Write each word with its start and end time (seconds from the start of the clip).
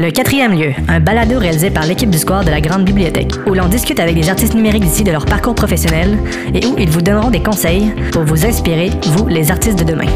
Le 0.00 0.12
quatrième 0.12 0.56
lieu, 0.56 0.70
un 0.86 1.00
balado 1.00 1.40
réalisé 1.40 1.70
par 1.72 1.84
l'équipe 1.84 2.08
du 2.08 2.18
Square 2.18 2.44
de 2.44 2.50
la 2.50 2.60
Grande 2.60 2.84
Bibliothèque, 2.84 3.32
où 3.48 3.54
l'on 3.54 3.66
discute 3.66 3.98
avec 3.98 4.14
des 4.14 4.28
artistes 4.28 4.54
numériques 4.54 4.84
d'ici 4.84 5.02
de 5.02 5.10
leur 5.10 5.26
parcours 5.26 5.56
professionnel 5.56 6.16
et 6.54 6.64
où 6.66 6.76
ils 6.78 6.88
vous 6.88 7.02
donneront 7.02 7.30
des 7.30 7.42
conseils 7.42 7.92
pour 8.12 8.22
vous 8.22 8.46
inspirer, 8.46 8.90
vous, 9.06 9.26
les 9.26 9.50
artistes 9.50 9.76
de 9.76 9.82
demain. 9.82 10.06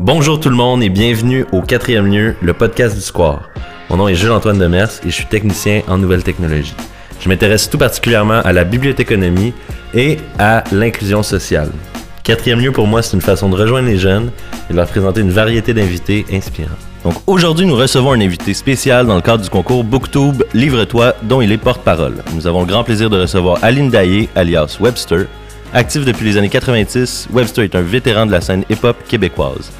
Bonjour 0.00 0.40
tout 0.40 0.50
le 0.50 0.56
monde 0.56 0.82
et 0.82 0.88
bienvenue 0.88 1.46
au 1.52 1.62
quatrième 1.62 2.12
lieu, 2.12 2.34
le 2.42 2.52
podcast 2.52 2.96
du 2.96 3.00
Square. 3.02 3.48
Mon 3.88 3.98
nom 3.98 4.08
est 4.08 4.16
Jules-Antoine 4.16 4.58
Demers 4.58 4.90
et 5.06 5.10
je 5.10 5.14
suis 5.14 5.26
technicien 5.26 5.82
en 5.86 5.98
nouvelles 5.98 6.24
technologies. 6.24 6.74
Je 7.20 7.28
m'intéresse 7.28 7.70
tout 7.70 7.78
particulièrement 7.78 8.40
à 8.40 8.52
la 8.52 8.64
bibliothéconomie 8.64 9.52
et 9.94 10.16
à 10.40 10.64
l'inclusion 10.72 11.22
sociale. 11.22 11.70
Quatrième 12.24 12.58
lieu 12.58 12.72
pour 12.72 12.86
moi, 12.86 13.02
c'est 13.02 13.12
une 13.12 13.20
façon 13.20 13.50
de 13.50 13.54
rejoindre 13.54 13.86
les 13.86 13.98
jeunes 13.98 14.30
et 14.70 14.72
de 14.72 14.78
leur 14.78 14.86
présenter 14.86 15.20
une 15.20 15.30
variété 15.30 15.74
d'invités 15.74 16.24
inspirants. 16.32 16.70
Donc 17.04 17.16
aujourd'hui, 17.26 17.66
nous 17.66 17.76
recevons 17.76 18.12
un 18.12 18.20
invité 18.22 18.54
spécial 18.54 19.06
dans 19.06 19.16
le 19.16 19.20
cadre 19.20 19.42
du 19.42 19.50
concours 19.50 19.84
Booktube 19.84 20.42
Livre-toi, 20.54 21.14
dont 21.24 21.42
il 21.42 21.52
est 21.52 21.58
porte-parole. 21.58 22.24
Nous 22.34 22.46
avons 22.46 22.60
le 22.60 22.66
grand 22.66 22.82
plaisir 22.82 23.10
de 23.10 23.20
recevoir 23.20 23.62
Aline 23.62 23.90
Daillé, 23.90 24.30
alias 24.34 24.78
Webster. 24.80 25.26
Actif 25.74 26.06
depuis 26.06 26.24
les 26.24 26.38
années 26.38 26.48
90, 26.48 27.28
Webster 27.30 27.62
est 27.64 27.74
un 27.74 27.82
vétéran 27.82 28.24
de 28.24 28.32
la 28.32 28.40
scène 28.40 28.64
hip-hop 28.70 28.96
québécoise. 29.06 29.70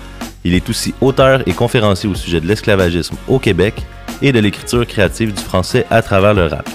Il 0.45 0.53
est 0.53 0.69
aussi 0.69 0.93
auteur 1.01 1.41
et 1.49 1.55
conférencier 1.55 2.11
au 2.11 2.15
sujet 2.15 2.43
de 2.43 2.47
l'esclavagisme 2.47 3.17
au 3.27 3.39
Québec 3.39 3.75
et 4.21 4.33
de 4.33 4.39
l'écriture 4.39 4.87
créative 4.87 5.33
du 5.33 5.41
français 5.41 5.87
à 5.89 6.03
travers 6.03 6.35
le 6.35 6.45
rap. 6.45 6.69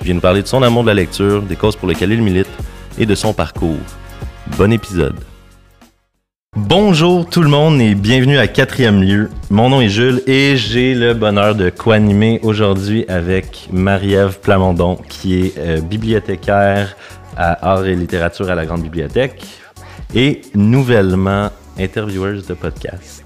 Il 0.00 0.06
vient 0.06 0.14
nous 0.14 0.20
parler 0.20 0.42
de 0.42 0.48
son 0.48 0.64
amour 0.64 0.82
de 0.82 0.88
la 0.88 0.94
lecture, 0.94 1.42
des 1.42 1.54
causes 1.54 1.76
pour 1.76 1.86
lesquelles 1.86 2.10
il 2.10 2.20
milite 2.20 2.50
et 2.98 3.06
de 3.06 3.14
son 3.14 3.32
parcours. 3.32 3.78
Bon 4.46 4.70
épisode. 4.70 5.16
Bonjour 6.56 7.28
tout 7.28 7.42
le 7.42 7.48
monde 7.48 7.80
et 7.80 7.94
bienvenue 7.96 8.38
à 8.38 8.46
quatrième 8.46 9.02
lieu. 9.02 9.28
Mon 9.50 9.70
nom 9.70 9.80
est 9.80 9.88
Jules 9.88 10.22
et 10.28 10.56
j'ai 10.56 10.94
le 10.94 11.12
bonheur 11.14 11.56
de 11.56 11.70
co-animer 11.70 12.38
aujourd'hui 12.42 13.04
avec 13.08 13.68
Marie-Ève 13.72 14.38
Plamondon 14.40 14.96
qui 15.08 15.40
est 15.40 15.58
euh, 15.58 15.80
bibliothécaire 15.80 16.94
à 17.36 17.72
art 17.72 17.86
et 17.86 17.96
littérature 17.96 18.48
à 18.50 18.54
la 18.54 18.66
Grande 18.66 18.82
Bibliothèque 18.82 19.44
et 20.14 20.42
nouvellement 20.54 21.50
intervieweuse 21.76 22.46
de 22.46 22.54
podcast. 22.54 23.24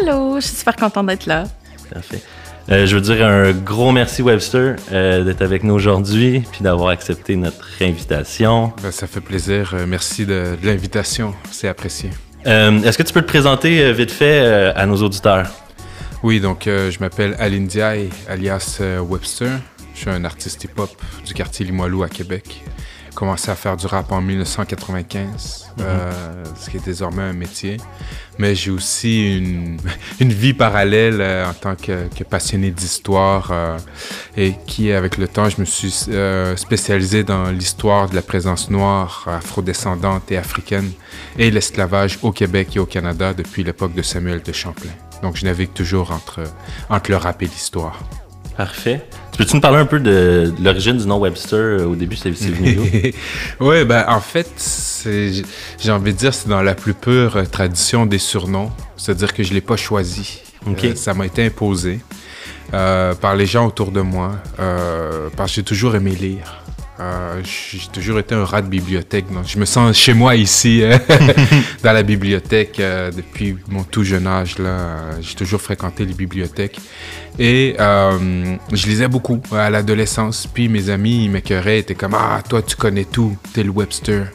Allô, 0.00 0.36
je 0.36 0.46
suis 0.46 0.56
super 0.56 0.76
contente 0.76 1.06
d'être 1.06 1.26
là. 1.26 1.44
Parfait. 1.92 2.22
Euh, 2.68 2.84
je 2.84 2.96
veux 2.96 3.00
dire 3.00 3.24
un 3.24 3.52
gros 3.52 3.92
merci 3.92 4.22
Webster 4.22 4.74
euh, 4.90 5.22
d'être 5.22 5.42
avec 5.42 5.62
nous 5.62 5.74
aujourd'hui 5.74 6.42
puis 6.50 6.62
d'avoir 6.62 6.88
accepté 6.88 7.36
notre 7.36 7.64
invitation. 7.80 8.72
Ben, 8.82 8.90
ça 8.90 9.06
fait 9.06 9.20
plaisir. 9.20 9.72
Euh, 9.74 9.84
merci 9.86 10.26
de, 10.26 10.56
de 10.60 10.66
l'invitation. 10.66 11.32
C'est 11.52 11.68
apprécié. 11.68 12.10
Est-ce 12.44 12.96
que 12.96 13.02
tu 13.02 13.12
peux 13.12 13.22
te 13.22 13.26
présenter 13.26 13.92
vite 13.92 14.12
fait 14.12 14.38
à 14.76 14.86
nos 14.86 15.02
auditeurs? 15.02 15.50
Oui, 16.22 16.38
donc 16.38 16.66
je 16.66 16.96
m'appelle 17.00 17.34
Aline 17.40 17.66
Diaye, 17.66 18.08
alias 18.28 18.80
Webster. 19.00 19.50
Je 19.94 20.02
suis 20.02 20.10
un 20.10 20.24
artiste 20.24 20.62
hip-hop 20.62 20.90
du 21.24 21.34
quartier 21.34 21.66
Limoilou 21.66 22.04
à 22.04 22.08
Québec 22.08 22.62
commencé 23.16 23.50
à 23.50 23.56
faire 23.56 23.76
du 23.76 23.86
rap 23.86 24.12
en 24.12 24.20
1995, 24.20 25.72
mhm. 25.78 25.84
euh, 25.84 26.44
ce 26.54 26.70
qui 26.70 26.76
est 26.76 26.84
désormais 26.84 27.22
un 27.22 27.32
métier. 27.32 27.78
Mais 28.38 28.54
j'ai 28.54 28.70
aussi 28.70 29.38
une, 29.38 29.78
une, 30.20 30.32
vie 30.32 30.52
parallèle 30.52 31.20
euh, 31.20 31.48
en 31.50 31.54
tant 31.54 31.74
que, 31.74 32.06
passionné 32.28 32.70
d'histoire 32.70 33.48
euh, 33.50 33.78
et 34.36 34.54
qui, 34.66 34.92
avec 34.92 35.16
le 35.16 35.26
temps, 35.26 35.48
je 35.48 35.60
me 35.60 35.64
suis 35.64 35.90
spécialisé 36.56 37.24
dans 37.24 37.50
l'histoire 37.50 38.08
de 38.08 38.14
la 38.14 38.22
présence 38.22 38.70
noire, 38.70 39.26
afrodescendante 39.26 40.30
et 40.30 40.36
africaine 40.36 40.92
et 41.38 41.50
l'esclavage 41.50 42.18
au 42.22 42.30
Québec 42.30 42.76
et 42.76 42.78
au 42.78 42.86
Canada 42.86 43.32
depuis 43.32 43.64
l'époque 43.64 43.94
de 43.94 44.02
Samuel 44.02 44.42
de 44.42 44.52
Champlain. 44.52 44.92
Donc 45.22 45.36
je 45.36 45.46
navigue 45.46 45.72
toujours 45.72 46.10
entre, 46.10 46.44
entre 46.90 47.10
le 47.10 47.16
rap 47.16 47.42
et 47.42 47.46
l'histoire. 47.46 47.98
Parfait. 48.56 49.02
Peux-tu 49.36 49.54
nous 49.54 49.60
parler 49.60 49.78
un 49.78 49.86
peu 49.86 50.00
de, 50.00 50.52
l'origine 50.62 50.96
du 50.96 51.06
nom 51.06 51.18
Webster 51.18 51.58
euh, 51.58 51.84
au 51.84 51.94
début, 51.94 52.16
c'est 52.16 52.30
venu 52.30 53.12
Oui, 53.60 53.84
ben 53.84 54.04
en 54.08 54.20
fait, 54.20 54.48
j'ai 55.78 55.92
envie 55.92 56.14
de 56.14 56.18
dire, 56.18 56.32
c'est 56.32 56.48
dans 56.48 56.62
la 56.62 56.74
plus 56.74 56.94
pure 56.94 57.48
tradition 57.50 58.06
des 58.06 58.18
surnoms. 58.18 58.70
C'est-à-dire 58.96 59.34
que 59.34 59.42
je 59.42 59.50
ne 59.50 59.54
l'ai 59.54 59.60
pas 59.60 59.76
choisi. 59.76 60.40
Euh, 60.66 60.94
ça 60.94 61.12
m'a 61.12 61.26
été 61.26 61.44
imposé 61.44 62.00
euh, 62.72 63.14
par 63.14 63.36
les 63.36 63.46
gens 63.46 63.66
autour 63.66 63.92
de 63.92 64.00
moi, 64.00 64.36
parce 65.36 65.50
que 65.50 65.56
j'ai 65.56 65.62
toujours 65.62 65.94
aimé 65.96 66.12
lire. 66.12 66.62
Euh, 66.98 67.42
j'ai 67.44 67.88
toujours 67.92 68.18
été 68.18 68.34
un 68.34 68.44
rat 68.44 68.62
de 68.62 68.68
bibliothèque. 68.68 69.30
Donc 69.32 69.46
je 69.46 69.58
me 69.58 69.64
sens 69.64 69.96
chez 69.96 70.14
moi 70.14 70.34
ici, 70.34 70.82
euh, 70.82 70.96
dans 71.82 71.92
la 71.92 72.02
bibliothèque, 72.02 72.80
euh, 72.80 73.10
depuis 73.10 73.56
mon 73.68 73.84
tout 73.84 74.02
jeune 74.02 74.26
âge. 74.26 74.58
Là, 74.58 75.20
j'ai 75.20 75.34
toujours 75.34 75.60
fréquenté 75.60 76.04
les 76.04 76.14
bibliothèques. 76.14 76.78
Et 77.38 77.76
je 77.78 78.86
lisais 78.86 79.08
beaucoup 79.08 79.40
à 79.52 79.68
l'adolescence. 79.68 80.46
Puis 80.46 80.68
mes 80.68 80.88
amis, 80.88 81.24
ils 81.24 81.30
m'écœuraient, 81.30 81.80
étaient 81.80 81.94
comme 81.94 82.14
Ah, 82.14 82.40
toi, 82.48 82.62
tu 82.62 82.76
connais 82.76 83.04
tout, 83.04 83.36
t'es 83.52 83.62
le 83.62 83.70
Webster. 83.70 84.28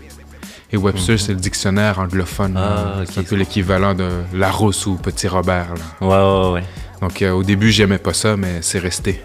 Et 0.74 0.78
Webster, 0.78 1.14
mhm. 1.14 1.18
c'est 1.18 1.34
le 1.34 1.40
dictionnaire 1.40 2.00
anglophone. 2.00 2.56
Ah, 2.56 3.02
c'est 3.10 3.22
un 3.22 3.24
peu 3.24 3.36
l'équivalent 3.36 3.96
de 3.96 4.08
Larousse 4.34 4.86
ou 4.86 4.96
Petit 4.96 5.28
Robert. 5.28 5.74
Ouais, 6.00 6.08
ouais, 6.08 6.52
ouais. 6.54 6.64
Donc 7.02 7.24
au 7.24 7.42
début, 7.42 7.72
j'aimais 7.72 7.98
pas 7.98 8.14
ça, 8.14 8.38
mais 8.38 8.60
c'est 8.62 8.80
resté. 8.80 9.22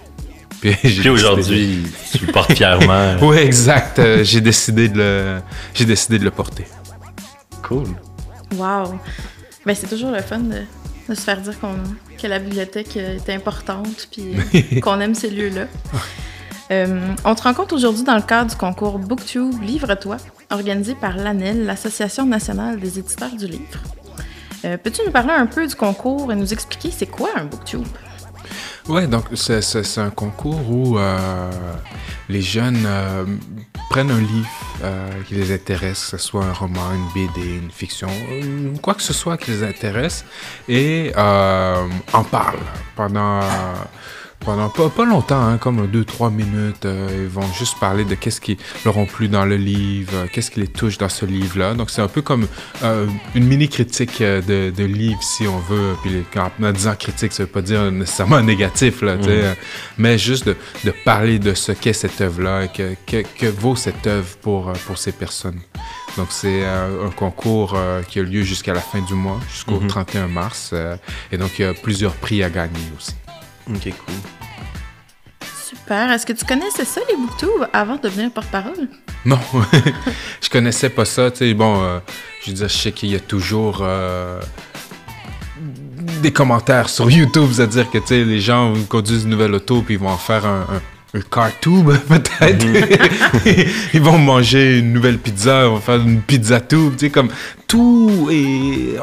Puis, 0.60 1.08
aujourd'hui, 1.08 1.82
tu 2.12 2.26
le 2.26 2.32
portes 2.32 2.52
fièrement. 2.52 3.16
oui, 3.22 3.36
exact. 3.38 3.98
Euh, 3.98 4.24
j'ai 4.24 4.40
décidé 4.40 4.88
de 4.88 4.98
le, 4.98 5.40
j'ai 5.74 5.84
décidé 5.84 6.18
de 6.18 6.24
le 6.24 6.30
porter. 6.30 6.66
Cool. 7.62 7.88
Wow. 8.56 8.98
Ben, 9.64 9.74
c'est 9.74 9.88
toujours 9.88 10.10
le 10.10 10.22
fun 10.22 10.38
de, 10.38 11.14
se 11.14 11.20
faire 11.20 11.40
dire 11.40 11.58
qu'on, 11.58 11.74
que 12.20 12.26
la 12.26 12.38
bibliothèque 12.38 12.96
est 12.96 13.30
importante 13.30 14.08
puis 14.10 14.80
qu'on 14.80 15.00
aime 15.00 15.14
ces 15.14 15.30
lieux-là. 15.30 15.66
Euh, 16.70 17.14
on 17.24 17.34
te 17.34 17.42
rencontre 17.42 17.74
aujourd'hui 17.74 18.02
dans 18.02 18.16
le 18.16 18.22
cadre 18.22 18.50
du 18.50 18.56
concours 18.56 18.98
Booktube 18.98 19.62
Livre-toi, 19.62 20.16
organisé 20.50 20.94
par 20.94 21.16
l'ANEL, 21.16 21.64
l'Association 21.64 22.26
nationale 22.26 22.80
des 22.80 22.98
éditeurs 22.98 23.36
du 23.36 23.46
livre. 23.46 23.82
Euh, 24.64 24.76
peux-tu 24.76 25.02
nous 25.04 25.12
parler 25.12 25.32
un 25.32 25.46
peu 25.46 25.66
du 25.66 25.74
concours 25.76 26.32
et 26.32 26.36
nous 26.36 26.52
expliquer 26.52 26.90
c'est 26.90 27.06
quoi 27.06 27.30
un 27.36 27.44
Booktube? 27.44 27.86
Ouais, 28.88 29.08
donc 29.08 29.24
c'est 29.34 29.98
un 29.98 30.10
concours 30.10 30.70
où 30.70 30.96
euh, 30.96 31.50
les 32.28 32.40
jeunes 32.40 32.84
euh, 32.86 33.24
prennent 33.90 34.12
un 34.12 34.20
livre 34.20 34.48
euh, 34.84 35.10
qui 35.26 35.34
les 35.34 35.52
intéresse, 35.52 36.04
que 36.04 36.16
ce 36.16 36.18
soit 36.18 36.44
un 36.44 36.52
roman, 36.52 36.92
une 36.92 37.08
BD, 37.12 37.56
une 37.56 37.70
fiction, 37.72 38.08
quoi 38.82 38.94
que 38.94 39.02
ce 39.02 39.12
soit 39.12 39.38
qui 39.38 39.50
les 39.50 39.64
intéresse, 39.64 40.24
et 40.68 41.12
en 41.16 42.24
parlent 42.30 42.58
pendant 42.94 43.40
pendant 44.46 44.68
pas, 44.68 44.88
pas 44.88 45.04
longtemps, 45.04 45.44
hein, 45.44 45.58
comme 45.58 45.88
deux, 45.88 46.04
trois 46.04 46.30
minutes. 46.30 46.84
Euh, 46.84 47.24
ils 47.24 47.28
vont 47.28 47.52
juste 47.58 47.78
parler 47.80 48.04
de 48.04 48.14
qu'est-ce 48.14 48.40
qui 48.40 48.56
leur 48.84 48.96
ont 48.96 49.04
plu 49.04 49.26
dans 49.28 49.44
le 49.44 49.56
livre, 49.56 50.12
euh, 50.14 50.26
qu'est-ce 50.32 50.52
qui 50.52 50.60
les 50.60 50.68
touche 50.68 50.98
dans 50.98 51.08
ce 51.08 51.26
livre-là. 51.26 51.74
Donc, 51.74 51.90
c'est 51.90 52.00
un 52.00 52.08
peu 52.08 52.22
comme 52.22 52.46
euh, 52.84 53.06
une 53.34 53.44
mini-critique 53.44 54.22
de, 54.22 54.70
de, 54.70 54.84
livre, 54.84 55.20
si 55.20 55.48
on 55.48 55.58
veut. 55.58 55.96
Puis, 56.02 56.24
en 56.38 56.72
disant 56.72 56.94
critique, 56.94 57.32
ça 57.32 57.42
veut 57.42 57.48
pas 57.48 57.60
dire 57.60 57.90
nécessairement 57.90 58.40
négatif, 58.52 59.02
là, 59.02 59.16
mm. 59.16 59.56
mais 59.98 60.16
juste 60.16 60.46
de, 60.46 60.56
de, 60.84 60.94
parler 61.04 61.40
de 61.40 61.52
ce 61.52 61.72
qu'est 61.72 61.92
cette 61.92 62.20
œuvre-là 62.20 62.64
et 62.64 62.68
que, 62.68 62.94
que, 63.04 63.26
que, 63.36 63.46
vaut 63.46 63.74
cette 63.74 64.06
œuvre 64.06 64.36
pour, 64.42 64.72
pour 64.86 64.96
ces 64.96 65.12
personnes. 65.12 65.58
Donc, 66.16 66.28
c'est 66.30 66.64
un 66.64 67.10
concours 67.16 67.76
qui 68.08 68.20
a 68.20 68.22
lieu 68.22 68.42
jusqu'à 68.42 68.72
la 68.72 68.80
fin 68.80 69.00
du 69.00 69.14
mois, 69.14 69.40
jusqu'au 69.52 69.78
31 69.78 70.28
mm-hmm. 70.28 70.30
mars. 70.30 70.74
et 71.32 71.36
donc, 71.36 71.58
il 71.58 71.62
y 71.62 71.64
a 71.64 71.74
plusieurs 71.74 72.14
prix 72.14 72.44
à 72.44 72.48
gagner 72.48 72.78
aussi. 72.96 73.14
Ok, 73.68 73.92
cool. 74.06 74.35
Est-ce 75.88 76.26
que 76.26 76.32
tu 76.32 76.44
connaissais 76.44 76.84
ça, 76.84 77.00
les 77.08 77.16
booktubes, 77.16 77.68
avant 77.72 77.96
de 77.96 78.02
devenir 78.02 78.30
porte-parole? 78.30 78.88
Non, 79.24 79.38
je 80.42 80.48
connaissais 80.48 80.90
pas 80.90 81.04
ça. 81.04 81.30
Tu 81.30 81.38
sais, 81.38 81.54
bon, 81.54 81.82
euh, 81.82 81.98
je 82.42 82.50
veux 82.50 82.56
dire, 82.56 82.68
je 82.68 82.76
sais 82.76 82.92
qu'il 82.92 83.10
y 83.10 83.14
a 83.14 83.20
toujours 83.20 83.78
euh, 83.82 84.40
des 86.22 86.32
commentaires 86.32 86.88
sur 86.88 87.10
YouTube, 87.18 87.50
c'est-à-dire 87.52 87.90
que 87.90 87.98
les 88.12 88.40
gens 88.40 88.74
conduisent 88.88 89.24
une 89.24 89.30
nouvelle 89.30 89.54
auto 89.54 89.82
puis 89.82 89.94
ils 89.94 90.00
vont 90.00 90.10
en 90.10 90.16
faire 90.16 90.44
un 90.44 90.66
cartube 91.30 91.92
peut-être. 92.08 92.64
Mhm. 92.64 93.64
ils 93.94 94.00
vont 94.00 94.18
manger 94.18 94.78
une 94.78 94.92
nouvelle 94.92 95.18
pizza, 95.18 95.64
ils 95.64 95.68
vont 95.68 95.80
faire 95.80 96.00
une 96.00 96.20
pizza 96.20 96.60
tube, 96.60 96.92
tu 96.96 97.06
sais, 97.06 97.10
comme 97.10 97.28
tout 97.66 98.28
et 98.30 98.96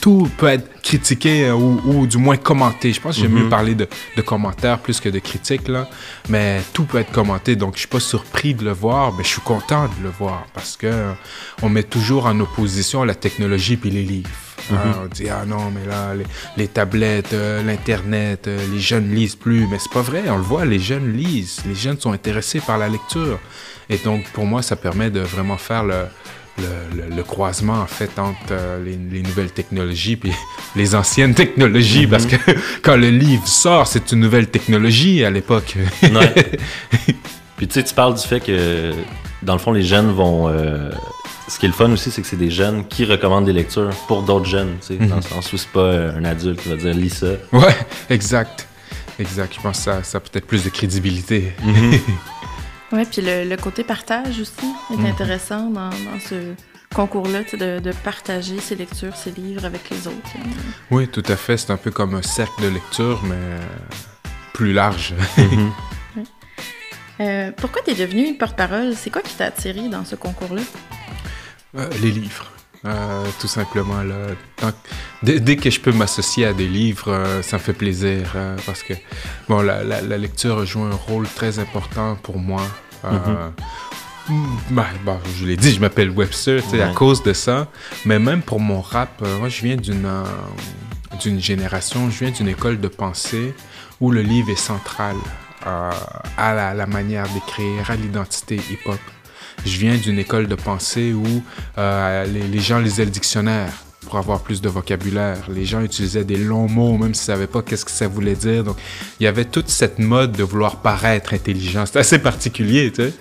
tout 0.00 0.28
peut 0.38 0.48
être 0.48 0.80
critiqué 0.82 1.46
euh, 1.46 1.54
ou, 1.54 2.06
du 2.06 2.18
moins 2.18 2.36
commenté. 2.36 2.92
Je 2.92 3.00
pense 3.00 3.16
que 3.16 3.22
j'aime 3.22 3.32
mieux 3.32 3.44
mhm. 3.44 3.50
parler 3.50 3.74
de, 3.74 3.88
commentaires 4.22 4.78
plus 4.78 5.00
que 5.00 5.08
de 5.08 5.18
critiques 5.18 5.68
là, 5.68 5.88
mais 6.28 6.60
tout 6.72 6.84
peut 6.84 6.98
être 6.98 7.12
commenté. 7.12 7.56
Donc 7.56 7.74
je 7.74 7.80
suis 7.80 7.88
pas 7.88 8.00
surpris 8.00 8.54
de 8.54 8.64
le 8.64 8.72
voir, 8.72 9.12
mais 9.12 9.24
je 9.24 9.28
suis 9.28 9.42
content 9.42 9.84
de 9.84 10.04
le 10.04 10.10
voir 10.10 10.46
parce 10.54 10.76
que 10.76 11.12
on 11.62 11.68
met 11.68 11.82
toujours 11.82 12.26
en 12.26 12.38
opposition 12.40 13.04
la 13.04 13.14
technologie 13.14 13.76
puis 13.76 13.90
les 13.90 14.02
livres. 14.02 14.30
Mhm. 14.70 14.78
Ah, 14.78 14.98
on 15.04 15.06
dit, 15.06 15.28
ah 15.28 15.44
non, 15.46 15.70
mais 15.70 15.86
là, 15.86 16.12
les, 16.56 16.68
tablettes, 16.68 17.32
euh, 17.32 17.62
l'Internet, 17.62 18.46
euh, 18.46 18.58
les 18.72 18.80
jeunes 18.80 19.14
lisent 19.14 19.36
plus. 19.36 19.66
Mais 19.68 19.78
c'est 19.78 19.92
pas 19.92 20.02
vrai, 20.02 20.24
on 20.28 20.36
le 20.36 20.42
voit, 20.42 20.64
les 20.64 20.78
jeunes 20.78 21.12
lisent. 21.12 21.60
Les 21.66 21.74
jeunes 21.74 21.98
sont 21.98 22.12
intéressés 22.12 22.60
par 22.60 22.78
la 22.78 22.88
lecture. 22.88 23.38
Et 23.88 23.98
donc, 23.98 24.24
pour 24.32 24.46
moi, 24.46 24.62
ça 24.62 24.76
permet 24.76 25.10
de 25.10 25.20
vraiment 25.20 25.58
faire 25.58 25.84
le, 25.84 26.06
le, 26.58 27.14
le, 27.14 27.22
croisement 27.22 27.80
en 27.80 27.86
fait 27.86 28.18
entre 28.18 28.38
euh, 28.52 28.82
les, 28.84 28.96
les, 28.96 29.22
nouvelles 29.22 29.50
technologies 29.50 30.16
puis 30.16 30.32
les 30.76 30.94
anciennes 30.94 31.34
technologies 31.34 32.06
parce 32.06 32.26
que 32.26 32.36
quand 32.82 32.96
le 32.96 33.10
livre 33.10 33.46
sort 33.46 33.86
c'est 33.86 34.12
une 34.12 34.20
nouvelle 34.20 34.48
technologie 34.48 35.24
à 35.24 35.30
l'époque. 35.30 35.76
ouais. 36.02 36.34
Puis 37.56 37.68
tu 37.68 37.74
sais 37.74 37.84
tu 37.84 37.94
parles 37.94 38.14
du 38.14 38.26
fait 38.26 38.40
que 38.40 38.92
dans 39.42 39.54
le 39.54 39.58
fond 39.58 39.72
les 39.72 39.82
jeunes 39.82 40.12
vont 40.12 40.48
euh, 40.48 40.90
ce 41.48 41.58
qui 41.58 41.66
est 41.66 41.68
le 41.68 41.74
fun 41.74 41.90
aussi 41.92 42.10
c'est 42.10 42.22
que 42.22 42.28
c'est 42.28 42.36
des 42.36 42.50
jeunes 42.50 42.86
qui 42.88 43.04
recommandent 43.04 43.44
des 43.46 43.52
lectures 43.52 43.90
pour 44.08 44.22
d'autres 44.22 44.46
jeunes 44.46 44.76
tu 44.80 44.96
sais 44.98 45.06
dans 45.06 45.16
le 45.16 45.22
sens 45.22 45.52
où 45.52 45.56
c'est 45.56 45.68
pas 45.70 45.92
un 46.10 46.24
adulte 46.24 46.60
qui 46.62 46.68
va 46.68 46.76
dire 46.76 46.94
lis 46.94 47.10
ça. 47.10 47.26
Ouais 47.52 47.76
exact 48.10 48.66
exact 49.18 49.54
je 49.56 49.60
pense 49.60 49.78
que 49.78 49.82
ça 49.84 50.02
ça 50.02 50.18
a 50.18 50.20
peut-être 50.20 50.46
plus 50.46 50.64
de 50.64 50.70
crédibilité. 50.70 51.52
Oui, 52.92 53.04
puis 53.04 53.20
le, 53.20 53.42
le, 53.48 53.56
côté 53.56 53.82
partage 53.82 54.38
aussi 54.40 54.64
est 54.92 54.96
Mhm. 54.96 55.06
intéressant 55.06 55.70
dans, 55.70 55.90
dans 55.90 56.20
ce 56.24 56.52
concours-là, 56.94 57.40
de, 57.52 57.80
de 57.80 57.92
partager 58.04 58.60
ses 58.60 58.76
lectures, 58.76 59.16
ses 59.16 59.32
livres 59.32 59.64
avec 59.64 59.90
les 59.90 60.06
autres. 60.06 60.30
hein. 60.36 60.48
Oui, 60.92 61.08
tout 61.08 61.24
à 61.26 61.34
fait. 61.34 61.56
C'est 61.56 61.72
un 61.72 61.76
peu 61.78 61.90
comme 61.90 62.14
un 62.14 62.22
cercle 62.22 62.62
de 62.62 62.68
lecture, 62.68 63.20
mais 63.24 63.34
euh, 63.34 63.58
plus 64.54 64.72
large. 64.72 65.14
Euh, 67.18 67.50
pourquoi 67.56 67.80
tu 67.82 67.92
es 67.92 67.94
devenu 67.94 68.34
porte-parole? 68.36 68.92
C'est 68.94 69.08
quoi 69.08 69.22
qui 69.22 69.34
t'a 69.34 69.46
attiré 69.46 69.88
dans 69.88 70.04
ce 70.04 70.16
concours-là? 70.16 70.60
Euh, 71.78 71.88
les 72.02 72.10
livres. 72.10 72.46
Euh, 72.84 73.24
tout 73.40 73.48
simplement. 73.48 74.02
Là. 74.02 74.14
Tant 74.56 74.70
que- 74.70 74.76
dès, 75.22 75.40
dès 75.40 75.56
que 75.56 75.70
je 75.70 75.80
peux 75.80 75.92
m'associer 75.92 76.46
à 76.46 76.52
des 76.52 76.68
livres, 76.68 77.08
euh, 77.10 77.42
ça 77.42 77.56
me 77.56 77.62
fait 77.62 77.72
plaisir. 77.72 78.32
euh, 78.36 78.56
parce 78.64 78.82
que 78.82 78.94
bon, 79.48 79.60
la, 79.62 79.82
la- 79.82 80.02
la 80.02 80.18
lecture 80.18 80.64
joue 80.64 80.82
un 80.84 80.94
rôle 80.94 81.26
très 81.28 81.58
important 81.58 82.16
pour 82.22 82.38
moi. 82.38 82.62
Euh, 83.04 83.48
ben, 84.70 84.86
bon, 85.04 85.18
je 85.38 85.46
l'ai 85.46 85.56
dit, 85.56 85.72
je 85.72 85.80
m'appelle 85.80 86.10
Webster 86.10 86.62
tu 86.62 86.70
sais, 86.70 86.82
à 86.82 86.88
Ouais. 86.88 86.94
cause 86.94 87.22
de 87.22 87.32
ça. 87.32 87.68
Mais 88.04 88.18
même 88.18 88.42
pour 88.42 88.60
mon 88.60 88.80
rap, 88.80 89.20
moi, 89.40 89.48
je 89.48 89.62
viens 89.62 89.76
d'une 89.76 90.08
d'une 91.22 91.40
génération, 91.40 92.10
je 92.10 92.18
viens 92.24 92.30
d'une 92.30 92.48
école 92.48 92.78
de 92.78 92.88
pensée 92.88 93.54
où 94.00 94.10
le 94.10 94.20
livre 94.22 94.50
est 94.50 94.56
central 94.56 95.16
à 95.64 96.54
la, 96.54 96.74
la 96.74 96.86
manière 96.86 97.26
d'écrire, 97.30 97.90
à 97.90 97.96
l'identité 97.96 98.56
hip-hop. 98.56 98.98
Je 99.66 99.78
viens 99.78 99.96
d'une 99.96 100.18
école 100.18 100.46
de 100.46 100.54
pensée 100.54 101.12
où 101.12 101.26
euh, 101.78 102.24
les, 102.26 102.42
les 102.48 102.60
gens 102.60 102.78
lisaient 102.78 103.04
le 103.04 103.10
dictionnaire 103.10 103.72
pour 104.06 104.16
avoir 104.18 104.40
plus 104.40 104.60
de 104.60 104.68
vocabulaire. 104.68 105.38
Les 105.52 105.64
gens 105.64 105.80
utilisaient 105.80 106.24
des 106.24 106.36
longs 106.36 106.68
mots, 106.68 106.92
même 106.96 107.12
s'ils 107.14 107.32
ne 107.32 107.36
savaient 107.36 107.46
pas 107.48 107.62
qu'est-ce 107.62 107.84
que 107.84 107.90
ça 107.90 108.06
voulait 108.06 108.36
dire. 108.36 108.62
Donc, 108.62 108.76
il 109.18 109.24
y 109.24 109.26
avait 109.26 109.44
toute 109.44 109.68
cette 109.68 109.98
mode 109.98 110.32
de 110.32 110.44
vouloir 110.44 110.76
paraître 110.76 111.34
intelligent. 111.34 111.84
C'est 111.86 111.98
assez 111.98 112.18
particulier, 112.20 112.92
tu 112.92 113.02
sais. 113.02 113.12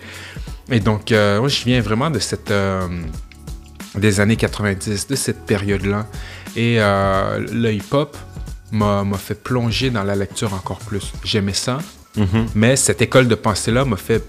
Et 0.70 0.80
donc, 0.80 1.12
euh, 1.12 1.40
moi, 1.40 1.50
je 1.50 1.64
viens 1.66 1.82
vraiment 1.82 2.10
de 2.12 2.20
cette... 2.20 2.52
euh, 2.52 2.88
des 3.96 4.20
années 4.20 4.36
90, 4.36 5.08
de 5.08 5.16
cette 5.16 5.46
période-là. 5.46 6.06
Et 6.56 6.76
euh, 6.80 7.40
le 7.52 7.74
hip-hop 7.74 8.16
m'a 8.72 9.04
fait 9.18 9.42
plonger 9.42 9.90
dans 9.90 10.04
la 10.04 10.16
lecture 10.16 10.54
encore 10.54 10.80
plus. 10.80 11.12
J'aimais 11.24 11.54
ça, 11.54 11.80
Mhm. 12.18 12.46
mais 12.56 12.76
cette 12.78 13.02
école 13.02 13.28
de 13.28 13.36
pensée-là 13.36 13.84
m'a 13.86 13.98
fait 13.98 14.24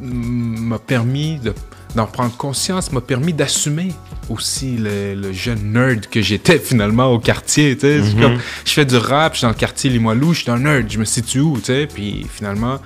m'a 0.00 0.78
permis 0.78 1.38
de- 1.38 1.54
d'en 1.94 2.06
prendre 2.06 2.36
conscience, 2.36 2.90
m'a 2.92 3.00
permis 3.00 3.32
d'assumer 3.32 3.92
aussi 4.28 4.76
le, 4.76 5.14
le 5.14 5.32
jeune 5.32 5.72
nerd 5.72 6.06
que 6.06 6.20
j'étais 6.20 6.58
finalement 6.70 7.06
au 7.06 7.18
quartier. 7.18 7.76
Mhm. 7.82 8.20
comme, 8.20 8.38
je 8.64 8.72
fais 8.72 8.84
du 8.84 8.96
rap, 8.96 9.34
je 9.34 9.38
suis 9.38 9.44
dans 9.44 9.50
le 9.50 9.54
quartier 9.54 9.90
Limoilou, 9.90 10.32
je 10.34 10.42
suis 10.42 10.50
un 10.50 10.58
nerd, 10.58 10.90
je 10.90 10.98
me 10.98 11.04
situe 11.04 11.40
où. 11.40 11.58
Puis 11.94 12.26
finalement, 12.32 12.78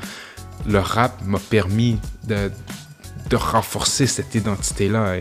le 0.68 0.78
rap 0.80 1.22
m'a 1.24 1.38
permis 1.38 1.98
de, 2.26 2.50
de 3.30 3.36
renforcer 3.36 4.06
cette 4.06 4.34
identité-là. 4.34 5.14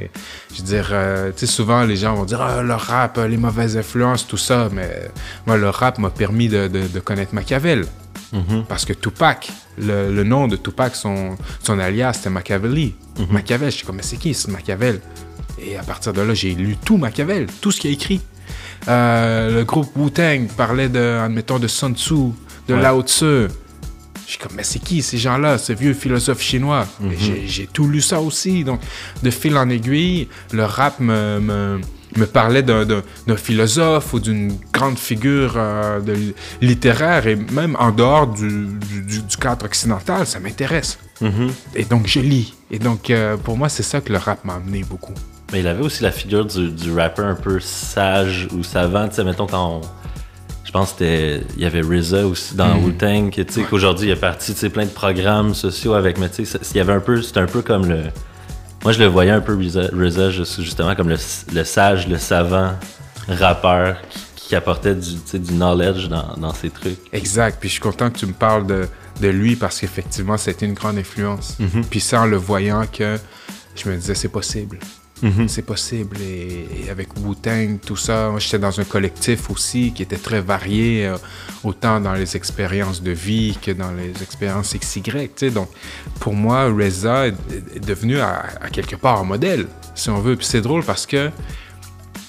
Je 0.53 0.57
veux 0.61 0.63
dire, 0.67 0.89
euh, 0.91 1.31
tu 1.31 1.45
sais, 1.45 1.45
souvent 1.45 1.83
les 1.83 1.95
gens 1.95 2.15
vont 2.15 2.25
dire 2.25 2.41
ah, 2.41 2.61
le 2.63 2.73
rap, 2.73 3.17
euh, 3.17 3.27
les 3.27 3.37
mauvaises 3.37 3.77
influences, 3.77 4.27
tout 4.27 4.37
ça. 4.37 4.67
Mais 4.73 4.89
euh, 4.91 5.07
moi, 5.45 5.55
le 5.55 5.69
rap 5.69 5.97
m'a 5.99 6.09
permis 6.09 6.49
de, 6.49 6.67
de- 6.67 6.87
de 6.87 6.99
connaître 6.99 7.33
Machiavel. 7.33 7.85
Mhm. 8.33 8.65
Parce 8.67 8.83
que 8.85 8.93
Tupac, 8.93 9.49
le, 9.77 10.13
le 10.13 10.23
nom 10.23 10.47
de 10.47 10.55
Tupac, 10.57 10.95
son, 10.95 11.37
son 11.63 11.79
alias, 11.79 12.13
c'était 12.13 12.29
Machiavelli. 12.29 12.93
Machiavel, 13.29 13.71
je 13.71 13.77
suis 13.77 13.85
comme, 13.85 13.95
mais 13.97 14.03
c'est 14.03 14.17
qui 14.17 14.33
ce 14.33 14.49
Machiavel? 14.51 14.99
Et 15.59 15.77
à 15.77 15.83
partir 15.83 16.13
de 16.13 16.21
là, 16.21 16.33
j'ai 16.33 16.53
lu 16.53 16.75
tout 16.83 16.97
Machiavel, 16.97 17.47
tout 17.61 17.71
ce 17.71 17.79
qu'il 17.79 17.89
a 17.89 17.93
écrit. 17.93 18.21
Euh, 18.87 19.59
le 19.59 19.63
groupe 19.65 19.89
Wu-Tang 19.95 20.47
parlait 20.55 20.89
de, 20.89 21.19
admettons, 21.23 21.59
de 21.59 21.67
Sun 21.67 21.95
Tzu, 21.95 22.13
de 22.67 22.73
Ouais. 22.75 22.81
Lao 22.81 23.01
Tzu. 23.01 23.47
Je 24.25 24.31
suis 24.33 24.39
comme, 24.39 24.51
mais 24.55 24.63
c'est 24.63 24.79
qui 24.79 25.01
ces 25.01 25.17
gens-là, 25.17 25.57
ces 25.57 25.73
vieux 25.73 25.93
philosophes 25.93 26.41
chinois? 26.41 26.85
Et 27.03 27.17
j'ai- 27.17 27.47
J'ai 27.47 27.67
tout 27.67 27.87
lu 27.87 28.01
ça 28.01 28.19
aussi. 28.19 28.63
Donc, 28.65 28.81
de 29.23 29.29
fil 29.31 29.57
en 29.57 29.69
aiguille, 29.69 30.27
le 30.51 30.65
rap 30.65 30.99
me, 30.99 31.39
me, 31.39 31.79
me 32.17 32.25
parlait 32.25 32.63
d'un- 32.63 32.85
philosophe 33.37 34.13
ou 34.13 34.19
d'une 34.19 34.53
grande 34.73 34.97
figure 34.97 35.53
euh, 35.55 35.99
de, 35.99 36.15
littéraire. 36.61 37.27
Et 37.27 37.35
même 37.35 37.75
en 37.79 37.91
dehors 37.91 38.27
du, 38.27 38.47
du, 38.89 39.01
du- 39.01 39.21
du 39.21 39.37
cadre 39.37 39.65
occidental, 39.65 40.25
ça 40.25 40.39
m'intéresse. 40.39 40.97
Mhm. 41.21 41.51
Et 41.75 41.85
donc, 41.85 42.07
je 42.07 42.19
lis. 42.19 42.53
Et 42.71 42.79
donc, 42.79 43.09
euh, 43.09 43.37
pour 43.37 43.57
moi, 43.57 43.69
c'est 43.69 43.83
ça 43.83 44.01
que 44.01 44.11
le 44.11 44.17
rap 44.19 44.43
m'a 44.45 44.55
amené 44.55 44.83
beaucoup. 44.83 45.13
Mais 45.53 45.61
il 45.61 45.67
avait 45.67 45.83
aussi 45.83 46.03
la 46.03 46.11
figure 46.11 46.45
du, 46.45 46.69
du 46.71 46.91
rappeur 46.91 47.25
un 47.25 47.35
peu 47.35 47.59
sage 47.59 48.47
ou 48.53 48.63
savant, 48.63 49.07
tu 49.07 49.15
sais, 49.15 49.23
mettons 49.23 49.47
quand 49.47 49.79
on- 49.79 49.81
Je 50.65 50.71
pense 50.73 50.91
que 50.91 50.97
c'était. 50.99 51.43
Il 51.55 51.63
y 51.63 51.65
avait 51.65 51.79
RZA 51.79 52.27
aussi 52.27 52.53
dans 52.55 52.75
Mhm. 52.75 52.83
Wu-Tang, 52.83 53.29
que, 53.31 53.41
tu 53.41 53.53
sais, 53.53 53.61
qu'aujourd'hui 53.63 54.09
il 54.09 54.11
est 54.11 54.15
parti, 54.17 54.53
tu 54.53 54.59
sais, 54.59 54.69
plein 54.69 54.83
de 54.83 54.89
programmes 54.91 55.55
sociaux 55.55 55.93
avec, 55.93 56.17
mais 56.17 56.27
tu 56.29 56.45
sais, 56.45 56.59
il 56.71 56.77
y 56.77 56.79
avait 56.81 56.91
un 56.91 56.99
peu. 56.99 57.21
C'était 57.21 57.39
un 57.39 57.45
peu 57.45 57.61
comme 57.61 57.85
le. 57.87 58.01
Moi, 58.83 58.93
je 58.93 58.99
le 58.99 59.07
voyais 59.07 59.31
un 59.31 59.41
peu 59.41 59.53
RZA, 59.57 59.89
RZA, 59.93 60.29
juste- 60.31 60.61
justement, 60.61 60.95
comme 60.95 61.09
le, 61.09 61.17
le 61.53 61.63
sage, 61.63 62.07
le 62.07 62.17
savant 62.17 62.73
rappeur 63.27 63.97
qui, 64.09 64.19
qui 64.47 64.55
apportait 64.55 64.95
du, 64.95 65.15
knowledge 65.53 66.07
dans, 66.07 66.35
dans 66.37 66.53
ses 66.53 66.69
trucs. 66.69 66.99
Exact. 67.11 67.57
Puis 67.59 67.67
je 67.69 67.73
suis 67.73 67.81
content 67.81 68.09
que 68.09 68.17
tu 68.17 68.25
me 68.25 68.33
parles 68.33 68.65
de, 68.65 68.87
de 69.21 69.27
lui 69.27 69.55
parce 69.55 69.79
qu'effectivement, 69.79 70.37
été 70.51 70.65
une 70.65 70.73
grande 70.73 70.97
influence. 70.97 71.57
Puis 71.89 71.99
ça, 71.99 72.21
en 72.21 72.25
le 72.25 72.37
voyant 72.37 72.85
que 72.91 73.17
je 73.75 73.89
me 73.89 73.95
disais, 73.97 74.15
c'est 74.15 74.29
possible. 74.29 74.79
C'est 75.47 75.65
possible. 75.65 76.17
Et, 76.21 76.67
et 76.85 76.89
avec 76.89 77.09
Wu-Tang, 77.17 77.79
tout 77.85 77.95
ça, 77.95 78.31
j'étais 78.37 78.59
dans 78.59 78.79
un 78.79 78.83
collectif 78.83 79.49
aussi 79.49 79.91
qui 79.91 80.03
était 80.03 80.17
très 80.17 80.41
varié, 80.41 81.07
euh, 81.07 81.17
autant 81.63 81.99
dans 81.99 82.13
les 82.13 82.35
expériences 82.35 83.01
de 83.01 83.11
vie 83.11 83.57
que 83.61 83.71
dans 83.71 83.91
les 83.91 84.11
expériences 84.21 84.75
XY. 84.75 85.51
Donc, 85.51 85.69
pour 86.19 86.33
moi, 86.33 86.65
Reza 86.65 87.27
est, 87.27 87.35
est 87.75 87.85
devenu 87.85 88.19
à, 88.19 88.45
à 88.61 88.69
quelque 88.69 88.95
part 88.95 89.19
un 89.19 89.23
modèle, 89.23 89.67
si 89.95 90.09
on 90.09 90.19
veut. 90.19 90.35
Puis 90.35 90.45
c'est 90.45 90.61
drôle 90.61 90.83
parce 90.83 91.05
que 91.05 91.31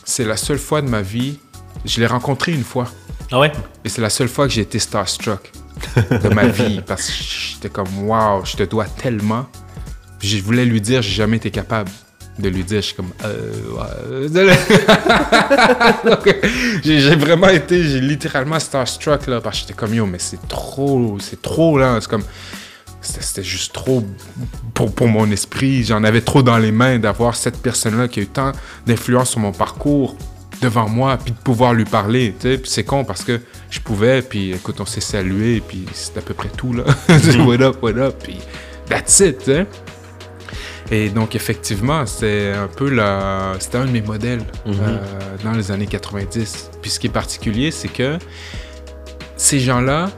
c'est 0.04 0.24
la 0.24 0.36
seule 0.36 0.58
fois 0.58 0.80
de 0.80 0.88
ma 0.88 1.02
vie, 1.02 1.38
je 1.84 2.00
l'ai 2.00 2.06
rencontré 2.06 2.52
une 2.52 2.64
fois. 2.64 2.90
Ah 3.30 3.38
ouais? 3.38 3.52
Et 3.84 3.88
c'est 3.90 4.00
la 4.00 4.10
seule 4.10 4.28
fois 4.28 4.46
que 4.46 4.54
j'ai 4.54 4.62
été 4.62 4.78
starstruck 4.78 5.52
de 6.10 6.28
ma 6.28 6.46
vie 6.46 6.80
parce 6.86 7.06
que 7.08 7.22
j'étais 7.22 7.68
comme 7.68 8.08
waouh, 8.08 8.44
je 8.44 8.56
te 8.56 8.62
dois 8.62 8.86
tellement. 8.86 9.46
Puis 10.18 10.28
je 10.28 10.42
voulais 10.42 10.64
lui 10.64 10.80
dire, 10.80 11.02
j'ai 11.02 11.14
jamais 11.14 11.36
été 11.36 11.50
capable 11.50 11.90
de 12.38 12.48
lui 12.48 12.62
dire, 12.62 12.80
je 12.80 12.86
suis 12.86 12.94
comme 12.94 13.10
euh, 13.24 14.28
ouais. 14.28 14.38
Donc, 16.10 16.36
j'ai 16.84 17.16
vraiment 17.16 17.48
été, 17.48 17.82
j'ai 17.82 18.00
littéralement 18.00 18.58
starstruck 18.58 19.26
là 19.26 19.40
parce 19.40 19.56
que 19.56 19.60
j'étais 19.62 19.74
comme 19.74 19.94
yo, 19.94 20.06
mais 20.06 20.18
c'est 20.18 20.46
trop, 20.48 21.18
c'est 21.20 21.42
trop 21.42 21.78
là, 21.78 21.98
c'est 22.00 22.08
comme 22.08 22.24
c'était 23.00 23.42
juste 23.42 23.72
trop 23.72 24.04
pour, 24.74 24.92
pour 24.92 25.08
mon 25.08 25.30
esprit. 25.30 25.84
J'en 25.84 26.04
avais 26.04 26.20
trop 26.20 26.42
dans 26.42 26.58
les 26.58 26.72
mains 26.72 26.98
d'avoir 26.98 27.36
cette 27.36 27.58
personne-là 27.58 28.08
qui 28.08 28.20
a 28.20 28.22
eu 28.24 28.26
tant 28.26 28.52
d'influence 28.86 29.30
sur 29.30 29.40
mon 29.40 29.52
parcours 29.52 30.16
devant 30.60 30.88
moi, 30.88 31.16
puis 31.16 31.32
de 31.32 31.36
pouvoir 31.36 31.72
lui 31.72 31.84
parler. 31.84 32.34
tu 32.38 32.56
sais. 32.56 32.62
C'est 32.64 32.84
con 32.84 33.04
parce 33.04 33.22
que 33.22 33.40
je 33.70 33.80
pouvais, 33.80 34.22
puis 34.22 34.52
écoute, 34.52 34.80
on 34.80 34.86
s'est 34.86 35.00
salué, 35.00 35.62
puis 35.66 35.84
c'est 35.92 36.16
à 36.18 36.20
peu 36.20 36.34
près 36.34 36.48
tout, 36.48 36.72
là. 36.72 36.84
what 37.46 37.62
up, 37.62 37.76
what 37.82 37.96
up, 37.96 38.16
puis 38.22 38.38
that's 38.88 39.20
it, 39.20 39.38
tu 39.38 39.44
sais. 39.44 39.66
Et 40.90 41.10
donc, 41.10 41.34
effectivement, 41.34 42.06
c'était 42.06 42.52
un 42.56 42.66
peu 42.68 42.88
la... 42.88 43.54
C'était 43.58 43.78
un 43.78 43.84
de 43.84 43.90
mes 43.90 44.00
modèles 44.00 44.42
euh, 44.66 44.98
dans 45.44 45.52
les 45.52 45.70
années 45.70 45.86
90. 45.86 46.70
Puis 46.80 46.90
ce 46.90 46.98
qui 46.98 47.08
est 47.08 47.10
particulier, 47.10 47.70
c'est 47.70 47.88
que 47.88 48.18
ces 49.36 49.60
gens-là, 49.60 50.10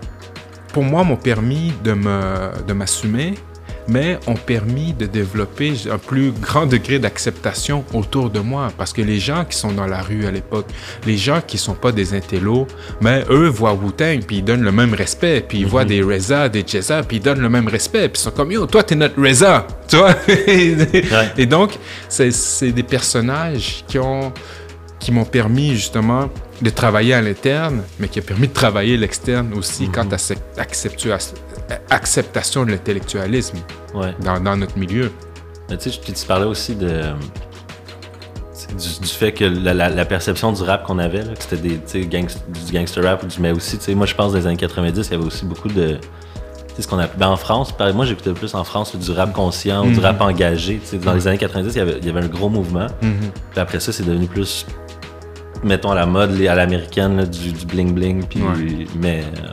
pour 0.73 0.85
moi, 0.85 1.03
m'ont 1.03 1.17
permis 1.17 1.73
de 1.83 1.93
me 1.93 2.51
de 2.67 2.73
m'assumer, 2.73 3.35
mais 3.89 4.19
ont 4.27 4.35
permis 4.35 4.93
de 4.93 5.07
développer 5.07 5.75
un 5.91 5.99
plus 5.99 6.33
grand 6.33 6.67
degré 6.67 6.99
d'acceptation 6.99 7.85
autour 7.93 8.31
de 8.31 8.41
moi. 8.41 8.69
Parce 8.77 8.93
que 8.93 9.03
les 9.03 9.19
gens 9.19 9.45
qui 9.45 9.57
sont 9.57 9.73
dans 9.73 9.87
la 9.87 10.03
rue 10.03 10.27
à 10.27 10.31
l'époque, 10.31 10.67
les 11.07 11.17
gens 11.17 11.41
qui 11.47 11.59
sont 11.59 11.75
pas 11.75 11.93
des 11.93 12.15
intellos, 12.15 12.67
mais 13.01 13.25
eux 13.31 13.49
voient 13.49 13.75
Wu-Tang, 13.75 14.25
puis 14.27 14.39
ils 14.39 14.45
donnent 14.45 14.63
le 14.63 14.73
même 14.73 14.95
respect, 14.95 15.45
puis 15.47 15.61
ils 15.61 15.67
voient 15.67 15.85
des 15.85 16.03
Reza, 16.03 16.49
des 16.49 16.65
Jezza, 16.67 17.03
puis 17.03 17.19
ils 17.19 17.23
donnent 17.23 17.41
le 17.41 17.49
même 17.49 17.69
respect, 17.69 18.09
puis 18.09 18.21
ils 18.21 18.25
sont 18.25 18.31
comme, 18.31 18.53
yo, 18.53 18.67
toi, 18.67 18.83
t'es 18.83 18.95
notre 18.95 19.21
Reza, 19.21 19.67
tu 19.89 19.97
vois? 19.97 20.15
Et 21.37 21.47
donc, 21.47 21.79
c'est 22.09 22.31
c'est 22.33 22.73
des 22.73 22.83
personnages 22.83 23.85
qui 23.87 23.99
ont 23.99 24.33
qui 24.99 25.13
m'ont 25.13 25.25
permis 25.25 25.75
justement 25.75 26.29
de 26.63 26.71
travailler 26.71 27.15
à 27.15 27.23
l'interne, 27.23 27.83
mais 27.99 28.09
qui 28.09 28.19
a 28.19 28.23
permis 28.23 28.49
de 28.49 28.53
travailler 28.53 28.97
l'externe 28.97 29.53
aussi 29.55 29.89
quant 29.89 30.09
à 30.11 30.19
cette 30.19 30.43
acceptua- 30.59 31.33
acceptation 31.89 32.65
de 32.67 32.71
l'intellectualisme 32.73 33.59
Ouais. 33.95 34.15
dans, 34.23 34.39
dans 34.41 34.57
notre 34.57 34.77
milieu. 34.79 35.11
Mais 35.69 35.77
tu 35.79 35.91
sais, 35.91 35.99
tu 36.01 36.27
parlais 36.27 36.45
aussi 36.47 36.75
de. 36.75 37.03
du, 39.01 39.09
fait 39.09 39.33
que 39.33 39.45
la, 39.45 39.75
la- 39.75 39.89
la 39.89 40.05
perception 40.05 40.53
du 40.53 40.63
rap 40.63 40.85
qu'on 40.85 40.99
avait, 40.99 41.23
là, 41.23 41.33
que 41.35 41.43
c'était 41.43 41.57
des, 41.57 41.79
du 42.07 42.73
gangster 42.73 43.03
rap, 43.05 43.23
ou 43.23 43.27
du- 43.27 43.41
mais 43.41 43.53
aussi, 43.53 43.79
moi 43.95 44.07
je 44.07 44.15
pense 44.15 44.33
dans 44.33 44.39
les 44.39 44.47
années 44.47 44.57
90, 44.57 45.07
il 45.09 45.11
y 45.13 45.15
avait 45.15 45.25
aussi 45.25 45.45
beaucoup 45.45 45.69
de. 45.69 45.99
Ce 46.79 46.87
qu'on 46.87 46.99
appelle. 46.99 47.19
Ben, 47.19 47.29
en 47.29 47.37
France, 47.37 47.73
par- 47.77 47.93
moi 47.93 48.07
j'écoutais 48.07 48.33
plus 48.33 48.55
en 48.55 48.65
France 48.65 48.97
du 48.97 49.11
rap 49.11 49.33
conscient 49.35 49.85
ou 49.85 49.91
du 49.91 49.99
Mhm. 49.99 50.05
rap 50.05 50.21
engagé. 50.23 50.81
Dans 51.05 51.13
les 51.15 51.27
années 51.29 51.37
90, 51.37 51.73
il 51.75 51.79
y 51.79 51.81
avait, 51.81 51.99
il 52.01 52.07
y 52.07 52.11
avait 52.11 52.21
un 52.23 52.29
gros 52.29 52.49
mouvement. 52.49 52.87
Mhm. 53.03 53.17
Puis 53.51 53.61
après 53.61 53.81
ça, 53.81 53.93
c'est 53.93 54.05
devenu 54.05 54.27
plus, 54.27 54.65
mettons, 55.65 55.91
à 55.93 55.95
la 55.95 56.07
mode, 56.07 56.41
à 56.43 56.55
l'américaine, 56.55 57.25
du, 57.25 57.53
du 57.53 57.67
bling-bling. 57.67 58.27
Puis, 58.27 58.43
Ouais. 58.43 58.87
mais. 59.01 59.23
euh, 59.23 59.53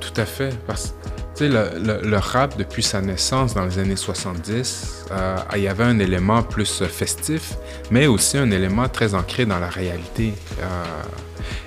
Tout 0.00 0.20
à 0.20 0.24
fait. 0.26 0.50
Parce 0.66 0.94
le, 1.40 1.48
le- 1.82 2.00
le 2.08 2.16
rap, 2.18 2.56
depuis 2.56 2.82
sa 2.84 3.00
naissance 3.00 3.54
dans 3.54 3.64
les 3.64 3.78
années 3.78 3.96
70, 3.96 5.06
euh, 5.10 5.36
il 5.56 5.62
y 5.62 5.68
avait 5.68 5.82
un 5.84 5.98
élément 5.98 6.42
plus 6.42 6.82
euh, 6.82 6.86
festif, 6.86 7.54
mais 7.90 8.06
aussi 8.06 8.38
un 8.38 8.50
élément 8.52 8.88
très 8.88 9.14
ancré 9.14 9.44
dans 9.46 9.58
la 9.58 9.68
réalité. 9.68 10.34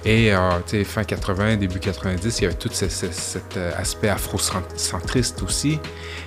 Et 0.05 0.34
euh, 0.34 0.60
fin 0.86 1.03
80, 1.03 1.58
début 1.58 1.79
90, 1.79 2.39
il 2.39 2.44
y 2.44 2.46
avait 2.46 2.55
tout 2.55 2.70
ce- 2.72 2.88
ce- 2.88 3.12
cet 3.12 3.58
aspect 3.77 4.10
afrocentriste 4.10 5.41
aussi. 5.44 5.79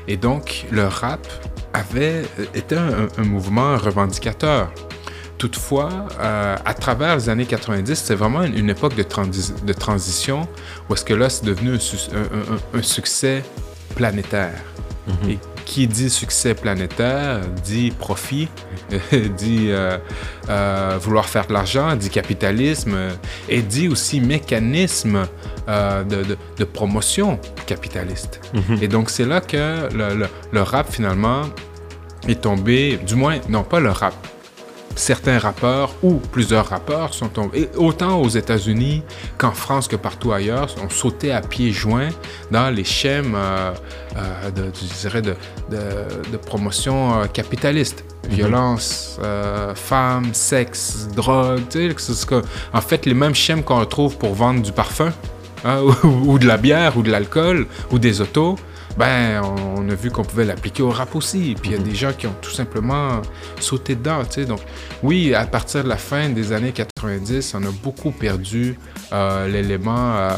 Et 0.09 0.17
donc, 0.17 0.67
le 0.71 0.87
rap 0.87 1.27
avait, 1.73 2.23
était 2.55 2.77
un, 2.77 3.09
un 3.17 3.25
mouvement 3.25 3.77
revendicateur. 3.77 4.71
Toutefois, 5.39 5.91
euh, 6.21 6.57
à 6.65 6.75
travers 6.75 7.15
les 7.17 7.29
années 7.29 7.47
90, 7.47 7.95
c'est 7.95 8.15
vraiment 8.17 8.43
une, 8.43 8.57
une 8.59 8.71
époque 8.71 8.97
de, 8.97 9.05
transi- 9.05 9.65
de 9.65 9.73
transition 9.73 10.49
où 10.89 10.95
est-ce 10.95 11.05
que 11.05 11.15
là, 11.15 11.31
c'est 11.31 11.45
devenu 11.45 11.75
un, 11.77 11.79
su- 11.79 12.11
un- 12.13 12.55
un- 12.77 12.79
un 12.79 12.83
succès 12.83 13.45
planétaire. 13.95 14.59
Et 15.29 15.39
qui 15.65 15.87
dit 15.87 16.11
succès 16.11 16.53
planétaire 16.55 17.41
dit 17.65 17.91
profit, 17.93 18.49
dit 19.39 19.69
euh, 19.71 19.97
euh, 20.51 20.99
vouloir 21.01 21.27
faire 21.27 21.47
de 21.47 21.53
l'argent, 21.55 21.95
dit 21.97 22.11
capitalisme 22.11 22.97
et 23.49 23.63
dit 23.63 23.89
aussi 23.89 24.21
mécanisme 24.21 25.27
euh, 25.69 26.03
de, 26.05 26.25
de- 26.25 26.37
de 26.59 26.65
promotion 26.65 27.39
capitaliste. 27.67 28.41
Et 28.83 28.89
donc 28.89 29.09
c'est 29.09 29.25
là 29.25 29.41
que 29.41 29.89
le, 29.95 30.15
le- 30.15 30.29
le 30.53 30.63
rap 30.63 30.91
finalement 30.93 31.43
est 32.27 32.41
tombé, 32.43 32.99
du 33.07 33.15
moins, 33.15 33.37
non 33.49 33.63
pas 33.63 33.81
le 33.81 33.91
rap, 33.91 34.15
certains 34.99 35.39
rappeurs 35.39 35.95
ou 36.03 36.15
plusieurs 36.17 36.67
rappeurs 36.67 37.15
sont 37.15 37.29
tombés, 37.29 37.69
autant 37.77 38.21
aux 38.21 38.29
États-Unis 38.29 39.03
qu'en 39.39 39.53
France 39.53 39.89
que 39.89 39.97
partout 39.97 40.33
ailleurs, 40.33 40.75
ont 40.85 40.91
sauté 40.91 41.33
à 41.33 41.41
pieds 41.41 41.73
joints 41.73 42.09
dans 42.51 42.69
les 42.75 42.85
schèmes 42.85 43.35
euh, 43.37 43.73
euh, 44.17 44.51
de, 44.51 44.71
je 44.75 45.01
dirais 45.09 45.23
de, 45.23 45.35
de- 45.71 46.31
de 46.33 46.37
promotion 46.37 47.21
euh, 47.23 47.27
capitaliste. 47.27 48.05
Violence, 48.29 49.19
euh, 49.23 49.75
femmes, 49.75 50.35
sexe, 50.35 51.09
drogue, 51.17 51.63
tu 51.71 51.91
sais, 51.97 52.27
que 52.27 52.43
en 52.75 52.81
fait 52.83 53.07
les 53.07 53.15
mêmes 53.15 53.35
schèmes 53.35 53.63
qu'on 53.63 53.79
retrouve 53.81 54.19
pour 54.19 54.35
vendre 54.35 54.61
du 54.61 54.73
parfum 54.73 55.13
hein, 55.65 55.81
ou, 56.05 56.33
ou 56.33 56.39
de 56.39 56.47
la 56.47 56.59
bière 56.59 56.99
ou 56.99 57.03
de 57.03 57.11
l'alcool 57.11 57.67
ou 57.91 57.99
des 57.99 58.21
autos. 58.21 58.57
Ben, 58.99 59.41
on, 59.77 59.89
a 59.89 59.95
vu 59.95 60.11
qu'on 60.11 60.25
pouvait 60.25 60.45
l'appliquer 60.45 60.83
au 60.83 60.91
rap 60.91 61.15
aussi. 61.15 61.55
Puis 61.63 61.71
il 61.71 61.77
y 61.77 61.81
a 61.81 61.83
des 61.83 61.95
gens 61.95 62.13
qui 62.13 62.27
ont 62.27 62.35
tout 62.43 62.51
simplement 62.51 63.23
sauté 63.61 63.95
dedans. 63.95 64.23
Donc, 64.49 64.59
oui, 65.05 65.35
à 65.35 65.47
partir 65.47 65.85
de 65.85 65.89
la 65.89 65.97
fin 65.97 66.29
des 66.31 66.53
années 66.53 66.73
90, 66.73 67.55
on 67.55 67.63
a 67.63 67.71
beaucoup 67.71 68.11
perdu 68.11 68.77
euh, 69.13 69.47
l'élément 69.47 70.17
euh, 70.17 70.31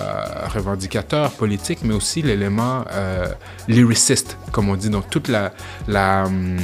revendicateur 0.55 1.31
politique, 1.33 1.79
mais 1.85 1.95
aussi 1.95 2.21
l'élément 2.21 2.85
euh, 2.93 3.29
lyriciste, 3.67 4.37
comme 4.53 4.69
on 4.69 4.77
dit. 4.77 4.91
Donc, 4.91 5.09
toute 5.09 5.31
hum, 5.31 6.59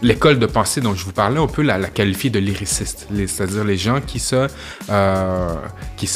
l'école 0.00 0.38
de 0.38 0.46
pensée 0.46 0.80
dont 0.80 0.94
je 0.94 1.04
vous 1.04 1.12
parlais, 1.12 1.40
on 1.40 1.48
peut 1.48 1.62
la, 1.62 1.80
qualifier 1.88 2.30
de 2.30 2.38
lyriciste. 2.38 3.08
C'est-à-dire 3.12 3.64
les 3.64 3.76
gens 3.76 4.00
qui 4.00 4.20
se, 4.20 4.46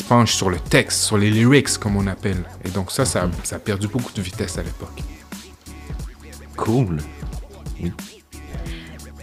penchent 0.09 0.37
sur 0.37 0.49
le 0.49 0.61
texte, 0.61 1.03
sur 1.03 1.19
les 1.19 1.31
lyrics, 1.31 1.77
comme 1.79 1.97
on 1.97 2.07
appelle. 2.07 2.45
Et 2.65 2.69
donc, 2.69 2.93
ça, 2.93 3.05
ça 3.05 3.29
a 3.51 3.59
perdu 3.59 3.89
beaucoup 3.89 4.13
de 4.13 4.23
vitesse 4.23 4.59
à 4.59 4.63
l'époque. 4.63 5.03
Cool. 6.57 6.99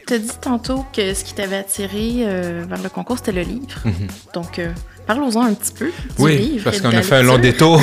Tu 0.07 0.13
as 0.13 0.17
dit 0.19 0.31
tantôt 0.41 0.85
que 0.93 1.13
ce 1.13 1.23
qui 1.23 1.33
t'avait 1.33 1.57
attiré 1.57 2.17
euh, 2.19 2.65
vers 2.67 2.81
le 2.81 2.89
concours, 2.89 3.17
c'était 3.17 3.31
le 3.31 3.43
livre. 3.43 3.77
Donc, 4.33 4.59
euh, 4.59 4.69
parlons-en 5.07 5.43
un 5.45 5.53
petit 5.53 5.71
peu 5.71 5.85
du 5.85 5.91
Oui, 6.19 6.37
livre. 6.37 6.63
parce 6.65 6.81
qu'on 6.81 6.89
a 6.89 7.01
fait 7.01 7.15
un 7.15 7.23
long 7.23 7.37
détour. 7.37 7.79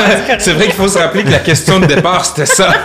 c'est 0.38 0.52
vrai 0.52 0.66
qu'il 0.66 0.74
faut 0.74 0.88
se 0.88 0.98
rappeler 0.98 1.24
que 1.24 1.30
la 1.30 1.38
question 1.38 1.80
de 1.80 1.86
départ, 1.86 2.24
c'était 2.26 2.44
ça. 2.46 2.74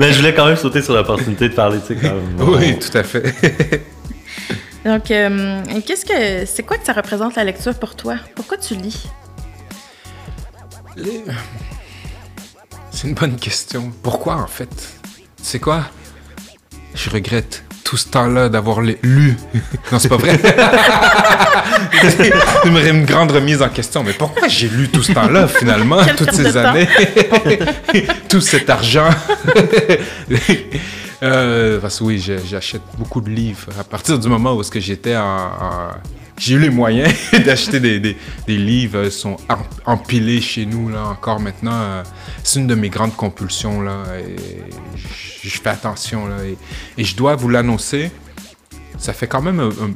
Mais 0.00 0.12
je 0.12 0.16
voulais 0.18 0.34
quand 0.34 0.46
même 0.46 0.56
sauter 0.56 0.82
sur 0.82 0.94
l'opportunité 0.94 1.48
de 1.48 1.54
parler, 1.54 1.78
tu 1.86 1.94
sais, 1.94 2.00
quand 2.00 2.14
même. 2.14 2.36
oui, 2.40 2.76
tout 2.78 2.96
à 2.98 3.02
fait. 3.04 3.22
Donc, 4.84 5.10
euh, 5.10 5.62
qu'est-ce 5.86 6.04
que 6.04 6.44
c'est 6.46 6.62
quoi 6.64 6.76
que 6.78 6.86
ça 6.86 6.92
représente 6.92 7.36
la 7.36 7.44
lecture 7.44 7.74
pour 7.74 7.94
toi? 7.94 8.16
Pourquoi 8.34 8.56
tu 8.56 8.74
lis? 8.74 9.06
Les- 10.96 11.22
une 13.06 13.14
bonne 13.14 13.36
question. 13.36 13.92
Pourquoi, 14.02 14.34
en 14.36 14.46
fait? 14.46 14.68
C'est 15.40 15.60
quoi? 15.60 15.84
Je 16.94 17.08
regrette 17.10 17.62
tout 17.84 17.96
ce 17.96 18.08
temps-là 18.08 18.48
d'avoir 18.48 18.80
lu. 18.80 19.36
non, 19.92 19.98
c'est 20.00 20.08
pas 20.08 20.16
vrai. 20.16 20.36
Me 22.64 22.88
une 22.88 23.04
grande 23.04 23.30
remise 23.30 23.62
en 23.62 23.68
question. 23.68 24.02
Mais 24.02 24.12
pourquoi 24.12 24.48
j'ai 24.48 24.68
lu 24.68 24.88
tout 24.88 25.02
ce 25.04 25.12
temps-là, 25.12 25.46
finalement, 25.46 26.02
Quelle 26.04 26.16
toutes 26.16 26.32
ces 26.32 26.56
années? 26.56 26.88
tout 28.28 28.40
cet 28.40 28.68
argent? 28.70 29.10
Euh, 31.22 31.78
parce 31.80 31.98
que 32.00 32.04
oui, 32.04 32.18
j'achète 32.44 32.82
beaucoup 32.98 33.20
de 33.20 33.30
livres. 33.30 33.68
À 33.78 33.84
partir 33.84 34.18
du 34.18 34.28
moment 34.28 34.54
où 34.54 34.60
est-ce 34.62 34.70
que 34.70 34.80
j'étais 34.80 35.16
en... 35.16 35.22
en- 35.22 35.90
J'ai 36.38 36.54
eu 36.54 36.58
les 36.58 36.70
moyens 36.70 37.12
d'acheter 37.44 37.80
des, 37.80 37.98
des- 37.98 38.16
des 38.46 38.56
livres, 38.58 39.04
ils 39.04 39.10
sont 39.12 39.36
em- 39.48 39.56
empilés 39.86 40.40
chez 40.40 40.66
nous 40.66 40.88
là 40.90 41.04
encore 41.06 41.40
maintenant. 41.40 41.72
euh, 41.72 42.02
C'est 42.44 42.60
une 42.60 42.66
de 42.66 42.74
mes 42.74 42.90
grandes 42.90 43.16
compulsions 43.16 43.80
là. 43.80 44.04
Et 44.18 44.36
je, 45.42 45.48
fais 45.60 45.70
attention 45.70 46.26
là. 46.26 46.36
Et, 46.44 46.56
et 47.00 47.04
je 47.04 47.16
dois 47.16 47.36
vous 47.36 47.48
l'annoncer, 47.48 48.10
ça 48.98 49.12
fait 49.14 49.26
quand 49.26 49.40
même 49.42 49.60
un- 49.60 49.68
un- 49.70 49.94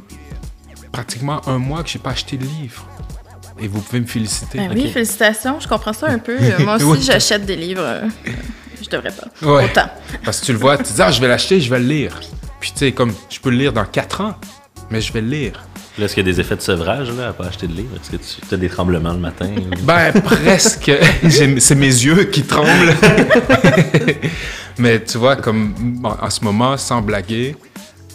pratiquement 0.91 1.47
un 1.47 1.57
mois 1.59 1.83
que 1.83 1.89
j'ai 1.89 1.99
pas 1.99 2.11
acheté 2.11 2.37
de 2.37 2.43
livre. 2.45 2.85
Et 3.59 3.67
vous 3.67 3.79
pouvez 3.81 3.99
me 3.99 4.07
féliciter. 4.07 4.57
Ben 4.57 4.71
Oui, 4.73 4.89
félicitations, 4.91 5.59
je 5.59 5.67
comprends 5.67 5.93
ça 5.93 6.07
un 6.07 6.17
peu. 6.17 6.35
Euh, 6.41 6.59
Moi 6.65 6.75
aussi, 6.77 6.85
Oui. 6.85 6.99
j'achète 7.03 7.45
des 7.45 7.55
livres. 7.55 7.83
euh, 7.85 8.07
je 8.81 8.89
devrais 8.89 9.11
pas. 9.11 9.27
Ouais. 9.47 9.65
Autant. 9.65 9.87
Parce 10.25 10.39
que 10.39 10.47
tu 10.47 10.53
le 10.53 10.57
vois, 10.57 10.77
tu 10.77 10.91
dis, 10.91 11.01
ah, 11.01 11.11
je 11.11 11.21
vais 11.21 11.27
l'acheter, 11.27 11.61
je 11.61 11.69
vais 11.69 11.79
le 11.79 11.85
lire. 11.85 12.19
Puis 12.59 12.71
tu 12.71 12.79
sais, 12.79 12.91
comme, 12.93 13.13
je 13.29 13.39
peux 13.39 13.51
le 13.51 13.57
lire 13.57 13.73
dans 13.73 13.85
4 13.85 14.21
ans, 14.21 14.33
mais 14.89 14.99
je 15.01 15.13
vais 15.13 15.21
le 15.21 15.27
lire. 15.27 15.63
Est-ce 16.01 16.15
qu'il 16.15 16.25
y 16.25 16.29
a 16.29 16.33
des 16.33 16.39
effets 16.41 16.55
de 16.55 16.61
sevrage, 16.61 17.11
là, 17.11 17.29
à 17.29 17.33
pas 17.33 17.45
acheter 17.45 17.67
de 17.67 17.73
livres? 17.73 17.95
Est-ce 17.95 18.11
que 18.11 18.47
tu 18.47 18.53
as 18.53 18.57
des 18.57 18.69
tremblements 18.69 19.13
le 19.13 19.19
matin? 19.19 19.47
ou- 19.55 19.75
Ben, 19.85 20.11
presque. 20.21 20.91
C'est 21.59 21.75
mes 21.75 21.85
yeux 21.87 22.25
qui 22.25 22.43
tremblent. 22.43 22.93
mais 24.77 25.03
tu 25.03 25.17
vois, 25.17 25.35
comme 25.35 26.01
en 26.03 26.29
ce 26.29 26.43
moment, 26.43 26.77
sans 26.77 27.01
blaguer, 27.01 27.55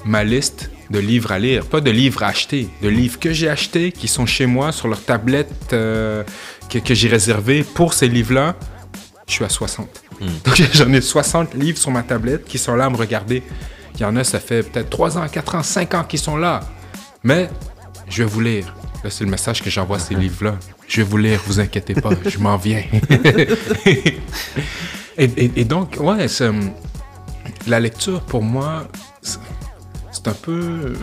ma 0.04 0.24
liste 0.24 0.70
de 0.90 0.98
livres 1.00 1.32
à 1.32 1.38
lire, 1.38 1.64
pas 1.66 1.80
de 1.80 1.90
livres 1.90 2.22
à 2.22 2.28
acheter, 2.28 2.68
de 2.82 2.88
livres 2.88 3.18
que 3.18 3.32
j'ai 3.32 3.48
achetés, 3.48 3.90
qui 3.92 4.06
sont 4.08 4.26
chez 4.26 4.46
moi 4.46 4.70
sur 4.72 4.86
leur 4.88 5.02
tablette 5.02 5.50
euh, 5.72 6.22
que, 6.70 6.78
que 6.78 6.94
j'ai 6.94 7.08
réservé 7.08 7.64
pour 7.64 7.92
ces 7.92 8.08
livres-là, 8.08 8.54
je 9.26 9.32
suis 9.32 9.44
à 9.44 9.48
60. 9.48 9.88
Donc 10.44 10.62
j'en 10.72 10.92
ai 10.92 11.00
60 11.00 11.54
livres 11.54 11.76
sur 11.78 11.90
ma 11.90 12.02
tablette 12.02 12.44
qui 12.44 12.56
sont 12.58 12.74
là 12.76 12.84
à 12.86 12.90
me 12.90 12.96
regarder. 12.96 13.42
Il 13.96 14.00
y 14.02 14.04
en 14.04 14.14
a, 14.16 14.22
ça 14.24 14.38
fait 14.40 14.62
peut-être 14.62 14.88
3 14.90 15.18
ans, 15.18 15.26
4 15.30 15.54
ans, 15.56 15.62
5 15.62 15.94
ans 15.94 16.04
qu'ils 16.04 16.20
sont 16.20 16.36
là. 16.36 16.60
Mais 17.24 17.48
je 18.08 18.22
vais 18.22 18.28
vous 18.28 18.40
lire. 18.40 18.74
Là, 19.04 19.10
c'est 19.10 19.24
le 19.24 19.30
message 19.30 19.62
que 19.62 19.70
j'envoie 19.70 19.96
à 19.96 20.00
ces 20.00 20.14
livres-là. 20.14 20.56
Je 20.88 20.98
vais 21.02 21.02
vous 21.08 21.16
lire, 21.18 21.40
vous 21.46 21.60
inquiétez 21.60 21.94
pas, 21.94 22.10
je 22.24 22.38
m'en 22.38 22.56
viens. 22.56 22.82
et, 23.86 24.20
et- 25.18 25.52
et 25.56 25.64
donc, 25.64 25.96
ouais, 26.00 26.28
c'est, 26.28 26.48
hum, 26.48 26.70
la 27.66 27.80
lecture 27.80 28.20
pour 28.22 28.42
moi, 28.42 28.86
c'est 29.22 30.28
un 30.28 30.32
peu. 30.32 30.94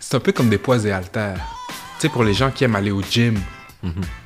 C'est 0.00 0.16
un 0.16 0.20
peu 0.20 0.32
comme 0.32 0.48
des 0.48 0.58
poids 0.58 0.84
et 0.84 0.92
haltères. 0.92 1.40
Tu 1.98 2.02
sais, 2.02 2.08
pour 2.08 2.24
les 2.24 2.34
gens 2.34 2.50
qui 2.50 2.64
aiment 2.64 2.76
aller 2.76 2.90
au 2.90 3.02
gym, 3.02 3.38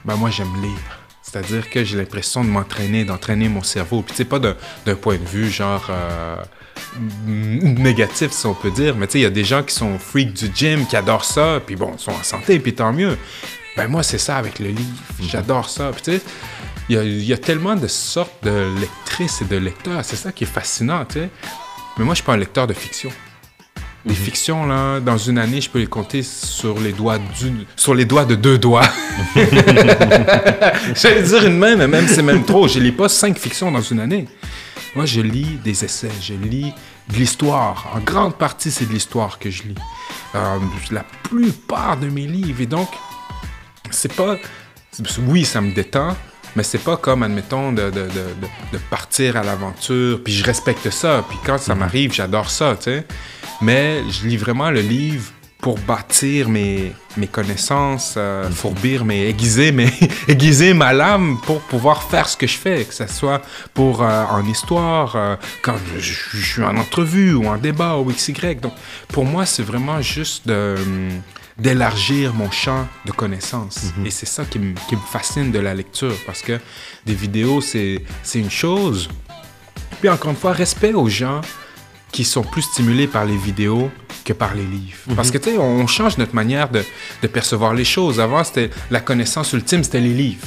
ben 0.04 0.16
moi, 0.16 0.30
j'aime 0.30 0.52
lire. 0.60 0.78
C'est-à-dire 1.22 1.68
que 1.68 1.84
j'ai 1.84 1.96
l'impression 1.96 2.42
de 2.42 2.48
m'entraîner, 2.48 3.04
d'entraîner 3.04 3.48
mon 3.48 3.62
cerveau. 3.62 4.02
Puis, 4.02 4.12
tu 4.12 4.16
sais, 4.18 4.24
pas 4.24 4.38
d'un 4.38 4.94
point 4.94 5.16
de 5.16 5.24
vue 5.24 5.50
genre 5.50 5.86
euh, 5.90 6.36
négatif, 7.26 8.32
si 8.32 8.46
on 8.46 8.54
peut 8.54 8.70
dire, 8.70 8.94
mais 8.96 9.06
tu 9.06 9.12
sais, 9.12 9.18
il 9.20 9.22
y 9.22 9.26
a 9.26 9.30
des 9.30 9.44
gens 9.44 9.62
qui 9.62 9.74
sont 9.74 9.98
freaks 9.98 10.32
du 10.32 10.50
gym, 10.54 10.86
qui 10.86 10.96
adorent 10.96 11.24
ça, 11.24 11.60
puis 11.64 11.76
bon, 11.76 11.92
ils 11.96 12.00
sont 12.00 12.10
en 12.12 12.22
santé, 12.22 12.58
puis 12.58 12.74
tant 12.74 12.92
mieux. 12.92 13.16
Ben, 13.76 13.86
moi, 13.88 14.02
c'est 14.02 14.18
ça 14.18 14.36
avec 14.36 14.58
le 14.58 14.68
livre. 14.68 14.82
J'adore 15.22 15.68
ça. 15.70 15.90
Puis, 15.92 16.02
tu 16.02 16.12
sais, 16.12 16.20
il 16.88 16.96
y 16.96 16.98
a, 16.98 17.04
il 17.04 17.24
y 17.24 17.32
a 17.32 17.38
tellement 17.38 17.76
de 17.76 17.86
sortes 17.86 18.42
de 18.42 18.74
lectrices 18.80 19.40
et 19.42 19.44
de 19.44 19.56
lecteurs. 19.56 20.04
C'est 20.04 20.16
ça 20.16 20.32
qui 20.32 20.44
est 20.44 20.48
fascinant, 20.48 21.04
tu 21.04 21.20
sais. 21.20 21.28
Mais 21.96 22.04
moi, 22.04 22.14
je 22.14 22.18
suis 22.18 22.26
pas 22.26 22.32
un 22.32 22.38
lecteur 22.38 22.66
de 22.66 22.72
fiction. 22.74 23.10
Des 24.04 24.14
fictions, 24.14 24.64
là, 24.66 25.00
dans 25.00 25.18
une 25.18 25.38
année, 25.38 25.60
je 25.60 25.68
peux 25.68 25.78
les 25.80 25.86
compter 25.86 26.22
sur 26.22 26.78
les 26.80 26.92
doigts, 26.92 27.18
d'une- 27.38 27.64
sur 27.76 27.94
les 27.94 28.04
doigts 28.04 28.24
de 28.24 28.34
deux 28.36 28.58
doigts. 28.58 28.88
J'allais 30.94 31.22
dire 31.22 31.44
une 31.46 31.58
main, 31.58 31.76
mais 31.76 31.86
même 31.88 32.06
c'est 32.08 32.22
même 32.22 32.44
trop. 32.44 32.68
Je 32.68 32.78
lis 32.78 32.92
pas 32.92 33.08
cinq 33.08 33.38
fictions 33.38 33.70
dans 33.70 33.80
une 33.82 34.00
année. 34.00 34.26
Moi, 34.94 35.06
je 35.06 35.20
lis 35.20 35.58
des 35.64 35.84
essais, 35.84 36.10
je 36.20 36.34
lis 36.34 36.72
de 37.08 37.16
l'histoire. 37.16 37.90
En 37.94 38.00
grande 38.00 38.34
partie, 38.36 38.70
c'est 38.70 38.86
de 38.86 38.92
l'histoire 38.92 39.38
que 39.38 39.50
je 39.50 39.64
lis. 39.64 39.74
Euh, 40.34 40.58
la 40.90 41.04
plupart 41.22 41.96
de 41.96 42.08
mes 42.08 42.26
livres. 42.26 42.60
Et 42.60 42.66
donc, 42.66 42.88
c'est 43.90 44.12
pas. 44.14 44.36
Oui, 45.26 45.44
ça 45.44 45.60
me 45.60 45.72
détend, 45.72 46.16
mais 46.56 46.62
c'est 46.62 46.78
pas 46.78 46.96
comme, 46.96 47.22
admettons, 47.22 47.72
de, 47.72 47.90
de, 47.90 48.02
de, 48.02 48.24
de 48.72 48.78
partir 48.90 49.36
à 49.36 49.44
l'aventure. 49.44 50.22
Puis 50.24 50.32
je 50.32 50.44
respecte 50.44 50.90
ça. 50.90 51.24
Puis 51.28 51.38
quand 51.44 51.58
ça 51.58 51.74
m'arrive, 51.74 52.12
j'adore 52.12 52.50
ça, 52.50 52.76
tu 52.76 52.84
sais. 52.84 53.06
Mais 53.60 54.02
je 54.10 54.26
lis 54.26 54.36
vraiment 54.36 54.70
le 54.70 54.80
livre 54.80 55.32
pour 55.60 55.78
bâtir 55.80 56.48
mes, 56.48 56.92
mes 57.16 57.26
connaissanses, 57.26 58.14
euh, 58.16 58.48
fourbir 58.48 59.04
mes, 59.04 59.28
aiguiser, 59.28 59.72
mes, 59.72 59.92
aiguiser 60.28 60.72
ma 60.72 60.92
lame 60.92 61.38
pour 61.44 61.60
pouvoir 61.62 62.04
faire 62.04 62.28
ce 62.28 62.36
que 62.36 62.46
je 62.46 62.56
fais, 62.56 62.84
que 62.84 62.94
ce 62.94 63.08
soit 63.08 63.42
pour 63.74 64.02
euh, 64.02 64.24
en 64.30 64.44
histoire, 64.44 65.16
euh, 65.16 65.36
quand 65.62 65.74
je, 65.96 66.00
je, 66.38 66.44
suis 66.44 66.62
en 66.62 66.76
entrevue 66.76 67.34
ou 67.34 67.46
en 67.46 67.58
débat 67.58 67.96
ou 67.96 68.04
XY. 68.04 68.54
Donc, 68.62 68.72
pour 69.08 69.24
moi, 69.24 69.46
c'est 69.46 69.64
vraiment 69.64 70.00
juste 70.00 70.46
de, 70.46 70.76
d'élargir 71.58 72.34
mon 72.34 72.52
champ 72.52 72.86
de 73.04 73.10
connaissances. 73.10 73.92
Et 74.04 74.10
c'est 74.10 74.26
ça 74.26 74.44
qui 74.44 74.60
me, 74.60 74.74
qui 74.88 74.94
me 74.94 75.00
fascine 75.00 75.50
de 75.50 75.58
la 75.58 75.74
lecture, 75.74 76.14
parce 76.24 76.40
que 76.40 76.60
des 77.04 77.14
vidéos, 77.14 77.60
c'est, 77.60 78.04
c'est 78.22 78.38
une 78.38 78.50
chose. 78.50 79.08
Puis 79.98 80.08
encore 80.08 80.30
une 80.30 80.36
fois, 80.36 80.52
respect 80.52 80.94
aux 80.94 81.08
gens 81.08 81.40
qui 82.12 82.24
sont 82.24 82.42
plus 82.42 82.62
stimulés 82.62 83.06
par 83.06 83.24
les 83.24 83.36
vidéos 83.36 83.90
que 84.24 84.32
par 84.32 84.54
les 84.54 84.64
livres. 84.64 84.98
Parce 85.16 85.30
que, 85.30 85.38
tu 85.38 85.50
sais, 85.50 85.58
on 85.58 85.86
change 85.86 86.18
notre 86.18 86.34
manière 86.34 86.68
de, 86.68 86.82
de, 87.22 87.28
percevoir 87.28 87.74
les 87.74 87.84
choses. 87.84 88.20
Avant, 88.20 88.42
c'était 88.44 88.70
la 88.90 89.00
connaissance 89.00 89.52
ultime, 89.52 89.84
c'était 89.84 90.00
les 90.00 90.14
livres. 90.14 90.46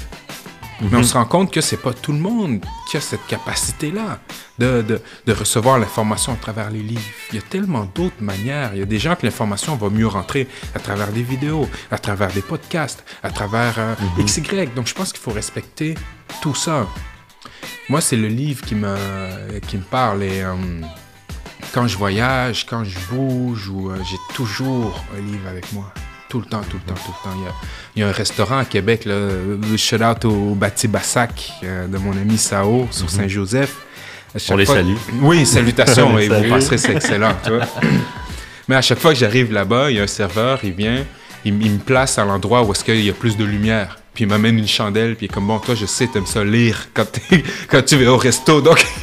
Mais 0.82 0.98
on 0.98 1.04
se 1.04 1.14
rend 1.14 1.26
compte 1.26 1.54
que 1.54 1.62
c'est 1.62 1.78
pas 1.78 1.94
tout 1.94 2.12
le 2.12 2.18
monde 2.18 2.66
qui 2.90 2.98
a 2.98 3.02
cette 3.02 3.26
capacité-là 3.28 4.20
de, 4.58 4.82
de, 4.82 5.00
de, 5.28 5.34
recevoir 5.34 5.78
l'information 5.78 6.34
à 6.34 6.38
travers 6.38 6.72
les 6.72 6.82
livres. 6.82 7.02
Il 7.30 7.36
y 7.36 7.40
a 7.40 7.44
tellement 7.44 7.88
d'autres 7.94 8.22
manières. 8.22 8.72
Il 8.74 8.80
y 8.80 8.82
a 8.82 8.86
des 8.86 8.98
gens 8.98 9.16
que 9.16 9.26
l'information 9.26 9.76
va 9.76 9.90
mieux 9.90 10.08
rentrer 10.08 10.48
à 10.74 10.80
travers 10.80 11.12
des 11.12 11.22
vidéos, 11.22 11.70
à 11.92 12.00
travers 12.00 12.32
des 12.32 12.42
podcasts, 12.42 13.04
à 13.22 13.30
travers 13.30 13.76
euh, 13.78 13.94
mm 13.94 14.22
-hmm. 14.22 14.26
XY. 14.26 14.68
Donc, 14.76 14.88
je 14.88 14.96
pense 14.96 15.12
qu'il 15.14 15.22
faut 15.22 15.36
respecter 15.44 15.94
tout 16.42 16.56
ça. 16.56 16.88
Moi, 17.90 18.02
c'est 18.02 18.18
le 18.26 18.28
livre 18.28 18.62
qui 18.68 18.76
me, 18.76 18.96
qui 19.68 19.78
me 19.78 19.84
parle 19.84 20.24
et... 20.24 20.42
Euh, 20.42 20.56
quand 21.74 21.88
je 21.88 21.98
voyage, 21.98 22.66
quand 22.66 22.84
je 22.84 22.98
bouge, 23.10 23.70
ou 23.70 23.90
euh, 23.90 23.98
j'ai 24.10 24.18
toujours 24.36 25.04
un 25.18 25.22
livre 25.22 25.48
avec 25.50 25.72
moi. 25.74 25.92
Tout 26.30 26.40
le 26.40 26.46
temps, 26.46 26.62
tout 26.70 26.78
le 26.78 26.94
temps, 26.94 27.00
tout 27.06 27.12
le 27.12 27.30
temps. 27.30 27.36
Il 27.38 27.44
y 27.44 27.48
a, 27.48 27.52
il 27.96 28.00
y 28.02 28.04
a 28.04 28.08
un 28.08 28.12
restaurant 28.12 28.58
à 28.58 28.66
Québec, 28.66 29.06
là, 29.06 29.16
shout 29.78 30.02
out 30.02 30.26
au 30.26 30.56
Bati 30.56 30.88
Bassac 30.88 31.52
euh, 31.64 31.88
de 31.88 31.98
mon 31.98 32.12
ami 32.12 32.38
Sao 32.38 32.88
sur 32.92 33.06
mm 33.06 33.08
-hmm. 33.08 33.16
Saint-Joseph. 33.16 33.76
On 34.50 34.56
les 34.56 34.66
fois... 34.66 34.76
salue. 34.76 34.96
Oui, 35.22 35.46
salutations, 35.46 36.18
et 36.20 36.30
vous 36.30 36.50
passerez, 36.50 36.78
c'est 36.78 36.96
excellent. 36.96 37.36
Tu 37.44 37.50
vois? 37.52 37.66
Mais 38.68 38.76
à 38.78 38.82
chaque 38.82 39.00
fois 39.00 39.12
que 39.14 39.20
j'arrive 39.20 39.52
là-bas, 39.52 39.92
il 39.92 39.98
y 39.98 40.00
a 40.00 40.04
un 40.04 40.08
serveur, 40.22 40.60
il 40.64 40.74
vient, 40.74 41.04
il, 41.44 41.62
il 41.66 41.72
me 41.72 41.80
place 41.80 42.18
à 42.18 42.24
l'endroit 42.24 42.64
où 42.64 42.72
est-ce 42.72 42.84
qu'il 42.84 43.04
y 43.04 43.10
a 43.10 43.14
plus 43.14 43.36
de 43.36 43.44
lumière 43.44 44.01
puis 44.14 44.26
il 44.26 44.28
m'amène 44.28 44.60
une 44.60 44.68
chandelle, 44.68 45.16
puis 45.16 45.28
il 45.28 45.30
est 45.30 45.34
comme, 45.34 45.48
bon, 45.48 45.60
toi, 45.60 45.74
je 45.74 45.86
sais, 45.86 46.08
t'aimes 46.08 46.26
ça 46.26 46.44
lire 46.44 46.90
quand, 46.94 47.08
quand 47.70 47.82
tu 47.84 47.96
vas 47.96 48.12
au 48.12 48.18
resto. 48.18 48.62
Donc, 48.62 48.86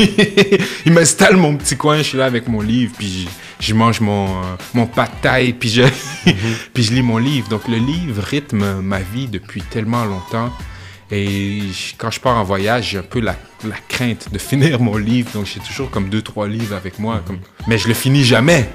il 0.86 0.92
m'installe 0.92 1.36
mon 1.36 1.56
petit 1.56 1.76
coin, 1.76 1.98
je 1.98 2.02
suis 2.02 2.18
là 2.18 2.26
avec 2.26 2.46
mon 2.46 2.60
livre, 2.60 2.92
puis 2.98 3.26
je, 3.58 3.74
mange 3.74 4.00
mon, 4.00 4.28
euh, 4.28 4.56
mon 4.74 4.86
puis 5.58 5.70
je, 5.70 5.82
puis 6.74 6.82
je 6.82 6.92
lis 6.92 7.02
mon 7.02 7.16
livre. 7.16 7.48
Donc, 7.48 7.68
le 7.68 7.78
livre 7.78 8.22
rythme 8.22 8.80
ma 8.82 9.00
vie 9.00 9.28
depuis 9.28 9.62
tellement 9.62 10.04
longtemps. 10.04 10.52
Et 11.10 11.60
quand 11.96 12.10
je 12.10 12.20
pars 12.20 12.36
en 12.36 12.44
voyage, 12.44 12.90
j'ai 12.90 12.98
un 12.98 13.02
peu 13.02 13.20
la, 13.20 13.34
la, 13.64 13.76
crainte 13.88 14.30
de 14.30 14.38
finir 14.38 14.78
mon 14.78 14.98
livre. 14.98 15.30
Donc, 15.32 15.46
j'ai 15.46 15.60
toujours 15.60 15.90
comme 15.90 16.10
deux, 16.10 16.20
trois 16.20 16.46
livres 16.46 16.76
avec 16.76 16.98
moi. 16.98 17.22
Comme... 17.26 17.38
Mais 17.66 17.78
je 17.78 17.88
le 17.88 17.94
finis 17.94 18.24
jamais. 18.24 18.68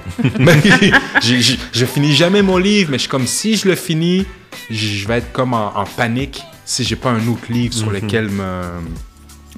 je, 1.22 1.40
je, 1.40 1.54
je, 1.72 1.84
finis 1.84 2.12
jamais 2.12 2.42
mon 2.42 2.58
livre, 2.58 2.90
mais 2.90 2.98
je 2.98 3.02
suis 3.02 3.08
comme 3.08 3.28
si 3.28 3.54
je 3.56 3.68
le 3.68 3.76
finis, 3.76 4.26
je 4.70 5.06
vais 5.08 5.18
être 5.18 5.32
comme 5.32 5.54
en, 5.54 5.76
en 5.76 5.84
panique 5.84 6.42
si 6.64 6.84
j'ai 6.84 6.96
pas 6.96 7.10
un 7.10 7.26
autre 7.28 7.50
livre 7.50 7.74
sur 7.74 7.88
mm 7.90 7.96
-hmm. 7.96 8.04
lequel 8.04 8.28
me, 8.30 8.52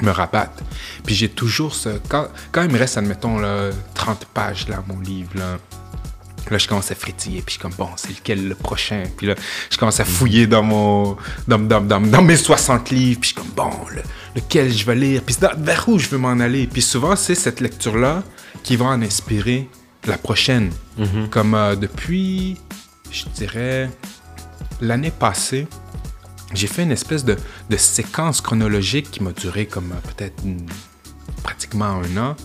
me 0.03 0.11
rabattre. 0.11 0.63
Puis 1.05 1.15
j'ai 1.15 1.29
toujours 1.29 1.75
ce... 1.75 1.89
Quand, 2.09 2.27
quand 2.53 2.63
il 2.63 2.71
me 2.71 2.79
reste, 2.79 2.97
admettons, 2.99 3.39
là, 3.39 3.71
30 3.95 4.27
pages, 4.35 4.69
là, 4.69 4.83
mon 4.89 5.01
livre, 5.01 5.31
là, 5.35 5.59
Là, 6.51 6.59
je 6.59 6.69
commence 6.69 6.93
à 6.93 6.95
frétiller, 6.95 7.43
puis 7.45 7.47
je 7.47 7.51
suis 7.55 7.61
comme, 7.61 7.75
bon, 7.77 7.89
c'est 7.97 8.11
lequel 8.11 8.47
le 8.47 8.55
prochain? 8.55 9.03
Puis 9.17 9.27
là, 9.27 9.35
je 9.69 9.77
commence 9.79 9.99
à 9.99 10.05
fouiller 10.05 10.47
dans 10.47 10.63
mon, 10.63 11.17
dans, 11.49 11.59
dans, 11.59 11.81
dans, 11.81 12.01
dans 12.01 12.23
mes 12.23 12.37
60 12.37 12.91
livres, 12.91 13.21
puis 13.21 13.31
je 13.31 13.35
suis 13.35 13.43
comme, 13.43 13.55
bon, 13.57 13.73
le, 13.93 14.03
lequel 14.37 14.73
je 14.73 14.87
vais 14.87 14.95
lire? 14.95 15.23
Puis 15.27 15.37
vers 15.59 15.89
où 15.89 15.99
je 15.99 16.09
veux 16.09 16.19
m'en 16.19 16.39
aller? 16.39 16.69
Puis 16.69 16.83
souvent, 16.83 17.17
c'est 17.17 17.35
cette 17.35 17.61
lecture-là 17.61 18.23
qui 18.63 18.77
va 18.77 18.87
en 18.87 19.03
inspirer 19.03 19.69
la 20.07 20.19
prochaine. 20.19 20.71
Mm 20.97 21.05
-hmm. 21.05 21.29
Comme 21.31 21.55
euh, 21.55 21.75
depuis, 21.75 22.57
je 23.11 23.25
dirais, 23.35 23.91
l'année 24.81 25.11
passée, 25.11 25.67
j'ai 26.55 26.67
fait 26.67 26.83
une 26.83 26.93
espèce 26.93 27.25
de, 27.25 27.37
séquence 27.77 28.41
chronologique 28.41 29.11
qui 29.11 29.23
m'a 29.23 29.33
duré 29.33 29.67
comme 29.67 29.93
euh, 29.93 30.15
peut-être 30.15 30.43
pratiquement 31.43 32.03
un 32.03 32.17
an, 32.17 32.37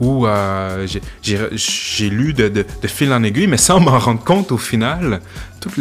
où 0.00 0.26
euh, 0.26 0.86
j'ai 1.22 2.10
lu 2.10 2.32
de, 2.32 2.48
de, 2.48 2.88
fil 2.88 3.12
en 3.12 3.22
aiguille, 3.22 3.46
mais 3.46 3.56
sans 3.56 3.80
m'en 3.80 3.98
rendre 3.98 4.22
compte 4.24 4.52
au 4.52 4.58
final, 4.58 5.20
toute 5.60 5.76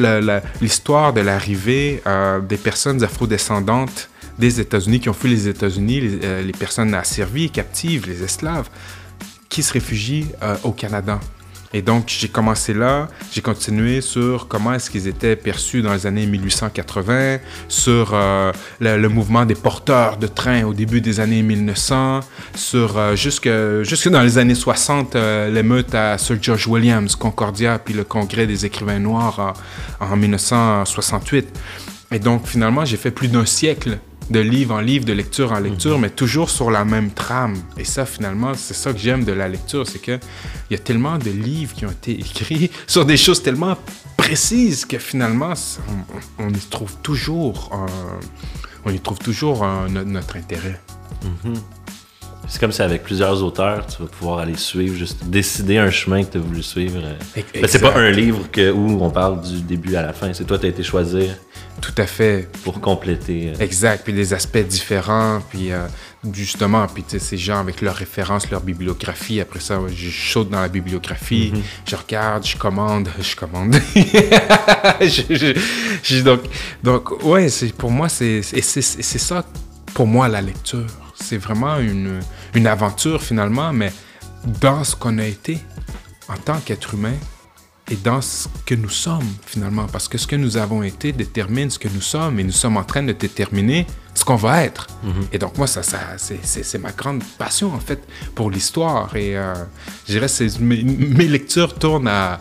l'histoire 0.62 1.14
de 1.14 1.22
l'arrivée 1.22 2.02
euh, 2.06 2.40
des 2.40 2.58
personnes 2.58 3.04
afrodescendantes 3.04 4.10
des 4.40 4.60
États-Unis 4.60 5.00
qui 5.00 5.10
ont 5.10 5.14
fui 5.14 5.30
les 5.30 5.48
États-Unis, 5.48 6.00
les, 6.02 6.52
personnes 6.54 6.96
asservies, 6.96 7.52
captives, 7.52 8.08
les 8.08 8.24
esclaves, 8.24 8.68
qui 9.48 9.62
se 9.62 9.72
réfugient 9.74 10.26
au 10.64 10.72
Canada. 10.72 11.20
Et 11.76 11.82
donc, 11.82 12.06
j'ai 12.08 12.28
commencé 12.28 12.72
là, 12.74 13.08
j'ai 13.32 13.42
continué 13.42 14.02
sur 14.02 14.48
comment 14.48 14.74
est-ce 14.74 14.92
qu'ils 14.92 15.08
étaient 15.08 15.36
perçus 15.36 15.82
dans 15.82 15.92
les 15.92 16.06
années 16.06 16.28
1880, 16.28 17.40
sur 17.68 18.12
euh, 18.14 18.52
le, 18.80 19.08
mouvement 19.10 19.44
des 19.44 19.56
porteurs 19.56 20.18
de 20.18 20.28
train 20.28 20.66
au 20.66 20.74
début 20.74 21.02
des 21.02 21.20
années 21.20 21.42
1900, 21.42 22.20
sur 22.54 22.98
euh, 22.98 23.16
jusque, 23.16 23.50
jusque 23.82 24.10
dans 24.10 24.22
les 24.22 24.38
années 24.38 24.54
60, 24.54 25.16
euh, 25.16 25.50
l'émeute 25.50 25.96
à 25.96 26.20
Sir 26.20 26.38
George 26.40 26.68
Williams, 26.68 27.16
Concordia, 27.16 27.80
puis 27.80 27.96
le 27.96 28.04
congrès 28.04 28.46
des 28.46 28.68
écrivains 28.68 29.00
noirs 29.00 29.56
en 30.00 30.16
1968. 30.16 31.60
Et 32.12 32.20
donc, 32.20 32.46
finalement, 32.46 32.86
j'ai 32.86 32.98
fait 32.98 33.10
plus 33.10 33.30
d'un 33.30 33.46
siècle 33.46 33.98
de 34.30 34.40
livre 34.40 34.76
en 34.76 34.80
livre, 34.80 35.06
de 35.06 35.14
lecture 35.14 35.52
en 35.52 35.60
lecture, 35.60 35.98
mmh. 35.98 36.02
mais 36.02 36.10
toujours 36.10 36.50
sur 36.50 36.72
la 36.72 36.86
même 36.86 37.12
trame. 37.12 37.56
Et 37.78 37.84
ça, 37.84 38.06
finalement, 38.06 38.54
c'est 38.56 38.74
ça 38.74 38.94
que 38.94 39.00
j'aime 39.00 39.24
de 39.24 39.32
la 39.32 39.48
lecture, 39.48 39.88
c'est 39.88 40.00
qu'il 40.00 40.20
y 40.72 40.76
a 40.76 40.78
tellement 40.78 41.18
de 41.18 41.30
livres 41.30 41.74
qui 41.74 41.86
ont 41.86 41.92
été 41.92 42.12
écrits 42.12 42.72
sur 42.88 43.06
des 43.06 43.18
choses 43.18 43.42
tellement 43.42 43.78
précises 44.18 44.86
que 44.86 44.98
finalement, 44.98 45.54
on, 46.40 46.46
on 46.46 46.50
y 46.50 46.60
trouve 46.70 46.96
toujours, 47.02 47.72
euh, 47.74 48.20
on 48.86 48.92
y 48.92 49.00
trouve 49.00 49.20
toujours 49.20 49.64
euh, 49.64 49.88
notre, 49.90 50.10
notre, 50.10 50.38
intérêt. 50.38 50.80
Mmh. 51.24 51.54
C'est 52.48 52.60
comme 52.60 52.72
si 52.72 52.82
avec 52.82 53.04
plusieurs 53.04 53.42
auteurs, 53.42 53.86
tu 53.88 54.02
vas 54.02 54.10
pouvoir 54.10 54.40
aller 54.40 54.58
suivre, 54.58 54.96
juste 54.96 55.24
décider 55.26 55.78
un 55.78 55.90
chemin 55.90 56.24
que 56.24 56.32
tu 56.34 56.38
as 56.38 56.42
voulu 56.42 56.62
suivre. 56.62 57.02
Ben, 57.36 57.68
c'est 57.68 57.80
pas 57.80 57.96
un 57.98 58.12
livre 58.12 58.52
que, 58.52 58.70
où 58.72 59.02
on 59.02 59.10
parle 59.10 59.42
du 59.42 59.62
début 59.62 59.96
à 59.96 60.02
la 60.02 60.14
fin, 60.14 60.34
c'est 60.34 60.44
toi 60.44 60.58
qui 60.58 60.66
as 60.66 60.70
été 60.70 60.84
choisir. 60.84 61.36
Tout 61.82 61.94
à 61.98 62.06
fait. 62.06 62.50
Pour 62.64 62.80
compléter. 62.80 63.50
Euh... 63.50 63.64
Exact. 63.64 64.04
Puis 64.04 64.14
des 64.14 64.34
aspects 64.34 64.58
différents. 64.60 65.42
Puis 65.50 65.72
euh, 65.72 65.86
justement, 66.32 66.86
puis 66.88 67.04
ces 67.08 67.38
gens 67.38 67.60
avec 67.60 67.82
leurs 67.82 67.96
références, 67.96 68.50
leur 68.50 68.62
bibliographie. 68.62 69.42
Après 69.42 69.60
ça, 69.60 69.80
je 69.94 70.10
saute 70.10 70.50
dans 70.50 70.62
la 70.62 70.70
bibliographie, 70.70 71.52
mm 71.54 71.58
-hmm. 71.58 71.90
je 71.90 71.96
regarde, 71.96 72.46
je 72.46 72.58
commande, 72.58 73.10
je 73.30 73.36
commande. 73.36 73.76
je, 75.02 75.24
je, 75.30 75.60
je, 76.04 76.22
donc, 76.22 76.42
donc, 76.84 77.24
ouais, 77.24 77.48
pour 77.78 77.92
moi, 77.92 78.08
c'est 78.10 78.42
ça, 78.44 79.44
pour 79.94 80.08
moi, 80.08 80.28
la 80.28 80.42
lecture. 80.42 81.03
C'est 81.28 81.42
vraiment 81.48 81.76
une, 81.80 82.20
une 82.54 82.68
aventure 82.68 83.22
finalement, 83.30 83.72
mais 83.74 83.92
dans 84.62 84.84
ce 84.84 84.96
qu'on 84.96 85.18
a 85.20 85.26
été 85.26 85.56
en 86.28 86.38
tant 86.38 86.60
qu'être 86.66 86.94
humain, 86.96 87.18
et 87.92 87.96
dans 87.98 88.22
ce 88.22 88.48
que 88.66 88.76
nous 88.76 88.90
sommes 88.90 89.28
finalement, 89.46 89.88
parce 89.88 90.08
que 90.08 90.18
ce 90.18 90.26
que 90.26 90.38
nous 90.38 90.56
avons 90.58 90.84
été 90.84 91.12
détermine 91.12 91.70
ce 91.70 91.78
que 91.78 91.90
nous 91.90 92.02
sommes 92.02 92.40
et 92.40 92.44
nous 92.44 92.52
sommes 92.52 92.78
en 92.78 92.84
train 92.84 93.04
de 93.04 93.12
déterminer 93.12 93.86
ce 94.16 94.24
qu'on 94.24 94.38
va 94.38 94.64
être. 94.64 94.88
Mm 95.04 95.10
-hmm. 95.10 95.26
Et 95.34 95.38
donc 95.38 95.58
moi, 95.58 95.68
ça, 95.68 95.84
ça 95.84 96.00
c'est 96.18 96.82
ma 96.88 96.92
grande 96.92 97.24
passion 97.38 97.70
en 97.74 97.80
fait 97.88 98.02
pour 98.36 98.48
l'histoire. 98.54 99.16
Et 99.16 99.32
euh, 99.38 99.54
je 100.08 100.14
dirais 100.14 100.28
que 100.28 100.60
mes, 100.70 100.82
mes 101.20 101.28
lectures 101.38 101.74
tournent 101.84 102.08
à 102.24 102.40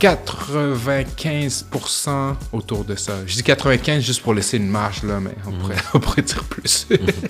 95% 0.00 2.34
autour 2.52 2.84
de 2.84 2.94
ça. 2.96 3.14
Je 3.26 3.34
dis 3.34 3.42
95 3.42 4.02
juste 4.02 4.22
pour 4.22 4.34
laisser 4.34 4.56
une 4.58 4.68
marge 4.68 5.02
là, 5.02 5.18
mais 5.20 5.34
on, 5.46 5.50
-hmm. 5.50 5.58
pourrait, 5.58 5.76
on 5.94 6.00
pourrait 6.00 6.22
dire 6.22 6.44
plus. 6.44 6.86
Mm 6.90 6.94
-hmm. 6.96 7.28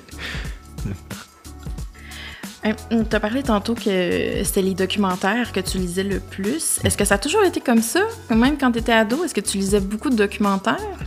Tu 3.10 3.14
as 3.16 3.20
parlé 3.20 3.42
tantôt 3.44 3.74
que 3.76 4.42
c'était 4.44 4.62
les 4.62 4.74
documentaires 4.74 5.52
que 5.52 5.60
tu 5.60 5.78
lisais 5.78 6.02
le 6.02 6.18
plus. 6.18 6.80
Est-ce 6.84 6.96
que 6.96 7.04
ça 7.04 7.14
a 7.14 7.18
toujours 7.18 7.44
été 7.44 7.60
comme 7.60 7.80
ça? 7.82 8.00
Même 8.44 8.56
quand 8.58 8.72
tu 8.72 8.80
étais 8.80 8.92
ado, 8.92 9.22
est-ce 9.24 9.34
que 9.34 9.40
tu 9.50 9.58
lisais 9.58 9.78
beaucoup 9.80 10.10
de 10.10 10.16
documentaires? 10.16 10.98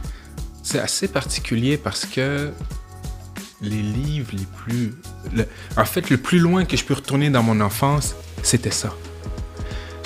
C'est 0.64 0.80
assez 0.80 1.08
particulier 1.10 1.76
parce 1.78 2.06
que 2.06 2.52
les 3.62 3.84
livres 4.00 4.32
les 4.42 4.48
plus... 4.62 4.86
le- 5.38 5.48
en 5.76 5.84
fait, 5.94 6.10
le 6.10 6.16
plus 6.18 6.40
loin 6.40 6.64
que 6.70 6.78
je 6.78 6.86
peux 6.88 6.94
retourner 7.02 7.30
dans 7.30 7.44
mon 7.44 7.60
enfance, 7.70 8.16
c'était 8.42 8.72
ça. 8.84 8.92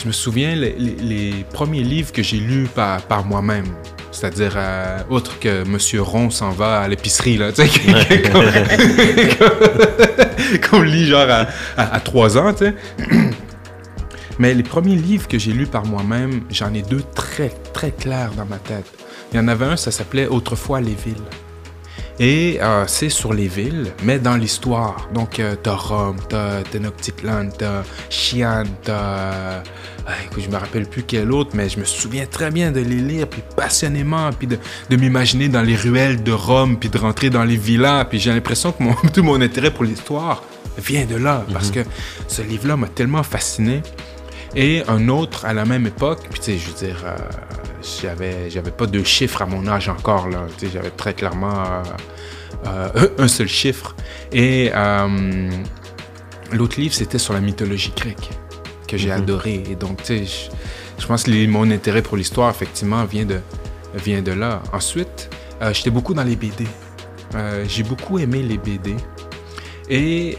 Je 0.04 0.08
me 0.08 0.12
souviens 0.14 0.54
les, 0.56 0.76
les- 0.78 0.96
les 1.32 1.46
premiers 1.54 1.82
livres 1.84 2.12
que 2.12 2.22
j'ai 2.22 2.38
lus 2.38 2.68
par, 2.76 3.02
par 3.04 3.24
moi-même. 3.26 3.66
C'est-à-dire, 4.12 4.54
euh, 4.58 5.00
autre 5.10 5.40
que 5.40 5.64
Monsieur 5.68 6.02
Ron 6.02 6.30
s'en 6.30 6.52
va 6.52 6.82
à 6.82 6.88
l'épicerie, 6.88 7.38
là, 7.38 7.52
tu 7.52 7.66
sais, 7.66 8.22
qu'on- 10.70 10.82
lit 10.84 11.06
genre 11.08 11.30
à, 11.30 11.48
à, 11.78 11.96
à 11.96 12.00
3 12.00 12.38
ans, 12.38 12.54
tu 12.54 12.66
sais. 12.66 12.76
Mais 14.40 14.54
les 14.54 14.64
premiers 14.64 14.96
livres 14.96 15.28
que 15.28 15.38
j'ai 15.40 15.52
lus 15.54 15.68
par 15.68 15.86
moi-même, 15.86 16.42
j'en 16.50 16.74
ai 16.74 16.82
deux 16.82 17.04
très, 17.16 17.50
très 17.74 17.92
clairs 17.92 18.32
dans 18.36 18.46
ma 18.46 18.58
tête. 18.58 18.86
Il 19.32 19.38
y 19.38 19.40
en 19.40 19.48
avait 19.48 19.66
un, 19.66 19.78
ça 19.78 19.90
s'appelait 19.92 20.28
Autrefois 20.28 20.82
les 20.82 20.96
villes. 20.96 21.16
Et 22.20 22.60
euh, 22.62 22.86
c'est 22.88 23.10
sur 23.10 23.34
les 23.34 23.48
villes, 23.48 23.92
mais 24.04 24.20
dans 24.20 24.36
l'histoire. 24.36 25.10
Donc, 25.14 25.40
euh, 25.40 25.56
t'as 25.62 25.76
Rome, 25.76 26.18
t'as 26.30 26.62
Tenochtitlan, 26.64 27.50
t'as 27.58 27.84
Xi'an, 28.10 28.66
t'as... 28.84 29.64
ah, 30.06 30.14
écoute, 30.26 30.44
je 30.46 30.50
me 30.50 30.58
rappelle 30.58 30.86
plus 30.86 31.04
quel 31.04 31.32
autre, 31.32 31.52
mais 31.56 31.70
je 31.70 31.80
me 31.80 31.86
souviens 31.86 32.26
très 32.28 32.52
bien 32.52 32.72
de 32.72 32.82
les 32.82 32.98
lire, 32.98 33.28
puis 33.28 33.42
passionnément, 33.56 34.30
puis 34.32 34.48
de, 34.48 34.60
de 34.90 34.96
m'imaginer 34.96 35.50
dans 35.50 35.64
les 35.64 35.76
ruelles 35.76 36.22
de 36.22 36.32
Rome, 36.32 36.78
puis 36.78 36.90
de 36.90 36.98
rentrer 37.00 37.32
dans 37.32 37.44
les 37.44 37.58
villas. 37.58 38.06
Puis 38.06 38.20
j'ai 38.20 38.32
l'impression 38.32 38.72
que 38.72 38.84
mon, 38.84 38.94
tout 39.14 39.24
mon 39.24 39.42
intérêt 39.42 39.72
pour 39.72 39.84
l'histoire 39.84 40.44
vient 40.78 41.06
de 41.06 41.16
là, 41.16 41.46
parce 41.52 41.72
que 41.72 41.82
ce 42.28 42.42
livre-là 42.42 42.78
m'a 42.78 42.88
tellement 42.88 43.24
fasciné. 43.24 43.82
Et 44.56 44.84
un 44.88 45.10
autre 45.10 45.46
à 45.46 45.54
la 45.54 45.66
même 45.66 45.88
époque, 45.88 46.20
puis 46.30 46.40
tu 46.40 46.46
sais, 46.46 46.58
je 46.60 46.68
veux 46.68 46.88
dire, 46.88 47.02
euh, 47.06 47.16
j'avais, 48.02 48.50
j'avais 48.50 48.72
pas 48.72 48.86
de 48.86 49.04
chiffres 49.04 49.42
à 49.42 49.46
mon 49.46 49.68
âge 49.68 49.90
encore, 49.90 50.30
là. 50.30 50.46
J'avais 50.74 50.90
très 50.92 51.14
clairement 51.14 51.54
euh, 51.64 51.84
euh, 52.68 53.08
un 53.18 53.28
seul 53.28 53.48
chiffre. 53.48 53.96
Et 54.32 54.72
euh, 54.74 55.50
l'autre 56.52 56.80
livre, 56.80 56.94
c'était 56.94 57.18
sur 57.20 57.34
la 57.34 57.42
mythologie 57.42 57.94
grecque, 57.96 58.30
que 58.88 58.98
j'ai 58.98 59.12
adoré. 59.12 59.64
Et 59.70 59.76
donc, 59.76 59.98
tu 60.04 60.26
sais, 60.26 60.50
je, 61.00 61.06
pense 61.08 61.24
que 61.24 61.32
les- 61.32 61.48
mon 61.48 61.70
intérêt 61.72 62.02
pour 62.02 62.18
l'histoire, 62.18 62.50
effectivement, 62.50 63.04
vient 63.06 63.26
de, 63.26 63.40
vient 63.96 64.22
de 64.22 64.32
là. 64.32 64.62
Ensuite, 64.72 65.30
j'étais 65.72 65.90
beaucoup 65.90 66.14
dans 66.14 66.24
les 66.24 66.36
BD. 66.36 66.66
J'ai 67.68 67.84
beaucoup 67.84 68.20
aimé 68.20 68.42
les 68.44 68.58
BD. 68.58 68.96
Et 69.90 70.38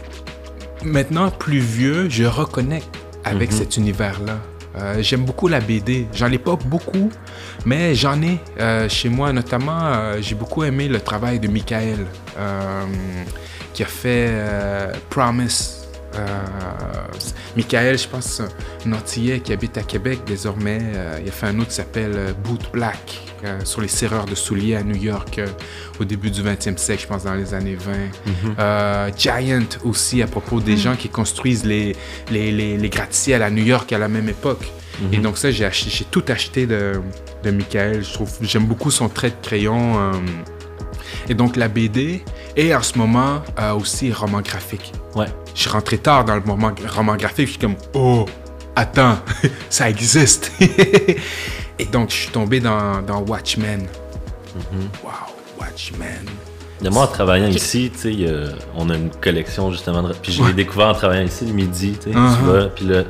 maintenant, 0.83 1.29
plus 1.29 1.59
vieux, 1.59 2.09
je 2.09 2.23
reconnecte 2.23 2.87
avec 3.23 3.51
Mhm. 3.51 3.57
cet 3.57 3.77
univers-là. 3.77 4.37
Euh, 4.77 5.01
J'aime 5.01 5.23
beaucoup 5.25 5.47
la 5.47 5.59
BD. 5.61 6.07
J'en 6.13 6.31
ai 6.31 6.37
pas 6.37 6.55
beaucoup, 6.55 7.09
mais 7.65 7.95
j'en 7.95 8.21
ai 8.21 8.39
euh, 8.59 8.89
chez 8.89 9.09
moi. 9.09 9.31
Notamment, 9.33 9.79
euh, 9.85 10.17
j'ai 10.21 10.35
beaucoup 10.35 10.63
aimé 10.63 10.87
le 10.87 10.99
travail 10.99 11.39
de 11.39 11.47
Michael, 11.47 12.05
euh, 12.37 12.83
qui 13.73 13.83
a 13.83 13.87
fait 13.87 14.27
euh, 14.29 14.93
Promise. 15.09 15.81
Euh, 16.15 16.27
Michael, 17.57 17.97
je 17.97 18.07
pense, 18.07 18.41
un 18.85 18.93
Antillais 18.93 19.39
qui 19.41 19.51
habite 19.51 19.77
à 19.77 19.81
Québec 19.81 20.19
désormais. 20.25 20.79
Euh, 20.81 21.19
il 21.21 21.27
a 21.27 21.31
fait 21.31 21.47
un 21.47 21.59
autre 21.59 21.69
qui 21.69 21.75
s'appelle 21.75 22.33
Boot 22.43 22.69
Black, 22.71 23.21
euh, 23.43 23.59
sur 23.65 23.81
les 23.81 23.89
serreurs 23.89 24.25
de 24.25 24.33
souliers 24.35 24.75
à 24.75 24.83
New 24.83 24.95
York 24.95 25.39
euh, 25.39 25.47
au 25.99 26.05
début 26.05 26.31
du 26.31 26.41
20e 26.41 26.77
siècle, 26.77 27.01
je 27.03 27.07
pense 27.07 27.23
dans 27.25 27.33
les 27.33 27.53
années 27.53 27.75
20. 27.75 27.91
Euh, 28.59 29.09
Giant 29.17 29.59
aussi, 29.83 30.21
à 30.21 30.27
propos 30.27 30.61
des 30.61 30.77
gens 30.77 30.95
qui 30.95 31.09
construisent 31.09 31.65
les, 31.65 31.95
les, 32.31 32.51
les, 32.51 32.77
les 32.77 32.89
gratte-ciels 32.89 33.43
à 33.43 33.49
New 33.49 33.63
York 33.63 33.91
à 33.91 33.97
la 33.97 34.07
même 34.07 34.29
époque. 34.29 34.71
Et 35.11 35.17
donc 35.17 35.37
ça, 35.37 35.51
j'ai 35.51 35.65
acheté- 35.65 35.89
j'ai 35.89 36.05
tout 36.05 36.23
acheté 36.29 36.65
de, 36.65 36.93
de 37.43 37.51
Michael. 37.51 38.03
Je 38.03 38.13
trouve, 38.13 38.29
j'aime 38.41 38.65
beaucoup 38.65 38.91
son 38.91 39.09
trait 39.09 39.29
de 39.31 39.35
crayon. 39.47 39.97
euh, 39.99 40.11
et 41.27 41.33
donc 41.33 41.55
la 41.55 41.67
BD, 41.67 42.23
et 42.55 42.75
en 42.75 42.81
ce 42.83 42.97
moment 42.97 43.41
euh, 43.59 43.73
aussi 43.73 44.11
roman 44.13 44.41
graphique. 44.41 44.91
Ouais. 45.15 45.25
Je 45.55 45.61
suis 45.61 45.69
rentré 45.69 45.97
tard 45.97 46.23
dans 46.23 46.35
le 46.35 46.41
moment, 46.41 46.71
roman 46.87 47.15
graphique, 47.15 47.47
je 47.47 47.51
suis 47.51 47.59
comme, 47.59 47.75
oh, 47.95 48.25
attends, 48.75 49.17
ça 49.69 49.89
existe. 49.89 50.51
et 51.79 51.85
donc 51.91 52.09
je 52.11 52.15
suis 52.15 52.29
tombé 52.29 52.59
dans, 52.59 53.01
dans 53.01 53.21
Watchmen. 53.21 53.87
Wow, 55.03 55.11
Watchmen. 55.59 56.25
De 56.81 56.89
moi, 56.89 57.03
en 57.03 57.07
travaillant 57.07 57.47
ici, 57.47 57.91
tu 57.93 57.99
sais, 58.23 58.29
a- 58.29 58.49
on 58.75 58.89
a 58.89 58.95
une 58.95 59.09
collection 59.09 59.71
justement. 59.71 60.03
De... 60.03 60.13
Puis 60.13 60.31
je 60.33 60.43
l'ai 60.43 60.53
découvert 60.53 60.87
en 60.89 60.93
travaillant 60.93 61.25
ici 61.25 61.45
le 61.45 61.53
midi, 61.53 61.93
tu 62.01 62.11
sais, 62.11 62.17
Uh-huh. 62.17 62.37
tu 62.37 62.43
vois. 62.43 62.65
Puis 62.67 62.85
là, 62.85 63.03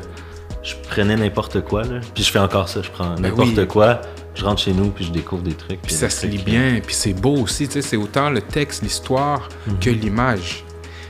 je 0.65 0.75
prenais 0.89 1.15
n'importe 1.15 1.61
quoi, 1.61 1.83
là. 1.83 1.99
Puis 2.13 2.23
je 2.23 2.31
fais 2.31 2.39
encore 2.39 2.67
ça, 2.67 2.81
je 2.81 2.89
prends 2.89 3.15
n'importe 3.17 3.53
Ben 3.53 3.61
oui. 3.61 3.67
quoi, 3.67 4.01
je 4.33 4.43
rentre 4.43 4.61
chez 4.61 4.73
nous, 4.73 4.89
puis 4.89 5.05
je 5.05 5.11
découvre 5.11 5.43
des 5.43 5.53
trucs. 5.53 5.81
Puis 5.81 5.93
ça 5.93 6.09
se 6.09 6.25
lit 6.25 6.39
bien, 6.39 6.81
puis 6.85 6.95
c'est 6.95 7.13
beau 7.13 7.35
aussi, 7.37 7.67
tu 7.67 7.73
sais, 7.73 7.81
c'est 7.81 7.97
autant 7.97 8.29
le 8.29 8.41
texte, 8.41 8.81
l'histoire 8.81 9.47
que 9.79 9.89
l'image. 9.89 10.65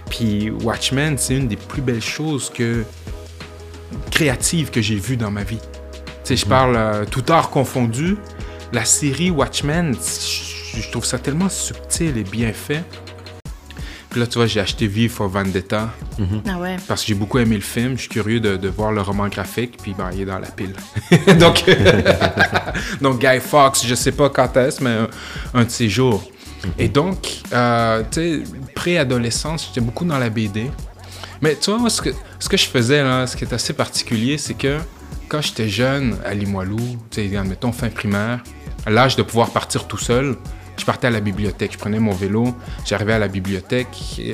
Puis 0.09 0.51
Watchmen, 0.51 1.17
c'est 1.17 1.35
une 1.35 1.47
des 1.47 1.55
plus 1.55 1.81
belles 1.81 2.03
choses 2.03 2.51
que 2.53 2.83
créatives 4.11 4.69
que 4.69 4.81
j'ai 4.81 4.97
vues 4.97 5.17
dans 5.17 5.31
ma 5.31 5.43
vie. 5.43 5.59
Tu 6.23 6.35
sais, 6.35 6.35
je 6.35 6.45
parle 6.45 6.75
euh, 6.75 7.05
tout 7.09 7.23
art 7.29 7.49
confondu, 7.49 8.17
la 8.73 8.83
série 8.83 9.31
Watchmen, 9.31 9.95
je 9.95 10.55
je 10.81 10.89
trouve 10.91 11.05
ça 11.05 11.17
tellement 11.17 11.49
subtil 11.49 12.17
et 12.17 12.23
bien 12.23 12.51
fait. 12.53 12.83
Puis 14.15 14.21
là, 14.21 14.27
tu 14.27 14.37
vois, 14.37 14.47
j'ai 14.47 14.61
acheté 14.61 14.87
V 14.87 15.09
for 15.09 15.27
Vendetta 15.27 15.89
Ah 16.47 16.57
ouais. 16.57 16.77
parce 16.87 17.01
que 17.01 17.07
j'ai 17.09 17.15
beaucoup 17.15 17.37
aimé 17.37 17.55
le 17.55 17.61
film. 17.61 17.97
Je 17.97 18.03
suis 18.03 18.09
curieux 18.09 18.39
de, 18.39 18.55
de 18.55 18.69
voir 18.69 18.93
le 18.93 19.01
roman 19.01 19.27
graphique, 19.27 19.75
puis 19.83 19.93
ben, 19.93 20.09
il 20.13 20.21
est 20.21 20.25
dans 20.25 20.39
la 20.39 20.47
pile. 20.47 20.73
donc, 21.37 21.65
donc, 23.01 23.19
Guy 23.19 23.41
Fawkes, 23.41 23.85
je 23.85 23.93
sais 23.93 24.13
pas 24.13 24.29
quand 24.29 24.55
est-ce, 24.55 24.81
mais 24.81 24.91
un, 24.91 25.09
un 25.53 25.65
de 25.65 25.69
ces 25.69 25.89
jours. 25.89 26.23
Et 26.79 26.87
donc, 26.87 27.41
euh, 27.51 28.03
tu 28.09 28.21
sais, 28.21 28.43
préadolescence, 28.73 29.67
j'étais 29.67 29.85
beaucoup 29.85 30.05
dans 30.05 30.17
la 30.17 30.29
BD. 30.29 30.71
Mais 31.41 31.57
tu 31.57 31.69
vois, 31.69 31.79
moi, 31.79 31.89
ce 31.89 32.01
que, 32.01 32.11
ce 32.39 32.47
que 32.47 32.55
je 32.55 32.67
faisais, 32.67 33.03
là, 33.03 33.27
ce 33.27 33.35
qui 33.35 33.43
est 33.43 33.51
assez 33.51 33.73
particulier, 33.73 34.37
c'est 34.37 34.53
que 34.53 34.77
quand 35.27 35.41
j'étais 35.41 35.67
jeune 35.67 36.15
à 36.23 36.33
Limoilou, 36.33 36.77
tu 37.11 37.29
sais, 37.29 37.35
admettons 37.35 37.73
fin 37.73 37.89
primaire, 37.89 38.39
à 38.85 38.91
l'âge 38.91 39.17
de 39.17 39.23
pouvoir 39.23 39.49
partir 39.49 39.87
tout 39.87 39.97
seul, 39.97 40.37
je 40.77 40.85
partais 40.85 41.07
à 41.07 41.11
la 41.11 41.19
bibliothèque. 41.19 41.71
Je 41.73 41.77
prenais 41.77 41.99
mon 41.99 42.11
vélo, 42.13 42.55
j'arrivais 42.85 43.13
à 43.13 43.19
la 43.19 43.27
bibliothèque 43.27 43.87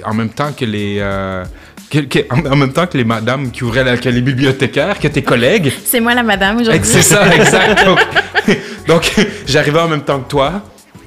en 0.06 0.14
même 0.14 0.30
temps 0.30 0.52
que 0.54 0.66
les. 0.66 0.98
euh, 1.00 1.44
que- 1.90 2.00
que- 2.00 2.26
en, 2.34 2.52
en 2.52 2.56
même 2.56 2.72
temps 2.72 2.88
que 2.88 2.98
les 2.98 3.04
madames 3.04 3.52
qui 3.52 3.64
ouvraient 3.64 3.84
la, 3.84 3.98
que 3.98 4.08
les 4.10 4.22
bibliothécaires, 4.22 4.98
que 5.00 5.08
tes 5.10 5.22
collègues. 5.24 5.74
C'est 5.86 6.00
moi 6.00 6.14
la 6.14 6.24
madame 6.24 6.58
aujourd'hui. 6.62 6.82
C'est 6.86 7.02
ça, 7.02 7.36
exact. 7.36 7.84
Donc, 7.86 8.00
donc, 8.88 9.14
j'arrivais 9.46 9.80
en 9.82 9.88
même 9.90 10.04
temps 10.04 10.20
que 10.22 10.30
toi. 10.30 10.62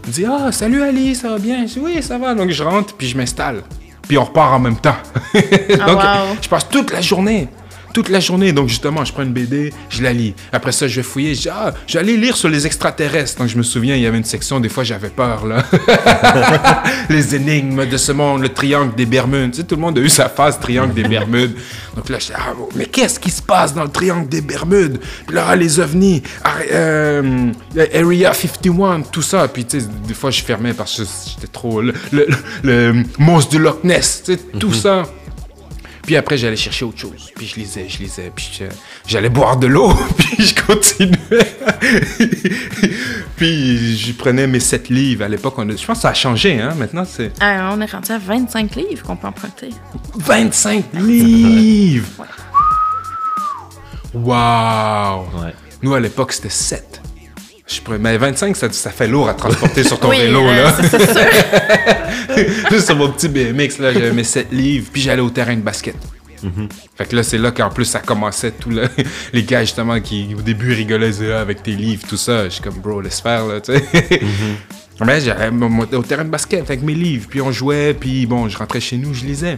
Je 0.07 0.11
dis 0.11 0.27
Ah, 0.27 0.53
salut 0.53 0.83
Ali, 0.83 1.15
ça 1.15 1.31
va 1.31 1.39
bien? 1.39 1.67
Je 1.67 1.73
dis 1.75 1.81
Oui, 1.83 2.03
ça 2.03 2.19
va. 2.19 2.35
Donc, 2.35 2.51
je 2.51 2.63
rentre, 2.63 2.95
puis 2.95 3.09
je 3.09 3.17
m'installe. 3.17 3.63
Puis 4.07 4.19
on 4.19 4.25
repart 4.25 4.53
en 4.53 4.59
même 4.59 4.77
temps. 4.77 4.97
Donc, 5.35 5.99
Ah, 6.01 6.25
wow. 6.29 6.37
je 6.43 6.49
passe 6.49 6.69
toute 6.69 6.93
la 6.93 7.01
journée. 7.01 7.49
Toute 7.95 8.11
la 8.11 8.21
journée. 8.21 8.53
Donc, 8.53 8.69
justement, 8.69 9.05
je 9.07 9.13
prends 9.13 9.23
une 9.23 9.33
BD, 9.33 9.73
je 9.89 10.03
la 10.03 10.13
lis. 10.13 10.35
Après 10.53 10.73
ça, 10.73 10.87
je 10.87 10.97
vais 10.97 11.03
fouiller. 11.03 11.35
Je 11.35 11.49
Ah, 11.49 11.73
aller 11.95 12.17
lire 12.19 12.37
sur 12.37 12.49
les 12.51 12.67
extraterrestres. 12.67 13.39
Donc, 13.39 13.49
je 13.49 13.57
me 13.57 13.63
souviens, 13.63 13.95
il 13.97 14.03
y 14.03 14.07
avait 14.07 14.19
une 14.19 14.25
section, 14.25 14.61
des 14.61 14.69
fois, 14.69 14.85
j'avais 14.85 15.09
peur, 15.09 15.47
là. 15.47 15.65
les 17.09 17.35
énigmes 17.35 17.87
de 17.87 17.97
ce 17.97 18.13
monde, 18.13 18.43
le 18.43 18.49
triangle 18.51 18.95
des 18.95 19.07
Bermudes. 19.07 19.53
Tu 19.53 19.59
sais, 19.59 19.63
tout 19.65 19.77
le 19.77 19.81
monde 19.81 19.97
a 19.99 20.01
eu 20.03 20.09
sa 20.09 20.29
phase 20.29 20.59
triangle 20.61 20.93
des 20.95 21.05
Bermudes. 21.05 21.55
Donc 21.97 22.09
là, 22.09 22.19
je 22.19 22.33
ah, 22.35 22.53
mais 22.75 22.87
qu'est-ce 22.87 23.21
qui 23.21 23.31
se 23.31 23.41
passe 23.43 23.73
dans 23.73 23.85
le 23.85 23.91
triangle 23.91 24.29
des 24.29 24.41
Bermudes? 24.41 24.99
Puis 25.27 25.35
là, 25.37 25.55
les 25.55 25.79
ovnis, 25.81 26.23
euh, 26.73 27.53
Area 27.95 28.33
51, 28.35 29.03
tout 29.03 29.23
ça. 29.23 29.47
Puis, 29.49 29.65
tu 29.65 29.81
sais, 29.81 29.87
des 30.07 30.15
fois, 30.15 30.31
je 30.31 30.43
fermais 30.43 30.73
parce 30.75 30.97
que 30.97 31.05
j'étais 31.31 31.47
trop... 31.53 31.81
Le, 31.81 31.95
le- 32.13 32.27
le 32.63 33.03
monstre 33.19 33.51
du 33.53 33.59
Loch 33.59 33.85
Ness, 33.85 34.23
tu 34.25 34.33
sais, 34.35 34.39
tout 34.59 34.73
ça. 34.73 35.05
Puis 36.07 36.17
après, 36.17 36.37
j'allais 36.37 36.57
chercher 36.57 36.85
autre 36.85 36.99
chose. 36.99 37.31
Puis 37.35 37.47
je 37.47 37.57
lisais, 37.57 37.87
je 37.89 37.99
lisais. 37.99 38.31
Puis 38.35 38.61
j'allais 39.07 39.31
boire 39.31 39.57
de 39.57 39.67
l'eau. 39.67 39.93
Puis 40.19 40.47
je 40.47 40.55
continuais. 40.55 41.17
puis 43.37 43.97
je 43.97 44.13
prenais 44.13 44.47
mes 44.47 44.61
sept 44.61 44.89
livres. 44.91 45.25
À 45.25 45.29
l'époque, 45.29 45.55
on 45.59 45.69
a- 45.69 45.77
je 45.77 45.85
pense 45.87 45.99
que 45.99 46.03
ça 46.03 46.11
a 46.11 46.15
changé. 46.15 46.61
Hein? 46.61 46.75
Maintenant, 46.77 47.05
c'est 47.05 47.33
Ah, 47.41 47.71
on 47.75 47.81
est 47.81 47.91
rendu 47.91 48.13
à 48.13 48.19
25 48.19 48.75
livres 48.77 49.03
qu'on 49.07 49.17
peut 49.17 49.27
emprunter. 49.29 49.71
25 50.17 50.85
livres. 50.95 52.27
Waouh! 54.13 55.23
Ouais. 55.43 55.55
Nous, 55.83 55.95
à 55.95 56.01
l'époque, 56.01 56.33
c'était 56.33 56.49
7. 56.51 57.01
Je 57.67 57.81
prenais, 57.81 57.99
mais 57.99 58.19
25, 58.19 58.57
ça, 58.57 58.71
ça 58.71 58.91
fait 58.91 59.09
lourd 59.09 59.29
à 59.29 59.35
transporter 59.35 59.85
sur 59.85 59.99
ton 59.99 60.11
Oui, 60.11 60.19
vélo. 60.19 60.47
euh, 60.47 60.65
là. 60.65 60.75
c'est 60.81 60.89
c'est 60.99 61.13
sûr. 61.13 62.47
Juste 62.71 62.87
sur 62.87 62.97
mon 62.97 63.11
petit 63.11 63.29
BMX, 63.29 63.79
là, 63.81 63.93
j'avais 63.93 64.13
mes 64.13 64.25
7 64.25 64.49
livres, 64.53 64.89
puis 64.93 65.01
j'allais 65.01 65.23
au 65.23 65.31
terrain 65.31 65.57
de 65.57 65.63
basket. 65.63 65.97
Fait 66.95 67.07
que 67.07 67.17
là, 67.17 67.23
c'est 67.23 67.39
là 67.39 67.53
qu'en 67.53 67.71
plus, 67.71 67.87
ça 67.87 68.01
commençait 68.01 68.51
tout 68.51 68.69
le... 68.69 68.83
les 69.33 69.45
gars, 69.45 69.63
justement, 69.63 69.99
qui 70.01 70.35
au 70.39 70.43
début 70.43 70.75
rigolaient, 70.75 71.11
Ah, 71.33 71.41
avec 71.41 71.63
tes 71.63 71.73
livres, 71.73 72.03
tout 72.07 72.19
ça. 72.19 72.45
Je 72.45 72.51
suis 72.51 72.63
comme, 72.63 72.81
bro, 72.81 73.01
laisse 73.01 73.21
faire, 73.23 73.47
là, 73.47 73.63
tu 73.63 73.73
sais. 73.73 74.21
Mais 75.01 75.21
j'allais 75.23 75.49
au 75.97 76.03
terrain 76.03 76.25
de 76.25 76.29
basket 76.29 76.61
avec 76.61 76.83
mes 76.83 76.95
livres, 76.95 77.29
puis 77.31 77.41
on 77.41 77.51
jouait, 77.51 77.95
puis 77.95 78.27
bon, 78.27 78.47
je 78.49 78.59
rentrais 78.59 78.81
chez 78.81 78.99
nous, 78.99 79.15
je 79.15 79.25
lisais. 79.25 79.57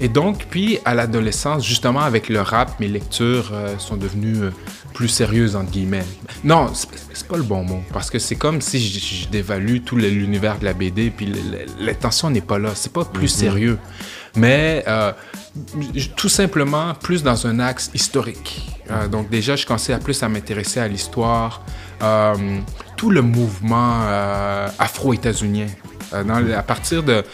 Et 0.00 0.08
donc, 0.08 0.46
puis 0.48 0.78
à 0.84 0.94
l'adolescence, 0.94 1.66
justement 1.66 2.00
avec 2.00 2.28
le 2.28 2.40
rap, 2.40 2.78
mes 2.80 2.88
lectures 2.88 3.50
euh, 3.52 3.76
sont 3.78 3.96
devenues 3.96 4.44
euh, 4.44 4.50
plus 4.94 5.08
sérieuse, 5.08 5.56
entre 5.56 5.72
guillemets. 5.72 6.06
Non, 6.44 6.70
c'est 6.72 7.26
pas 7.26 7.36
le 7.36 7.42
bon 7.42 7.64
mot, 7.64 7.82
parce 7.92 8.08
que 8.08 8.18
c'est 8.18 8.36
comme 8.36 8.60
si 8.60 8.80
je, 8.80 9.24
je 9.24 9.28
dévalue 9.28 9.78
tout 9.84 9.96
l'univers 9.96 10.58
de 10.58 10.64
la 10.64 10.72
BD, 10.72 11.10
puis 11.10 11.30
l'intention 11.80 12.30
n'est 12.30 12.40
pas 12.40 12.58
là. 12.58 12.70
C'est 12.74 12.92
pas 12.92 13.04
plus 13.04 13.28
sérieux, 13.28 13.78
mais 14.36 14.84
euh, 14.86 15.12
tout 16.16 16.28
simplement 16.28 16.94
plus 16.94 17.22
dans 17.22 17.46
un 17.46 17.58
axe 17.58 17.90
historique. 17.92 18.70
Euh, 18.90 19.08
donc 19.08 19.28
déjà, 19.28 19.56
je 19.56 19.66
commençais 19.66 19.92
à 19.92 19.98
plus 19.98 20.22
à 20.22 20.28
m'intéresser 20.28 20.80
à 20.80 20.88
l'histoire, 20.88 21.62
euh, 22.02 22.34
tout 22.96 23.10
le 23.10 23.20
mouvement 23.20 24.00
afro-états-unien. 24.78 25.66
À 26.12 26.62
partir 26.62 27.02
de... 27.02 27.24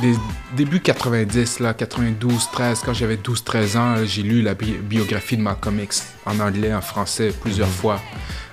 des 0.00 0.14
débuts 0.56 0.80
90, 0.80 1.60
là, 1.60 1.72
92, 1.74 2.48
13, 2.52 2.82
quand 2.84 2.92
j'avais 2.94 3.16
12, 3.16 3.44
13 3.44 3.76
ans, 3.76 3.94
j'ai 4.04 4.22
lu 4.22 4.42
la 4.42 4.54
bi- 4.54 4.76
biographie 4.82 5.36
de 5.36 5.42
Malcolm 5.42 5.80
X 5.80 6.06
en 6.26 6.38
anglais, 6.40 6.72
en 6.74 6.80
français, 6.82 7.32
plusieurs 7.40 7.68
fois. 7.68 8.00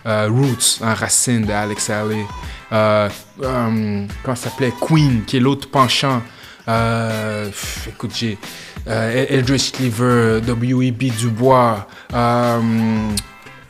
Euh, 0.06 0.28
Roots, 0.30 0.80
un 0.82 0.94
Racine 0.94 1.46
de 1.46 1.52
Alex 1.52 1.90
Haley. 1.90 2.26
Euh, 2.72 3.10
comment 3.42 4.36
ça 4.36 4.50
s'appelait? 4.50 4.74
Queen, 4.82 5.24
qui 5.26 5.38
est 5.38 5.40
l'autre 5.40 5.70
penchant. 5.70 6.22
Euh, 6.68 7.48
pff, 7.48 7.88
écoute, 7.90 8.12
j'ai 8.16 8.38
euh, 8.88 9.26
Eldridge 9.30 9.72
Cleaver, 9.74 10.42
W.E.B. 10.46 11.04
Dubois, 11.18 11.88
euh, 12.14 12.60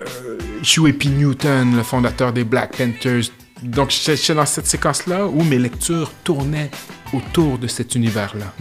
euh, 0.02 0.38
Huey 0.78 0.94
P. 0.94 1.10
Newton, 1.10 1.76
le 1.76 1.84
fondateur 1.84 2.32
des 2.34 2.44
Black 2.44 2.78
Panthers. 2.78 3.30
Donc, 3.64 3.92
j'étais 3.92 4.16
j'étais 4.18 4.36
dans 4.36 4.46
cette 4.46 4.68
séquence-là 4.68 5.26
où 5.26 5.42
mes 5.44 5.58
lectures 5.58 6.12
tournaient 6.24 6.70
autour 7.14 7.58
de 7.58 7.68
cet 7.68 7.96
univers-là. 7.96 8.54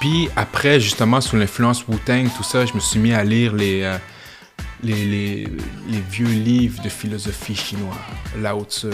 Puis 0.00 0.28
après, 0.36 0.80
justement, 0.80 1.20
sous 1.20 1.36
l'influence 1.36 1.86
Wu-Tang, 1.86 2.28
tout 2.36 2.42
ça, 2.42 2.66
je 2.66 2.74
me 2.74 2.80
suis 2.80 2.98
mis 2.98 3.12
à 3.12 3.22
lire 3.22 3.54
les, 3.54 3.82
euh, 3.82 3.96
les, 4.82 5.04
les, 5.04 5.48
les 5.88 6.00
vieux 6.10 6.26
livres 6.26 6.82
de 6.82 6.88
philosophie 6.88 7.54
chinois. 7.54 7.96
Lao 8.40 8.64
Tzu, 8.64 8.88
euh, 8.88 8.90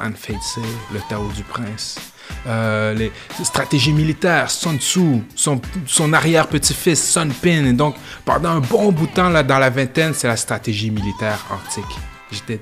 Han 0.00 0.12
Fei-Tse, 0.14 0.60
le 0.94 1.00
Tao 1.08 1.28
du 1.36 1.42
Prince. 1.42 1.98
Euh, 2.46 2.94
les 2.94 3.12
stratégies 3.42 3.92
militaires, 3.92 4.50
Sun 4.50 4.78
Tzu, 4.78 5.22
son, 5.34 5.60
son 5.86 6.12
arrière-petit-fils, 6.12 7.02
Sun 7.02 7.32
Pin. 7.32 7.64
Et 7.66 7.72
donc, 7.74 7.96
pendant 8.24 8.50
un 8.50 8.60
bon 8.60 8.92
bout 8.92 9.08
de 9.08 9.12
temps, 9.12 9.28
là, 9.28 9.42
dans 9.42 9.58
la 9.58 9.68
vingtaine, 9.68 10.14
c'est 10.14 10.28
la 10.28 10.36
stratégie 10.36 10.90
militaire 10.90 11.44
antique. 11.50 11.98
J'étais 12.32 12.60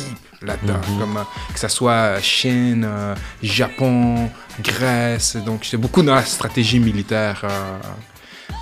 deep 0.00 0.18
là-dedans, 0.42 0.80
comme, 0.98 1.16
euh, 1.16 1.52
que 1.52 1.58
ce 1.58 1.68
soit 1.68 1.92
euh, 1.92 2.20
Chine, 2.20 2.84
euh, 2.86 3.14
Japon, 3.42 4.30
Grèce. 4.62 5.36
Donc, 5.36 5.64
j'étais 5.64 5.76
beaucoup 5.76 6.02
dans 6.02 6.14
la 6.14 6.24
stratégie 6.24 6.78
militaire. 6.78 7.42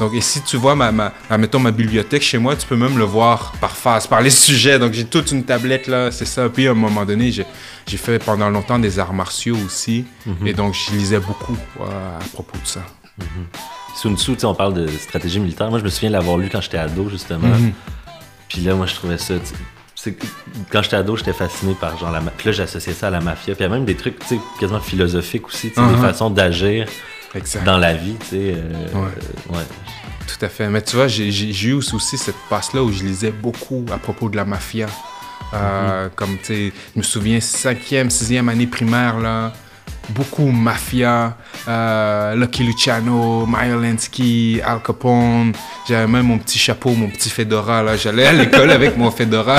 donc, 0.00 0.14
et 0.14 0.20
si 0.20 0.40
tu 0.42 0.56
vois, 0.56 0.74
ma, 0.74 0.92
ma, 0.92 1.12
admettons, 1.28 1.58
ma 1.58 1.70
bibliothèque 1.70 2.22
chez 2.22 2.38
moi, 2.38 2.56
tu 2.56 2.66
peux 2.66 2.76
même 2.76 2.98
le 2.98 3.04
voir 3.04 3.52
par 3.60 3.76
phase, 3.76 4.06
par 4.06 4.20
les 4.20 4.30
sujets. 4.46 4.78
Donc, 4.78 4.92
j'ai 4.92 5.04
toute 5.04 5.30
une 5.32 5.44
tablette 5.44 5.86
là, 5.86 6.10
c'est 6.10 6.24
ça. 6.24 6.48
Puis, 6.48 6.66
à 6.66 6.72
un 6.72 6.74
moment 6.74 7.04
donné, 7.04 7.30
j'ai 7.32 7.96
fait 7.96 8.18
pendant 8.18 8.50
longtemps 8.50 8.78
des 8.78 8.98
arts 8.98 9.14
martiaux 9.14 9.56
aussi. 9.64 10.04
Et 10.44 10.52
donc, 10.52 10.74
je 10.74 10.94
lisais 10.96 11.20
beaucoup 11.20 11.56
à 11.80 12.24
propos 12.32 12.58
de 12.58 12.66
ça. 12.66 12.80
Sun 13.94 14.16
Tzu, 14.16 14.32
tu 14.32 14.40
sais, 14.40 14.46
on 14.46 14.54
parle 14.56 14.74
de 14.74 14.88
stratégie 14.88 15.38
militaire. 15.38 15.70
Moi, 15.70 15.78
je 15.78 15.84
me 15.84 15.88
souviens 15.88 16.10
l'avoir 16.10 16.36
lu 16.36 16.48
quand 16.50 16.60
j'étais 16.60 16.78
ado, 16.78 17.08
justement. 17.08 17.46
Mhm. 17.46 17.72
Puis 18.48 18.60
là, 18.60 18.74
moi, 18.74 18.86
je 18.86 18.94
trouvais 18.94 19.18
ça. 19.18 19.34
Quand 20.70 20.82
j'étais 20.82 20.96
ado, 20.96 21.16
j'étais 21.16 21.32
fasciné 21.32 21.74
par 21.74 21.96
genre 21.98 22.10
la 22.10 22.20
Puis 22.20 22.46
là, 22.46 22.52
j'associais 22.52 22.92
ça 22.92 23.08
à 23.08 23.10
la 23.10 23.20
mafia. 23.20 23.54
Puis 23.54 23.64
il 23.64 23.68
y 23.68 23.70
a 23.70 23.74
même 23.74 23.84
des 23.84 23.94
trucs, 23.96 24.18
tu 24.20 24.26
sais, 24.26 24.38
quasiment 24.60 24.80
philosophiques 24.80 25.46
aussi, 25.46 25.68
tu 25.70 25.74
sais, 25.74 25.80
des 25.86 25.94
Mhm. 25.94 26.00
façons 26.00 26.30
d'agir 26.30 26.86
dans 27.64 27.78
la 27.78 27.94
vie, 27.94 28.14
tu 28.20 28.26
sais. 28.26 28.54
euh, 28.56 28.98
Ouais. 28.98 29.56
ouais. 29.58 29.64
Tout 30.26 30.44
à 30.44 30.48
fait. 30.48 30.68
Mais 30.68 30.82
tu 30.82 30.96
vois, 30.96 31.06
j'ai- 31.08 31.30
eu 31.68 31.72
aussi 31.74 32.16
cette 32.18 32.36
passe-là 32.48 32.82
où 32.82 32.90
je 32.92 33.02
lisais 33.04 33.30
beaucoup 33.32 33.84
à 33.92 33.98
propos 33.98 34.28
de 34.28 34.36
la 34.36 34.44
mafia. 34.44 34.86
Euh, 35.52 36.08
Comme, 36.16 36.36
tu 36.38 36.44
sais, 36.44 36.72
je 36.94 36.98
me 36.98 37.02
souviens, 37.04 37.40
cinquième, 37.40 38.10
sixième 38.10 38.48
année 38.48 38.66
primaire, 38.66 39.18
là, 39.18 39.52
beaucoup 40.10 40.50
mafia, 40.50 41.36
euh, 41.68 42.34
Lucky 42.34 42.64
Luciano, 42.64 43.46
Meyer 43.46 43.76
Lansky, 43.80 44.60
Al 44.64 44.82
Capone. 44.82 45.52
J'avais 45.88 46.06
même 46.06 46.26
mon 46.26 46.38
petit 46.38 46.58
chapeau, 46.58 46.90
mon 46.90 47.08
petit 47.08 47.30
fedora, 47.30 47.82
là. 47.82 47.96
J'allais 47.96 48.26
à 48.26 48.32
l'école 48.32 48.70
avec 48.70 48.96
mon 48.96 49.10
fedora. 49.10 49.58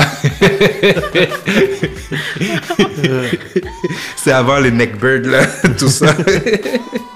C'est 4.16 4.32
avant 4.32 4.58
les 4.58 4.70
neckbirds, 4.70 5.28
là, 5.30 5.46
tout 5.78 5.88
ça. 5.88 6.14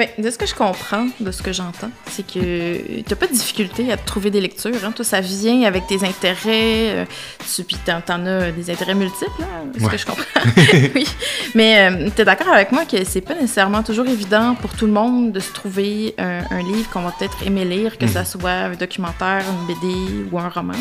Ben, 0.00 0.08
de 0.16 0.30
ce 0.30 0.38
que 0.38 0.46
je 0.46 0.54
comprends, 0.54 1.08
de 1.20 1.30
ce 1.30 1.42
que 1.42 1.52
j'entends, 1.52 1.90
c'est 2.10 2.26
que 2.26 3.02
t'as 3.02 3.16
pas 3.16 3.26
de 3.26 3.32
difficulté 3.34 3.92
à 3.92 3.98
trouver 3.98 4.30
des 4.30 4.40
lectures. 4.40 4.82
Hein. 4.82 4.92
Toi, 4.92 5.04
ça 5.04 5.20
vient 5.20 5.64
avec 5.64 5.86
tes 5.88 6.02
intérêts. 6.02 6.88
euh, 6.96 7.04
tu, 7.54 7.64
puis 7.64 7.76
t'en, 7.84 8.00
t'en 8.00 8.24
as 8.24 8.50
des 8.50 8.70
intérêts 8.70 8.94
multiples, 8.94 9.42
hein, 9.42 9.66
ce 9.78 9.84
Ouais. 9.84 9.90
que 9.90 9.98
je 9.98 10.06
comprends. 10.06 10.40
oui. 10.94 11.06
Mais 11.54 11.90
euh, 11.90 12.08
t'es 12.16 12.24
d'accord 12.24 12.54
avec 12.54 12.72
moi 12.72 12.86
que 12.86 13.04
c'est 13.04 13.20
pas 13.20 13.34
nécessairement 13.34 13.82
toujours 13.82 14.06
évident 14.06 14.54
pour 14.54 14.70
tout 14.74 14.86
le 14.86 14.92
monde 14.92 15.32
de 15.32 15.40
se 15.40 15.52
trouver 15.52 16.14
un, 16.16 16.44
un 16.50 16.62
livre 16.62 16.88
qu'on 16.90 17.02
va 17.02 17.12
peut-être 17.18 17.36
aimer 17.46 17.66
lire, 17.66 17.98
que 17.98 18.06
ça 18.06 18.24
soit 18.24 18.50
un 18.50 18.72
documentaire, 18.72 19.42
une 19.50 19.66
BD 19.66 20.28
ou 20.32 20.38
un 20.38 20.48
roman. 20.48 20.72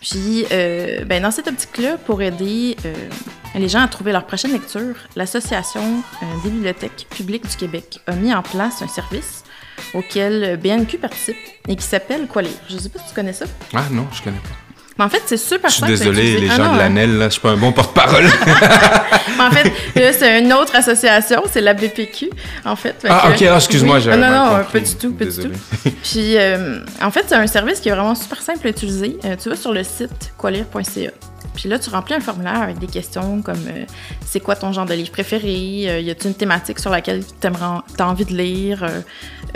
Puis, 0.00 0.46
euh, 0.52 1.04
ben, 1.04 1.22
dans 1.22 1.30
cette 1.30 1.48
optique-là, 1.48 1.98
pour 1.98 2.22
aider 2.22 2.76
euh, 2.84 2.94
les 3.54 3.68
gens 3.68 3.82
à 3.82 3.88
trouver 3.88 4.12
leur 4.12 4.26
prochaine 4.26 4.52
lecture, 4.52 4.94
l'Association 5.16 6.02
euh, 6.22 6.26
des 6.44 6.50
bibliothèques 6.50 7.06
publiques 7.10 7.48
du 7.48 7.56
Québec 7.56 8.00
a 8.06 8.12
mis 8.12 8.32
en 8.32 8.42
place 8.42 8.82
un 8.82 8.88
service 8.88 9.44
auquel 9.94 10.56
BNQ 10.56 10.98
participe 10.98 11.36
et 11.68 11.76
qui 11.76 11.84
s'appelle 11.84 12.26
Quoi 12.26 12.42
lire? 12.42 12.52
Je 12.68 12.74
ne 12.74 12.80
sais 12.80 12.88
pas 12.88 12.98
si 12.98 13.08
tu 13.08 13.14
connais 13.14 13.32
ça. 13.32 13.46
Ah 13.74 13.84
non, 13.90 14.06
je 14.12 14.22
connais 14.22 14.38
pas. 14.38 14.67
Mais 14.98 15.04
en 15.04 15.08
fait, 15.08 15.22
c'est 15.26 15.36
super 15.36 15.70
Je 15.70 15.74
suis 15.76 15.80
simple 15.80 15.92
désolé, 15.92 16.40
les 16.40 16.48
Ah 16.50 16.56
gens 16.56 16.64
non, 16.64 16.70
de 16.70 16.74
hein. 16.74 16.78
l'ANEL, 16.78 17.18
là, 17.18 17.24
je 17.26 17.30
suis 17.32 17.40
pas 17.40 17.50
un 17.50 17.56
bon 17.56 17.70
porte-parole. 17.72 18.24
Mais 19.38 19.44
en 19.44 19.50
fait, 19.50 19.72
là, 19.94 20.12
c'est 20.12 20.40
une 20.40 20.52
autre 20.52 20.74
association, 20.74 21.42
c'est 21.50 21.60
la 21.60 21.74
BPQ, 21.74 22.30
en 22.64 22.74
fait. 22.74 22.96
Fait 23.00 23.08
Ah, 23.10 23.28
que- 23.28 23.34
ok, 23.44 23.48
ah, 23.52 23.56
excuse-moi, 23.56 23.98
Oui. 23.98 24.08
Ah, 24.10 24.16
Non, 24.16 24.30
non, 24.30 24.56
compris. 24.58 24.80
pas 24.80 24.86
du 24.88 24.94
tout, 24.96 25.12
pas 25.12 25.24
du 25.26 25.30
tout. 25.36 25.50
Puis, 26.02 26.36
euh, 26.36 26.80
en 27.00 27.10
fait, 27.12 27.24
c'est 27.28 27.36
un 27.36 27.46
service 27.46 27.78
qui 27.80 27.88
est 27.88 27.92
vraiment 27.92 28.14
super 28.16 28.42
simple 28.42 28.66
à 28.66 28.70
utiliser. 28.70 29.16
Euh, 29.24 29.36
tu 29.40 29.48
vas 29.50 29.56
sur 29.56 29.72
le 29.72 29.84
site 29.84 30.32
qualire.ca. 30.40 31.10
Puis 31.54 31.68
là, 31.68 31.78
tu 31.78 31.90
remplis 31.90 32.14
un 32.14 32.20
formulaire 32.20 32.60
avec 32.62 32.78
des 32.78 32.86
questions 32.86 33.42
comme 33.42 33.56
euh, 33.68 33.84
c'est 34.24 34.38
quoi 34.38 34.54
ton 34.54 34.72
genre 34.72 34.84
de 34.86 34.94
livre 34.94 35.10
préféré? 35.10 35.50
Y 36.02 36.10
a-tu 36.10 36.28
une 36.28 36.34
thématique 36.34 36.78
sur 36.78 36.90
laquelle 36.90 37.22
tu 37.40 37.48
as 37.48 38.06
envie 38.08 38.24
de 38.24 38.34
lire? 38.36 38.84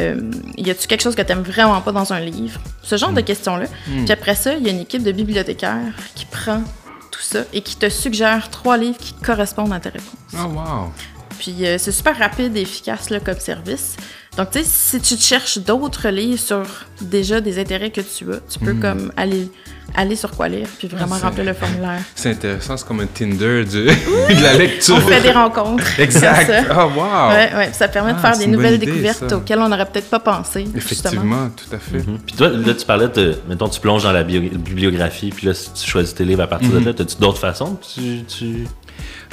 Euh, 0.01 0.31
y 0.57 0.71
a-tu 0.71 0.87
quelque 0.87 1.03
chose 1.03 1.15
que 1.15 1.23
tu 1.23 1.29
n'aimes 1.29 1.43
vraiment 1.43 1.81
pas 1.81 1.93
dans 1.93 2.13
un 2.13 2.21
livre? 2.21 2.61
Ce 2.83 2.97
genre 2.97 3.13
de 3.13 3.21
questions-là. 3.21 3.67
Puis 3.87 4.13
après 4.13 4.35
ça, 4.35 4.55
il 4.55 4.65
y 4.65 4.69
a 4.69 4.73
une 4.73 4.81
équipe 4.81 5.03
de 5.03 5.13
bibliothécaires 5.13 5.95
qui 6.15 6.25
prend 6.27 6.63
tout 7.11 7.21
ça 7.21 7.41
et 7.53 7.61
qui 7.61 7.77
te 7.77 7.89
suggère 7.89 8.51
trois 8.51 8.77
livres 8.77 8.99
qui 8.99 9.13
correspondent 9.15 9.73
à 9.73 9.81
tes 9.81 9.91
réponses. 9.91 10.35
Oh, 10.35 10.47
wow. 10.47 10.93
Puis 11.39 11.67
euh, 11.67 11.77
c'est 11.79 11.93
super 11.93 12.17
rapide 12.19 12.57
et 12.57 12.63
efficace 12.63 13.11
là, 13.11 13.21
comme 13.21 13.39
service. 13.39 13.97
Donc, 14.37 14.51
tu 14.51 14.61
sais, 14.61 14.65
si 14.65 14.99
tu 15.01 15.17
te 15.17 15.23
cherches 15.23 15.59
d'autres 15.59 16.09
livres 16.09 16.41
sur 16.41 16.63
déjà 17.03 17.41
des 17.43 17.59
intérêts 17.61 17.91
que 17.91 18.01
tu 18.01 18.33
as, 18.33 18.39
tu 18.51 18.59
peux 18.59 18.73
comme 18.73 19.13
aller, 19.15 19.51
aller 19.95 20.17
sur 20.17 20.31
quoi 20.31 20.49
lire 20.49 20.67
puis 20.79 20.89
vraiment 20.89 21.17
Ah, 21.23 21.27
remplir 21.27 21.45
le 21.45 21.53
formulaire. 21.53 22.01
C'est 22.15 22.31
intéressant, 22.31 22.79
c'est 22.79 22.87
comme 22.89 23.01
un 23.01 23.07
Tinder 23.07 23.63
du- 23.67 23.85
de 24.35 24.43
la 24.43 24.55
lecture. 24.55 24.95
On 24.97 25.01
fait 25.01 25.21
des 25.21 25.33
rencontres. 25.33 25.85
Exact. 26.01 26.47
ça. 26.47 26.63
Oh, 26.87 26.99
wow. 26.99 27.29
Ouais, 27.29 27.55
ouais, 27.57 27.73
ça 27.75 27.89
permet 27.89 28.13
de 28.15 28.19
Ah, 28.23 28.29
faire 28.33 28.39
des 28.39 28.47
nouvelles 28.47 28.77
idée, 28.77 28.87
découvertes 28.87 29.29
ça. 29.29 29.37
auxquelles 29.37 29.59
on 29.59 29.69
n'aurait 29.69 29.85
peut-être 29.85 30.09
pas 30.09 30.21
pensé. 30.21 30.65
Justement. 30.77 30.79
Effectivement, 30.79 31.51
tout 31.51 31.75
à 31.77 31.79
fait. 31.79 31.99
Mhm. 31.99 32.19
Puis 32.27 32.35
toi, 32.35 32.49
là, 32.49 32.73
tu 32.75 32.87
parlais 32.87 33.09
de. 33.09 33.37
Mettons, 33.51 33.69
tu 33.69 33.81
plonges 33.81 34.05
dans 34.05 34.13
la 34.13 34.23
bio- 34.23 34.41
bibliographie, 34.41 35.29
puis 35.29 35.47
là, 35.49 35.53
si 35.53 35.75
tu 35.75 35.87
choisis 35.87 36.15
tes 36.15 36.25
livres 36.25 36.43
à 36.43 36.47
partir 36.47 36.71
Mhm. 36.71 36.81
de 36.81 36.85
là, 36.87 36.95
as-tu 36.99 37.17
d'autres 37.21 37.39
façons? 37.39 37.79
Tu, 37.95 38.23
tu... 38.25 38.67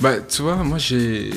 Ben, 0.02 0.20
tu 0.28 0.42
vois, 0.42 0.56
moi, 0.56 0.78
j'ai. 0.78 1.30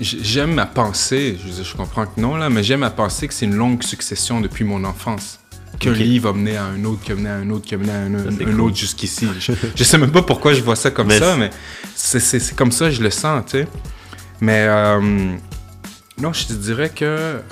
J'ai- 0.00 0.22
J'aime 0.22 0.58
à 0.58 0.66
penser, 0.66 1.38
je, 1.44 1.62
je 1.62 1.76
comprends 1.76 2.06
que 2.06 2.20
non, 2.20 2.36
là, 2.36 2.48
mais 2.50 2.62
j'aime 2.62 2.82
à 2.82 2.90
penser 2.90 3.28
que 3.28 3.34
c'est 3.34 3.46
une 3.46 3.54
longue 3.56 3.82
succession 3.82 4.40
depuis 4.40 4.64
mon 4.64 4.84
enfance. 4.84 5.40
Qu'un 5.78 5.92
livre 5.92 6.30
a 6.30 6.32
mené 6.32 6.56
à 6.56 6.64
un 6.64 6.84
autre, 6.84 7.02
qui 7.02 7.12
a 7.12 7.14
mené 7.14 7.28
à 7.28 7.34
un 7.36 7.50
autre, 7.50 7.64
qui 7.66 7.74
a 7.74 7.78
mené 7.78 7.92
à 7.92 7.98
un, 8.00 8.18
Ça, 8.18 8.30
c'est 8.36 8.42
un 8.42 8.46
cool. 8.50 8.60
autre 8.62 8.76
jusqu'ici. 8.76 9.28
Je, 9.38 9.52
je 9.76 9.84
sais 9.84 9.98
même 9.98 10.10
pas 10.10 10.22
pourquoi 10.22 10.52
je 10.52 10.60
vois 10.62 10.74
ça 10.76 10.90
comme 10.90 11.06
Mais 11.08 11.18
ça, 11.20 11.36
mais 11.36 11.50
c'est- 11.94 12.54
comme 12.56 12.72
ça 12.72 12.86
que 12.86 12.92
je 12.92 13.02
le 13.02 13.10
sens, 13.10 13.44
tu 13.46 13.58
sais. 13.60 13.68
Mais 14.40 14.64
euh, 14.66 15.36
non, 16.20 16.32
je 16.32 16.46
te 16.46 16.52
dirais 16.52 16.88
que 16.90 17.04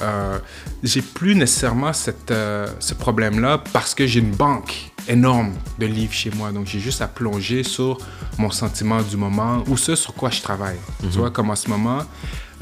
euh, 0.02 0.38
j'ai 0.82 1.02
plus 1.02 1.36
nécessairement 1.36 1.92
cette, 1.92 2.30
euh, 2.32 2.66
ce 2.80 2.94
problème-là 2.94 3.62
parce 3.72 3.94
que 3.94 4.06
j'ai 4.08 4.18
une 4.20 4.32
banque 4.34 4.90
énorme 5.08 5.52
de 5.78 5.86
livres 5.86 6.12
chez 6.12 6.30
moi. 6.30 6.52
Donc, 6.52 6.66
j'ai 6.66 6.80
juste 6.80 7.02
à 7.02 7.08
plonger 7.08 7.62
sur 7.62 7.98
mon 8.38 8.50
sentiment 8.50 9.02
du 9.02 9.16
moment 9.16 9.62
ou 9.68 9.76
ce 9.76 9.94
sur 9.96 10.14
quoi 10.14 10.30
je 10.30 10.40
travaille. 10.42 10.78
Tu 11.00 11.18
vois, 11.18 11.30
comme 11.30 11.50
en 11.50 11.56
ce 11.56 11.68
moment, 11.68 12.00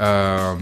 euh, 0.01 0.53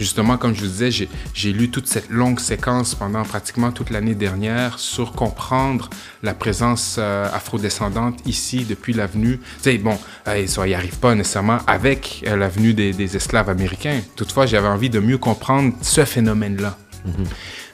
justement, 0.00 0.36
comme 0.36 0.54
je 0.54 0.62
vous 0.62 0.66
disais, 0.70 0.90
j'ai- 0.90 1.52
lu 1.52 1.70
toute 1.70 1.86
cette 1.86 2.10
longue 2.10 2.40
séquence 2.40 2.94
pendant 2.94 3.22
pratiquement 3.22 3.70
toute 3.70 3.90
l'année 3.90 4.14
dernière 4.16 4.78
sur 4.78 5.12
comprendre 5.12 5.88
la 6.22 6.34
présence 6.34 6.96
euh, 6.98 7.28
afrodescendante 7.32 8.18
ici 8.26 8.64
depuis 8.68 8.92
l'avenue. 8.92 9.38
Tu 9.38 9.70
sais, 9.70 9.78
bon, 9.78 9.96
euh, 10.28 10.46
ça 10.46 10.66
n'y 10.66 10.74
arrive 10.74 10.98
pas 10.98 11.14
nécessairement 11.14 11.58
avec 11.66 12.24
euh, 12.26 12.36
l'avenue 12.36 12.74
des, 12.74 12.92
des 12.92 13.16
esclaves 13.16 13.48
américains. 13.50 14.00
Toutefois, 14.16 14.46
j'avais 14.46 14.68
envie 14.68 14.90
de 14.90 14.98
mieux 14.98 15.18
comprendre 15.18 15.72
ce 15.82 16.04
phénomène-là. 16.04 16.76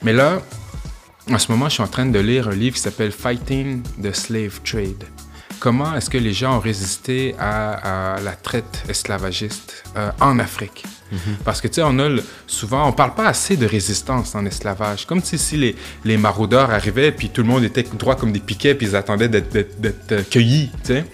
Mais 0.03 0.13
là, 0.13 0.41
en 1.31 1.39
ce 1.39 1.51
moment, 1.53 1.69
je 1.69 1.75
suis 1.75 1.83
en 1.83 1.89
train 1.89 2.07
de 2.07 2.19
lire 2.19 2.49
un 2.49 2.55
livre 2.55 2.77
qui 2.77 2.83
s'appelle 2.83 3.13
Fighting 3.13 3.83
the 4.03 4.13
Slave 4.13 4.61
Trade. 4.65 5.05
Comment 5.61 5.97
est-ce 5.97 6.09
que 6.09 6.19
les 6.19 6.33
gens 6.33 6.57
ont 6.57 6.61
résisté 6.61 7.35
à, 7.39 8.17
la 8.23 8.33
traite 8.33 8.85
esclavagiste 8.89 9.85
euh, 9.97 10.11
en 10.21 10.39
Afrique? 10.39 10.85
Parce 11.43 11.63
que, 11.63 11.69
tu 11.69 11.75
sais, 11.75 11.83
on 11.85 11.99
a 11.99 12.09
souvent, 12.47 12.87
on 12.87 12.93
parle 12.93 13.15
pas 13.15 13.27
assez 13.27 13.57
de 13.57 13.67
résistance 13.67 14.35
en 14.35 14.45
esclavage. 14.45 15.07
Comme 15.07 15.23
si 15.23 15.57
les, 15.57 15.75
les 16.05 16.19
maraudeurs 16.19 16.71
arrivaient, 16.71 17.13
puis 17.13 17.31
tout 17.31 17.43
le 17.43 17.49
monde 17.49 17.65
était 17.65 17.83
droit 17.83 18.15
comme 18.15 18.31
des 18.31 18.41
piquets, 18.41 18.75
puis 18.75 18.89
ils 18.89 18.97
attendaient 18.97 19.29
d'être 19.29 20.13
euh, 20.13 20.23
cueillis, 20.31 20.71
tu 20.85 20.93
sais. 20.93 21.05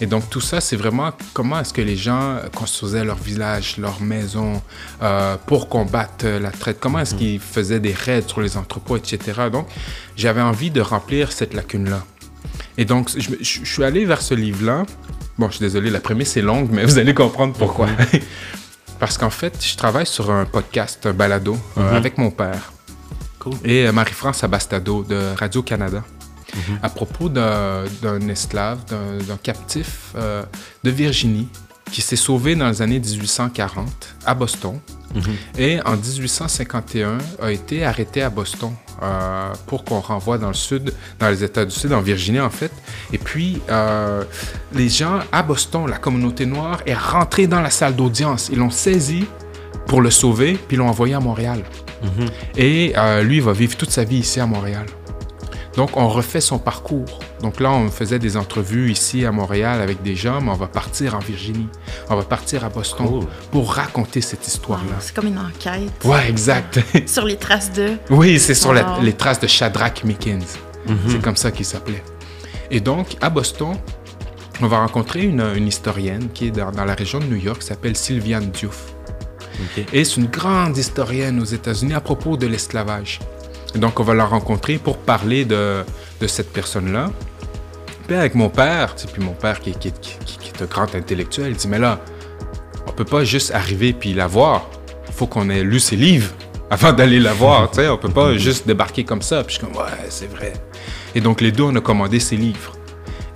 Et 0.00 0.06
donc, 0.06 0.28
tout 0.30 0.40
ça, 0.40 0.60
c'est 0.60 0.76
vraiment 0.76 1.12
comment 1.34 1.60
est-ce 1.60 1.72
que 1.72 1.82
les 1.82 1.96
gens 1.96 2.38
construisaient 2.54 3.04
leur 3.04 3.18
village, 3.18 3.76
leur 3.76 4.00
maison 4.00 4.62
euh, 5.02 5.36
pour 5.46 5.68
combattre 5.68 6.26
la 6.26 6.50
traite? 6.50 6.78
Comment 6.80 7.00
est-ce 7.00 7.14
mhm. 7.14 7.20
qu'ils 7.20 7.40
faisaient 7.40 7.80
des 7.80 7.92
raids 7.92 8.24
sur 8.26 8.40
les 8.40 8.56
entrepôts, 8.56 8.96
etc. 8.96 9.18
Donc, 9.52 9.68
j'avais 10.16 10.42
envie 10.42 10.70
de 10.70 10.80
remplir 10.80 11.32
cette 11.32 11.54
lacune-là. 11.54 12.04
Et 12.76 12.84
donc, 12.84 13.10
je, 13.16 13.30
je, 13.40 13.64
suis 13.64 13.84
allé 13.84 14.04
vers 14.04 14.20
ce 14.20 14.34
livre-là. 14.34 14.84
Bon, 15.38 15.48
je 15.48 15.56
suis 15.56 15.64
désolé, 15.64 15.90
la 15.90 16.00
prémisse 16.00 16.36
est 16.36 16.42
longue, 16.42 16.68
mais 16.72 16.84
vous 16.84 16.98
allez 16.98 17.14
comprendre 17.14 17.54
pourquoi. 17.54 17.88
Parce 18.98 19.18
qu'en 19.18 19.30
fait, 19.30 19.64
je 19.64 19.76
travaille 19.76 20.06
sur 20.06 20.30
un 20.30 20.44
podcast, 20.44 21.06
un 21.06 21.12
balado, 21.12 21.56
euh, 21.76 21.90
mhm. 21.90 21.96
avec 21.96 22.18
mon 22.18 22.30
père. 22.30 22.72
Et 23.64 23.86
euh, 23.86 23.92
Marie-France 23.92 24.42
Abastado 24.44 25.04
de 25.04 25.34
Radio-Canada. 25.36 26.02
Mhm. 26.54 26.78
À 26.82 26.88
propos 26.88 27.28
d'un 27.28 28.28
esclave, 28.28 28.78
d'un 28.86 29.36
captif 29.36 30.12
euh, 30.16 30.42
de 30.84 30.90
Virginie 30.90 31.48
qui 31.90 32.02
s'est 32.02 32.16
sauvé 32.16 32.54
dans 32.54 32.68
les 32.68 32.82
années 32.82 32.98
1840 32.98 33.86
à 34.26 34.34
Boston 34.34 34.78
mhm. 35.14 35.22
et 35.58 35.80
en 35.84 35.96
1851 35.96 37.18
a 37.40 37.52
été 37.52 37.84
arrêté 37.84 38.22
à 38.22 38.30
Boston 38.30 38.72
euh, 39.02 39.52
pour 39.66 39.84
qu'on 39.84 40.00
renvoie 40.00 40.38
dans 40.38 40.48
le 40.48 40.54
sud, 40.54 40.94
dans 41.18 41.28
les 41.28 41.42
États 41.42 41.64
du 41.64 41.72
Sud, 41.72 41.92
en 41.92 42.00
Virginie 42.00 42.40
en 42.40 42.50
fait. 42.50 42.70
Et 43.12 43.18
puis 43.18 43.60
euh, 43.68 44.24
les 44.72 44.88
gens 44.88 45.20
à 45.32 45.42
Boston, 45.42 45.86
la 45.88 45.98
communauté 45.98 46.46
noire 46.46 46.80
est 46.86 46.94
rentrée 46.94 47.46
dans 47.46 47.60
la 47.60 47.70
salle 47.70 47.96
d'audience. 47.96 48.48
Ils 48.52 48.58
l'ont 48.58 48.70
saisi 48.70 49.24
pour 49.86 50.00
le 50.00 50.10
sauver 50.10 50.58
puis 50.68 50.76
l'ont 50.76 50.88
envoyé 50.88 51.14
à 51.14 51.20
Montréal. 51.20 51.62
Mhm. 52.02 52.28
Et 52.56 52.92
euh, 52.96 53.22
lui 53.22 53.40
va 53.40 53.52
vivre 53.52 53.76
toute 53.76 53.90
sa 53.90 54.04
vie 54.04 54.18
ici 54.18 54.40
à 54.40 54.46
Montréal. 54.46 54.86
Donc, 55.76 55.96
on 55.96 56.08
refait 56.08 56.40
son 56.40 56.58
parcours. 56.58 57.18
Donc 57.42 57.60
là, 57.60 57.72
on 57.72 57.90
faisait 57.90 58.18
des 58.18 58.36
entrevues 58.36 58.90
ici 58.90 59.24
à 59.24 59.32
Montréal 59.32 59.80
avec 59.80 60.02
des 60.02 60.14
gens, 60.14 60.40
mais 60.40 60.50
on 60.50 60.56
va 60.56 60.68
partir 60.68 61.14
en 61.14 61.18
Virginie. 61.18 61.68
On 62.08 62.16
va 62.16 62.22
partir 62.22 62.64
à 62.64 62.68
Boston 62.68 63.26
pour 63.50 63.72
raconter 63.72 64.20
cette 64.20 64.46
histoire-là. 64.46 64.96
c'est 65.00 65.14
comme 65.14 65.26
une 65.26 65.38
enquête. 65.38 65.90
Ouais, 66.04 66.28
exact. 66.28 66.80
sur 67.06 67.24
les 67.24 67.36
traces 67.36 67.72
de... 67.72 67.96
Oui, 68.10 68.38
c'est 68.38 68.54
sur 68.54 68.72
les 68.72 69.12
traces 69.12 69.40
de 69.40 69.46
Shadrach 69.46 70.04
Mickens. 70.04 70.58
Mhm. 70.86 70.98
C'est 71.08 71.22
comme 71.22 71.36
ça 71.36 71.50
qu'il 71.50 71.64
s'appelait. 71.64 72.02
Et 72.70 72.80
donc, 72.80 73.16
à 73.20 73.30
Boston, 73.30 73.76
on 74.60 74.68
va 74.68 74.78
rencontrer 74.78 75.22
une, 75.22 75.66
historienne 75.66 76.28
qui 76.32 76.48
est 76.48 76.50
dans, 76.50 76.84
la 76.84 76.94
région 76.94 77.18
de 77.18 77.24
New 77.24 77.36
York, 77.36 77.60
qui 77.60 77.66
s'appelle 77.66 77.96
Sylviane 77.96 78.50
Diouf. 78.50 78.94
Et 79.92 80.04
c'est 80.04 80.16
une 80.16 80.26
grande 80.26 80.76
historienne 80.76 81.40
aux 81.40 81.44
États-Unis 81.44 81.94
à 81.94 82.00
propos 82.00 82.36
de 82.36 82.46
l'esclavage. 82.46 83.20
Donc, 83.74 83.98
on 84.00 84.04
va 84.04 84.14
la 84.14 84.24
rencontrer 84.24 84.78
pour 84.78 84.98
parler 84.98 85.44
de, 85.44 85.84
de 86.20 86.26
cette 86.26 86.52
personne-là. 86.52 87.10
Puis 88.06 88.16
avec 88.16 88.34
mon 88.34 88.50
père, 88.50 88.94
puis 88.94 89.22
mon 89.22 89.32
père 89.32 89.60
qui, 89.60 89.72
qui, 89.72 89.88
est 89.88 90.62
un 90.62 90.66
grand 90.66 90.94
intellectuel, 90.94 91.48
il 91.50 91.56
dit, 91.56 91.68
mais 91.68 91.78
là, 91.78 92.00
on 92.86 92.92
peut 92.92 93.04
pas 93.04 93.24
juste 93.24 93.52
arriver 93.52 93.92
puis 93.92 94.12
la 94.12 94.26
voir. 94.26 94.68
Il 95.08 95.14
faut 95.14 95.26
qu'on 95.26 95.48
ait 95.48 95.62
lu 95.62 95.80
ses 95.80 95.96
livres 95.96 96.30
avant 96.70 96.92
d'aller 96.92 97.20
la 97.20 97.32
voir. 97.32 97.70
tu 97.70 97.76
sais, 97.76 97.88
on 97.88 97.96
peut 97.96 98.10
pas 98.10 98.36
juste 98.36 98.66
débarquer 98.66 99.04
comme 99.04 99.22
ça. 99.22 99.42
Puis 99.42 99.56
je 99.56 99.58
suis 99.60 99.66
comme, 99.66 99.76
ouais, 99.82 99.90
c'est 100.08 100.30
vrai. 100.30 100.52
Et 101.14 101.20
donc, 101.20 101.40
les 101.40 101.52
deux, 101.52 101.64
on 101.64 101.74
a 101.76 101.80
commandé 101.80 102.20
ses 102.20 102.36
livres. 102.36 102.72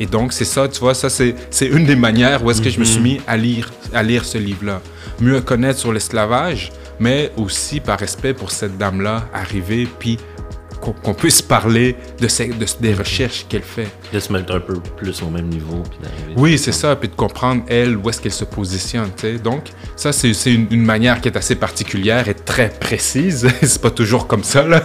Et 0.00 0.06
donc, 0.06 0.32
c'est 0.32 0.44
ça, 0.44 0.68
tu 0.68 0.80
vois, 0.80 0.94
ça, 0.94 1.08
c'est 1.10 1.34
une 1.60 1.84
des 1.84 1.96
manières 1.96 2.44
où 2.44 2.50
est-ce 2.50 2.62
que 2.62 2.70
je 2.70 2.78
me 2.78 2.84
suis 2.84 2.98
mhm. 2.98 3.04
mis 3.04 3.20
à 3.26 3.36
lire, 3.36 3.72
à 3.92 4.02
lire 4.02 4.24
ce 4.24 4.38
livre-là. 4.38 4.80
Mieux 5.20 5.40
connaître 5.40 5.78
sur 5.78 5.92
l'esclavage, 5.92 6.70
mais 7.00 7.32
aussi 7.36 7.80
par 7.80 7.98
respect 7.98 8.34
pour 8.34 8.50
cette 8.50 8.76
dame-là, 8.78 9.28
arriver, 9.32 9.88
puis 9.98 10.18
qu'on 10.80 11.14
puisse 11.14 11.42
parler 11.42 11.96
de, 12.20 12.28
ces, 12.28 12.48
de, 12.48 12.66
des 12.80 12.94
recherches 12.94 13.46
qu'elle 13.48 13.62
fait. 13.62 13.88
De 14.12 14.20
se 14.20 14.32
mettre 14.32 14.54
un 14.54 14.60
peu 14.60 14.74
plus 14.96 15.22
au 15.22 15.30
même 15.30 15.48
niveau. 15.48 15.82
oui, 16.36 16.58
c'est 16.58 16.72
ça, 16.72 16.96
puis 16.96 17.08
de 17.08 17.14
comprendre, 17.14 17.62
elle, 17.68 17.96
où 17.96 18.08
est-ce 18.08 18.20
qu'elle 18.20 18.32
se 18.32 18.44
positionne. 18.44 19.10
sais. 19.16 19.38
Donc, 19.38 19.64
ça, 19.96 20.12
c'est 20.12 20.32
une, 20.46 20.66
une, 20.70 20.84
manière 20.84 21.20
qui 21.20 21.28
est 21.28 21.36
assez 21.36 21.56
particulière 21.56 22.28
et 22.28 22.34
très 22.34 22.70
précise. 22.70 23.48
c'est 23.62 23.82
pas 23.82 23.90
toujours 23.90 24.26
comme 24.26 24.44
ça, 24.44 24.62
là. 24.66 24.82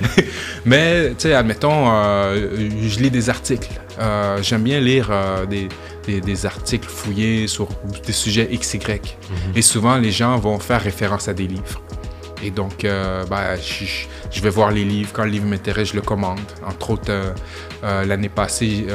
Mais, 0.64 1.10
tu 1.10 1.14
sais, 1.18 1.34
admettons, 1.34 1.90
euh, 1.90 2.68
je 2.82 2.98
lis 3.00 3.10
des 3.10 3.30
articles. 3.30 3.80
Euh, 3.98 4.38
j'aime 4.42 4.62
bien 4.62 4.80
lire 4.80 5.08
euh, 5.10 5.46
des, 5.46 5.68
des, 6.06 6.46
articles 6.46 6.88
fouillés 6.88 7.46
sur 7.46 7.68
des 8.06 8.12
sujets 8.12 8.48
XY. 8.52 8.78
Mhm. 8.78 9.56
Et 9.56 9.62
souvent, 9.62 9.96
les 9.96 10.12
gens 10.12 10.36
vont 10.38 10.58
faire 10.58 10.82
référence 10.82 11.28
à 11.28 11.34
des 11.34 11.46
livres. 11.46 11.80
Et 12.42 12.50
donc, 12.50 12.84
euh, 12.84 13.24
bah, 13.26 13.56
je, 13.56 14.40
vais 14.40 14.50
voir 14.50 14.70
les 14.70 14.84
livres. 14.84 15.10
Quand 15.12 15.24
le 15.24 15.30
livre 15.30 15.46
m'intéresse, 15.46 15.88
je 15.88 15.94
le 15.94 16.02
commande. 16.02 16.40
Entre 16.66 16.90
autres, 16.90 17.10
euh, 17.10 17.32
euh, 17.84 18.04
l'année 18.06 18.28
passée, 18.28 18.86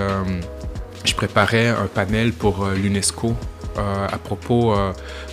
je 1.03 1.13
préparais 1.13 1.67
un 1.67 1.85
panel 1.85 2.33
pour 2.33 2.67
l'UNESCO 2.67 3.35
à 3.77 4.17
propos 4.17 4.73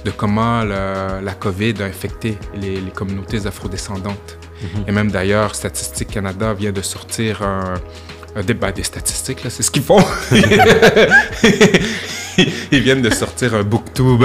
de 0.05 0.11
comment 0.11 0.65
la, 0.65 1.35
COVID 1.39 1.75
a 1.81 1.85
infecté 1.85 2.37
les, 2.55 2.81
communautés 2.95 3.47
afrodescendantes. 3.47 4.39
Mhm. 4.63 4.85
Et 4.87 4.93
même 4.93 5.11
d'ailleurs, 5.11 5.55
Statistique 5.55 6.09
Canada 6.09 6.53
vient 6.53 6.73
de 6.73 6.83
sortir 6.83 7.43
un, 7.43 7.75
des, 8.41 8.55
des, 8.55 8.83
statistiques, 8.83 9.41
c'est 9.49 9.63
ce 9.63 9.71
qu'ils 9.71 9.83
font. 9.83 10.03
Ils 12.73 12.81
viennent 12.81 13.03
de 13.03 13.11
sortir 13.11 13.55
un 13.55 13.63
booktube. 13.63 14.25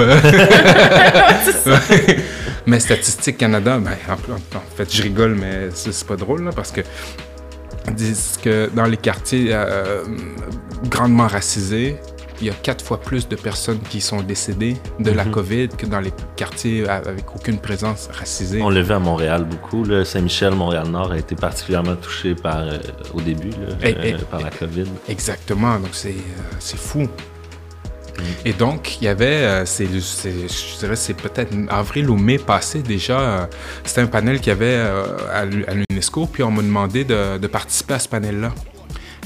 mais 2.66 2.80
Statistique 2.80 3.36
Canada, 3.36 3.78
ben, 3.78 3.92
en, 4.10 4.16
fait, 4.76 4.94
je 4.94 5.02
rigole, 5.02 5.34
mais 5.34 5.68
c'est 5.74 6.06
pas 6.06 6.16
drôle, 6.16 6.50
parce 6.56 6.72
que 6.72 6.80
disent 7.92 8.38
que 8.42 8.70
dans 8.74 8.84
les 8.84 8.96
quartiers 8.96 9.48
euh, 9.50 10.04
grandement 10.84 11.26
racisés, 11.26 11.96
il 12.40 12.46
y 12.46 12.50
a 12.50 12.54
quatre 12.54 12.84
fois 12.84 13.00
plus 13.00 13.28
de 13.28 13.36
personnes 13.36 13.80
qui 13.80 14.00
sont 14.00 14.22
décédées 14.22 14.76
de 14.98 15.10
la 15.10 15.24
mhm. 15.24 15.30
COVID 15.32 15.68
que 15.68 15.86
dans 15.86 16.00
les 16.00 16.12
quartiers 16.36 16.88
avec 16.88 17.34
aucune 17.34 17.58
présence 17.58 18.08
racisée. 18.12 18.62
On 18.62 18.70
l'a 18.70 18.82
vu 18.82 18.92
à 18.92 18.98
Montréal 18.98 19.44
beaucoup. 19.44 19.84
Saint-Michel, 20.04 20.54
Montréal-Nord 20.54 21.12
a 21.12 21.18
été 21.18 21.34
particulièrement 21.34 21.96
touché 21.96 22.34
par, 22.34 22.58
euh, 22.58 22.78
au 23.14 23.20
début 23.20 23.50
euh, 23.82 24.18
par 24.30 24.40
la 24.40 24.50
COVID. 24.50 24.86
Exactement. 25.08 25.78
Donc 25.78 25.90
c'est 25.92 26.14
fou. 26.76 27.08
Et 28.44 28.52
donc, 28.52 29.00
il 29.00 29.04
y 29.04 29.08
avait, 29.08 29.26
euh, 29.26 29.64
c'est, 29.64 29.86
je 29.86 30.78
dirais, 30.78 30.96
c'est 30.96 31.14
peut-être 31.14 31.54
avril 31.68 32.10
ou 32.10 32.16
mai 32.16 32.38
passé 32.38 32.80
déjà, 32.82 33.20
euh, 33.20 33.46
c'était 33.84 34.00
un 34.00 34.06
panel 34.06 34.38
qu'il 34.38 34.48
y 34.48 34.50
avait 34.50 34.76
euh, 34.76 35.04
à, 35.32 35.44
l'UNESCO, 35.44 36.26
puis 36.26 36.42
on 36.42 36.50
m'a 36.50 36.62
demandé 36.62 37.04
de, 37.04 37.46
participer 37.46 37.94
à 37.94 37.98
ce 37.98 38.08
panel-là. 38.08 38.52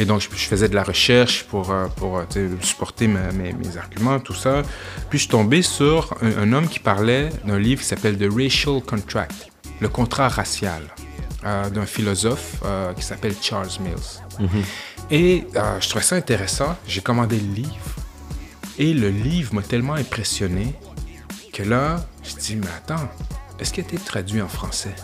Et 0.03 0.05
donc, 0.05 0.21
je, 0.21 0.29
faisais 0.29 0.69
de 0.69 0.75
la 0.75 0.83
recherche 0.83 1.45
pour, 1.45 1.73
pour 1.95 2.21
supporter 2.61 3.07
mes, 3.07 3.55
arguments, 3.79 4.19
tout 4.19 4.35
ça. 4.35 4.63
Puis, 5.09 5.21
je 5.21 5.23
suis 5.23 5.31
tombé 5.31 5.63
sur 5.63 6.17
un, 6.23 6.53
homme 6.53 6.67
qui 6.67 6.81
parlait 6.81 7.29
d'un 7.45 7.57
livre 7.57 7.83
qui 7.83 7.87
s'appelle 7.87 8.19
The 8.19 8.27
Racial 8.29 8.83
Contract, 8.83 9.47
le 9.81 9.89
contrat 9.89 10.29
racial, 10.29 10.83
d'un 11.45 11.87
philosophe 11.87 12.61
qui 12.97 13.05
s'appelle 13.05 13.35
Charles 13.41 13.69
Mills. 13.79 14.41
Mm-hmm. 14.41 14.65
Et 15.13 15.47
je 15.79 15.89
trouvais 15.89 16.05
ça 16.05 16.17
intéressant. 16.17 16.77
J'ai 16.85 17.01
commandé 17.01 17.39
le 17.39 17.55
livre. 17.55 17.97
Et 18.79 18.95
le 18.95 19.11
livre 19.11 19.55
m'a 19.55 19.63
tellement 19.63 19.95
impressionné 19.95 20.75
que 21.53 21.63
là, 21.63 22.05
je 22.25 22.35
dis, 22.35 22.57
mais 22.57 22.67
attends, 22.77 23.09
est-ce 23.61 23.73
qu'il 23.73 23.85
a 23.85 23.87
été 23.87 23.99
traduit 23.99 24.43
en 24.43 24.49
français? 24.49 24.97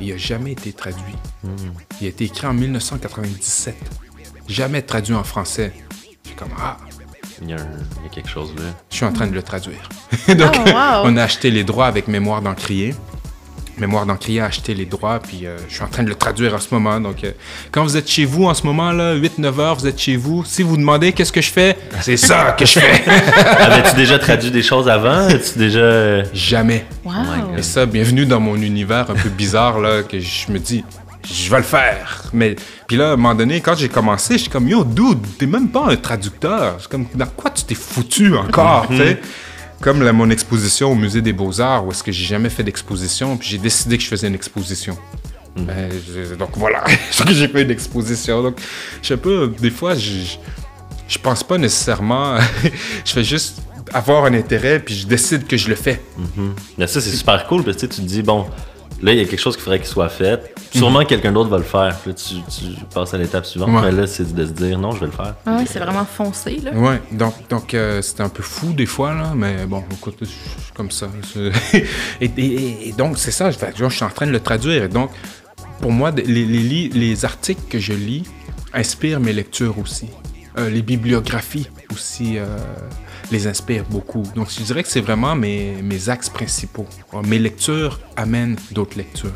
Il 0.00 0.08
n'a 0.10 0.16
jamais 0.16 0.52
été 0.52 0.72
traduit. 0.72 1.14
Hmm. 1.42 1.56
Il 2.00 2.06
a 2.06 2.10
été 2.10 2.24
écrit 2.24 2.46
en 2.46 2.54
1997. 2.54 3.74
Jamais 4.48 4.82
traduit 4.82 5.14
en 5.14 5.24
français. 5.24 5.72
Je 6.22 6.28
suis 6.28 6.36
comme, 6.36 6.52
ah. 6.58 6.76
Il 7.42 7.50
y, 7.50 7.52
a 7.52 7.58
quelque 8.10 8.30
chose 8.30 8.54
là. 8.56 8.62
Je 8.90 8.96
suis 8.96 9.04
en 9.04 9.12
train 9.12 9.26
de 9.26 9.34
le 9.34 9.42
traduire. 9.42 9.90
Donc, 10.28 10.56
oh, 10.56 11.02
on 11.04 11.16
a 11.18 11.22
acheté 11.22 11.50
les 11.50 11.64
droits 11.64 11.86
avec 11.86 12.08
Mémoire 12.08 12.40
d'Encrier. 12.40 12.94
Mémoire 13.78 14.06
d'Encrier 14.06 14.40
a 14.40 14.46
acheté 14.46 14.72
les 14.74 14.86
droits, 14.86 15.18
puis 15.20 15.46
euh, 15.46 15.58
je 15.68 15.74
suis 15.74 15.82
en 15.82 15.88
train 15.88 16.02
de 16.02 16.08
le 16.08 16.14
traduire 16.14 16.54
en 16.54 16.58
ce 16.58 16.68
moment. 16.72 16.98
Donc, 16.98 17.22
euh, 17.24 17.32
quand 17.70 17.82
vous 17.82 17.96
êtes 17.96 18.08
chez 18.08 18.24
vous 18.24 18.46
en 18.46 18.54
ce 18.54 18.64
moment, 18.64 18.90
là, 18.90 19.14
8-9 19.14 19.60
heures, 19.60 19.74
vous 19.76 19.86
êtes 19.86 19.98
chez 19.98 20.16
vous, 20.16 20.44
si 20.46 20.62
vous 20.62 20.78
demandez 20.78 21.12
qu'est-ce 21.12 21.32
que 21.32 21.42
je 21.42 21.50
fais, 21.50 21.76
c'est 22.00 22.16
ça 22.16 22.56
que 22.58 22.64
je 22.64 22.78
fais. 22.80 23.04
Avais-tu 23.60 23.94
déjà 23.96 24.18
traduit 24.18 24.50
des 24.50 24.62
choses 24.62 24.88
avant? 24.88 25.28
tu 25.28 25.58
déjà... 25.58 25.78
Euh, 25.78 26.24
Jamais. 26.32 26.86
Wow. 27.04 27.12
Et 27.58 27.62
ça, 27.62 27.84
bienvenue 27.84 28.24
dans 28.24 28.40
mon 28.40 28.56
univers 28.56 29.10
un 29.10 29.14
peu 29.14 29.28
bizarre, 29.28 29.78
là, 29.78 30.02
que 30.02 30.18
je 30.18 30.50
me 30.50 30.58
dis, 30.58 30.82
je 31.30 31.50
vais 31.50 31.58
le 31.58 31.62
faire. 31.62 32.22
Mais, 32.32 32.56
puis 32.86 32.96
là, 32.96 33.10
à 33.10 33.12
un 33.12 33.16
moment 33.16 33.34
donné, 33.34 33.60
quand 33.60 33.76
j'ai 33.76 33.88
commencé, 33.88 34.34
je 34.34 34.42
suis 34.42 34.50
comme, 34.50 34.68
yo, 34.68 34.84
dude, 34.84 35.18
t'es 35.38 35.46
même 35.46 35.68
pas 35.68 35.86
un 35.90 35.96
traducteur. 35.96 36.78
Je 36.80 36.88
comme, 36.88 37.06
dans 37.14 37.26
quoi 37.26 37.50
tu 37.50 37.64
t'es 37.64 37.74
foutu 37.74 38.34
encore, 38.36 38.86
tu 38.88 38.96
sais? 38.96 39.20
Comme 39.80 40.08
mon 40.10 40.30
exposition 40.30 40.92
au 40.92 40.94
Musée 40.94 41.22
des 41.22 41.32
Beaux-Arts, 41.32 41.86
où 41.86 41.90
est-ce 41.90 42.02
que 42.02 42.12
j'ai 42.12 42.24
jamais 42.24 42.48
fait 42.50 42.62
d'exposition, 42.62 43.36
puis 43.36 43.48
j'ai 43.48 43.58
décidé 43.58 43.96
que 43.98 44.02
je 44.02 44.08
faisais 44.08 44.26
une 44.28 44.34
exposition. 44.34 44.96
Ben, 45.56 45.90
je- 45.90 46.34
donc 46.34 46.50
voilà, 46.56 46.84
j'ai 47.28 47.48
fait 47.48 47.62
une 47.62 47.70
exposition. 47.70 48.42
Donc, 48.42 48.58
je 49.02 49.08
sais 49.08 49.16
pas, 49.16 49.46
des 49.58 49.70
fois, 49.70 49.94
je, 49.94 50.36
je 51.08 51.18
pense 51.18 51.42
pas 51.42 51.56
nécessairement. 51.56 52.36
je 53.04 53.12
fais 53.12 53.24
juste 53.24 53.62
avoir 53.94 54.24
un 54.26 54.34
intérêt, 54.34 54.80
puis 54.80 54.94
je 54.94 55.06
décide 55.06 55.46
que 55.46 55.56
je 55.56 55.68
le 55.68 55.74
fais. 55.74 56.02
Mhm. 56.18 56.54
Mais 56.76 56.86
ça, 56.86 57.00
c'est 57.00 57.10
super 57.10 57.46
cool 57.46 57.62
parce 57.64 57.76
que 57.78 57.86
tu 57.86 57.96
te 57.96 58.06
dis, 58.06 58.22
bon, 58.22 58.46
là, 59.02 59.12
il 59.12 59.18
y 59.18 59.20
a 59.20 59.24
quelque 59.24 59.38
chose 59.40 59.54
qu'il 59.56 59.62
faudrait 59.64 59.78
qu'il 59.78 59.88
soit 59.88 60.08
fait. 60.08 60.54
Sûrement 60.74 61.04
quelqu'un 61.04 61.32
d'autre 61.32 61.48
va 61.50 61.58
le 61.58 61.62
faire. 61.64 61.96
Puis 61.98 62.10
là, 62.10 62.16
tu, 62.16 62.34
tu 62.50 62.84
passes 62.94 63.14
à 63.14 63.18
l'étape 63.18 63.46
suivante. 63.46 63.70
Ouais. 63.70 63.82
Mais 63.82 63.92
là, 63.92 64.06
c'est 64.06 64.34
de 64.34 64.46
se 64.46 64.52
dire, 64.52 64.78
non, 64.78 64.92
je 64.92 65.00
vais 65.00 65.06
le 65.06 65.12
faire. 65.12 65.34
Ah 65.46 65.52
ouais, 65.52 65.58
Puis, 65.64 65.68
c'est 65.72 65.78
vraiment 65.78 66.04
foncé, 66.04 66.60
là. 66.62 66.72
Ouais, 66.72 67.00
donc, 67.12 67.34
donc 67.48 67.72
euh, 67.74 68.02
c'était 68.02 68.22
un 68.22 68.28
peu 68.28 68.42
fou 68.42 68.72
des 68.72 68.86
fois, 68.86 69.14
là, 69.14 69.32
mais 69.34 69.66
bon, 69.66 69.82
écoute, 69.92 70.16
je 70.20 70.26
suis 70.26 70.72
comme 70.74 70.90
ça. 70.90 71.08
Et, 72.20 72.30
et- 72.36 72.88
et 72.88 72.92
donc, 72.92 73.18
c'est 73.18 73.30
ça, 73.30 73.50
je, 73.50 73.88
suis 73.88 74.04
en 74.04 74.08
train 74.10 74.26
de 74.26 74.32
le 74.32 74.40
traduire. 74.40 74.84
Et 74.84 74.88
donc, 74.88 75.10
pour 75.80 75.92
moi, 75.92 76.10
les, 76.10 76.22
les, 76.24 76.44
li- 76.44 76.88
les 76.88 77.24
articles 77.24 77.62
que 77.68 77.78
je 77.78 77.92
lis 77.92 78.24
inspirent 78.74 79.20
mes 79.20 79.32
lectures 79.32 79.78
aussi. 79.78 80.08
Euh, 80.58 80.70
les 80.70 80.80
bibliographies 80.82 81.68
aussi 81.92 82.38
euh, 82.38 82.46
les 83.30 83.46
inspirent 83.46 83.84
beaucoup. 83.88 84.22
Donc, 84.34 84.48
je 84.50 84.62
dirais 84.62 84.82
que 84.82 84.88
c'est 84.88 85.00
vraiment 85.00 85.34
mes, 85.34 85.76
mes 85.82 86.08
axes 86.08 86.28
principaux. 86.28 86.86
Euh, 87.14 87.22
Mes 87.26 87.38
lectures 87.38 88.00
amènent 88.16 88.56
d'autres 88.72 88.96
lectures. 88.96 89.30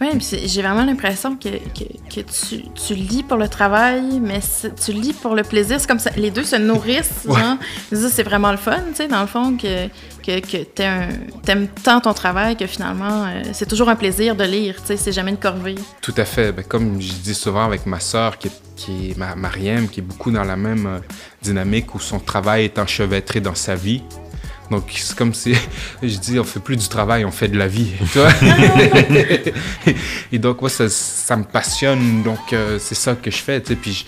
Oui, 0.00 0.08
puis 0.12 0.22
c'est- 0.22 0.46
j'ai 0.48 0.62
vraiment 0.62 0.84
l'impression 0.84 1.36
que, 1.36 1.48
que, 1.48 1.84
que 2.14 2.20
tu, 2.20 2.62
tu 2.74 2.94
lis 2.94 3.22
pour 3.22 3.36
le 3.38 3.48
travail, 3.48 4.20
mais 4.20 4.40
tu 4.84 4.92
lis 4.92 5.12
pour 5.12 5.34
le 5.34 5.42
plaisir. 5.42 5.80
C'est 5.80 5.88
comme 5.88 5.98
ça, 5.98 6.10
les 6.16 6.30
deux 6.30 6.44
se 6.44 6.56
nourrissent. 6.56 7.26
Ouais. 7.32 7.38
c'est 8.10 8.22
vraiment 8.22 8.50
le 8.52 8.56
fun, 8.58 8.78
tu 8.90 8.96
sais, 8.96 9.08
dans 9.08 9.20
le 9.22 9.26
fond, 9.26 9.56
que, 9.56 9.88
que, 10.24 10.40
que 10.40 10.58
t'aimes 10.64 11.08
t'aimes 11.44 11.66
tant 11.82 12.00
ton 12.00 12.12
travail 12.14 12.56
que 12.56 12.66
finalement, 12.66 13.24
euh, 13.26 13.42
c'est 13.52 13.66
toujours 13.68 13.88
un 13.88 13.96
plaisir 13.96 14.36
de 14.36 14.44
lire, 14.44 14.76
tu 14.80 14.88
sais, 14.88 14.96
c'est 14.96 15.12
jamais 15.12 15.30
une 15.30 15.36
corvée. 15.38 15.74
Tout 16.00 16.14
à 16.16 16.24
fait. 16.24 16.52
Ben, 16.52 16.64
comme 16.64 17.00
je 17.00 17.12
dis 17.14 17.34
souvent 17.34 17.64
avec 17.64 17.86
ma 17.86 18.00
sœur, 18.00 18.38
qui 18.38 18.48
est, 18.48 18.60
qui 18.76 19.10
est 19.10 19.16
ma, 19.18 19.34
Mariem, 19.34 19.88
qui 19.88 20.00
est 20.00 20.02
beaucoup 20.02 20.30
dans 20.30 20.44
la 20.44 20.56
même 20.56 20.86
euh, 20.86 20.98
dynamique 21.42 21.94
où 21.94 22.00
son 22.00 22.18
travail 22.18 22.64
est 22.64 22.78
enchevêtré 22.78 23.40
dans 23.40 23.54
sa 23.54 23.74
vie. 23.74 24.02
Donc, 24.72 24.90
c'est 24.96 25.14
comme 25.14 25.34
si, 25.34 25.54
je 26.02 26.16
dis, 26.16 26.38
on 26.38 26.44
fait 26.44 26.60
plus 26.60 26.76
du 26.76 26.88
travail, 26.88 27.26
on 27.26 27.30
fait 27.30 27.48
de 27.48 27.58
la 27.58 27.68
vie. 27.68 27.92
Et 30.32 30.38
donc, 30.38 30.62
moi, 30.62 30.70
ça, 30.70 30.88
ça 30.88 31.36
me 31.36 31.44
passionne. 31.44 32.22
Donc, 32.22 32.54
euh, 32.54 32.78
c'est 32.80 32.94
ça 32.94 33.14
que 33.14 33.30
je 33.30 33.36
fais. 33.36 33.60
tu 33.60 33.68
sais. 33.68 33.76
Puis, 33.76 33.92
je, 33.92 34.04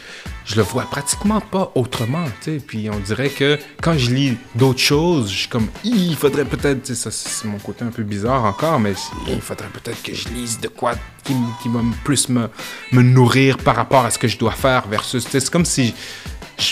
je 0.52 0.56
le 0.56 0.62
vois 0.62 0.84
pratiquement 0.84 1.42
pas 1.42 1.70
autrement. 1.74 2.24
tu 2.40 2.52
sais. 2.52 2.64
Puis, 2.66 2.88
on 2.90 2.98
dirait 2.98 3.28
que 3.28 3.58
quand 3.82 3.98
je 3.98 4.10
lis 4.10 4.38
d'autres 4.54 4.80
choses, 4.80 5.30
je 5.30 5.40
suis 5.40 5.48
comme, 5.48 5.68
il 5.84 6.16
faudrait 6.16 6.46
peut-être, 6.46 6.82
tu 6.82 6.94
ça, 6.94 7.10
c'est 7.10 7.46
mon 7.46 7.58
côté 7.58 7.84
un 7.84 7.90
peu 7.90 8.02
bizarre 8.02 8.44
encore, 8.44 8.80
mais 8.80 8.94
il 9.28 9.42
faudrait 9.42 9.68
peut-être 9.68 10.02
que 10.02 10.14
je 10.14 10.28
lise 10.28 10.60
de 10.60 10.68
quoi 10.68 10.94
qui, 11.24 11.34
qui 11.62 11.68
va 11.68 11.80
plus 12.04 12.30
me, 12.30 12.48
me 12.92 13.02
nourrir 13.02 13.58
par 13.58 13.76
rapport 13.76 14.06
à 14.06 14.10
ce 14.10 14.18
que 14.18 14.28
je 14.28 14.38
dois 14.38 14.52
faire 14.52 14.88
versus. 14.88 15.26
C'est 15.30 15.50
comme 15.50 15.66
si 15.66 15.94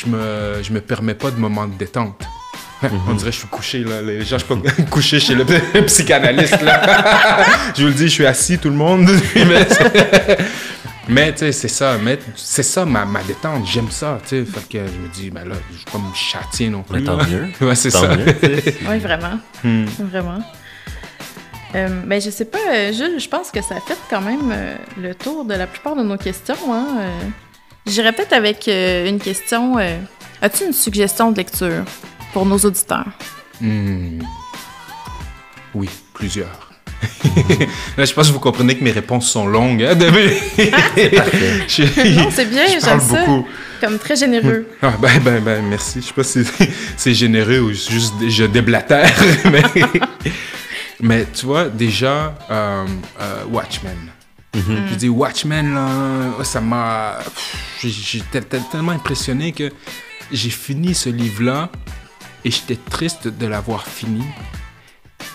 me, 0.06 0.62
je 0.62 0.72
me 0.72 0.80
permets 0.80 1.14
pas 1.14 1.30
de 1.30 1.38
moments 1.38 1.66
de 1.66 1.74
détente. 1.74 2.22
On 3.08 3.14
dirait 3.14 3.30
que 3.30 3.34
je 3.36 3.40
suis 3.40 3.48
couché, 3.48 3.84
là. 3.84 4.02
Les 4.02 4.24
gens, 4.24 4.38
je 4.38 4.44
suis 4.44 4.54
pas 4.56 4.82
couché 4.90 5.20
chez 5.20 5.34
le 5.36 5.44
psychanalyste, 5.86 6.60
là. 6.62 7.44
je 7.76 7.82
vous 7.82 7.88
le 7.88 7.94
dis, 7.94 8.04
je 8.08 8.12
suis 8.12 8.26
assis, 8.26 8.58
tout 8.58 8.70
le 8.70 8.76
monde. 8.76 9.08
mais 9.36 9.66
mais, 11.08 11.32
tu 11.32 11.38
sais, 11.38 11.52
c'est 11.52 11.68
ça. 11.68 11.96
Mais 12.02 12.18
c'est 12.36 12.62
ça, 12.62 12.84
ma, 12.84 13.04
ma 13.04 13.22
détente. 13.22 13.66
J'aime 13.66 13.90
ça, 13.90 14.18
tu 14.22 14.28
sais. 14.28 14.44
Fait 14.44 14.68
que 14.68 14.78
je 14.86 14.98
me 14.98 15.08
dis, 15.12 15.30
ben 15.30 15.46
là, 15.48 15.56
je 15.70 15.78
vais 15.78 15.90
pas 15.92 15.98
me 15.98 16.14
châtier 16.14 16.68
non 16.70 16.82
plus. 16.82 17.00
Mais 17.00 17.04
tant 17.04 17.16
là. 17.16 17.24
mieux. 17.26 17.66
ouais, 17.66 17.74
c'est 17.74 17.90
Tant 17.90 18.02
ça. 18.02 18.16
mieux. 18.16 18.24
Oui, 18.88 18.98
vraiment. 18.98 19.38
Hmm. 19.64 19.84
Vraiment. 20.10 20.38
Euh, 21.74 21.88
ben, 22.06 22.20
je 22.20 22.30
sais 22.30 22.44
pas, 22.44 22.58
euh, 22.70 22.92
Jules, 22.92 23.18
je 23.18 23.28
pense 23.28 23.50
que 23.50 23.62
ça 23.62 23.76
a 23.76 23.80
fait 23.80 23.98
quand 24.10 24.20
même 24.20 24.50
euh, 24.52 24.74
le 25.00 25.14
tour 25.14 25.44
de 25.44 25.54
la 25.54 25.66
plupart 25.66 25.96
de 25.96 26.02
nos 26.02 26.16
questions. 26.18 26.54
Hein? 26.70 26.86
Euh. 27.86 27.90
J'irais 27.90 28.12
peut-être 28.12 28.32
avec 28.32 28.66
euh, 28.68 29.08
une 29.08 29.18
question. 29.18 29.78
euh, 29.78 29.98
As-tu 30.40 30.64
une 30.64 30.72
suggestion 30.72 31.30
de 31.30 31.36
lecture 31.36 31.84
pour 32.32 32.46
nos 32.46 32.58
auditeurs? 32.58 33.06
Hmm. 33.60 34.20
Oui, 35.74 35.88
plusieurs. 36.14 36.70
Là, 37.96 38.04
je 38.04 38.12
pense 38.12 38.28
que 38.28 38.32
vous 38.32 38.38
comprenez 38.40 38.76
que 38.76 38.84
mes 38.84 38.90
réponses 38.92 39.30
sont 39.30 39.46
longues. 39.46 39.82
Hein, 39.82 39.96
Parfait. 41.16 41.64
Je- 41.68 42.14
Non, 42.16 42.28
c'est 42.30 42.44
bien, 42.46 42.66
je 42.66 42.72
j'aime 42.74 42.80
parle 42.82 43.00
ça. 43.00 43.24
beaucoup. 43.24 43.46
Comme 43.80 43.98
très 43.98 44.14
généreux. 44.16 44.66
Ah, 44.82 44.92
ben, 45.00 45.18
ben, 45.20 45.40
ben, 45.42 45.64
merci. 45.68 46.00
Je 46.00 46.06
sais 46.06 46.12
pas 46.12 46.22
si 46.24 46.44
c'est- 46.44 46.70
c'est 46.96 47.14
généreux 47.14 47.58
ou 47.60 47.72
juste 47.72 48.14
je 48.28 48.44
déblatère, 48.44 49.10
mais, 49.50 49.62
mais 51.00 51.26
tu 51.32 51.46
vois, 51.46 51.68
déjà, 51.68 52.36
euh, 52.50 52.84
Watchmen. 54.54 54.86
Je 54.90 54.94
dis 54.96 55.08
Watchmen, 55.08 55.74
là, 55.74 56.44
ça 56.44 56.60
m'a. 56.60 57.18
J'étais 57.82 58.40
tel- 58.42 58.62
tellement 58.70 58.92
impressionné 58.92 59.52
que 59.52 59.70
j'ai 60.30 60.50
fini 60.50 60.94
ce 60.94 61.08
livre-là 61.08 61.70
et 62.44 62.50
j'étais 62.50 62.76
triste 62.90 63.28
de 63.28 63.46
l'avoir 63.46 63.86
fini. 63.86 64.24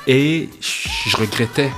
Et 0.08 0.50
je 0.62 1.18
regrettais 1.18 1.72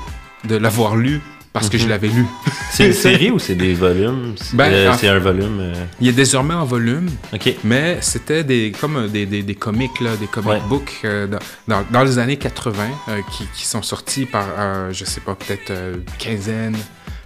de 0.44 0.56
l'avoir 0.56 0.96
lu 0.96 1.22
parce 1.54 1.68
que 1.70 1.78
je 1.80 1.88
l'avais 1.88 2.10
lu. 2.10 2.26
C'est 2.72 2.88
une 2.88 2.94
série 3.08 3.32
ou 3.32 3.40
c'est 3.40 3.56
des 3.56 3.74
volumes? 3.74 4.36
C'est 4.40 4.56
Ben, 4.56 4.72
euh, 4.72 4.92
un 4.92 5.20
volume. 5.20 5.58
euh, 5.60 5.86
Il 6.00 6.08
est 6.08 6.14
désormais 6.14 6.54
en 6.54 6.64
volume. 6.66 7.10
Ok. 7.34 7.56
Mais 7.64 7.98
c'était 8.02 8.44
des, 8.44 8.72
comme 8.80 8.98
euh, 8.98 9.08
des, 9.08 9.26
des, 9.26 9.42
des 9.42 9.56
comics, 9.56 10.00
là, 10.00 10.16
des 10.18 10.28
comic 10.28 10.50
Ouais. 10.50 10.62
books 10.70 11.00
euh, 11.06 11.26
dans, 11.28 11.40
dans, 11.68 11.84
dans 11.90 12.04
les 12.04 12.20
années 12.20 12.38
80 12.38 12.84
euh, 13.10 13.22
qui, 13.32 13.46
qui 13.56 13.66
sont 13.66 13.82
sortis 13.82 14.26
par, 14.26 14.46
je 14.92 15.04
sais 15.06 15.22
pas, 15.22 15.34
peut-être 15.36 15.74
quinzaine, 16.20 16.78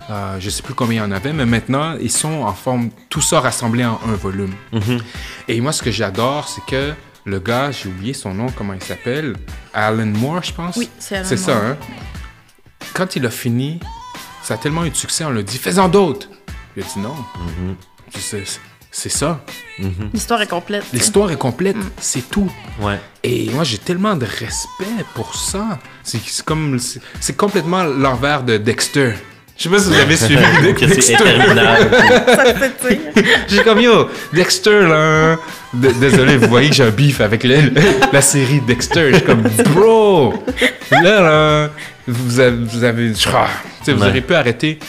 euh, 0.09 0.37
je 0.39 0.49
sais 0.49 0.61
plus 0.63 0.73
combien 0.73 1.03
il 1.03 1.05
y 1.05 1.07
en 1.07 1.11
avait, 1.11 1.33
mais 1.33 1.45
maintenant, 1.45 1.95
ils 1.99 2.11
sont 2.11 2.41
en 2.43 2.53
forme, 2.53 2.89
tout 3.09 3.21
ça 3.21 3.39
rassemblé 3.39 3.85
en 3.85 3.99
un 4.07 4.15
volume. 4.15 4.53
Mhm. 4.71 4.99
Et 5.47 5.61
moi, 5.61 5.71
ce 5.71 5.81
que 5.81 5.91
j'adore, 5.91 6.47
c'est 6.49 6.63
que 6.65 6.93
le 7.25 7.39
gars, 7.39 7.71
j'ai 7.71 7.87
oublié 7.89 8.13
son 8.13 8.33
nom, 8.33 8.47
comment 8.55 8.73
il 8.73 8.83
s'appelle, 8.83 9.35
Alan 9.73 10.05
Moore, 10.05 10.43
je 10.43 10.53
pense? 10.53 10.75
Oui, 10.77 10.89
c'est 10.99 11.15
Alan 11.17 11.25
C'est 11.27 11.37
ça, 11.37 11.53
Moore. 11.55 11.63
hein? 11.63 11.77
Quand 12.93 13.15
il 13.15 13.25
a 13.25 13.29
fini, 13.29 13.79
ça 14.43 14.55
a 14.55 14.57
tellement 14.57 14.83
eu 14.85 14.89
de 14.89 14.95
succès, 14.95 15.23
on 15.25 15.29
l'a 15.31 15.41
dit, 15.43 15.57
fais-en 15.57 15.87
d'autres! 15.87 16.27
Il 16.75 16.83
a 16.83 16.85
dit 16.85 16.99
non. 16.99 17.15
Mhm. 17.59 17.75
C'est- 18.19 19.09
ça. 19.09 19.43
Mhm. 19.79 20.11
L'histoire 20.13 20.41
est 20.43 20.47
complète. 20.47 20.83
L'histoire 20.93 21.31
est 21.31 21.37
complète, 21.37 21.77
c'est 21.99 22.29
tout. 22.29 22.51
Ouais. 22.79 22.99
Et 23.23 23.49
moi, 23.51 23.63
j'ai 23.63 23.79
tellement 23.79 24.15
de 24.15 24.25
respect 24.25 25.03
pour 25.15 25.33
ça. 25.35 25.79
C'est 26.03 26.19
comme, 26.45 26.77
c'est 26.79 27.35
complètement 27.35 27.83
l'envers 27.83 28.43
de 28.43 28.57
Dexter. 28.57 29.13
Je 29.57 29.63
sais 29.63 29.69
pas 29.69 29.79
si 29.79 29.87
vous 29.89 29.93
avez 29.95 30.15
suivi 30.17 30.73
Dexter. 30.87 31.17
J'ai 33.47 33.63
comme 33.63 33.79
yo, 33.81 34.09
Dexter 34.33 34.81
là. 34.87 35.37
D- 35.73 35.93
Désolé, 35.99 36.37
vous 36.37 36.47
voyez 36.47 36.69
que 36.69 36.75
j'ai 36.75 36.83
un 36.83 36.89
beef 36.89 37.21
avec 37.21 37.43
le- 37.43 37.71
la 38.11 38.21
série 38.21 38.61
Dexter. 38.61 39.09
Je 39.11 39.15
suis 39.17 39.25
comme 39.25 39.43
bro. 39.73 40.33
Là 40.91 41.21
là, 41.21 41.69
vous 42.07 42.39
avez, 42.39 42.57
vous 42.65 42.83
avez, 42.83 43.13
tu 43.13 43.19
sais, 43.21 43.93
vous 43.93 44.01
Ouais. 44.01 44.07
auriez 44.07 44.21
pu 44.21 44.33
arrêter 44.35 44.79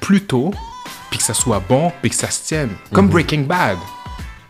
plus 0.00 0.22
tôt, 0.22 0.52
puis 1.10 1.18
que 1.18 1.24
ça 1.24 1.34
soit 1.34 1.62
bon, 1.66 1.92
puis 2.00 2.10
que 2.10 2.16
ça 2.16 2.30
se 2.30 2.42
tienne. 2.46 2.70
Comme 2.92 3.08
Breaking 3.08 3.42
Bad. 3.42 3.76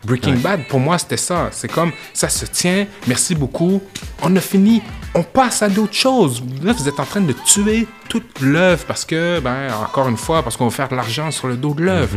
Breaking 0.04 0.34
Ouais. 0.34 0.40
Bad, 0.40 0.68
pour 0.68 0.80
moi, 0.80 0.98
c'était 0.98 1.16
ça. 1.16 1.48
C'est 1.52 1.70
comme, 1.70 1.92
ça 2.12 2.28
se 2.28 2.44
tient, 2.46 2.86
merci 3.06 3.34
beaucoup, 3.34 3.82
on 4.22 4.34
a 4.36 4.40
fini, 4.40 4.82
on 5.14 5.22
passe 5.22 5.62
à 5.62 5.68
d'autres 5.68 5.94
choses. 5.94 6.42
Là, 6.62 6.72
vous 6.72 6.88
êtes 6.88 6.98
en 6.98 7.04
train 7.04 7.20
de 7.20 7.32
tuer 7.44 7.86
toute 8.08 8.40
l'œuvre 8.40 8.84
parce 8.86 9.04
que, 9.04 9.40
ben, 9.40 9.72
encore 9.74 10.08
une 10.08 10.16
fois, 10.16 10.42
parce 10.42 10.56
qu'on 10.56 10.64
va 10.66 10.70
faire 10.70 10.88
de 10.88 10.96
l'argent 10.96 11.30
sur 11.30 11.48
le 11.48 11.56
dos 11.56 11.74
de 11.74 11.82
l'œuvre. 11.82 12.16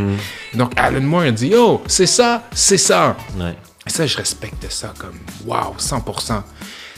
Donc, 0.54 0.72
Alan 0.76 1.02
Moore 1.02 1.32
dit, 1.32 1.54
oh, 1.56 1.82
c'est 1.88 2.08
ça, 2.08 2.44
c'est 2.54 2.78
ça. 2.78 3.16
Ouais. 3.38 3.56
Et 3.86 3.90
ça, 3.90 4.06
je 4.06 4.18
respecte 4.18 4.70
ça 4.70 4.94
comme, 4.98 5.18
wow, 5.46 5.76
100%. 5.78 6.42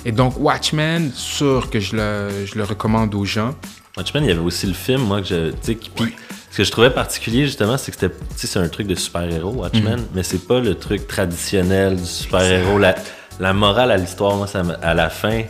Et 0.05 0.11
donc, 0.11 0.39
Watchmen, 0.39 1.11
sûr 1.13 1.69
que 1.69 1.79
je 1.79 1.95
le, 1.95 2.45
je 2.45 2.55
le 2.55 2.63
recommande 2.63 3.13
aux 3.13 3.25
gens. 3.25 3.53
Watchmen, 3.97 4.23
il 4.23 4.29
y 4.29 4.31
avait 4.31 4.39
aussi 4.39 4.65
le 4.65 4.73
film, 4.73 5.01
moi, 5.01 5.21
que 5.21 5.27
je. 5.27 5.51
Tu 5.61 5.73
sais, 5.73 5.77
ce 6.51 6.57
que 6.57 6.63
je 6.63 6.71
trouvais 6.71 6.89
particulier, 6.89 7.45
justement, 7.45 7.77
c'est 7.77 7.91
que 7.91 7.99
c'était. 7.99 8.15
Tu 8.15 8.37
sais, 8.37 8.47
c'est 8.47 8.59
un 8.59 8.69
truc 8.69 8.87
de 8.87 8.95
super-héros, 8.95 9.51
Watchmen, 9.51 10.05
mais 10.15 10.23
c'est 10.23 10.47
pas 10.47 10.59
le 10.61 10.75
truc 10.75 11.07
traditionnel 11.07 11.97
du 11.97 12.05
super-héros. 12.05 12.79
La, 12.79 12.95
la 13.39 13.53
morale 13.53 13.91
à 13.91 13.97
l'histoire, 13.97 14.35
moi, 14.35 14.47
ça 14.47 14.63
à 14.81 14.93
la 14.93 15.09
fin, 15.09 15.43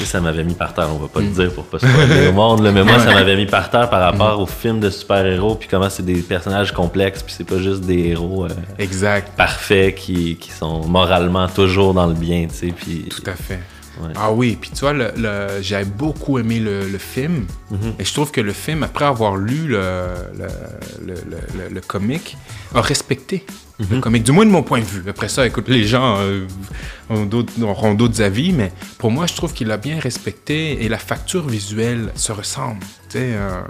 ça 0.00 0.20
m'avait 0.20 0.42
mis 0.44 0.54
par 0.54 0.74
terre. 0.74 0.88
On 0.92 0.98
va 0.98 1.08
pas 1.08 1.20
le 1.20 1.28
dire 1.28 1.52
pour 1.52 1.64
pas 1.64 1.78
spoiler 1.78 2.28
au 2.28 2.32
monde, 2.32 2.62
là, 2.62 2.72
mais 2.72 2.82
moi, 2.82 2.98
ça 2.98 3.12
m'avait 3.14 3.36
mis 3.36 3.46
par 3.46 3.70
terre 3.70 3.88
par 3.88 4.00
rapport 4.00 4.40
aux 4.40 4.46
films 4.46 4.80
de 4.80 4.90
super-héros, 4.90 5.54
puis 5.54 5.68
comment 5.70 5.88
c'est 5.90 6.04
des 6.04 6.20
personnages 6.22 6.72
complexes, 6.72 7.22
puis 7.22 7.34
c'est 7.36 7.44
pas 7.44 7.58
juste 7.58 7.82
des 7.82 7.98
héros 8.08 8.44
euh, 8.46 8.48
Exact. 8.78 9.32
parfaits 9.36 9.94
qui, 9.94 10.36
qui 10.36 10.50
sont 10.50 10.86
moralement 10.86 11.46
toujours 11.48 11.94
dans 11.94 12.06
le 12.06 12.14
bien, 12.14 12.46
tu 12.48 12.54
sais, 12.68 12.74
puis. 12.76 13.08
Tout 13.08 13.22
à 13.30 13.34
fait. 13.34 13.60
Ouais. 14.02 14.10
Ah 14.16 14.32
oui, 14.32 14.58
puis 14.60 14.70
tu 14.74 14.80
vois, 14.80 14.92
le, 14.92 15.12
le- 15.16 15.62
j'ai 15.62 15.84
beaucoup 15.84 16.36
aimé 16.40 16.58
le, 16.58 16.88
le 16.88 16.98
film. 16.98 17.46
Mhm. 17.70 17.92
Et 18.00 18.04
je 18.04 18.12
trouve 18.12 18.32
que 18.32 18.40
le 18.40 18.52
film, 18.52 18.82
après 18.82 19.04
avoir 19.04 19.36
lu 19.36 19.68
le, 19.68 19.80
le, 20.36 20.46
le, 21.06 21.14
le- 21.14 21.62
le- 21.68 21.68
le 21.72 21.80
comic, 21.80 22.36
a 22.74 22.80
respecté 22.80 23.46
le 23.80 24.00
comique, 24.00 24.22
du 24.22 24.30
moins 24.32 24.46
de 24.46 24.50
mon 24.50 24.62
point 24.62 24.78
de 24.80 24.84
vue. 24.84 25.02
Après 25.08 25.28
ça, 25.28 25.46
écoute, 25.46 25.68
les 25.68 25.84
gens 25.84 26.16
euh, 26.20 26.46
ont 27.10 27.28
auront 27.62 27.94
d'autres 27.94 28.22
avis, 28.22 28.52
mais 28.52 28.72
pour 28.98 29.10
moi, 29.10 29.26
je 29.26 29.34
trouve 29.34 29.52
qu'il 29.52 29.70
a 29.72 29.76
bien 29.76 29.98
respecté 29.98 30.84
et 30.84 30.88
la 30.88 30.98
facture 30.98 31.46
visuelle 31.48 32.12
se 32.14 32.30
ressemble. 32.32 32.84
euh. 33.16 33.62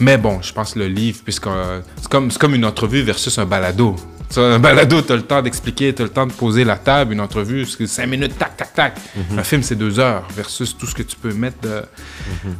Mais 0.00 0.18
bon, 0.18 0.40
je 0.42 0.52
pense 0.52 0.74
le 0.76 0.88
livre, 0.88 1.20
puisque 1.24 1.46
euh, 1.46 1.80
c'est 2.00 2.08
comme, 2.08 2.32
comme 2.32 2.54
une 2.54 2.64
entrevue 2.64 3.02
versus 3.02 3.38
un 3.38 3.46
balado. 3.46 3.94
Un 4.36 4.58
balado, 4.58 5.02
tu 5.02 5.12
as 5.12 5.16
le 5.16 5.22
temps 5.22 5.42
d'expliquer, 5.42 5.94
tu 5.94 6.00
as 6.02 6.06
le 6.06 6.10
temps 6.10 6.26
de 6.26 6.32
poser 6.32 6.64
la 6.64 6.76
table. 6.76 7.12
Une 7.12 7.20
entrevue, 7.20 7.66
c'est 7.66 7.86
cinq 7.86 8.06
minutes, 8.06 8.38
tac, 8.38 8.56
tac, 8.56 8.72
tac. 8.74 8.96
Un 9.36 9.42
film, 9.44 9.62
c'est 9.62 9.76
deux 9.76 9.98
heures 10.00 10.26
versus 10.34 10.76
tout 10.76 10.86
ce 10.86 10.94
que 10.94 11.02
tu 11.02 11.16
peux 11.16 11.32
mettre. 11.34 11.60
de- 11.60 11.82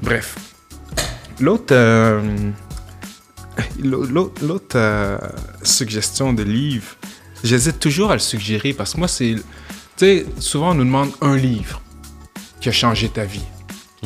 Bref. 0.03 0.37
L'autre. 1.41 1.75
L'autre 3.83 4.77
euh, 4.77 5.19
suggestion 5.63 6.33
de 6.33 6.43
livre, 6.43 6.97
j'hésite 7.45 7.79
toujours 7.79 8.11
à 8.11 8.15
le 8.15 8.21
suggérer 8.21 8.73
parce 8.73 8.95
que 8.95 8.99
moi, 8.99 9.09
c'est. 9.09 9.35
Tu 9.35 9.43
sais, 9.97 10.27
souvent, 10.39 10.71
on 10.71 10.75
nous 10.75 10.85
demande 10.85 11.11
un 11.21 11.37
livre 11.37 11.81
qui 12.61 12.69
a 12.69 12.73
changé 12.73 13.09
ta 13.09 13.25
vie. 13.25 13.45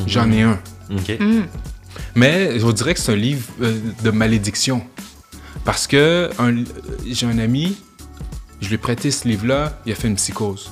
J'en 0.05 0.31
ai 0.31 0.41
un. 0.43 0.59
Ok. 0.91 1.17
Mais 2.15 2.59
je 2.59 2.67
dirais 2.71 2.93
que 2.93 2.99
c'est 2.99 3.11
un 3.11 3.15
livre 3.15 3.45
euh, 3.61 3.79
de 4.03 4.11
malédiction. 4.11 4.85
Parce 5.63 5.87
que 5.87 6.29
un- 6.39 6.63
j'ai 7.05 7.25
un 7.25 7.39
ami, 7.39 7.77
je 8.61 8.67
lui 8.67 8.75
ai 8.75 8.77
prêté 8.77 9.11
ce 9.11 9.27
livre-là, 9.27 9.79
il 9.85 9.91
a 9.91 9.95
fait 9.95 10.07
une 10.07 10.15
psychose. 10.15 10.71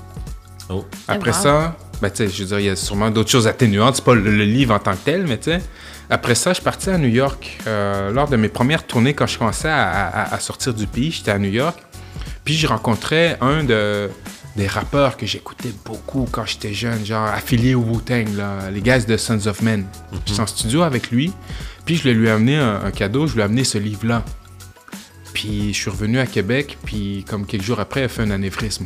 Oh. 0.69 0.85
Après 1.07 1.31
wow. 1.31 1.37
ça, 1.43 1.77
ben, 2.01 2.09
tu 2.09 2.17
sais, 2.17 2.29
je 2.29 2.39
veux 2.43 2.47
dire, 2.49 2.59
il 2.59 2.65
y 2.65 2.69
a 2.69 2.75
sûrement 2.75 3.09
d'autres 3.11 3.29
choses 3.29 3.47
atténuantes. 3.47 3.95
C'est 3.97 4.05
pas 4.05 4.15
le, 4.15 4.21
le 4.21 4.43
livre 4.45 4.73
en 4.73 4.79
tant 4.79 4.93
que 4.93 5.03
tel, 5.05 5.25
mais 5.27 5.37
tu 5.37 5.45
sais. 5.51 5.61
Après 6.09 6.35
ça, 6.35 6.51
je 6.51 6.55
suis 6.55 6.63
parti 6.63 6.89
à 6.89 6.97
New 6.97 7.07
York 7.09 7.57
euh, 7.67 8.11
lors 8.11 8.27
de 8.29 8.37
mes 8.37 8.49
premières 8.49 8.85
tournées 8.85 9.13
quand 9.13 9.25
je 9.27 9.37
commençais 9.39 9.69
à, 9.69 9.89
à- 10.07 10.33
à 10.35 10.39
sortir 10.39 10.73
du 10.73 10.85
pays. 10.87 11.11
J'étais 11.11 11.31
à 11.31 11.39
New 11.39 11.49
York. 11.51 11.77
Puis 12.43 12.55
je 12.55 12.67
rencontrais 12.67 13.37
un 13.41 13.63
de, 13.63 14.09
des 14.55 14.67
rappeurs 14.67 15.17
que 15.17 15.25
j'écoutais 15.25 15.71
beaucoup 15.83 16.27
quand 16.31 16.45
j'étais 16.45 16.73
jeune, 16.73 17.03
genre 17.05 17.27
affilié 17.27 17.73
au 17.73 17.79
Wu-Tang, 17.81 18.27
les 18.71 18.81
gars 18.81 18.99
de 18.99 19.17
Sons 19.17 19.47
of 19.47 19.61
Men. 19.63 19.85
J'étais 20.27 20.39
en 20.41 20.47
studio 20.47 20.83
avec 20.83 21.09
lui. 21.09 21.33
Puis 21.85 21.97
je 21.97 22.07
lui 22.09 22.27
ai 22.27 22.31
amené 22.31 22.57
un, 22.57 22.81
un 22.85 22.91
cadeau, 22.91 23.25
je 23.25 23.33
lui 23.33 23.41
ai 23.41 23.43
amené 23.45 23.63
ce 23.63 23.77
livre-là. 23.79 24.23
Puis 25.33 25.73
je 25.73 25.77
suis 25.81 25.89
revenu 25.89 26.19
à 26.19 26.25
Québec, 26.27 26.77
puis 26.85 27.25
comme 27.29 27.45
quelques 27.45 27.63
jours 27.63 27.79
après, 27.79 28.01
il 28.01 28.03
a 28.05 28.07
fait 28.09 28.21
un 28.21 28.31
anévrisme. 28.31 28.85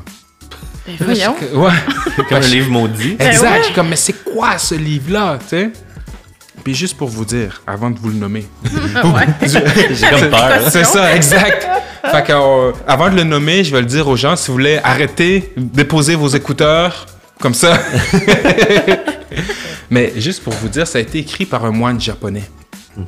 Ben, 0.87 0.95
voyons. 1.01 1.35
Ouais. 1.53 1.71
Comme 2.29 2.37
un 2.37 2.47
livre 2.47 2.71
maudit. 2.71 3.15
Exact. 3.19 3.41
Ben 3.41 3.61
ouais. 3.61 3.73
Comme, 3.75 3.89
mais 3.89 3.95
c'est 3.95 4.23
quoi 4.23 4.57
ce 4.57 4.73
livre-là, 4.73 5.37
tu 5.39 5.47
sais? 5.49 5.71
Puis 6.63 6.75
juste 6.75 6.97
pour 6.97 7.09
vous 7.09 7.25
dire, 7.25 7.61
avant 7.65 7.89
de 7.89 7.99
vous 7.99 8.09
le 8.09 8.15
nommer. 8.15 8.45
J'ai 9.41 10.09
comme 10.09 10.29
peur. 10.29 10.69
c'est 10.69 10.83
ça, 10.83 11.15
exact. 11.15 11.67
Fait 12.11 12.23
que, 12.23 12.31
euh, 12.31 12.71
avant 12.87 13.09
de 13.09 13.15
le 13.15 13.23
nommer, 13.23 13.63
je 13.63 13.71
vais 13.71 13.81
le 13.81 13.87
dire 13.87 14.07
aux 14.07 14.15
gens, 14.15 14.35
si 14.35 14.47
vous 14.47 14.53
voulez 14.53 14.79
arrêter, 14.83 15.53
déposer 15.57 16.15
vos 16.15 16.29
écouteurs, 16.29 17.05
comme 17.39 17.53
ça. 17.53 17.79
mais 19.89 20.13
juste 20.17 20.43
pour 20.43 20.53
vous 20.53 20.69
dire, 20.69 20.87
ça 20.87 20.97
a 20.97 21.01
été 21.01 21.19
écrit 21.19 21.45
par 21.45 21.65
un 21.65 21.71
moine 21.71 21.99
japonais 21.99 22.49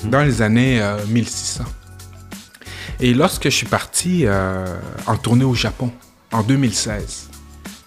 dans 0.05 0.23
les 0.23 0.41
années 0.41 0.81
euh, 0.81 0.97
1600. 1.07 1.63
Et 2.99 3.13
lorsque 3.13 3.45
je 3.45 3.55
suis 3.55 3.65
parti 3.65 4.23
euh, 4.25 4.65
en 5.07 5.17
tournée 5.17 5.45
au 5.45 5.55
Japon, 5.55 5.91
en 6.31 6.43
2016, 6.43 7.29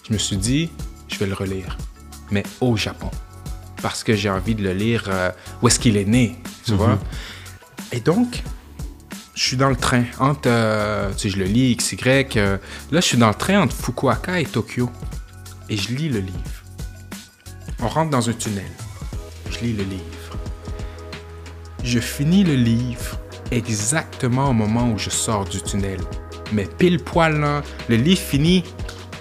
je 0.08 0.12
me 0.12 0.18
suis 0.18 0.36
dit, 0.36 0.70
je 1.08 1.18
vais 1.18 1.26
le 1.26 1.34
relire, 1.34 1.78
mais 2.30 2.42
au 2.60 2.76
Japon. 2.76 3.10
Parce 3.84 4.02
que 4.02 4.14
j'ai 4.16 4.30
envie 4.30 4.54
de 4.54 4.62
le 4.62 4.72
lire 4.72 5.04
euh, 5.08 5.30
où 5.60 5.68
est-ce 5.68 5.78
qu'il 5.78 5.98
est 5.98 6.06
né, 6.06 6.36
tu 6.64 6.72
vois? 6.72 6.98
Et 7.92 8.00
donc, 8.00 8.42
je 9.34 9.42
suis 9.42 9.58
dans 9.58 9.68
le 9.68 9.76
train 9.76 10.04
entre, 10.18 10.46
euh, 10.48 11.12
tu 11.12 11.18
sais, 11.18 11.28
je 11.28 11.36
le 11.38 11.44
lis, 11.44 11.76
XY. 11.76 11.98
euh, 12.38 12.56
là, 12.90 13.00
je 13.00 13.06
suis 13.06 13.18
dans 13.18 13.28
le 13.28 13.34
train 13.34 13.60
entre 13.60 13.76
Fukuoka 13.76 14.40
et 14.40 14.46
Tokyo. 14.46 14.88
Et 15.68 15.76
je 15.76 15.90
lis 15.94 16.08
le 16.08 16.20
livre. 16.20 16.38
On 17.82 17.88
rentre 17.88 18.08
dans 18.08 18.26
un 18.26 18.32
tunnel. 18.32 18.70
Je 19.50 19.58
lis 19.58 19.74
le 19.74 19.82
livre. 19.84 20.02
Je 21.82 21.98
finis 21.98 22.42
le 22.42 22.54
livre 22.54 23.18
exactement 23.50 24.48
au 24.48 24.54
moment 24.54 24.88
où 24.90 24.96
je 24.98 25.10
sors 25.10 25.44
du 25.44 25.60
tunnel. 25.60 26.00
Mais 26.52 26.64
pile 26.64 27.00
poil, 27.00 27.38
là, 27.38 27.60
le 27.90 27.96
livre 27.96 28.20
finit, 28.22 28.64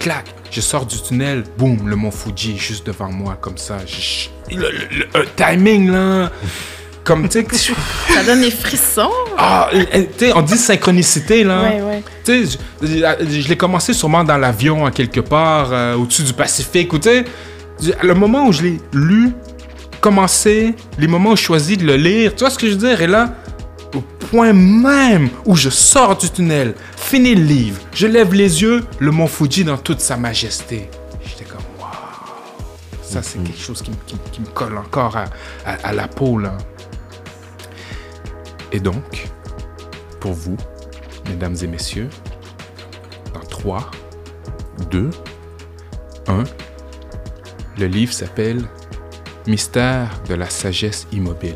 clac, 0.00 0.24
je 0.50 0.62
sors 0.62 0.86
du 0.86 0.96
tunnel, 1.02 1.44
boum, 1.58 1.86
le 1.86 1.96
mont 1.96 2.10
Fuji 2.10 2.54
est 2.54 2.56
juste 2.58 2.86
devant 2.86 3.12
moi, 3.12 3.36
comme 3.38 3.58
ça. 3.58 3.84
Je- 3.84 4.30
le, 4.50 4.56
le- 4.56 4.96
le- 4.98 5.20
un 5.20 5.24
timing, 5.36 5.90
là, 5.90 6.30
comme, 7.04 7.28
tu 7.28 7.44
sais, 7.50 7.74
Ça 8.14 8.22
donne 8.24 8.40
des 8.40 8.50
frissons. 8.50 9.10
ah, 9.38 9.70
tu 10.18 10.26
on 10.34 10.42
dit 10.42 10.56
synchronicité, 10.56 11.44
là. 11.44 11.62
Ouais, 11.62 11.82
ouais. 11.82 12.02
Tu 12.24 12.46
sais, 12.46 12.58
je, 12.82 13.48
l'ai 13.48 13.56
commencé 13.56 13.92
sûrement 13.92 14.24
dans 14.24 14.38
l'avion, 14.38 14.86
à 14.86 14.90
quelque 14.90 15.20
part, 15.20 15.68
euh, 15.72 15.94
au-dessus 15.96 16.22
du 16.22 16.32
Pacifique, 16.32 16.92
ou 16.92 16.98
tu 16.98 17.10
sais, 17.10 17.24
le 18.02 18.14
moment 18.14 18.46
où 18.46 18.52
je 18.52 18.62
l'ai 18.62 18.80
lu, 18.92 19.32
commencé, 20.00 20.74
les 20.98 21.06
moments 21.06 21.30
où 21.32 21.36
je 21.36 21.42
choisis 21.42 21.78
de 21.78 21.84
le 21.84 21.96
lire, 21.96 22.34
tu 22.34 22.40
vois 22.40 22.50
ce 22.50 22.58
que 22.58 22.66
je 22.66 22.72
veux 22.72 22.88
dire? 22.88 23.00
Et 23.02 23.06
là, 23.06 23.34
au 23.94 24.00
point 24.30 24.52
même 24.52 25.28
où 25.46 25.56
je 25.56 25.70
sors 25.70 26.16
du 26.16 26.28
tunnel, 26.30 26.74
finis 26.96 27.34
le 27.34 27.42
livre, 27.44 27.78
je 27.94 28.06
lève 28.06 28.34
les 28.34 28.62
yeux, 28.62 28.82
le 28.98 29.10
mont 29.10 29.26
Fuji 29.26 29.64
dans 29.64 29.76
toute 29.78 30.00
sa 30.00 30.16
majesté. 30.16 30.88
Ça, 33.14 33.22
c'est 33.22 33.38
quelque 33.38 33.60
chose 33.60 33.80
qui, 33.80 33.92
me- 33.92 33.96
qui- 34.08 34.18
qui 34.32 34.40
me 34.40 34.46
colle 34.48 34.76
encore 34.76 35.16
à, 35.16 35.26
à- 35.64 35.74
à 35.86 35.92
la 35.92 36.08
peau, 36.08 36.36
là. 36.36 36.58
Et 38.72 38.80
donc, 38.80 39.28
pour 40.18 40.32
vous, 40.32 40.56
mesdames 41.28 41.54
et 41.62 41.68
messieurs, 41.68 42.10
dans 43.32 43.38
3, 43.48 43.88
2, 44.90 45.10
1, 46.26 46.42
le 47.78 47.86
livre 47.86 48.12
s'appelle 48.12 48.64
Mystère 49.46 50.10
de 50.28 50.34
la 50.34 50.50
sagesse 50.50 51.06
immobile 51.12 51.54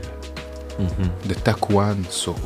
de 1.27 1.35
Takuan 1.35 1.97
Soho. 2.09 2.37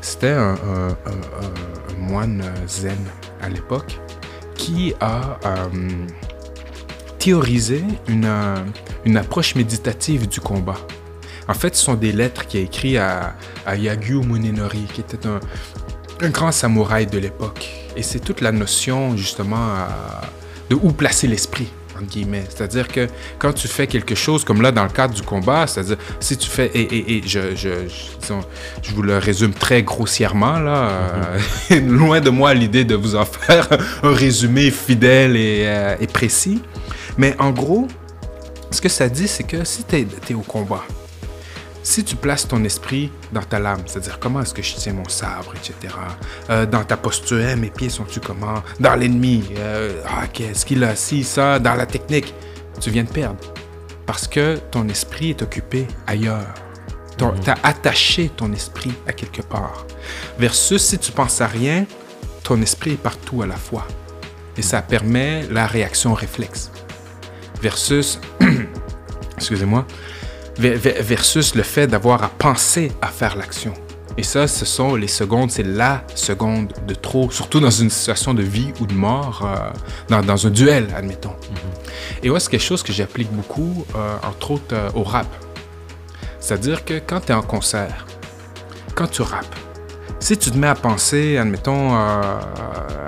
C'était 0.00 0.30
un, 0.30 0.54
un- 0.54 0.88
un- 0.88 1.42
un- 1.42 1.94
un 1.94 1.98
moine 1.98 2.42
zen 2.66 2.96
à 3.42 3.50
l'époque 3.50 4.00
qui 4.54 4.94
a 5.00 5.38
euh, 5.44 5.68
théorisé 7.28 7.82
une, 8.06 8.26
euh, 8.26 8.54
une 9.06 9.16
approche 9.16 9.54
méditative 9.54 10.28
du 10.28 10.40
combat. 10.40 10.76
En 11.48 11.54
fait, 11.54 11.74
ce 11.74 11.82
sont 11.82 11.94
des 11.94 12.12
lettres 12.12 12.46
qu'il 12.46 12.60
a 12.60 12.62
écrites 12.64 12.96
à, 12.98 13.34
à 13.66 13.76
Yagyu 13.76 14.16
Munenori, 14.20 14.84
qui 14.92 15.00
était 15.00 15.26
un, 15.26 15.40
un 16.20 16.28
grand 16.28 16.52
samouraï 16.52 17.06
de 17.06 17.16
l'époque. 17.18 17.66
Et 17.96 18.02
c'est 18.02 18.18
toute 18.20 18.42
la 18.42 18.52
notion, 18.52 19.16
justement, 19.16 19.68
de 20.68 20.74
où 20.74 20.92
placer 20.92 21.26
l'esprit, 21.26 21.68
entre 21.94 22.04
guillemets. 22.06 22.44
C'est-à-dire 22.50 22.88
que 22.88 23.06
quand 23.38 23.54
tu 23.54 23.68
fais 23.68 23.86
quelque 23.86 24.14
chose, 24.14 24.44
comme 24.44 24.60
là, 24.60 24.70
dans 24.70 24.84
le 24.84 24.90
cadre 24.90 25.14
du 25.14 25.22
combat, 25.22 25.66
c'est-à-dire, 25.66 25.96
si 26.20 26.36
tu 26.36 26.48
fais... 26.50 26.66
Et, 26.74 26.82
et- 26.82 27.16
et 27.18 27.22
je, 27.26 27.54
je, 27.56 27.70
je- 27.88 28.34
je 28.82 28.90
vous 28.94 29.02
le 29.02 29.16
résume 29.16 29.52
très 29.54 29.82
grossièrement, 29.82 30.58
là. 30.60 30.88
euh, 31.70 31.80
loin 31.86 32.20
de 32.20 32.28
moi 32.30 32.52
l'idée 32.52 32.84
de 32.84 32.94
vous 32.94 33.16
en 33.16 33.24
faire 33.24 33.66
un 34.02 34.12
résumé 34.12 34.70
fidèle 34.70 35.36
et, 35.36 35.62
euh, 35.66 35.96
et 36.00 36.06
précis. 36.06 36.60
Mais 37.18 37.36
en 37.38 37.50
gros, 37.50 37.88
ce 38.70 38.80
que 38.80 38.88
ça 38.88 39.08
dit, 39.08 39.28
c'est 39.28 39.44
que 39.44 39.64
si 39.64 39.84
tu 39.84 39.96
es, 39.96 40.34
au 40.34 40.40
combat, 40.40 40.82
si 41.82 42.02
tu 42.02 42.16
places 42.16 42.48
ton 42.48 42.64
esprit 42.64 43.12
dans 43.32 43.42
ta 43.42 43.58
lame, 43.58 43.82
c'est-à-dire 43.86 44.18
comment 44.18 44.40
est-ce 44.40 44.54
que 44.54 44.62
je 44.62 44.74
tiens 44.74 44.94
mon 44.94 45.08
sabre, 45.08 45.54
etc., 45.54 45.94
euh, 46.50 46.66
dans 46.66 46.82
ta 46.82 46.96
posture, 46.96 47.56
mes 47.56 47.70
pieds 47.70 47.90
sont-tu 47.90 48.20
comment, 48.20 48.62
dans 48.80 48.94
l'ennemi, 48.96 49.44
euh, 49.58 50.00
ah, 50.06 50.26
qu'est-ce 50.32 50.64
qu'il 50.66 50.82
a, 50.82 50.96
si, 50.96 51.22
ça, 51.22 51.58
dans 51.58 51.74
la 51.74 51.86
technique, 51.86 52.34
tu 52.80 52.90
viens 52.90 53.04
de 53.04 53.10
perdre. 53.10 53.38
Parce 54.06 54.26
que 54.26 54.56
ton 54.70 54.88
esprit 54.88 55.30
est 55.30 55.42
occupé 55.42 55.86
ailleurs. 56.06 56.54
Tu 57.16 57.24
as 57.24 57.56
attaché 57.62 58.28
ton 58.28 58.52
esprit 58.52 58.92
à 59.06 59.12
quelque 59.12 59.42
part. 59.42 59.86
Versus 60.38 60.82
si 60.82 60.98
tu 60.98 61.12
penses 61.12 61.40
à 61.40 61.46
rien, 61.46 61.86
ton 62.42 62.60
esprit 62.60 62.92
est 62.92 63.02
partout 63.02 63.42
à 63.42 63.46
la 63.46 63.56
fois. 63.56 63.86
Et 64.56 64.62
ça 64.62 64.82
permet 64.82 65.46
la 65.50 65.66
réaction 65.66 66.12
réflexe. 66.12 66.70
Versus, 67.64 68.20
excusez-moi, 69.38 69.86
versus 70.58 71.54
le 71.54 71.62
fait 71.62 71.86
d'avoir 71.86 72.22
à 72.22 72.28
penser 72.28 72.92
à 73.00 73.06
faire 73.06 73.36
l'action. 73.36 73.72
Et 74.18 74.22
ça, 74.22 74.46
ce 74.46 74.66
sont 74.66 74.96
les 74.96 75.08
secondes, 75.08 75.50
c'est 75.50 75.62
la 75.62 76.04
seconde 76.14 76.74
de 76.86 76.92
trop, 76.92 77.30
surtout 77.30 77.60
dans 77.60 77.70
une 77.70 77.88
situation 77.88 78.34
de 78.34 78.42
vie 78.42 78.70
ou 78.82 78.86
de 78.86 78.92
mort, 78.92 79.46
euh, 79.46 79.70
dans, 80.10 80.20
dans 80.20 80.46
un 80.46 80.50
duel, 80.50 80.88
admettons. 80.94 81.34
Et 82.22 82.28
ouais, 82.28 82.38
c'est 82.38 82.50
quelque 82.50 82.60
chose 82.60 82.82
que 82.82 82.92
j'applique 82.92 83.32
beaucoup, 83.32 83.86
euh, 83.96 84.16
entre 84.28 84.50
autres 84.50 84.74
euh, 84.74 84.90
au 84.94 85.02
rap. 85.02 85.26
C'est-à-dire 86.40 86.84
que 86.84 87.00
quand 87.06 87.20
tu 87.20 87.32
es 87.32 87.34
en 87.34 87.40
concert, 87.40 88.04
quand 88.94 89.06
tu 89.06 89.22
rappes, 89.22 89.56
si 90.24 90.38
tu 90.38 90.50
te 90.50 90.56
mets 90.56 90.68
à 90.68 90.74
penser, 90.74 91.36
admettons, 91.36 91.94
euh, 91.94 92.38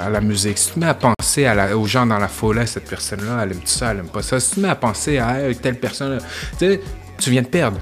à 0.01 0.11
la 0.11 0.21
musique, 0.21 0.59
si 0.59 0.69
tu 0.69 0.75
te 0.75 0.79
mets 0.81 0.87
à 0.87 0.95
penser 0.95 1.47
à 1.47 1.55
la- 1.55 1.77
aux 1.77 1.87
gens 1.87 2.05
dans 2.05 2.19
la 2.19 2.29
foule, 2.29 2.63
cette 2.67 2.89
personne-là, 2.89 3.41
elle 3.43 3.53
aime 3.53 3.61
ça, 3.65 3.93
elle 3.93 4.01
aime 4.01 4.09
pas 4.09 4.21
ça, 4.21 4.39
si 4.39 4.51
tu 4.51 4.55
te 4.57 4.61
mets 4.61 4.69
à 4.69 4.75
penser 4.75 5.17
à 5.17 5.41
hey, 5.49 5.57
telle 5.57 5.81
personne, 5.81 6.19
tu 6.59 7.31
viens 7.31 7.41
de 7.43 7.47
perdre. 7.47 7.79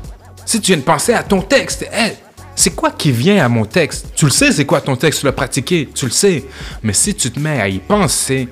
Si 0.46 0.60
tu 0.60 0.68
viens 0.72 0.76
de 0.76 0.82
penser 0.82 1.14
à 1.14 1.24
ton 1.24 1.42
texte, 1.42 1.84
hey, 1.92 2.12
c'est 2.54 2.76
quoi 2.76 2.92
qui 2.92 3.10
vient 3.10 3.44
à 3.44 3.48
mon 3.48 3.64
texte? 3.64 4.06
Tu 4.14 4.26
le 4.26 4.30
sais, 4.30 4.52
c'est 4.52 4.66
quoi 4.66 4.80
ton 4.80 4.94
texte, 4.94 5.20
tu 5.20 5.26
l'as 5.26 5.32
pratiqué, 5.32 5.88
tu 5.92 6.04
le 6.04 6.12
sais. 6.12 6.44
Mais 6.84 6.92
si 6.92 7.12
tu 7.14 7.28
te 7.32 7.40
mets 7.40 7.60
à 7.60 7.68
y 7.68 7.80
penser, 7.80 8.48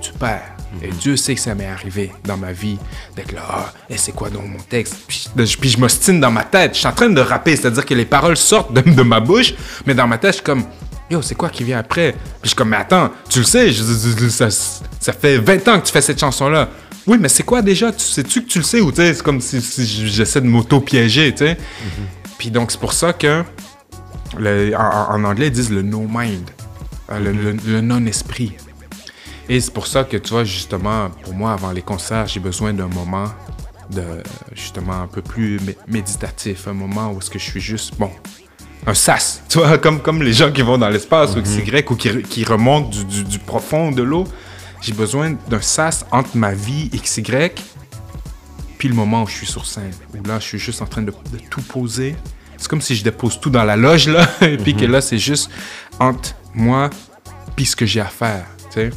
tu 0.00 0.12
perds. 0.12 0.50
Et 0.80 0.88
Dieu 0.88 1.16
sait 1.16 1.34
que 1.34 1.40
ça 1.40 1.54
m'est 1.54 1.66
arrivé 1.66 2.12
dans 2.24 2.36
ma 2.36 2.52
vie 2.52 2.78
d'être 3.16 3.32
là, 3.32 3.42
ah, 3.50 3.72
et 3.90 3.96
c'est 3.98 4.12
quoi 4.12 4.30
donc 4.30 4.46
mon 4.46 4.58
texte? 4.58 4.96
Puis, 5.06 5.21
puis 5.34 5.68
je 5.70 5.78
m'ostine 5.78 6.20
dans 6.20 6.30
ma 6.30 6.44
tête. 6.44 6.74
Je 6.74 6.78
suis 6.80 6.86
en 6.88 6.92
train 6.92 7.08
de 7.10 7.20
rapper, 7.20 7.56
c'est-à-dire 7.56 7.84
que 7.86 7.94
les 7.94 8.04
paroles 8.04 8.36
sortent 8.36 8.72
de, 8.72 8.80
de 8.82 9.02
ma 9.02 9.20
bouche, 9.20 9.54
mais 9.86 9.94
dans 9.94 10.06
ma 10.06 10.18
tête, 10.18 10.30
je 10.32 10.36
suis 10.36 10.44
comme, 10.44 10.64
yo, 11.10 11.22
c'est 11.22 11.34
quoi 11.34 11.48
qui 11.48 11.64
vient 11.64 11.78
après? 11.78 12.12
Puis 12.12 12.20
je 12.44 12.48
suis 12.48 12.56
comme, 12.56 12.68
mais 12.70 12.76
attends, 12.76 13.10
tu 13.28 13.38
le 13.40 13.44
sais, 13.44 13.70
je- 13.72 13.82
je- 13.82 14.18
je- 14.24 14.28
ça, 14.28 14.48
ça 14.50 15.12
fait 15.12 15.38
20 15.38 15.66
ans 15.68 15.80
que 15.80 15.86
tu 15.86 15.92
fais 15.92 16.00
cette 16.02 16.20
chanson-là. 16.20 16.68
Oui, 17.06 17.18
mais 17.20 17.28
c'est 17.28 17.42
quoi 17.42 17.62
déjà? 17.62 17.90
Tu 17.92 18.04
sais-tu 18.04 18.42
que 18.42 18.48
tu 18.48 18.58
le 18.58 18.64
sais 18.64 18.80
ou 18.80 18.92
c'est 18.94 19.22
comme 19.22 19.40
si, 19.40 19.60
si 19.60 19.84
j'essaie 20.08 20.40
de 20.40 20.46
m'auto-piéger, 20.46 21.32
tu 21.32 21.38
sais? 21.46 21.56
Puis 22.38 22.50
donc, 22.50 22.70
c'est 22.70 22.78
pour 22.80 22.92
ça 22.92 23.12
que 23.12 23.42
le- 24.38 24.72
en, 24.76 25.14
en 25.14 25.24
anglais, 25.24 25.46
ils 25.48 25.52
disent 25.52 25.70
le 25.70 25.82
no 25.82 26.06
mind, 26.08 26.48
euh, 27.10 27.18
le, 27.18 27.32
le- 27.32 27.56
le 27.66 27.80
non-esprit. 27.80 28.54
Et 29.48 29.60
c'est 29.60 29.72
pour 29.72 29.86
ça 29.88 30.04
que, 30.04 30.16
tu 30.16 30.30
vois, 30.30 30.44
justement, 30.44 31.10
pour 31.24 31.34
moi, 31.34 31.52
avant 31.52 31.72
les 31.72 31.82
concerts, 31.82 32.28
j'ai 32.28 32.40
besoin 32.40 32.72
d'un 32.72 32.86
moment 32.86 33.24
de, 33.90 34.22
justement, 34.54 35.02
un 35.02 35.06
peu 35.06 35.22
plus 35.22 35.58
mé- 35.58 35.76
méditatif, 35.88 36.68
un 36.68 36.72
moment 36.72 37.12
où 37.12 37.18
est-ce 37.18 37.30
que 37.30 37.38
je 37.38 37.44
suis 37.44 37.60
juste, 37.60 37.94
bon, 37.98 38.10
un 38.86 38.94
sas, 38.94 39.42
tu 39.48 39.58
vois, 39.58 39.78
comme, 39.78 40.00
comme 40.00 40.22
les 40.22 40.32
gens 40.32 40.50
qui 40.52 40.62
vont 40.62 40.78
dans 40.78 40.88
l'espace 40.88 41.34
ou 41.36 41.42
XY 41.42 41.84
ou 41.88 41.94
qui, 41.96 42.08
re- 42.08 42.22
qui 42.22 42.44
remontent 42.44 42.88
du, 42.88 43.04
du- 43.04 43.24
du 43.24 43.38
profond 43.38 43.92
de 43.92 44.02
l'eau. 44.02 44.24
J'ai 44.80 44.92
besoin 44.94 45.36
d'un 45.48 45.60
sas 45.60 46.04
entre 46.10 46.36
ma 46.36 46.52
vie 46.54 46.90
XY 46.90 47.22
puis 48.78 48.88
le 48.88 48.94
moment 48.94 49.22
où 49.22 49.26
je 49.28 49.32
suis 49.34 49.46
sur 49.46 49.64
scène, 49.64 49.92
où 50.12 50.26
là, 50.26 50.40
je 50.40 50.44
suis 50.44 50.58
juste 50.58 50.82
en 50.82 50.86
train 50.86 51.02
de, 51.02 51.12
de 51.12 51.38
tout 51.48 51.62
poser. 51.62 52.16
C'est 52.56 52.66
comme 52.68 52.80
si 52.80 52.96
je 52.96 53.04
dépose 53.04 53.38
tout 53.40 53.50
dans 53.50 53.62
la 53.62 53.76
loge, 53.76 54.08
là, 54.08 54.28
et 54.40 54.56
puis 54.56 54.74
que 54.74 54.84
là, 54.86 55.00
c'est 55.00 55.18
juste 55.18 55.50
entre 56.00 56.34
moi 56.54 56.90
puis 57.54 57.64
ce 57.66 57.76
que 57.76 57.86
j'ai 57.86 58.00
à 58.00 58.06
faire, 58.06 58.46
tu 58.72 58.80
sais. 58.80 58.90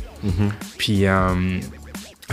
Puis 0.79 1.05
euh, 1.05 1.59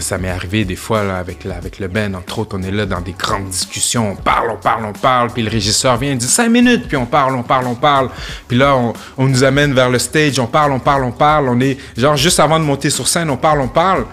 ça 0.01 0.17
m'est 0.17 0.31
arrivé 0.31 0.65
des 0.65 0.77
fois, 0.77 1.01
avec, 1.15 1.45
avec 1.45 1.79
le 1.79 1.89
Ben, 1.89 2.15
entre 2.15 2.39
autres, 2.39 2.57
on 2.59 2.63
est 2.63 2.71
là 2.71 2.87
dans 2.87 3.01
des 3.01 3.13
grandes 3.13 3.49
discussions, 3.49 4.13
on 4.13 4.17
parle, 4.17 4.51
on 4.51 4.57
parle, 4.57 4.87
on 4.87 4.93
parle, 4.93 5.31
puis 5.31 5.43
le 5.43 5.51
régisseur 5.51 5.99
vient, 5.99 6.13
il 6.13 6.19
dit 6.19 6.27
cinq 6.27 6.49
minutes, 6.49 6.89
puis 6.89 6.97
on 6.97 7.05
parle, 7.05 7.35
on 7.37 7.43
parle, 7.43 7.67
on 7.67 7.75
parle. 7.75 8.09
Puis 8.49 8.57
là, 8.57 8.75
on, 9.19 9.27
nous 9.29 9.45
amène 9.45 9.75
vers 9.75 9.91
le 9.91 9.99
stage, 9.99 10.39
on 10.39 10.47
parle, 10.47 10.73
on 10.73 10.81
parle, 10.81 11.05
on 11.05 11.13
parle, 11.13 11.49
on 11.49 11.61
est, 11.61 11.77
genre, 11.97 12.17
juste 12.17 12.41
avant 12.41 12.59
de 12.59 12.65
monter 12.65 12.89
sur 12.89 13.07
scène, 13.07 13.29
on 13.29 13.37
parle, 13.37 13.61
on 13.61 13.69
parle. 13.69 14.07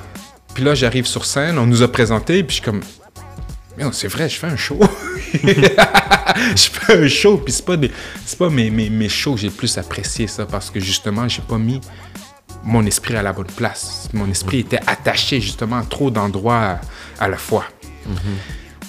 Puis 0.53 0.63
là, 0.63 0.75
j'arrive 0.75 1.05
sur 1.05 1.23
scène, 1.23 1.57
on 1.57 1.65
nous 1.65 1.81
a 1.81 1.87
présenté, 1.87 2.43
puis 2.43 2.57
je 2.57 2.61
suis 2.61 2.71
comme, 2.71 2.81
c'est 3.93 4.09
vrai, 4.09 4.27
je 4.27 4.37
fais 4.37 4.47
un 4.47 4.57
show. 4.57 4.79
je 5.33 6.69
fais 6.71 7.05
un 7.05 7.07
show, 7.07 7.37
puis 7.37 7.53
c'est 7.53 7.65
pas, 7.65 7.77
des, 7.77 7.91
pas 8.37 8.49
mes, 8.49 8.69
mes, 8.69 8.89
mes 8.89 9.09
shows 9.09 9.35
que 9.35 9.41
j'ai 9.41 9.47
le 9.47 9.53
plus 9.53 9.77
apprécié, 9.77 10.27
ça, 10.27 10.45
parce 10.45 10.69
que 10.69 10.81
justement, 10.81 11.27
j'ai 11.29 11.41
pas 11.41 11.57
mis 11.57 11.79
mon 12.63 12.85
esprit 12.85 13.15
à 13.15 13.21
la 13.23 13.33
bonne 13.33 13.45
place. 13.47 14.07
Mon 14.13 14.29
esprit 14.29 14.59
était 14.59 14.79
attaché 14.87 15.39
justement 15.41 15.77
à 15.77 15.83
trop 15.83 16.11
d'endroits 16.11 16.79
à, 17.19 17.23
à 17.25 17.27
la 17.27 17.37
fois. 17.37 17.65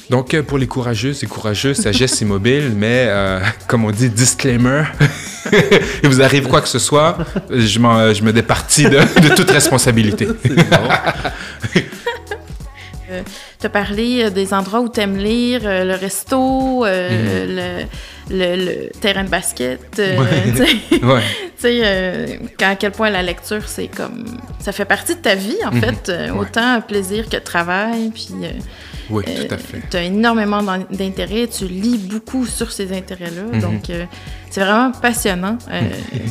Donc, 0.09 0.35
euh, 0.35 0.43
pour 0.43 0.59
les 0.59 0.67
courageux, 0.67 1.13
c'est 1.13 1.27
courageux, 1.29 1.73
sagesse 1.73 2.21
immobile, 2.21 2.73
mais 2.77 3.07
euh, 3.09 3.41
comme 3.69 3.85
on 3.85 3.91
dit, 3.93 4.11
disclaimer, 4.11 4.83
il 6.03 6.09
vous 6.09 6.21
arrive 6.21 6.49
quoi 6.49 6.61
que 6.61 6.69
ce 6.69 6.81
soit, 6.81 7.17
je, 7.49 7.79
m'en- 7.79 8.13
je 8.13 8.23
me 8.25 8.33
départis 8.33 8.85
de, 8.85 8.99
de 8.99 9.35
toute 9.35 9.51
responsabilité. 9.51 10.27
Tu 13.61 13.67
as 13.67 13.71
parlé 13.71 14.23
euh, 14.23 14.31
des 14.31 14.55
endroits 14.55 14.81
où 14.81 14.89
tu 14.89 15.01
aimes 15.01 15.17
lire, 15.19 15.63
euh, 15.65 15.85
le 15.85 15.95
resto, 15.95 16.85
euh, 16.87 17.85
le, 18.31 18.35
le- 18.35 18.65
le 18.65 18.91
terrain 19.01 19.25
de 19.25 19.29
basket. 19.29 19.99
euh, 19.99 20.17
Ouais. 20.17 21.03
ouais. 21.03 21.23
Tu 21.61 21.67
sais, 21.67 21.81
euh, 21.85 22.27
à 22.63 22.75
quel 22.77 22.93
point 22.93 23.11
la 23.11 23.23
lecture, 23.23 23.63
c'est 23.69 23.89
comme. 23.89 24.25
Ça 24.61 24.73
fait 24.73 24.85
partie 24.87 25.15
de 25.15 25.21
ta 25.21 25.35
vie, 25.35 25.57
en 25.67 25.73
fait. 25.73 26.09
euh, 26.09 26.31
Ouais. 26.31 26.41
Autant 26.41 26.81
plaisir 26.81 27.29
que 27.29 27.37
travail. 27.37 28.11
Puis. 28.15 28.29
euh, 28.43 28.49
Oui, 29.11 29.25
euh, 29.27 29.47
tout 29.49 29.55
à 29.55 29.59
fait. 29.59 29.83
Tu 29.91 29.97
as 29.97 30.03
énormément 30.05 30.63
d'in- 30.63 30.87
d'intérêts, 30.91 31.49
tu 31.49 31.65
lis 31.67 31.99
beaucoup 31.99 32.47
sur 32.47 32.71
ces 32.71 32.93
intérêts-là. 32.97 33.59
Donc, 33.59 33.91
euh, 33.91 34.05
c'est 34.51 34.61
vraiment 34.61 34.93
passionnant. 34.93 35.59
Euh, 35.73 35.81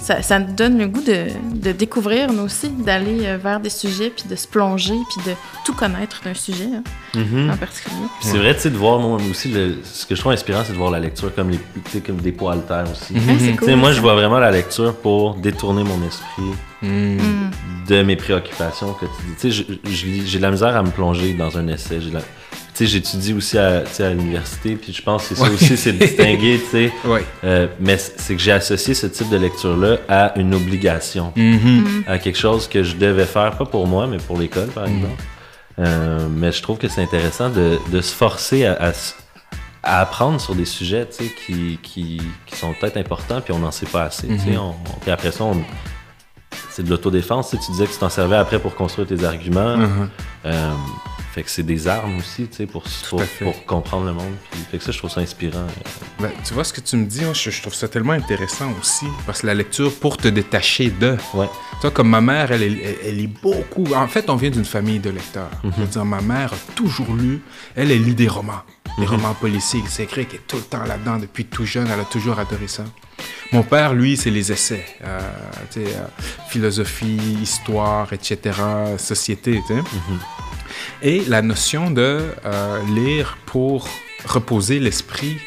ça, 0.02 0.22
ça 0.22 0.40
nous 0.40 0.54
donne 0.54 0.78
le 0.78 0.88
goût 0.88 1.02
de, 1.02 1.26
de 1.56 1.72
découvrir, 1.74 2.32
nous 2.32 2.44
aussi, 2.44 2.70
d'aller 2.70 3.26
euh, 3.26 3.38
vers 3.38 3.60
des 3.60 3.70
sujets, 3.70 4.10
puis 4.16 4.30
de 4.30 4.36
se 4.38 4.48
plonger, 4.48 4.94
puis 5.10 5.30
de 5.30 5.36
tout 5.66 5.74
connaître 5.74 6.22
d'un 6.24 6.34
sujet 6.34 6.70
hein, 6.74 6.84
Mhm. 7.16 7.50
en 7.52 7.58
particulier. 7.58 7.96
C'est 8.22 8.38
vrai, 8.38 8.56
tu 8.56 8.62
sais, 8.62 8.70
de 8.70 8.78
voir, 8.78 8.98
moi 9.00 9.20
aussi, 9.30 9.50
le- 9.50 9.80
ce 9.84 10.06
que 10.06 10.16
je 10.16 10.22
trouve 10.22 10.32
inspirant, 10.32 10.62
c'est 10.66 10.72
de 10.74 10.78
voir 10.78 10.92
la 10.92 11.00
lecture 11.02 11.36
comme, 11.36 11.50
les, 11.50 11.58
tu 11.58 11.92
sais, 11.92 12.00
comme 12.00 12.18
des 12.22 12.32
poids 12.32 12.54
haltères 12.54 12.86
aussi. 12.90 13.14
Ouais, 13.14 13.56
cool, 13.58 13.76
moi, 13.76 13.92
je 13.92 14.00
vois 14.00 14.14
vraiment 14.16 14.40
la 14.40 14.52
lecture 14.52 14.96
pour 14.96 15.19
détourner 15.40 15.84
mon 15.84 16.00
esprit 16.08 16.52
Mm. 16.82 16.88
Mm. 17.18 17.52
de 17.90 18.04
mes 18.04 18.16
préoccupations 18.16 18.94
quotidiennes. 18.94 19.36
Tu 19.40 19.52
sais, 19.52 19.66
j'ai 20.24 20.38
de 20.38 20.42
la 20.42 20.52
misère 20.52 20.76
à 20.78 20.82
me 20.84 20.92
plonger 20.92 21.34
dans 21.34 21.58
un 21.58 21.68
essai. 21.68 22.00
J'ai 22.02 22.10
de 22.10 22.16
la- 22.16 22.22
Tu 22.22 22.86
sais, 22.86 22.92
j'étudie 22.94 23.34
aussi 23.34 23.58
à, 23.58 23.84
l'université, 24.14 24.76
puis 24.82 24.94
je 24.94 25.02
pense 25.02 25.24
que 25.28 25.36
c'est 25.36 25.42
ça 25.42 25.50
Ouais. 25.50 25.56
aussi, 25.56 25.76
c'est 25.76 25.92
de 25.92 25.98
distinguer, 25.98 26.58
tu 26.64 26.70
sais. 26.72 26.92
Ouais. 27.06 27.26
Euh, 27.44 27.68
mais 27.82 27.98
c'est 27.98 28.34
que 28.36 28.42
j'ai 28.42 28.54
associé 28.54 28.94
ce 28.94 29.08
type 29.08 29.30
de 29.30 29.36
lecture-là 29.36 29.98
à 30.08 30.40
une 30.40 30.54
obligation, 30.56 31.34
Mhm. 31.36 32.04
à 32.08 32.18
quelque 32.20 32.38
chose 32.40 32.70
que 32.70 32.82
je 32.84 32.96
devais 32.96 33.26
faire, 33.26 33.58
pas 33.58 33.66
pour 33.66 33.86
moi, 33.88 34.08
mais 34.08 34.18
pour 34.18 34.38
l'école, 34.40 34.68
par 34.70 34.86
exemple. 34.86 35.22
Euh, 35.80 36.28
mais 36.34 36.52
je 36.54 36.62
trouve 36.62 36.78
que 36.78 36.88
c'est 36.88 37.02
intéressant 37.02 37.50
de, 37.50 37.78
de 37.92 38.00
se 38.02 38.14
forcer 38.16 38.66
à, 38.66 38.74
à 38.82 38.94
à 39.84 40.02
apprendre 40.02 40.40
sur 40.42 40.56
des 40.56 40.66
sujets 40.66 41.08
qui, 41.46 41.80
qui, 41.82 42.22
qui 42.46 42.56
sont 42.56 42.74
peut-être 42.74 42.98
importants, 42.98 43.42
puis 43.42 43.54
on 43.54 43.60
n'en 43.60 43.72
sait 43.72 43.86
pas 43.86 44.04
assez. 44.04 44.28
sais. 44.38 44.58
On- 44.58 44.70
on- 44.72 45.00
puis 45.02 45.12
après 45.12 45.32
ça, 45.32 45.46
on- 45.46 45.64
c'est 46.70 46.84
de 46.84 46.90
l'autodéfense. 46.90 47.50
tu 47.52 47.58
sais. 47.58 47.64
Tu 47.66 47.72
disais 47.72 47.86
que 47.88 47.94
tu 47.94 47.98
t'en 48.00 48.10
servais 48.10 48.36
après 48.38 48.60
pour 48.60 48.76
construire 48.76 49.08
tes 49.08 49.24
arguments. 49.24 49.78
Mhm. 49.78 50.10
Euh, 50.46 50.74
fait 51.32 51.44
que 51.44 51.50
c'est 51.52 51.64
des 51.64 51.88
armes 51.88 52.18
aussi 52.18 52.50
pour, 52.72 52.84
pour, 53.40 53.66
comprendre 53.66 54.06
le 54.08 54.14
monde. 54.14 54.34
Puis, 54.50 54.60
fait 54.72 54.78
que 54.80 54.84
ça, 54.84 54.92
je 54.92 54.98
trouve 54.98 55.12
ça 55.12 55.22
inspirant. 55.22 55.68
Ben, 56.20 56.32
tu 56.44 56.54
vois 56.56 56.64
ce 56.64 56.74
que 56.74 56.82
tu 56.82 56.98
me 56.98 57.06
dis, 57.06 57.24
moi, 57.24 57.34
je, 57.34 57.52
je 57.52 57.62
trouve 57.62 57.74
ça 57.76 57.88
tellement 57.88 58.14
intéressant 58.14 58.72
aussi, 58.82 59.06
parce 59.28 59.42
que 59.42 59.48
la 59.48 59.54
lecture 59.54 59.94
pour 59.94 60.18
te 60.18 60.28
détacher 60.28 60.90
de. 60.90 61.18
Ouais. 61.36 61.48
Tu 61.74 61.82
vois, 61.82 61.92
comme 61.92 62.10
ma 62.10 62.20
mère, 62.22 62.52
elle, 62.52 62.64
elle, 62.64 62.96
elle 63.06 63.16
lit 63.18 63.28
beaucoup. 63.28 63.86
En 63.94 64.08
fait, 64.08 64.30
on 64.30 64.36
vient 64.36 64.50
d'une 64.50 64.66
famille 64.66 65.00
de 65.00 65.12
lecteurs. 65.12 65.52
Mhm. 65.64 65.72
Je 65.78 65.82
veux 65.82 65.88
dire, 65.88 66.06
ma 66.06 66.22
mère 66.22 66.52
a 66.54 66.58
toujours 66.76 67.14
lu. 67.14 67.42
Elle, 67.76 67.92
elle 67.92 68.04
lit 68.04 68.16
des 68.16 68.28
romans. 68.28 68.62
Des 68.98 69.06
Mhm. 69.06 69.12
romans 69.12 69.34
policiers, 69.34 69.84
c'est 69.88 70.04
écrit 70.04 70.26
qu'elle 70.26 70.40
est 70.42 70.48
tout 70.48 70.58
le 70.58 70.64
temps 70.64 70.84
là-dedans 70.84 71.18
depuis 71.18 71.46
tout 71.46 71.66
jeune. 71.66 71.88
Elle 71.92 72.00
a 72.02 72.06
toujours 72.06 72.38
adoré 72.40 72.68
ça. 72.68 72.84
Mon 73.52 73.64
père, 73.64 73.94
lui, 73.94 74.18
c'est 74.18 74.30
les 74.30 74.52
essais. 74.52 74.86
Euh, 75.04 75.20
euh, 75.78 76.06
philosophie, 76.50 77.38
histoire, 77.42 78.12
etc., 78.14 78.38
société. 78.98 79.62
Mhm. 79.70 79.84
Et 81.02 81.24
la 81.26 81.42
notion 81.42 81.92
de 81.92 82.26
euh, 82.46 82.84
lire 82.94 83.38
pour 83.46 83.88
reposer 84.26 84.80
l'esprit, 84.80 85.38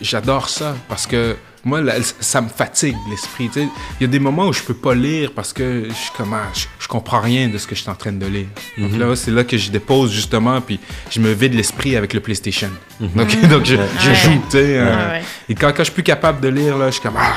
j'adore 0.00 0.48
ça 0.48 0.76
parce 0.88 1.06
que 1.06 1.36
moi, 1.62 1.82
là, 1.82 1.94
ça 2.20 2.40
me 2.40 2.48
fatigue 2.48 2.96
l'esprit. 3.10 3.48
tu 3.52 3.60
sais. 3.60 3.68
Il 4.00 4.04
y 4.04 4.04
a 4.04 4.08
des 4.08 4.18
moments 4.18 4.46
où 4.46 4.52
je 4.52 4.62
peux 4.62 4.72
pas 4.74 4.94
lire 4.94 5.32
parce 5.36 5.52
que 5.52 5.84
je, 5.90 5.92
suis 5.94 6.10
comme, 6.16 6.32
ah, 6.32 6.48
je, 6.54 6.64
je 6.78 6.88
comprends 6.88 7.20
rien 7.20 7.48
de 7.48 7.58
ce 7.58 7.66
que 7.66 7.74
je 7.74 7.82
suis 7.82 7.90
en 7.90 7.94
train 7.94 8.12
de 8.12 8.24
lire. 8.26 8.46
Donc 8.78 8.96
là, 8.96 9.14
c'est 9.14 9.30
là 9.30 9.44
que 9.44 9.58
je 9.58 9.70
dépose 9.70 10.10
justement, 10.10 10.62
puis 10.62 10.80
je 11.10 11.20
me 11.20 11.32
vide 11.32 11.52
l'esprit 11.52 11.96
avec 11.96 12.14
le 12.14 12.20
PlayStation. 12.20 12.70
Donc, 12.98 13.38
donc 13.48 13.66
je, 13.66 13.74
je 13.76 14.08
Ouais. 14.08 14.14
joue, 14.14 14.42
tu 14.48 14.52
sais. 14.52 14.78
euh, 14.78 15.10
Ouais. 15.10 15.22
Et 15.50 15.54
quand, 15.54 15.68
quand 15.68 15.80
je 15.80 15.84
suis 15.84 15.92
plus 15.92 16.02
capable 16.02 16.40
de 16.40 16.48
lire, 16.48 16.78
là, 16.78 16.86
je 16.86 16.92
suis 16.92 17.02
comme, 17.02 17.18
ah, 17.18 17.34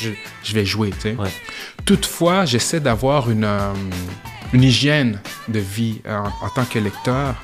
je, 0.00 0.10
je 0.42 0.52
vais 0.54 0.64
jouer, 0.64 0.90
tu 0.90 1.00
sais. 1.00 1.14
Ouais. 1.16 1.30
Toutefois, 1.84 2.44
j'essaie 2.46 2.80
d'avoir 2.80 3.30
une, 3.30 3.44
euh, 3.44 3.72
une 4.52 4.64
hygiène 4.64 5.20
de 5.48 5.60
vie 5.60 6.00
euh, 6.08 6.16
en, 6.18 6.46
en 6.46 6.48
tant 6.48 6.64
que 6.64 6.80
lecteur. 6.80 7.36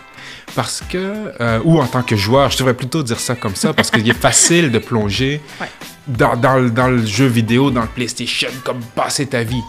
Parce 0.55 0.83
que, 0.89 1.33
euh, 1.41 1.61
ou 1.65 1.79
en 1.81 1.87
tant 1.87 2.03
que 2.03 2.17
joueur, 2.17 2.51
je 2.51 2.59
devrais 2.59 2.75
plutôt 2.75 3.03
dire 3.03 3.21
ça 3.21 3.35
comme 3.37 3.55
ça, 3.55 3.73
parce 3.73 3.91
qu'il 3.91 4.09
est 4.09 4.13
facile 4.29 4.71
de 4.73 4.79
plonger 4.79 5.41
Ouais. 5.61 5.69
dans, 6.09 6.37
dans 6.37 6.57
le- 6.57 6.71
dans 6.71 6.89
le 6.89 7.05
jeu 7.05 7.27
vidéo, 7.27 7.71
dans 7.71 7.83
le 7.83 7.87
PlayStation, 7.89 8.49
comme 8.65 8.81
passer 8.97 9.27
ta 9.27 9.43
vie. 9.45 9.63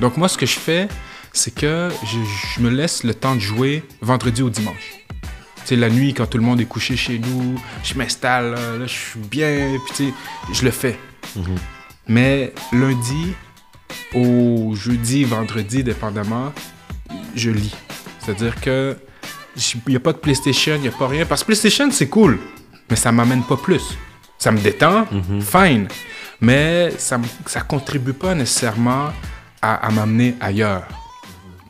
Donc 0.00 0.16
moi, 0.16 0.28
ce 0.28 0.38
que 0.38 0.46
je 0.46 0.58
fais, 0.58 0.88
c'est 1.32 1.54
que 1.54 1.90
je, 2.04 2.18
je 2.56 2.60
me 2.62 2.70
laisse 2.70 3.04
le 3.04 3.14
temps 3.14 3.34
de 3.34 3.40
jouer 3.40 3.82
vendredi 4.00 4.42
au 4.42 4.48
dimanche. 4.50 4.94
Tu 5.56 5.66
sais, 5.66 5.76
la 5.76 5.90
nuit, 5.90 6.14
quand 6.14 6.26
tout 6.26 6.38
le 6.38 6.44
monde 6.44 6.60
est 6.60 6.64
couché 6.64 6.96
chez 6.96 7.18
nous, 7.18 7.60
je 7.84 7.94
m'installe, 7.94 8.52
là, 8.52 8.76
là, 8.78 8.86
je 8.86 8.92
suis 8.94 9.20
bien, 9.20 9.76
puis 9.86 9.94
tu 9.94 10.04
sais, 10.08 10.14
je 10.54 10.64
le 10.64 10.70
fais. 10.70 10.98
Mais 12.08 12.52
lundi 12.72 13.34
au 14.14 14.74
jeudi, 14.74 15.24
vendredi, 15.24 15.84
dépendamment, 15.84 16.52
je 17.36 17.50
lis. 17.50 17.74
C'est-à-dire 18.18 18.58
que 18.60 18.96
il 19.56 19.80
n'y 19.88 19.96
a 19.96 20.00
pas 20.00 20.12
de 20.12 20.18
PlayStation, 20.18 20.74
il 20.76 20.82
n'y 20.82 20.88
a 20.88 20.92
pas 20.92 21.08
rien. 21.08 21.26
Parce 21.26 21.42
que 21.42 21.46
PlayStation, 21.46 21.90
c'est 21.90 22.08
cool, 22.08 22.38
mais 22.88 22.96
ça 22.96 23.12
m'amène 23.12 23.42
pas 23.42 23.56
plus. 23.56 23.96
Ça 24.38 24.50
me 24.52 24.58
détend, 24.58 25.06
fine. 25.40 25.88
Mais 26.40 26.90
ça 26.96 27.18
ne 27.18 27.60
contribue 27.68 28.14
pas 28.14 28.34
nécessairement 28.34 29.10
à, 29.60 29.74
à 29.86 29.90
m'amener 29.90 30.34
ailleurs. 30.40 30.84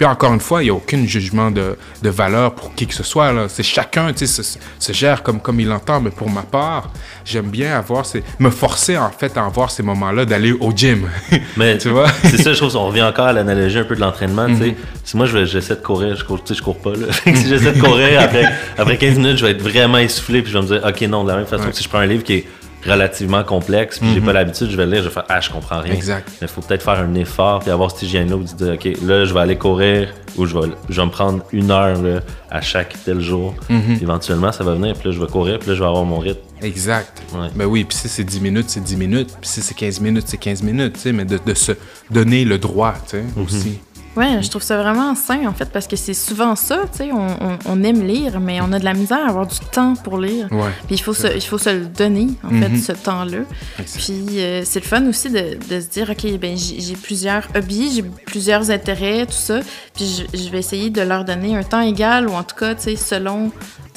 Puis 0.01 0.09
encore 0.09 0.32
une 0.32 0.40
fois, 0.40 0.62
il 0.62 0.64
n'y 0.64 0.70
a 0.70 0.74
aucun 0.74 1.05
jugement 1.05 1.51
de, 1.51 1.76
de, 2.03 2.09
valeur 2.09 2.55
pour 2.55 2.74
qui 2.74 2.86
que 2.86 2.94
ce 2.94 3.03
soit. 3.03 3.34
C'est 3.51 3.62
chacun, 3.62 4.14
tu 4.14 4.26
sais, 4.26 4.42
se, 4.42 4.59
se, 4.78 4.92
gère 4.94 5.22
comme, 5.22 5.42
comme 5.42 5.61
il 5.61 5.68
l'entend. 5.68 6.01
Mais 6.01 6.09
pour 6.09 6.30
ma 6.30 6.40
part, 6.40 6.90
j'aime 7.22 7.51
bien 7.51 7.76
avoir 7.76 8.07
ces, 8.07 8.24
me 8.38 8.48
forcer 8.48 8.96
en 8.96 9.11
fait 9.11 9.36
à 9.36 9.44
avoir 9.44 9.70
ces 9.70 9.82
moments-là 9.82 10.24
d'aller 10.24 10.53
au 10.53 10.72
gym. 10.74 11.07
Mais 11.59 11.76
tu 11.76 11.90
vois, 11.90 12.07
c'est 12.22 12.40
ça, 12.40 12.55
je 12.55 12.57
trouve. 12.57 12.74
On 12.76 12.86
revient 12.86 13.03
encore 13.03 13.26
à 13.26 13.34
l'analogie 13.34 13.76
un 13.76 13.84
peu 13.84 13.94
de 13.94 14.01
l'entraînement. 14.01 14.46
tu 14.46 14.57
sais. 14.57 14.66
Mhm. 14.68 14.74
Si 15.05 15.16
moi 15.18 15.26
j'essaie 15.26 15.76
de 15.76 15.82
courir, 15.82 16.16
je 16.16 16.24
cours, 16.24 16.40
je 16.51 16.62
cours 16.62 16.78
pas. 16.78 16.92
Là. 16.92 17.12
si 17.34 17.46
j'essaie 17.46 17.72
de 17.74 17.80
courir 17.82 18.20
après, 18.22 18.51
après 18.78 18.96
15 18.96 19.18
minutes, 19.18 19.36
je 19.36 19.44
vais 19.44 19.53
être 19.53 19.62
vraiment 19.62 19.98
essoufflé. 19.98 20.40
Puis 20.40 20.51
je 20.51 20.59
vais 20.59 20.64
me 20.64 20.78
dire, 20.78 20.82
ok, 20.82 21.01
non, 21.11 21.24
de 21.24 21.28
la 21.28 21.36
même 21.36 21.46
façon 21.46 21.68
que 21.68 21.76
si 21.76 21.84
je 21.84 21.90
prends 21.90 21.98
un 21.98 22.07
livre 22.07 22.24
qui 22.24 22.32
est 22.36 22.46
relativement 22.87 23.45
complexe, 23.45 23.99
puis 23.99 24.09
j'ai 24.14 24.20
pas 24.20 24.28
mhm. 24.28 24.33
l'habitude, 24.33 24.70
je 24.70 24.76
vais 24.76 24.87
le 24.87 24.93
lire, 24.93 25.03
je 25.03 25.09
vais 25.09 25.14
faire 25.14 25.24
Ah, 25.28 25.41
je 25.41 25.51
comprends 25.51 25.81
rien. 25.81 25.93
Exact. 25.93 26.28
Mais 26.41 26.47
il 26.47 26.49
faut 26.49 26.61
peut-être 26.61 26.83
faire 26.83 26.99
un 26.99 27.14
effort, 27.14 27.61
puis 27.61 27.70
avoir 27.70 27.91
cette 27.91 28.03
hygiène-là 28.03 28.37
où 28.37 28.45
tu 28.45 28.55
dis 28.55 28.70
OK, 28.70 29.03
là, 29.03 29.24
je 29.24 29.35
vais 29.35 29.41
aller 29.41 29.57
courir, 29.57 30.09
ou 30.37 30.47
je 30.47 30.59
vais, 30.59 30.68
je 30.89 31.01
vais 31.01 31.07
me 31.07 31.11
prendre 31.11 31.43
une 31.53 31.70
heure 31.70 32.01
là, 32.01 32.20
à 32.51 32.61
chaque 32.61 32.95
tel 33.05 33.20
jour. 33.20 33.55
Mhm. 33.68 33.99
Éventuellement, 34.01 34.53
ça 34.53 34.64
va 34.64 34.74
venir, 34.74 34.95
puis 34.95 35.09
là, 35.09 35.14
je 35.14 35.20
vais 35.20 35.26
courir, 35.26 35.59
puis 35.59 35.68
là, 35.68 35.74
je 35.74 35.81
vais 35.81 35.89
avoir 35.89 36.05
mon 36.05 36.18
rythme. 36.18 36.41
Exact. 36.62 37.22
Ouais. 37.35 37.49
Ben 37.55 37.66
oui, 37.66 37.85
puis 37.85 37.97
si 37.97 38.09
c'est 38.09 38.24
10 38.24 38.41
minutes, 38.41 38.68
c'est 38.68 38.83
10 38.83 38.97
minutes, 38.97 39.37
puis 39.41 39.49
si 39.49 39.62
c'est 39.62 39.74
15 39.74 40.01
minutes, 40.01 40.24
c'est 40.26 40.37
15 40.37 40.62
minutes, 40.62 40.95
tu 40.95 41.01
sais, 41.01 41.12
mais 41.12 41.24
de, 41.24 41.39
de, 41.45 41.55
se 41.55 41.72
donner 42.11 42.45
le 42.45 42.59
droit, 42.59 42.95
tu 43.05 43.16
sais, 43.16 43.22
mhm. 43.22 43.45
aussi. 43.45 43.81
Ouais, 44.20 44.42
je 44.42 44.50
trouve 44.50 44.62
ça 44.62 44.76
vraiment 44.76 45.14
sain, 45.14 45.46
en 45.46 45.54
fait, 45.54 45.70
parce 45.72 45.86
que 45.86 45.96
c'est 45.96 46.12
souvent 46.12 46.54
ça, 46.54 46.80
tu 46.92 46.98
sais, 46.98 47.10
on, 47.10 47.58
on, 47.64 47.82
aime 47.82 48.06
lire, 48.06 48.38
mais 48.38 48.60
on 48.60 48.70
a 48.70 48.78
de 48.78 48.84
la 48.84 48.92
misère 48.92 49.24
à 49.24 49.30
avoir 49.30 49.46
du 49.46 49.58
temps 49.72 49.94
pour 49.94 50.18
lire. 50.18 50.46
Ouais, 50.50 50.68
puis 50.86 50.96
il 50.96 51.00
faut, 51.00 51.14
se, 51.14 51.34
il 51.34 51.40
faut 51.40 51.56
se 51.56 51.70
le 51.70 51.86
donner, 51.86 52.28
en 52.44 52.50
fait, 52.50 52.68
mhm. 52.68 52.80
ce 52.80 52.92
temps-là. 52.92 53.38
Puis 53.78 54.40
euh, 54.40 54.62
c'est 54.66 54.80
le 54.80 54.84
fun 54.84 55.06
aussi 55.06 55.30
de, 55.30 55.56
de, 55.70 55.80
se 55.80 55.88
dire, 55.88 56.10
OK, 56.10 56.38
ben 56.38 56.54
j'ai 56.54 56.96
plusieurs 56.96 57.48
hobbies, 57.56 57.94
j'ai 57.94 58.02
plusieurs 58.02 58.70
intérêts, 58.70 59.24
tout 59.24 59.32
ça, 59.32 59.60
puis 59.94 60.04
je, 60.04 60.38
je, 60.38 60.50
vais 60.50 60.58
essayer 60.58 60.90
de 60.90 61.00
leur 61.00 61.24
donner 61.24 61.56
un 61.56 61.62
temps 61.62 61.80
égal, 61.80 62.28
ou 62.28 62.34
en 62.34 62.42
tout 62.42 62.56
cas, 62.56 62.74
tu 62.74 62.82
sais, 62.82 62.96
selon 62.96 63.50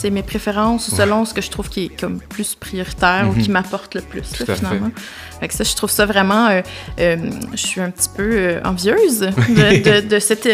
mes 0.09 0.23
préférences 0.23 0.87
ou 0.87 0.95
selon 0.95 1.25
ce 1.25 1.33
que 1.33 1.41
je 1.41 1.49
trouve 1.49 1.69
qui 1.69 1.85
est 1.85 1.99
comme 1.99 2.19
plus 2.19 2.55
prioritaire 2.55 3.27
ou 3.29 3.33
qui 3.33 3.47
mhm. 3.47 3.53
m'apporte 3.53 3.95
le 3.95 4.01
plus, 4.01 4.23
finalement. 4.23 4.89
Fait. 4.95 5.32
Ça, 5.51 5.63
je 5.63 5.75
trouve 5.75 5.89
ça 5.89 6.05
vraiment... 6.05 6.47
Euh, 6.47 6.61
euh, 6.99 7.17
je 7.51 7.65
suis 7.65 7.81
un 7.81 7.89
petit 7.89 8.09
peu 8.15 8.29
euh, 8.31 8.61
envieuse 8.63 9.19
de, 9.19 10.01
de, 10.07 10.19
cette, 10.19 10.47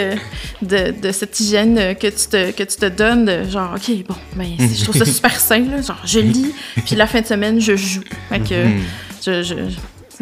de, 0.62 0.92
de, 0.92 1.12
cette 1.12 1.40
hygiène 1.40 1.96
que 1.96 2.08
tu 2.08 2.28
te, 2.28 2.52
que 2.52 2.64
tu 2.64 2.78
te 2.78 2.88
donnes, 2.88 3.26
de 3.26 3.44
genre, 3.50 3.76
OK, 3.76 4.06
bon, 4.08 4.16
ben, 4.36 4.48
je 4.58 4.84
trouve 4.84 4.98
ça 4.98 5.06
super 5.06 5.40
sain, 5.40 5.66
là, 5.70 5.82
genre, 5.82 6.02
je 6.06 6.20
lis, 6.20 6.54
puis 6.86 6.96
la 6.96 7.08
fin 7.08 7.22
de 7.22 7.26
semaine, 7.28 7.60
je 7.60 7.76
joue. 7.76 8.02
Fait 8.30 8.40
que 8.40 8.66
mhm. 8.66 8.84
je, 9.26 9.44
je 9.44 9.56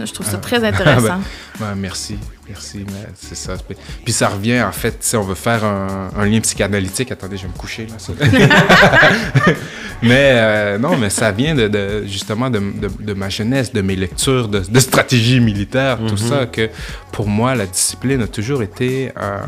je 0.06 0.12
trouve 0.14 0.28
ça 0.28 0.38
ah. 0.38 0.42
très 0.42 0.64
intéressant. 0.64 1.22
ben, 1.60 1.76
merci, 1.76 2.18
merci, 2.50 2.86
mais 2.88 3.08
c'est 3.16 3.36
ça. 3.36 3.56
Puis 4.04 4.14
ça 4.14 4.30
revient, 4.30 4.62
en 4.62 4.72
fait, 4.72 4.98
si 5.02 5.16
on 5.16 5.24
veut 5.24 5.36
faire 5.36 5.64
un, 5.64 6.26
lien 6.26 6.40
psychanalytique, 6.40 7.12
attendez, 7.12 7.38
je 7.38 7.44
vais 7.44 7.50
me 7.50 7.58
coucher 7.58 7.88
là. 7.88 7.96
mais 10.02 10.32
euh, 10.36 10.78
non, 10.78 10.98
mais 10.98 11.10
ça 11.10 11.32
vient 11.32 11.56
de, 11.56 12.06
justement 12.06 12.50
de, 12.50 12.62
de, 13.00 13.14
ma 13.14 13.30
jeunesse, 13.30 13.72
de 13.74 13.82
mes 13.82 13.96
lectures 13.96 14.48
de, 14.48 14.80
stratégie 14.80 15.40
militaire, 15.40 15.98
tout 15.98 16.14
mhm. 16.14 16.18
ça, 16.18 16.46
que 16.46 16.70
pour 17.12 17.28
moi, 17.28 17.56
la 17.56 17.66
discipline 17.66 18.22
a 18.22 18.28
toujours 18.28 18.64
été 18.64 19.12
euh, 19.18 19.40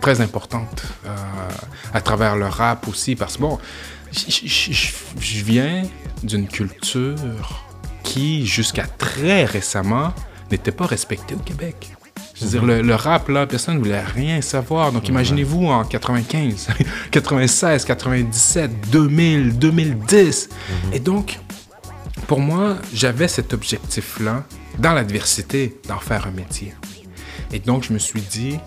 très 0.00 0.20
importante 0.20 0.82
euh, 1.06 1.08
à 1.92 2.00
travers 2.00 2.36
le 2.36 2.46
rap 2.46 2.88
aussi, 2.88 3.16
parce 3.16 3.36
que 3.36 3.42
bon, 3.42 3.58
je 4.12 5.44
viens 5.44 5.82
d'une 6.22 6.46
culture 6.46 7.16
qui, 8.02 8.46
jusqu'à 8.46 8.84
très 8.84 9.44
récemment, 9.44 10.12
n'était 10.50 10.72
pas 10.72 10.86
respecté 10.86 11.34
au 11.34 11.38
Québec. 11.38 11.94
Je 12.42 12.48
veux 12.48 12.58
dire, 12.58 12.64
le, 12.64 12.82
le, 12.82 12.94
rap, 12.96 13.28
là, 13.28 13.46
personne 13.46 13.74
ne 13.74 13.78
voulait 13.78 14.00
rien 14.00 14.40
savoir. 14.40 14.90
Donc, 14.90 15.08
imaginez-vous 15.08 15.66
en 15.66 15.84
95, 15.84 16.68
96, 17.12 17.84
97, 17.84 18.70
2000, 18.90 19.58
2010. 19.58 20.48
Et 20.92 20.98
donc, 20.98 21.38
pour 22.26 22.40
moi, 22.40 22.78
j'avais 22.92 23.28
cet 23.28 23.54
objectif-là, 23.54 24.44
dans 24.80 24.92
l'adversité, 24.92 25.78
d'en 25.86 25.98
faire 25.98 26.26
un 26.26 26.32
métier. 26.32 26.74
Et 27.52 27.60
donc, 27.60 27.84
je 27.84 27.92
me 27.92 27.98
suis 27.98 28.22
dit, 28.22 28.58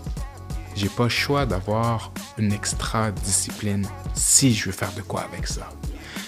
j'ai 0.75 0.87
pas 0.87 1.03
le 1.03 1.09
choix 1.09 1.45
d'avoir 1.45 2.13
une 2.37 2.53
extra 2.53 3.11
discipline 3.11 3.85
si 4.13 4.53
je 4.53 4.67
veux 4.67 4.71
faire 4.71 4.93
de 4.95 5.01
quoi 5.01 5.27
avec 5.33 5.47
ça. 5.47 5.69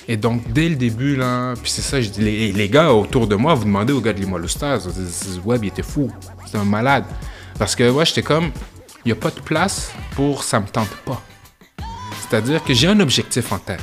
Et 0.10 0.18
donc, 0.18 0.52
dès 0.52 0.68
le 0.68 0.76
début, 0.76 1.16
là, 1.16 1.54
puis 1.62 1.72
c'est 1.72 1.82
ça, 1.82 2.02
je 2.02 2.10
dis, 2.10 2.22
les, 2.22 2.52
les, 2.52 2.70
gars 2.70 2.92
autour 2.94 3.28
de 3.28 3.36
moi, 3.36 3.54
vous 3.54 3.66
demandez 3.66 3.94
aux 3.94 4.02
gars 4.02 4.14
de 4.14 4.20
Limoilou 4.20 4.48
Stars, 4.50 4.82
web, 5.46 5.64
il 5.64 5.68
était 5.68 5.84
fou, 5.84 6.12
c'était 6.46 6.58
un 6.58 6.66
malade. 6.66 7.06
Parce 7.60 7.76
que 7.76 7.90
moi, 7.90 8.04
j'étais 8.04 8.24
comme, 8.24 8.52
il 9.06 9.08
n'y 9.08 9.12
a 9.12 9.16
pas 9.16 9.32
de 9.32 9.40
place 9.40 9.92
pour 10.16 10.44
ça 10.44 10.60
me 10.60 10.68
tente 10.68 10.96
pas. 11.06 11.22
C'est-à-dire 12.20 12.64
que 12.64 12.74
j'ai 12.74 12.88
un 12.88 13.00
objectif 13.00 13.52
en 13.52 13.58
tête. 13.58 13.82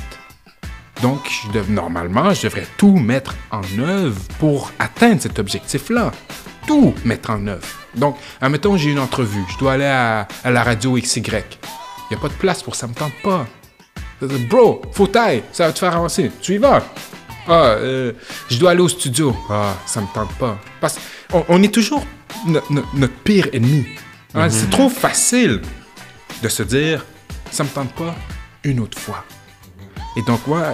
Donc, 1.01 1.29
normalement, 1.67 2.33
je 2.33 2.43
devrais 2.43 2.67
tout 2.77 2.95
mettre 2.95 3.35
en 3.51 3.61
œuvre 3.79 4.19
pour 4.39 4.71
atteindre 4.79 5.21
cet 5.21 5.39
objectif-là. 5.39 6.11
Tout 6.67 6.93
mettre 7.03 7.31
en 7.31 7.45
œuvre. 7.47 7.67
Donc, 7.95 8.17
admettons, 8.41 8.77
j'ai 8.77 8.91
une 8.91 8.99
entrevue, 8.99 9.43
je 9.51 9.57
dois 9.57 9.73
aller 9.73 9.85
à, 9.85 10.27
la 10.45 10.63
radio 10.63 10.93
XY. 10.93 11.21
Il 11.25 11.33
n'y 12.11 12.17
a 12.17 12.19
pas 12.19 12.27
de 12.27 12.33
place 12.33 12.63
pour 12.63 12.75
ça 12.75 12.87
me 12.87 12.93
tente 12.93 13.13
pas. 13.23 13.45
Bro, 14.49 14.81
faut 14.93 15.09
ça 15.51 15.67
va 15.67 15.73
te 15.73 15.79
faire 15.79 15.95
avancer. 15.95 16.31
Tu 16.41 16.55
y 16.55 16.57
vas. 16.57 16.83
Ah, 17.47 17.75
euh, 17.77 18.13
je 18.49 18.57
dois 18.57 18.71
aller 18.71 18.81
au 18.81 18.89
studio. 18.89 19.35
Ah, 19.49 19.73
ça 19.85 20.01
me 20.01 20.07
tente 20.13 20.33
pas. 20.39 20.57
Parce 20.81 20.95
qu'on 20.95 21.01
on 21.31 21.61
est 21.63 21.73
toujours 21.73 22.05
notre 22.93 23.13
pire 23.23 23.47
ennemi. 23.53 23.85
Hein, 24.33 24.45
mhm. 24.45 24.49
C'est 24.49 24.69
trop 24.69 24.89
facile 24.89 25.61
de 26.41 26.49
se 26.49 26.63
dire, 26.63 27.05
ça 27.51 27.63
me 27.63 27.69
tente 27.69 27.93
pas 27.93 28.15
une 28.63 28.79
autre 28.79 28.99
fois. 28.99 29.23
Et 30.17 30.21
donc, 30.21 30.45
moi, 30.47 30.73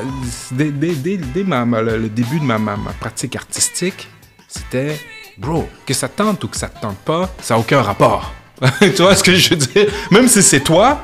dès, 0.51 0.65
le 0.65 2.07
début 2.09 2.39
de 2.39 2.43
ma, 2.45 2.59
ma, 2.59 2.77
pratique 2.99 3.35
artistique, 3.35 4.07
c'était, 4.47 4.99
bro, 5.37 5.67
que 5.85 5.93
ça 5.93 6.07
tente 6.07 6.43
ou 6.43 6.47
que 6.47 6.57
ça 6.57 6.67
te 6.67 6.79
tente 6.79 6.97
pas, 6.97 7.33
ça 7.41 7.55
n'a 7.55 7.59
aucun 7.59 7.81
rapport. 7.81 8.33
tu 8.79 9.01
vois 9.01 9.15
ce 9.15 9.23
que 9.23 9.35
je 9.35 9.51
veux 9.51 9.55
dire? 9.55 9.87
Même 10.11 10.27
si 10.27 10.43
c'est 10.43 10.59
toi, 10.59 11.03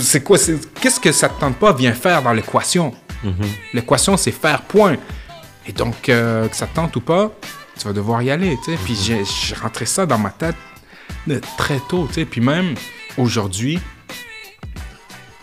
c'est 0.00 0.22
quoi 0.22 0.38
Qu'est-ce 0.80 1.00
que 1.00 1.12
ça 1.12 1.28
te 1.28 1.38
tente 1.38 1.56
pas 1.56 1.72
vient 1.74 1.92
faire 1.92 2.22
dans 2.22 2.32
l'équation 2.32 2.94
mhm. 3.22 3.34
L'équation, 3.74 4.16
c'est 4.16 4.32
faire 4.32 4.62
point. 4.62 4.96
Et 5.66 5.72
donc, 5.72 6.08
euh, 6.08 6.48
que 6.48 6.56
ça 6.56 6.66
te 6.66 6.74
tente 6.74 6.96
ou 6.96 7.02
pas, 7.02 7.30
tu 7.78 7.86
vas 7.86 7.92
devoir 7.92 8.22
y 8.22 8.30
aller. 8.30 8.58
Tu 8.64 8.72
sais. 8.72 8.78
Puis 8.84 8.94
j'ai 8.94 9.54
rentré 9.54 9.86
ça 9.86 10.06
dans 10.06 10.18
ma 10.18 10.30
tête 10.30 10.56
très 11.56 11.80
tôt. 11.88 12.06
Tu 12.08 12.14
sais. 12.14 12.24
Puis 12.24 12.40
même 12.40 12.74
aujourd'hui, 13.16 13.78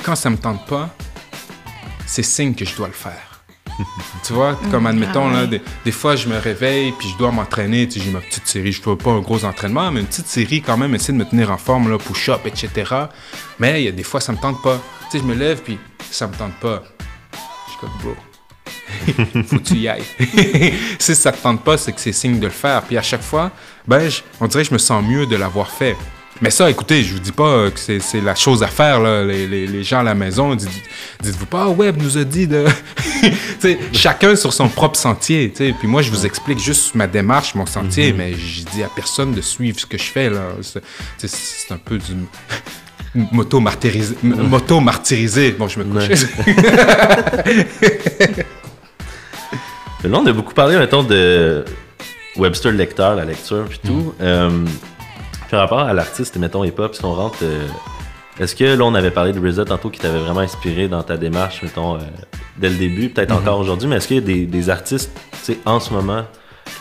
quand 0.04 0.16
ça 0.16 0.30
me 0.30 0.38
tente 0.38 0.66
pas, 0.68 0.96
c'est 2.06 2.24
signe 2.24 2.54
que 2.54 2.66
je 2.66 2.76
dois 2.76 2.88
le 2.88 2.94
faire 2.94 3.36
tu 4.24 4.34
vois, 4.34 4.58
comme 4.72 4.84
mm. 4.84 4.88
admettons, 4.88 5.30
là, 5.30 5.42
ah 5.44 5.58
des, 5.84 5.92
fois, 5.92 6.16
je 6.16 6.30
me 6.30 6.38
réveille, 6.38 6.94
puis 6.94 7.10
je 7.10 7.18
dois 7.18 7.32
m'entraîner, 7.32 7.88
tu 7.88 8.00
sais, 8.00 8.06
j'ai 8.06 8.12
ma 8.12 8.22
petite 8.22 8.48
série, 8.48 8.72
je 8.72 8.82
fais 8.82 8.96
pas 8.96 9.12
un 9.12 9.20
gros 9.20 9.44
entraînement, 9.44 9.92
mais 9.92 10.00
une 10.00 10.06
petite 10.06 10.28
série 10.28 10.62
quand 10.62 10.78
même, 10.78 10.96
essayer 10.96 11.14
de 11.14 11.22
me 11.22 11.30
tenir 11.30 11.52
en 11.52 11.58
forme, 11.58 11.90
là, 11.90 11.98
push-up, 11.98 12.42
etc. 12.46 12.70
Mais 13.60 13.82
il 13.82 13.86
y 13.86 13.88
a 13.90 13.92
des 13.92 14.04
fois, 14.04 14.22
ça 14.22 14.32
me 14.32 14.38
tente 14.38 14.62
pas. 14.62 14.80
Tu 15.12 15.18
sais, 15.18 15.20
je 15.20 15.28
me 15.28 15.36
lève, 15.36 15.62
puis 15.62 15.78
ça 16.10 16.28
me 16.28 16.34
tente 16.34 16.56
pas. 16.62 16.84
Je 17.66 17.72
suis 17.72 17.80
comme, 17.82 17.92
bro, 18.02 18.16
faut 19.48 19.58
que 19.58 19.64
tu 19.64 19.76
y 19.76 19.88
ailles. 19.88 20.04
si 21.00 21.16
ça 21.16 21.32
te 21.32 21.42
tente 21.42 21.64
pas, 21.64 21.78
c'est 21.78 21.92
que 21.92 22.00
c'est 22.00 22.12
signe 22.12 22.40
de 22.40 22.46
le 22.46 22.52
faire. 22.52 22.82
Puis 22.84 22.98
à 22.98 23.02
chaque 23.02 23.22
fois, 23.22 23.52
ben, 23.88 24.10
on 24.42 24.48
dirait 24.48 24.64
que 24.64 24.70
je 24.70 24.74
me 24.74 24.80
sens 24.80 25.04
mieux 25.04 25.26
de 25.26 25.36
l'avoir 25.36 25.70
fait. 25.70 25.96
Mais 26.42 26.50
ça, 26.50 26.70
écoutez, 26.70 27.02
je 27.02 27.14
vous 27.14 27.20
dis 27.20 27.32
pas 27.32 27.70
que 27.72 27.80
c'est 27.80 28.22
la 28.22 28.36
chose 28.36 28.62
à 28.62 28.68
faire, 28.68 29.00
là. 29.00 29.24
Les, 29.24 29.48
les, 29.48 29.68
les, 29.68 29.84
gens 29.84 30.00
à 30.00 30.04
la 30.04 30.16
maison, 30.16 30.54
dites-vous 30.54 31.46
pas, 31.46 31.64
ah, 31.64 31.70
Web 31.70 32.02
nous 32.02 32.18
a 32.18 32.26
dit 32.26 32.46
de. 32.46 32.66
chacun 33.94 34.36
sur 34.36 34.52
son 34.52 34.68
propre 34.68 34.98
sentier. 34.98 35.48
Puis 35.48 35.88
moi, 35.88 36.02
je 36.02 36.12
vous 36.12 36.26
explique 36.26 36.60
juste 36.60 36.94
ma 36.94 37.08
démarche, 37.08 37.56
mon 37.56 37.66
sentier, 37.66 38.12
mhm. 38.12 38.18
mais 38.18 38.34
je 38.34 38.64
dis 38.66 38.84
à 38.84 38.90
personne 38.90 39.34
de 39.34 39.40
suivre 39.40 39.80
ce 39.80 39.86
que 39.86 39.98
je 39.98 40.12
fais. 40.12 40.30
là. 40.30 40.50
C'est 41.18 41.72
un 41.72 41.78
peu 41.78 41.98
du. 41.98 42.14
Moto 43.16 43.62
martyrisé. 43.62 44.16
Moto 44.24 44.82
martyrisé. 44.82 45.52
Bon, 45.52 45.68
je 45.68 45.80
me 45.80 45.86
couche. 45.86 46.10
là, 50.04 50.20
on 50.20 50.26
a 50.26 50.34
beaucoup 50.34 50.54
parlé, 50.54 50.78
mettons, 50.78 51.04
de 51.04 51.64
Webster 52.38 52.74
lecteur, 52.74 53.16
la 53.16 53.26
lecture, 53.26 53.66
puis 53.70 53.80
tout. 53.80 53.94
Mhm. 53.94 54.14
Euh, 54.22 54.66
par 55.50 55.62
rapport 55.62 55.80
à 55.80 55.94
l'artiste, 55.94 56.36
mettons 56.38 56.64
hip-hop, 56.64 56.96
si 56.96 57.06
on 57.06 57.14
rentre, 57.14 57.38
euh, 57.44 57.68
est-ce 58.40 58.56
que 58.56 58.66
là, 58.66 58.84
on 58.84 58.94
avait 58.94 59.12
parlé 59.12 59.32
de 59.32 59.40
RZA 59.40 59.64
tantôt 59.64 59.90
qui 59.90 60.00
t'avait 60.00 60.20
vraiment 60.20 60.42
inspiré 60.42 60.90
dans 60.90 61.04
ta 61.04 61.16
démarche, 61.16 61.64
mettons, 61.64 61.96
euh, 61.96 62.00
dès 62.58 62.70
le 62.70 62.76
début, 62.76 63.10
peut-être 63.10 63.34
mhm. 63.34 63.40
encore 63.40 63.60
aujourd'hui, 63.60 63.88
mais 63.88 63.96
est-ce 63.96 64.08
qu'il 64.08 64.18
y 64.18 64.20
a 64.20 64.24
des, 64.24 64.46
des 64.46 64.70
artistes, 64.70 65.12
tu 65.32 65.54
sais, 65.54 65.60
en 65.66 65.80
ce 65.80 65.94
moment, 65.94 66.24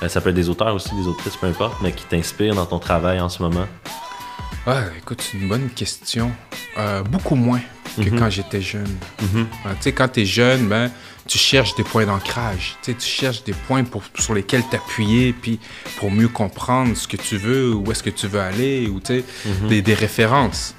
ça 0.08 0.20
peut 0.20 0.30
être 0.30 0.36
des 0.36 0.48
auteurs 0.48 0.74
aussi, 0.74 0.90
des 0.96 1.06
autrices, 1.06 1.36
peu 1.36 1.46
importe, 1.46 1.76
mais 1.82 1.92
qui 1.92 2.04
t'inspirent 2.04 2.54
dans 2.54 2.66
ton 2.66 2.78
travail 2.78 3.20
en 3.20 3.28
ce 3.28 3.42
moment? 3.42 3.66
Ouais, 4.66 4.82
écoute, 4.96 5.20
c'est 5.20 5.36
une 5.36 5.48
bonne 5.48 5.68
question. 5.70 6.32
beaucoup 7.10 7.34
moins 7.34 7.60
que 7.96 8.10
mhm. 8.10 8.18
quand 8.18 8.30
j'étais 8.30 8.62
jeune. 8.62 8.96
Mhm. 9.22 9.46
Tu 9.62 9.68
sais, 9.80 9.92
quand 9.92 10.08
t'es 10.08 10.24
jeune, 10.24 10.68
ben, 10.68 10.90
tu 11.26 11.38
cherches 11.38 11.74
des 11.74 11.84
points 11.84 12.06
d'ancrage. 12.06 12.76
Tu, 12.82 12.94
tu 12.94 13.06
cherches 13.06 13.44
des 13.44 13.52
points 13.52 13.84
pour, 13.84 14.02
sur 14.18 14.34
lesquels 14.34 14.62
t'appuyer, 14.64 15.32
puis 15.32 15.60
pour 15.98 16.10
mieux 16.10 16.28
comprendre 16.28 16.96
ce 16.96 17.06
que 17.06 17.16
tu 17.16 17.36
veux, 17.36 17.74
où 17.74 17.90
est-ce 17.92 18.02
que 18.02 18.10
tu 18.10 18.26
veux 18.26 18.40
aller, 18.40 18.88
ou 18.88 19.00
tu 19.00 19.18
sais, 19.18 19.24
mhm. 19.46 19.68
des, 19.68 19.82
des, 19.82 19.94
références. 19.94 20.74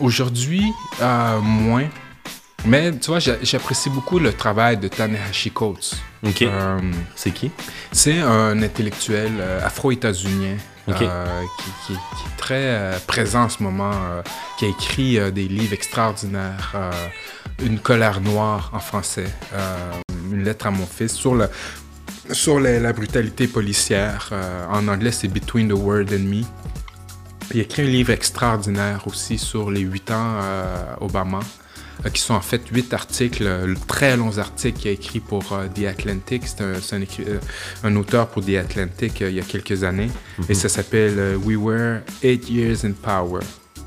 Aujourd'hui, 0.00 0.64
euh, 1.00 1.40
moins. 1.40 1.88
Mais 2.66 2.92
tu 2.98 3.08
vois, 3.08 3.18
j'a- 3.18 3.42
j'apprécie 3.42 3.90
beaucoup 3.90 4.18
le 4.18 4.32
travail 4.32 4.78
de 4.78 4.88
Tanahashi 4.88 5.50
Coates. 5.50 5.96
Ok. 6.26 6.42
Euh, 6.42 6.80
C'est 7.14 7.30
qui? 7.30 7.50
c'est 7.92 8.20
un 8.20 8.62
intellectuel 8.62 9.32
euh, 9.38 9.60
afro-états-unien 9.64 10.56
euh, 10.88 10.92
qui, 10.94 11.04
qui- 11.86 11.92
qui 11.92 11.92
est 12.26 12.36
très 12.38 12.54
euh, 12.64 12.98
présent 13.06 13.44
en 13.44 13.48
ce 13.50 13.62
moment, 13.62 13.92
qui 14.58 14.64
a 14.64 14.68
écrit 14.68 15.32
des 15.32 15.46
livres 15.48 15.74
extraordinaires. 15.74 16.74
une 17.62 17.78
colère 17.78 18.20
noire 18.20 18.70
en 18.72 18.80
français, 18.80 19.26
une 20.32 20.42
lettre 20.42 20.66
à 20.66 20.70
mon 20.70 20.86
fils 20.86 21.12
sur, 21.12 21.34
le, 21.34 21.48
sur 22.32 22.58
la, 22.58 22.80
la 22.80 22.92
brutalité 22.92 23.46
policière. 23.46 24.30
en 24.72 24.88
anglais, 24.88 25.12
c'est 25.12 25.28
Between 25.28 25.68
the 25.68 25.72
Word 25.78 26.06
and 26.12 26.24
Me. 26.24 26.42
Il 27.52 27.60
a 27.60 27.62
écrit 27.62 27.82
un 27.82 27.86
livre 27.86 28.10
extraordinaire 28.10 29.06
aussi 29.06 29.36
sur 29.38 29.70
les 29.70 29.80
huit 29.82 30.10
ans 30.10 30.38
Obama, 31.00 31.40
qui 32.10 32.20
sont 32.20 32.34
en 32.34 32.40
fait 32.40 32.62
huit 32.70 32.92
articles, 32.92 33.44
euh, 33.46 33.74
très 33.86 34.16
longs 34.16 34.38
articles 34.38 34.78
qu'il 34.78 34.90
a 34.90 34.92
écrit 34.92 35.20
pour 35.20 35.52
euh, 35.52 35.66
The 35.68 35.84
Atlantic. 35.86 36.42
C'est 36.46 36.60
un, 36.62 36.72
un 36.72 37.96
euh, 37.96 37.98
auteur 37.98 38.28
pour 38.28 38.44
The 38.44 38.56
Atlantic 38.56 39.22
euh, 39.22 39.30
il 39.30 39.36
y 39.36 39.40
a 39.40 39.42
quelques 39.44 39.84
années. 39.84 40.10
Et 40.48 40.54
ça 40.54 40.68
s'appelle 40.68 41.18
euh, 41.18 41.36
We 41.36 41.56
Were 41.56 42.00
Eight 42.22 42.48
Years 42.50 42.84
in 42.84 42.92
Power. 42.92 43.40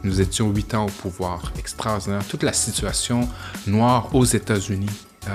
Nous 0.03 0.21
étions 0.21 0.49
huit 0.51 0.73
ans 0.73 0.85
au 0.85 0.89
pouvoir. 0.89 1.51
Extraordinaire. 1.57 2.23
Toute 2.27 2.43
la 2.43 2.53
situation 2.53 3.27
noire 3.65 4.13
aux 4.15 4.25
États-Unis. 4.25 4.89
Euh, 5.27 5.31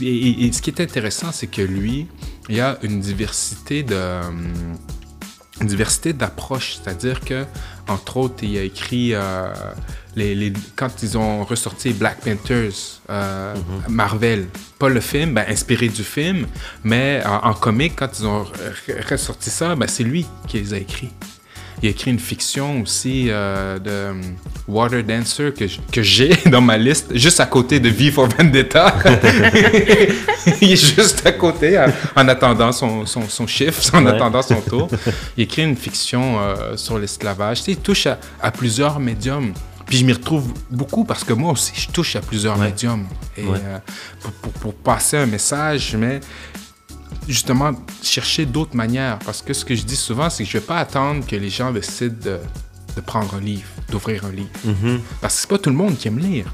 et, 0.00 0.06
et- 0.06 0.46
et 0.46 0.52
ce 0.52 0.62
qui 0.62 0.70
est 0.70 0.80
intéressant, 0.80 1.32
c'est 1.32 1.48
que 1.48 1.62
lui, 1.62 2.06
il 2.48 2.56
y 2.56 2.60
a 2.60 2.78
une 2.82 3.00
diversité 3.00 3.82
de. 3.82 3.94
hum, 3.96 4.52
une 5.60 5.68
diversité 5.68 6.12
d'approches, 6.12 6.78
c'est-à-dire 6.82 7.20
que, 7.20 7.44
entre 7.88 8.16
autres, 8.16 8.42
il 8.42 8.58
a 8.58 8.62
écrit 8.62 9.14
euh, 9.14 9.52
les, 10.16 10.34
les- 10.34 10.52
quand 10.76 10.90
ils 11.02 11.16
ont 11.18 11.44
ressorti 11.44 11.92
Black 11.92 12.18
Panthers, 12.20 13.00
euh, 13.10 13.54
Marvel, 13.88 14.46
pas 14.78 14.88
le 14.88 15.00
film, 15.00 15.34
ben, 15.34 15.44
inspiré 15.48 15.88
du 15.88 16.04
film, 16.04 16.46
mais 16.82 17.22
en, 17.26 17.48
en 17.50 17.54
comic, 17.54 17.94
quand 17.96 18.08
ils 18.20 18.26
ont 18.26 18.42
re- 18.44 19.10
ressorti 19.10 19.50
ça, 19.50 19.74
ben, 19.74 19.86
c'est 19.88 20.04
lui 20.04 20.26
qui 20.46 20.58
les 20.58 20.74
a 20.74 20.78
écrits. 20.78 21.10
Il 21.82 21.88
a 21.88 21.90
écrit 21.90 22.12
une 22.12 22.20
fiction 22.20 22.80
aussi 22.82 23.26
euh, 23.28 23.78
de 23.80 24.18
Water 24.68 25.02
Dancer 25.02 25.52
que 25.92 26.02
j'ai 26.02 26.28
dans 26.46 26.60
ma 26.60 26.78
liste, 26.78 27.14
juste 27.16 27.40
à 27.40 27.46
côté 27.46 27.80
de 27.80 27.88
V 27.90 28.10
for 28.12 28.28
Vendetta. 28.28 28.94
il 30.62 30.72
est 30.72 30.94
juste 30.96 31.26
à 31.26 31.32
côté, 31.32 31.78
en 32.16 32.28
attendant 32.28 32.72
son, 32.72 33.04
son, 33.06 33.28
son 33.28 33.46
chiffre, 33.46 33.82
en 33.94 34.04
Ouais. 34.04 34.12
attendant 34.12 34.40
son 34.42 34.60
tour. 34.60 34.88
Il 35.36 35.42
écrit 35.44 35.62
une 35.62 35.76
fiction 35.76 36.38
euh, 36.40 36.76
sur 36.76 36.98
l'esclavage. 36.98 37.60
Il 37.66 37.76
touche 37.78 38.06
à, 38.06 38.18
à 38.40 38.50
plusieurs 38.50 38.98
médiums. 39.00 39.52
Puis 39.86 39.98
je 39.98 40.04
m'y 40.04 40.12
retrouve 40.12 40.52
beaucoup 40.70 41.04
parce 41.04 41.24
que 41.24 41.32
moi 41.32 41.52
aussi, 41.52 41.72
je 41.76 41.88
touche 41.90 42.16
à 42.16 42.20
plusieurs 42.20 42.58
Ouais. 42.58 42.66
médiums. 42.68 43.06
Et 43.36 43.44
Ouais. 43.44 43.58
euh, 43.62 43.78
pour, 44.20 44.32
pour- 44.32 44.52
pour 44.52 44.74
passer 44.74 45.16
un 45.18 45.26
message, 45.26 45.94
mais 45.96 46.20
justement 47.28 47.72
chercher 48.02 48.46
d'autres 48.46 48.76
manières. 48.76 49.18
Parce 49.20 49.42
que 49.42 49.52
ce 49.52 49.64
que 49.64 49.74
je 49.74 49.82
dis 49.82 49.96
souvent, 49.96 50.30
c'est 50.30 50.44
que 50.44 50.50
je 50.50 50.56
ne 50.56 50.60
vais 50.60 50.66
pas 50.66 50.78
attendre 50.78 51.26
que 51.26 51.36
les 51.36 51.50
gens 51.50 51.70
décident 51.72 52.14
de, 52.22 52.38
de 52.96 53.00
prendre 53.00 53.34
un 53.34 53.40
livre, 53.40 53.68
d'ouvrir 53.90 54.24
un 54.24 54.30
livre. 54.32 54.48
Mhm. 54.64 55.00
Parce 55.20 55.34
que 55.36 55.40
c'est 55.42 55.50
pas 55.50 55.58
tout 55.58 55.70
le 55.70 55.76
monde 55.76 55.96
qui 55.96 56.08
aime 56.08 56.18
lire. 56.18 56.46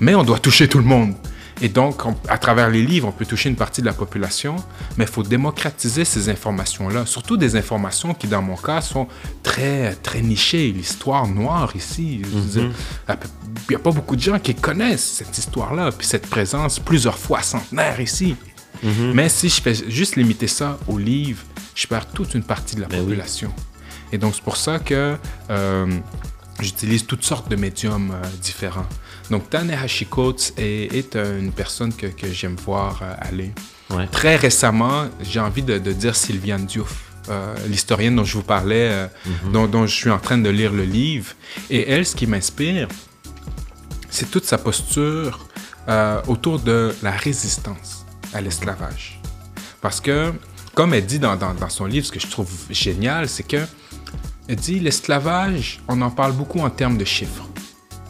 Mais 0.00 0.14
on 0.14 0.24
doit 0.24 0.38
toucher 0.38 0.68
tout 0.68 0.78
le 0.78 0.84
monde. 0.84 1.14
Et 1.62 1.68
donc, 1.70 2.04
on- 2.04 2.14
à 2.28 2.36
travers 2.36 2.68
les 2.68 2.82
livres, 2.82 3.08
on 3.08 3.12
peut 3.12 3.24
toucher 3.24 3.48
une 3.48 3.56
partie 3.56 3.80
de 3.80 3.86
la 3.86 3.94
population, 3.94 4.56
mais 4.98 5.04
il 5.04 5.10
faut 5.10 5.22
démocratiser 5.22 6.04
ces 6.04 6.28
informations-là. 6.28 7.06
Surtout 7.06 7.38
des 7.38 7.56
informations 7.56 8.12
qui, 8.12 8.26
dans 8.26 8.42
mon 8.42 8.56
cas, 8.56 8.82
sont 8.82 9.08
très, 9.42 9.94
très 9.94 10.20
nichées. 10.20 10.70
L'histoire 10.70 11.26
noire 11.26 11.74
ici, 11.74 12.20
je 12.24 12.28
veux 12.28 12.60
dire, 12.60 12.70
il 13.08 13.16
n'y 13.70 13.76
a 13.76 13.78
pas 13.78 13.90
beaucoup 13.90 14.16
de 14.16 14.20
gens 14.20 14.38
qui 14.38 14.54
connaissent 14.54 15.12
cette 15.18 15.36
histoire-là, 15.38 15.92
puis 15.92 16.06
cette 16.06 16.26
présence 16.28 16.78
plusieurs 16.78 17.16
fois 17.18 17.42
centenaire 17.42 18.00
ici. 18.00 18.36
Mais 19.14 19.30
si 19.30 19.48
je 19.48 19.62
fais 19.62 19.74
juste 19.88 20.16
limiter 20.16 20.48
ça 20.48 20.78
aux 20.86 20.98
livres, 20.98 21.42
je 21.74 21.86
perds 21.86 22.08
toute 22.08 22.34
une 22.34 22.42
partie 22.44 22.76
de 22.76 22.82
la 22.82 22.88
Ben 22.88 22.98
oui. 23.00 23.06
population. 23.06 23.50
Et 24.12 24.18
donc, 24.18 24.34
c'est 24.34 24.44
pour 24.44 24.58
ça 24.58 24.78
que 24.78 25.16
euh, 25.50 25.86
j'utilise 26.60 27.06
toutes 27.06 27.24
sortes 27.24 27.50
de 27.50 27.56
médiums 27.56 28.10
euh, 28.12 28.22
différents. 28.42 28.86
Donc, 29.30 29.50
Tanahashi 29.50 30.06
Coates 30.06 30.52
est, 30.56 30.94
est, 30.94 31.16
une 31.16 31.52
personne 31.52 31.92
que, 31.92 32.06
que 32.06 32.30
j'aime 32.32 32.56
voir 32.64 33.00
euh, 33.02 33.14
aller. 33.20 33.50
Ouais. 33.90 34.06
Très 34.08 34.36
récemment, 34.36 35.06
j'ai 35.22 35.40
envie 35.40 35.62
de, 35.62 35.78
de 35.78 35.92
dire 35.92 36.14
Sylviane 36.14 36.66
Diouf, 36.66 37.10
euh, 37.28 37.54
l'historienne 37.68 38.14
dont 38.16 38.24
je 38.24 38.34
vous 38.34 38.42
parlais, 38.44 38.88
euh, 38.90 39.06
dont, 39.52 39.66
dont 39.66 39.86
je 39.86 39.94
suis 39.94 40.10
en 40.10 40.18
train 40.18 40.38
de 40.38 40.48
lire 40.50 40.72
le 40.72 40.84
livre. 40.84 41.32
Et 41.70 41.90
elle, 41.90 42.06
ce 42.06 42.14
qui 42.14 42.26
m'inspire, 42.26 42.88
c'est 44.10 44.30
toute 44.30 44.44
sa 44.44 44.58
posture 44.58 45.46
euh, 45.88 46.20
autour 46.28 46.58
de 46.60 46.94
la 47.02 47.10
résistance 47.12 48.04
à 48.32 48.40
l'esclavage. 48.40 49.20
Parce 49.80 50.00
que, 50.00 50.32
comme 50.74 50.94
elle 50.94 51.06
dit 51.06 51.18
dans, 51.18 51.36
dans- 51.36 51.54
dans 51.54 51.68
son 51.68 51.86
livre, 51.86 52.06
ce 52.06 52.12
que 52.12 52.20
je 52.20 52.26
trouve 52.28 52.50
génial, 52.70 53.28
c'est 53.28 53.46
que 53.46 53.64
elle 54.48 54.56
dit 54.56 54.78
l'esclavage, 54.80 55.80
on 55.88 56.00
en 56.02 56.10
parle 56.10 56.32
beaucoup 56.32 56.60
en 56.60 56.70
termes 56.70 56.96
de 56.98 57.04
chiffres. 57.04 57.48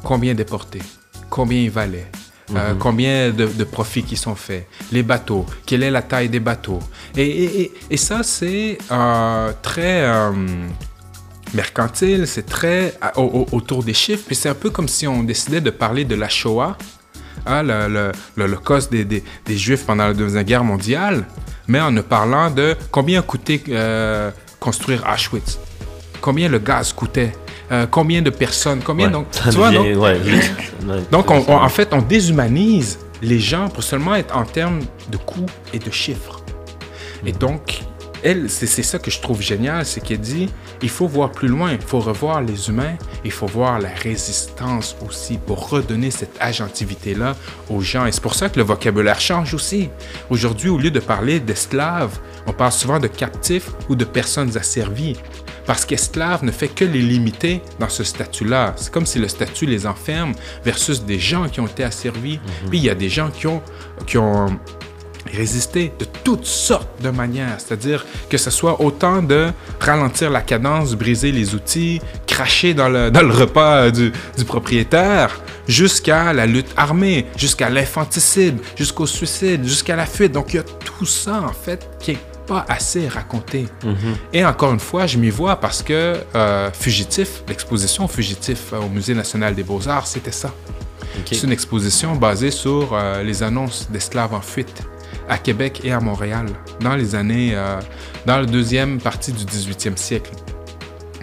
Combien 0.02 0.34
déportés, 0.34 0.82
combien 1.31 1.61
il 1.61 1.70
valait, 1.70 2.07
euh, 2.55 2.74
combien 2.79 3.31
de, 3.31 3.47
de 3.47 3.64
profits 3.64 4.03
qui 4.05 4.16
sont 4.16 4.35
faits, 4.35 4.66
les 4.93 5.03
bateaux, 5.03 5.45
quelle 5.66 5.83
est 5.83 5.91
la 5.91 6.03
taille 6.03 6.29
des 6.29 6.41
bateaux. 6.41 6.81
Et, 7.16 7.22
et- 7.27 7.61
et- 7.62 7.72
et 7.91 7.97
ça, 7.97 8.22
c'est 8.22 8.79
euh, 8.91 9.53
très 9.62 10.03
euh, 10.05 10.31
mercantile, 11.55 12.27
c'est 12.27 12.47
très 12.47 12.95
à- 13.01 13.18
au- 13.18 13.47
au- 13.51 13.57
autour 13.57 13.83
des 13.83 13.95
chiffres. 13.95 14.24
Puis 14.27 14.37
c'est 14.37 14.49
un 14.49 14.55
peu 14.55 14.70
comme 14.70 14.89
si 14.89 15.07
on 15.07 15.22
décidait 15.22 15.61
de 15.61 15.70
parler 15.70 16.05
de 16.05 16.14
la 16.14 16.29
Shoah, 16.29 16.77
hein, 17.47 17.62
le- 17.62 18.12
le- 18.37 18.59
des, 18.91 19.05
des- 19.05 19.24
des 19.45 19.57
Juifs 19.57 19.85
pendant 19.85 20.07
la 20.09 20.14
Deuxième 20.14 20.43
Guerre 20.45 20.64
mondiale, 20.64 21.27
mais 21.68 21.81
en 21.81 21.91
ne 21.91 22.01
parlant 22.01 22.51
de 22.51 22.77
combien 22.91 23.22
coûtait 23.22 23.62
construire 24.61 25.05
Auschwitz, 25.12 25.59
combien 26.20 26.49
le 26.49 26.59
gaz 26.59 26.93
coûtait, 26.93 27.33
euh, 27.72 27.86
combien 27.90 28.22
de 28.22 28.30
personnes, 28.30 28.80
combien 28.84 29.06
Ouais. 29.06 29.12
donc, 29.12 29.26
tu 29.30 29.50
vois, 29.50 29.70
donc, 29.70 29.86
ouais, 29.96 30.20
juste- 30.24 30.52
ouais. 30.86 31.00
donc, 31.10 31.30
on- 31.30 31.44
on- 31.48 31.56
en 31.56 31.68
fait, 31.68 31.88
on 31.92 32.02
déshumanise 32.02 32.98
les 33.22 33.40
gens 33.40 33.68
pour 33.68 33.82
seulement 33.82 34.14
être 34.14 34.36
en 34.36 34.44
termes 34.44 34.80
de 35.10 35.16
coûts 35.16 35.46
et 35.72 35.78
de 35.78 35.90
chiffres. 35.90 36.42
Et 37.24 37.32
donc, 37.32 37.80
elle, 38.22 38.48
c'est 38.50 38.66
c'est 38.66 38.82
ça 38.82 38.98
que 38.98 39.10
je 39.10 39.20
trouve 39.20 39.40
génial, 39.40 39.84
c'est 39.84 40.00
qu'elle 40.00 40.20
dit, 40.20 40.48
il 40.82 40.88
faut 40.90 41.06
voir 41.06 41.30
plus 41.32 41.48
loin, 41.48 41.72
il 41.72 41.80
faut 41.80 42.00
revoir 42.00 42.42
les 42.42 42.68
humains, 42.68 42.96
il 43.24 43.30
faut 43.30 43.46
voir 43.46 43.78
la 43.78 43.88
résistance 43.88 44.96
aussi 45.06 45.38
pour 45.38 45.68
redonner 45.70 46.10
cette 46.10 46.36
agentivité-là 46.40 47.36
aux 47.70 47.80
gens. 47.80 48.04
Et 48.06 48.12
c'est 48.12 48.22
pour 48.22 48.34
ça 48.34 48.48
que 48.48 48.58
le 48.58 48.64
vocabulaire 48.64 49.20
change 49.20 49.54
aussi. 49.54 49.88
Aujourd'hui, 50.30 50.68
au 50.68 50.78
lieu 50.78 50.90
de 50.90 51.00
parler 51.00 51.40
d'esclaves, 51.40 52.18
on 52.46 52.52
parle 52.52 52.72
souvent 52.72 52.98
de 52.98 53.06
captifs 53.06 53.70
ou 53.88 53.94
de 53.96 54.04
personnes 54.04 54.56
asservies. 54.56 55.16
Parce 55.66 55.84
qu'esclave 55.84 56.44
ne 56.44 56.52
fait 56.52 56.68
que 56.68 56.84
les 56.84 57.02
limiter 57.02 57.60
dans 57.80 57.88
ce 57.88 58.04
statut-là. 58.04 58.74
C'est 58.76 58.92
comme 58.92 59.06
si 59.06 59.18
le 59.18 59.28
statut 59.28 59.66
les 59.66 59.86
enferme 59.86 60.32
versus 60.64 61.02
des 61.02 61.18
gens 61.18 61.48
qui 61.48 61.60
ont 61.60 61.66
été 61.66 61.84
asservis. 61.84 62.38
Puis 62.68 62.78
il 62.78 62.84
y 62.84 62.90
a 62.90 62.94
des 62.94 63.08
gens 63.08 63.30
qui 63.30 63.46
ont, 63.46 63.62
qui 64.06 64.18
ont 64.18 64.58
résister 65.32 65.92
de 65.98 66.06
toutes 66.24 66.44
sortes 66.44 67.02
de 67.02 67.10
manières. 67.10 67.56
C'est-à-dire 67.58 68.06
que 68.30 68.38
ce 68.38 68.50
soit 68.50 68.80
autant 68.80 69.22
de 69.22 69.48
ralentir 69.80 70.30
la 70.30 70.40
cadence, 70.40 70.94
briser 70.94 71.32
les 71.32 71.54
outils, 71.54 72.00
cracher 72.26 72.74
dans 72.74 72.88
le, 72.88 73.10
dans 73.10 73.22
le 73.22 73.32
repas 73.32 73.90
du, 73.90 74.12
du 74.36 74.44
propriétaire, 74.44 75.40
jusqu'à 75.68 76.32
la 76.32 76.46
lutte 76.46 76.72
armée, 76.76 77.26
jusqu'à 77.36 77.70
l'infanticide, 77.70 78.58
jusqu'au 78.76 79.06
suicide, 79.06 79.64
jusqu'à 79.64 79.96
la 79.96 80.06
fuite. 80.06 80.32
Donc 80.32 80.52
il 80.52 80.56
y 80.56 80.60
a 80.60 80.62
tout 80.62 81.06
ça, 81.06 81.42
en 81.42 81.52
fait, 81.52 81.88
qui 82.00 82.12
est 82.12 82.18
pas 82.47 82.64
assez 82.68 83.09
raconté. 83.09 83.66
Et 84.32 84.44
encore 84.44 84.72
une 84.72 84.80
fois, 84.80 85.07
je 85.07 85.18
m'y 85.18 85.30
vois 85.30 85.57
parce 85.57 85.82
que 85.82 86.16
euh, 86.34 86.70
Fugitif, 86.72 87.42
l'exposition 87.49 88.09
Fugitif 88.09 88.72
euh, 88.72 88.78
au 88.78 88.88
Musée 88.88 89.14
national 89.14 89.55
des 89.55 89.64
beaux-arts, 89.64 90.07
c'était 90.07 90.32
ça. 90.32 90.53
C'est 91.24 91.42
une 91.42 91.53
exposition 91.53 92.14
basée 92.14 92.51
sur 92.51 92.90
euh, 92.92 93.22
les 93.22 93.42
annonces 93.42 93.88
d'esclaves 93.90 94.34
en 94.34 94.40
fuite 94.40 94.82
à 95.28 95.38
Québec 95.38 95.80
et 95.84 95.92
à 95.92 96.01
Montréal 96.01 96.47
dans 96.80 96.94
les 96.94 97.14
années, 97.14 97.53
euh, 97.55 97.80
dans 98.26 98.38
la 98.38 98.47
deuxième 98.47 99.01
partie 99.01 99.32
du 99.32 99.44
18e 99.44 99.97
siècle. 99.97 100.30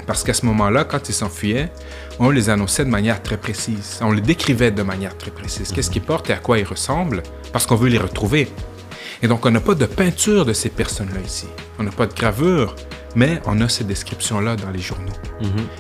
Parce 0.06 0.24
qu'à 0.24 0.34
ce 0.34 0.46
moment-là, 0.48 0.84
quand 0.84 1.08
ils 1.08 1.14
s'enfuyaient, 1.14 1.72
on 2.20 2.30
les 2.30 2.50
annonçait 2.50 2.84
de 2.84 2.90
manière 2.90 3.22
très 3.22 3.38
précise. 3.38 4.00
On 4.02 4.12
les 4.12 4.22
décrivait 4.22 4.72
de 4.72 4.84
manière 4.84 5.18
très 5.18 5.32
précise. 5.32 5.72
Qu'est-ce 5.72 5.90
qu'ils 5.90 6.02
portent 6.02 6.30
et 6.30 6.34
à 6.34 6.38
quoi 6.38 6.60
ils 6.60 6.66
ressemblent, 6.66 7.24
parce 7.54 7.66
qu'on 7.66 7.76
veut 7.76 7.90
les 7.90 7.98
retrouver. 7.98 8.50
Et 9.24 9.28
donc, 9.28 9.46
on 9.46 9.52
n'a 9.52 9.62
pas 9.62 9.74
de 9.74 9.86
peinture 9.86 10.46
de 10.46 10.54
ces 10.54 10.70
personnes-là 10.70 11.22
ici. 11.26 11.48
On 11.80 11.84
n'a 11.84 11.92
pas 11.92 12.06
de 12.06 12.14
gravure, 12.14 12.76
mais 13.16 13.42
on 13.46 13.60
a 13.62 13.70
ces 13.70 13.86
descriptions-là 13.86 14.56
dans 14.58 14.70
les 14.70 14.80
journaux. 14.80 15.14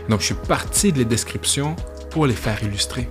Donc, 0.09 0.21
je 0.21 0.25
suis 0.27 0.35
parti 0.47 0.91
de 0.93 0.99
les 0.99 1.05
descriptions 1.05 1.75
pour 2.09 2.25
les 2.25 2.33
faire 2.33 2.63
illustrer, 2.63 3.07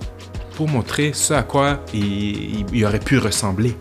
pour 0.55 0.67
montrer 0.67 1.11
ce 1.13 1.33
à 1.35 1.43
quoi 1.43 1.81
il, 1.93 2.65
il- 2.73 2.85
aurait 2.85 2.99
pu 2.99 3.19
ressembler. 3.19 3.75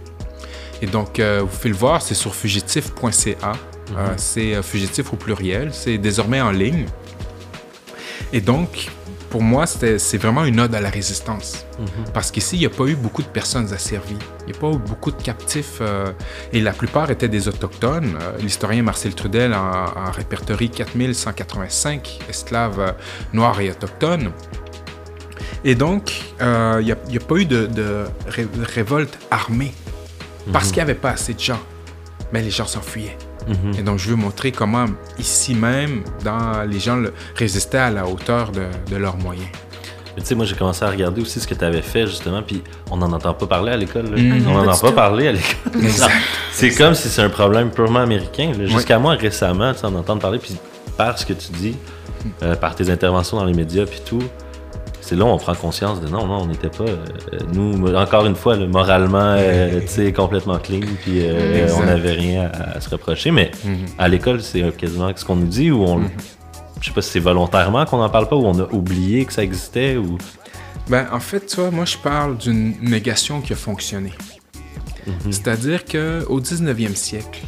Et 0.82 0.86
donc, 0.86 1.18
euh, 1.20 1.40
vous 1.40 1.46
pouvez 1.46 1.70
le 1.70 1.76
voir, 1.76 2.03
c'est 2.03 2.14
sur 2.14 2.34
fugitif.ca. 2.34 3.53
Euh, 3.96 4.14
c'est 4.16 4.55
euh, 4.55 4.62
fugitif 4.62 5.12
au 5.12 5.16
pluriel. 5.16 5.70
C'est 5.72 5.96
désormais 5.98 6.40
en 6.40 6.50
ligne. 6.50 6.86
Et 8.32 8.40
donc, 8.40 8.88
pour 9.33 9.43
moi, 9.43 9.64
c'est 9.66 10.18
vraiment 10.18 10.45
une 10.45 10.61
ode 10.61 10.74
à 10.74 10.80
la 10.83 10.91
résistance. 10.91 11.64
Mhm. 11.78 11.87
Parce 12.12 12.30
qu'ici, 12.30 12.57
il 12.57 12.59
n'y 12.61 12.66
a 12.66 12.70
pas 12.70 12.85
eu 12.85 12.95
beaucoup 12.95 13.22
de 13.22 13.28
personnes 13.28 13.72
asservies. 13.72 14.18
Il 14.47 14.53
n'y 14.53 14.59
a 14.59 14.61
pas 14.61 14.68
eu 14.70 14.76
beaucoup 14.76 15.11
de 15.11 15.22
captifs. 15.22 15.78
euh, 15.80 16.12
et 16.53 16.61
la 16.61 16.72
plupart 16.72 17.11
étaient 17.11 17.28
des 17.30 17.49
autochtones. 17.49 18.18
Euh, 18.20 18.39
L'historien 18.41 18.83
Marcel 18.83 19.14
Trudel 19.14 19.55
en, 19.55 19.85
en 20.07 20.11
répertorie 20.12 20.68
4185 20.68 22.18
esclaves 22.28 22.78
euh, 22.80 22.93
noirs 23.33 23.59
et 23.62 23.70
autochtones. 23.70 24.33
Et 25.64 25.74
donc, 25.76 26.12
euh, 26.43 26.78
il 26.83 26.87
n'y 27.09 27.16
a, 27.16 27.20
pas 27.20 27.37
eu 27.37 27.47
de, 27.47 27.64
de 27.66 28.05
ré- 28.28 28.47
révolte 28.74 29.18
armée. 29.30 29.72
Parce 30.53 30.66
qu'il 30.66 30.76
n'y 30.76 30.83
avait 30.83 30.95
pas 30.95 31.11
assez 31.12 31.33
de 31.33 31.41
gens. 31.41 31.61
Mais 32.35 32.43
les 32.43 32.51
gens 32.51 32.66
s'enfuyaient. 32.66 33.16
Mhm. 33.49 33.78
Et 33.78 33.82
donc, 33.82 33.99
je 33.99 34.09
veux 34.11 34.16
montrer 34.16 34.53
comment, 34.53 34.86
ici 35.18 35.55
même, 35.55 36.03
dans, 36.24 36.62
les 36.68 36.78
gens 36.80 36.97
le- 36.97 37.12
résistaient 37.36 37.78
à 37.78 37.90
la 37.90 38.07
hauteur 38.07 38.53
de, 38.53 38.62
de 38.90 38.97
leurs 38.97 39.16
moyens. 39.16 39.49
Mais 40.14 40.20
Tu 40.22 40.28
sais, 40.28 40.34
moi, 40.34 40.45
j'ai 40.45 40.55
commencé 40.55 40.84
à 40.84 40.90
regarder 40.90 41.22
aussi 41.22 41.40
ce 41.40 41.47
que 41.49 41.55
tu 41.55 41.64
avais 41.64 41.80
fait, 41.82 42.07
justement, 42.07 42.43
puis 42.43 42.62
on 42.90 42.99
n'en 42.99 43.11
entend 43.12 43.32
pas 43.32 43.47
parler 43.47 43.72
à 43.72 43.76
l'école. 43.76 44.11
là. 44.14 44.20
Mhm. 44.20 44.45
On 44.47 44.53
n'en 44.53 44.64
Pas 44.64 44.70
entend 44.72 44.80
pas 44.80 44.88
tout. 44.88 44.95
parler 44.95 45.28
à 45.28 45.32
l'école. 45.32 45.82
Exact. 45.82 46.12
C'est 46.53 46.70
comme 46.74 46.95
si 46.95 47.09
c'est 47.09 47.22
un 47.22 47.30
problème 47.30 47.70
purement 47.70 48.01
américain. 48.01 48.53
là. 48.59 48.66
Jusqu'à 48.66 48.99
moi, 48.99 49.14
récemment, 49.14 49.72
tu 49.72 49.80
sais, 49.80 49.86
en 49.86 49.95
entendre 49.95 50.20
parler, 50.20 50.38
puis 50.38 50.55
par 50.99 51.18
ce 51.18 51.24
que 51.24 51.32
tu 51.32 51.51
dis, 51.53 51.76
euh, 52.43 52.55
par 52.57 52.74
tes 52.74 52.90
interventions 52.90 53.38
dans 53.38 53.47
les 53.47 53.55
médias, 53.55 53.86
puis 53.86 54.03
tout, 54.05 54.22
c'est 55.05 55.16
là 55.16 55.24
où 55.24 55.28
on 55.28 55.36
prend 55.36 55.55
conscience 55.55 56.00
de 56.00 56.09
non, 56.09 56.26
non, 56.26 56.42
on 56.42 56.46
n'était 56.46 56.70
pas, 56.70 56.84
euh, 56.84 57.05
nous, 57.53 57.86
encore 57.94 58.24
une 58.24 58.36
fois, 58.36 58.57
moralement, 58.57 59.34
euh, 59.36 59.80
tu 59.80 59.88
sais, 59.88 60.12
complètement 60.12 60.59
clean, 60.59 60.80
puis 61.03 61.26
euh, 61.26 61.64
Exact. 61.64 61.78
on 61.82 61.86
n'avait 61.86 62.12
rien 62.12 62.50
à, 62.55 62.76
à 62.76 62.80
se 62.80 62.88
reprocher. 62.88 63.30
Mais 63.32 63.50
Mhm. 63.64 63.86
à 63.98 64.09
l'école, 64.09 64.40
c'est 64.42 64.74
quasiment 64.76 65.11
ce 65.14 65.24
qu'on 65.24 65.36
nous 65.36 65.46
dit, 65.48 65.70
ou 65.70 65.82
on. 65.84 66.00
Je 66.80 66.88
sais 66.88 66.94
pas 66.94 67.03
si 67.03 67.11
c'est 67.11 67.20
volontairement 67.20 67.84
qu'on 67.84 67.98
n'en 67.98 68.09
parle 68.11 68.28
pas, 68.28 68.36
ou 68.36 68.46
on 68.46 68.59
a 68.59 68.66
oublié 68.72 69.24
que 69.24 69.32
ça 69.32 69.42
existait, 69.42 69.96
ou. 69.96 70.18
Ben, 70.88 71.07
en 71.12 71.20
fait, 71.20 71.46
tu 71.46 71.57
vois, 71.61 71.70
moi, 71.70 71.84
je 71.84 71.96
parle 71.98 72.38
d'une 72.38 72.74
négation 72.80 73.40
qui 73.40 73.53
a 73.53 73.57
fonctionné. 73.57 74.12
C'est-à-dire 75.30 75.84
qu'au 75.84 76.40
19e 76.40 76.94
siècle, 76.94 77.40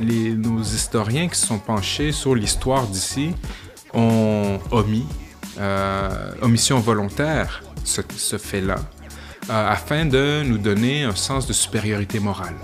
les, 0.00 0.34
nos 0.34 0.60
historiens 0.60 1.28
qui 1.28 1.36
se 1.38 1.46
sont 1.46 1.58
penchés 1.58 2.12
sur 2.12 2.34
l'histoire 2.34 2.86
d'ici 2.86 3.30
ont 3.94 4.58
omis, 4.70 5.06
euh, 5.58 6.32
omission 6.40 6.78
volontaire, 6.80 7.62
ce, 7.84 8.38
fait-là, 8.38 8.76
euh, 9.50 9.70
afin 9.70 10.06
de 10.06 10.42
nous 10.44 10.58
donner 10.58 11.04
un 11.04 11.14
sens 11.14 11.46
de 11.46 11.52
supériorité 11.52 12.20
morale. 12.20 12.54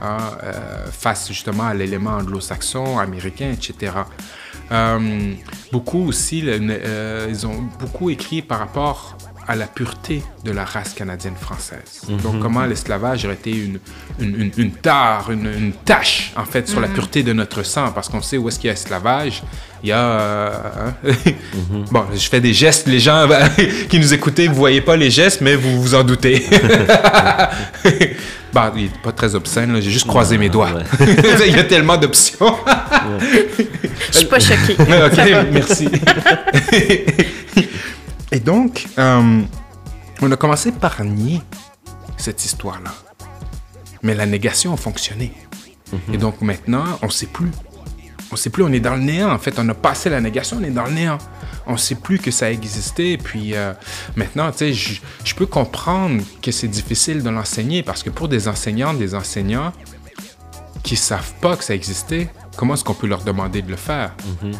hein, 0.00 0.18
euh, 0.42 0.86
face 0.90 1.28
justement 1.28 1.64
à 1.64 1.74
l'élément 1.74 2.12
anglo-saxon, 2.12 2.98
américain, 2.98 3.50
etc. 3.52 3.92
Euh, 4.70 5.32
beaucoup 5.72 6.06
aussi, 6.06 6.38
ils 6.40 7.46
ont 7.46 7.62
beaucoup 7.80 8.10
écrit 8.10 8.42
par 8.42 8.58
rapport 8.58 9.16
à 9.48 9.56
la 9.56 9.66
pureté 9.66 10.22
de 10.44 10.52
la 10.52 10.64
race 10.66 10.92
canadienne-française. 10.92 12.02
Donc, 12.22 12.38
comment 12.40 12.66
l'esclavage 12.66 13.24
aurait 13.24 13.34
été 13.34 13.50
une, 13.50 13.78
une, 14.20 14.38
une, 14.42 14.50
une 14.58 14.70
tare, 14.72 15.30
une, 15.32 15.46
une 15.46 15.72
tâche, 15.72 16.32
en 16.36 16.44
fait, 16.44 16.68
sur 16.68 16.80
la 16.80 16.88
pureté 16.88 17.22
de 17.22 17.32
notre 17.32 17.62
sang, 17.62 17.90
parce 17.94 18.10
qu'on 18.10 18.20
sait 18.20 18.36
où 18.36 18.46
est-ce 18.48 18.58
qu'il 18.58 18.66
y 18.68 18.70
a 18.70 18.74
esclavage. 18.74 19.42
Il 19.82 19.88
y 19.88 19.92
a... 19.92 19.98
euh, 20.00 20.50
hein, 21.06 21.12
Bon, 21.90 22.04
je 22.12 22.28
fais 22.28 22.42
des 22.42 22.52
gestes, 22.52 22.86
les 22.88 23.00
gens 23.00 23.26
qui 23.88 23.98
nous 23.98 24.12
écoutez, 24.12 24.48
vous 24.48 24.54
voyez 24.54 24.82
pas 24.82 24.96
les 24.96 25.10
gestes, 25.10 25.40
mais 25.40 25.56
vous 25.56 25.80
vous 25.80 25.94
en 25.94 26.04
doutez. 26.04 26.44
bah, 28.52 28.70
il 28.76 28.84
est 28.84 29.02
pas 29.02 29.12
très 29.12 29.34
obscène, 29.34 29.80
j'ai 29.80 29.90
juste 29.90 30.06
croisé 30.06 30.36
mes 30.36 30.50
doigts. 30.50 30.72
Ouais. 30.74 30.82
il 31.48 31.56
y 31.56 31.58
a 31.58 31.64
tellement 31.64 31.96
d'options. 31.96 32.54
Je 34.12 34.18
suis 34.18 34.26
pas 34.26 34.40
choquée. 34.40 34.76
ok, 34.78 35.46
merci. 35.52 35.88
Et 38.38 38.40
donc, 38.40 38.86
euh, 39.00 39.42
on 40.22 40.30
a 40.30 40.36
commencé 40.36 40.70
par 40.70 41.02
nier 41.02 41.42
cette 42.16 42.44
histoire-là. 42.44 42.92
Mais 44.04 44.14
la 44.14 44.26
négation 44.26 44.72
a 44.72 44.76
fonctionné. 44.76 45.32
Et 46.12 46.18
donc 46.18 46.40
maintenant, 46.40 46.84
on 47.02 47.06
ne 47.06 47.10
sait 47.10 47.26
plus. 47.26 47.50
On 48.30 48.34
ne 48.34 48.36
sait 48.36 48.50
plus, 48.50 48.62
on 48.62 48.68
est 48.72 48.78
dans 48.78 48.94
le 48.94 49.00
néant. 49.02 49.32
En 49.32 49.38
fait, 49.40 49.58
on 49.58 49.68
a 49.68 49.74
passé 49.74 50.08
la 50.08 50.20
négation, 50.20 50.58
on 50.60 50.62
est 50.62 50.70
dans 50.70 50.84
le 50.84 50.92
néant. 50.92 51.18
On 51.66 51.72
ne 51.72 51.76
sait 51.78 51.96
plus 51.96 52.20
que 52.20 52.30
ça 52.30 52.52
existait. 52.52 53.18
Puis 53.20 53.56
euh, 53.56 53.72
maintenant, 54.14 54.52
tu 54.52 54.58
sais, 54.58 54.72
je- 54.72 55.34
peux 55.34 55.46
comprendre 55.46 56.22
que 56.40 56.52
c'est 56.52 56.68
difficile 56.68 57.24
de 57.24 57.30
l'enseigner 57.30 57.82
parce 57.82 58.04
que 58.04 58.10
pour 58.10 58.28
des 58.28 58.46
enseignantes, 58.46 58.98
des 58.98 59.16
enseignants 59.16 59.72
qui 60.84 60.94
savent 60.94 61.32
pas 61.40 61.56
que 61.56 61.64
ça 61.64 61.74
existait, 61.74 62.28
comment 62.58 62.74
est-ce 62.74 62.82
qu'on 62.82 62.94
peut 62.94 63.06
leur 63.06 63.22
demander 63.22 63.62
de 63.62 63.70
le 63.70 63.76
faire? 63.76 64.14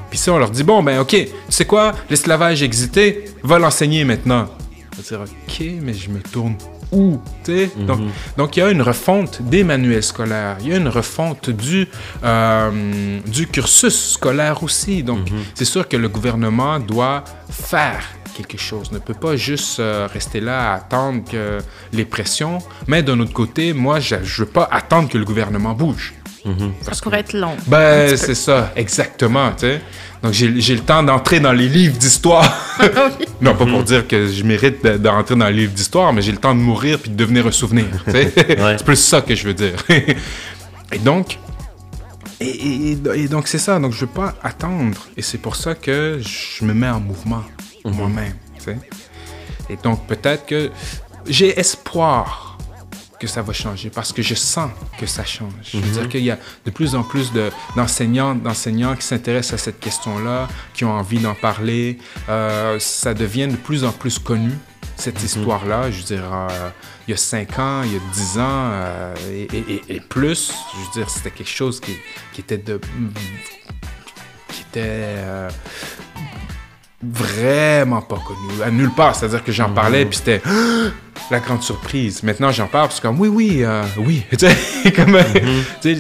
Puis 0.09 0.19
si 0.19 0.31
on 0.31 0.39
leur 0.39 0.51
dit, 0.51 0.63
bon, 0.63 0.83
ben 0.83 1.01
ok, 1.01 1.11
tu 1.11 1.29
sais 1.49 1.67
quoi, 1.67 1.93
l'esclavage 2.09 2.63
existait, 2.63 3.25
va 3.43 3.59
l'enseigner 3.59 4.05
maintenant. 4.05 4.47
On 4.93 4.97
va 4.97 5.03
dire, 5.03 5.21
ok, 5.21 5.63
mais 5.83 5.93
je 5.93 6.09
me 6.09 6.21
tourne 6.21 6.55
où? 6.93 7.19
Sais? 7.43 7.71
Donc, 7.77 8.01
donc, 8.37 8.57
il 8.57 8.61
y 8.61 8.63
a 8.63 8.71
une 8.71 8.83
refonte 8.83 9.43
des 9.43 9.65
manuels 9.65 10.03
scolaires, 10.05 10.57
il 10.61 10.69
y 10.69 10.73
a 10.73 10.77
une 10.77 10.89
refonte 10.89 11.51
du, 11.51 11.89
euh, 12.25 13.21
du 13.27 13.47
cursus 13.49 14.13
scolaire 14.13 14.63
aussi. 14.63 15.03
Donc, 15.03 15.29
c'est 15.55 15.65
sûr 15.65 15.89
que 15.89 15.97
le 15.97 16.09
gouvernement 16.09 16.79
doit 16.79 17.25
faire 17.51 18.05
quelque 18.39 18.57
chose, 18.59 18.93
ne 18.93 19.01
peut 19.01 19.15
pas 19.15 19.35
juste 19.35 19.81
euh, 19.81 20.07
rester 20.13 20.39
là 20.39 20.71
à 20.71 20.77
attendre 20.77 21.25
que 21.29 21.59
les 21.93 22.05
pressions. 22.05 22.59
Mais 22.87 23.03
d'un 23.03 23.19
autre 23.19 23.33
côté, 23.33 23.73
moi, 23.73 23.99
je 23.99 24.15
ne 24.15 24.21
veux 24.21 24.47
pas 24.47 24.69
attendre 24.71 25.09
que 25.09 25.19
le 25.19 25.25
gouvernement 25.25 25.73
bouge. 25.73 26.15
Ça 26.83 26.93
pourrait 27.03 27.21
être 27.21 27.33
long. 27.33 27.53
Un 27.53 27.57
Ben, 27.71 28.07
petit 28.11 28.21
peu. 28.21 28.27
c'est 28.27 28.35
ça, 28.35 28.73
exactement, 28.77 29.51
tu 29.53 29.67
sais. 29.67 29.81
Donc, 30.23 30.33
j'ai 30.33 30.61
j'ai 30.61 30.75
le 30.75 30.81
temps 30.81 31.03
d'entrer 31.03 31.39
dans 31.41 31.53
les 31.53 31.69
livres 31.69 31.97
d'histoire. 31.97 32.45
Oui. 32.81 33.27
non, 33.41 33.55
pas 33.57 33.67
pour 33.67 33.83
dire 33.83 34.07
que 34.07 34.29
je 34.29 34.43
mérite 34.45 34.85
de, 34.85 34.97
de 34.99 35.09
rentrer 35.09 35.35
dans 35.37 35.47
les 35.49 35.53
livres 35.53 35.73
d'histoire, 35.73 36.13
mais 36.13 36.23
j'ai 36.23 36.31
le 36.33 36.39
temps 36.39 36.55
de 36.55 36.61
mourir 36.61 36.99
puis 37.01 37.11
de 37.11 37.17
devenir 37.17 37.47
un 37.47 37.51
souvenir, 37.53 37.87
tu 38.05 38.13
sais. 38.13 38.33
C'est 38.37 38.85
plus 38.85 38.97
ça 38.97 39.21
que 39.21 39.35
je 39.35 39.45
veux 39.49 39.55
dire. 39.55 39.75
et 40.93 40.99
donc, 40.99 41.39
et, 42.41 42.47
et- 42.47 42.93
et- 42.93 42.99
et 43.25 43.29
donc 43.29 43.49
c'est 43.49 43.59
ça. 43.59 43.79
Donc, 43.81 43.93
je 43.93 44.01
veux 44.01 44.07
pas 44.07 44.35
attendre. 44.45 44.97
Et 45.17 45.23
c'est 45.23 45.39
pour 45.39 45.57
ça 45.57 45.75
que 45.75 46.21
je 46.21 46.65
me 46.65 46.73
mets 46.73 46.89
en 46.89 47.01
mouvement 47.01 47.43
moi-même, 47.85 48.35
tu 48.59 48.65
sais. 48.67 48.79
Et 49.71 49.77
donc, 49.83 50.07
peut-être 50.07 50.47
que 50.47 50.71
j'ai 51.29 51.59
espoir 51.59 52.48
que 53.19 53.27
ça 53.27 53.43
va 53.43 53.53
changer 53.53 53.91
parce 53.91 54.13
que 54.13 54.23
je 54.23 54.35
sens 54.35 54.71
que 54.99 55.07
ça 55.07 55.25
change. 55.25 55.53
Je 55.65 55.79
veux 55.79 55.91
dire 55.91 56.09
qu'il 56.09 56.23
y 56.25 56.31
a 56.31 56.39
de 56.65 56.71
plus 56.71 56.95
en 56.95 57.03
plus 57.03 57.33
de- 57.33 57.51
d'enseignants, 57.77 58.35
d'enseignants 58.35 58.95
qui 58.97 59.03
s'intéressent 59.07 59.61
à 59.61 59.65
cette 59.65 59.81
question-là, 59.81 60.49
qui 60.75 60.85
ont 60.85 60.93
envie 60.93 61.19
d'en 61.19 61.35
parler. 61.35 61.99
Euh, 62.29 62.79
ça 62.79 63.15
devient 63.15 63.49
de 63.49 63.57
plus 63.57 63.85
en 63.85 63.93
plus 63.93 64.19
connu, 64.19 64.53
cette 64.97 65.23
histoire-là. 65.23 65.91
Je 65.91 65.99
veux 65.99 66.05
dire, 66.05 66.25
euh, 66.33 66.71
il 67.07 67.11
y 67.13 67.15
a 67.15 67.17
5 67.17 67.59
ans, 67.59 67.83
il 67.85 67.93
y 67.93 67.97
a 67.97 68.01
10 68.13 68.39
ans 68.39 68.43
euh, 68.73 69.15
et, 69.31 69.43
et- 69.57 69.73
et- 69.89 69.95
et 69.97 70.01
plus, 70.01 70.53
je 70.75 70.79
veux 70.85 70.93
dire, 71.05 71.11
c'était 71.11 71.31
quelque 71.31 71.51
chose 71.51 71.81
qui, 71.81 71.97
qui 72.33 72.41
était 72.43 72.59
de... 72.59 72.81
qui 74.49 74.61
était... 74.63 75.15
vraiment 77.03 78.03
pas 78.03 78.19
connu, 78.27 78.63
à 78.63 78.71
nulle 78.71 78.91
part. 78.91 79.15
C'est-à-dire 79.15 79.45
que 79.45 79.53
j'en 79.53 79.71
parlais, 79.71 80.05
puis 80.05 80.17
c'était 80.17 80.43
la 81.31 81.41
grande 81.41 81.63
surprise. 81.63 82.23
Maintenant, 82.23 82.51
j'en 82.51 82.67
parle, 82.67 82.89
que 82.89 83.01
comme, 83.01 83.21
oui, 83.21 83.29
oui, 83.29 83.63
euh, 83.63 83.85
oui. 83.99 84.25
Comme, 84.97 85.15
euh, 85.15 85.23
sais, 85.81 85.99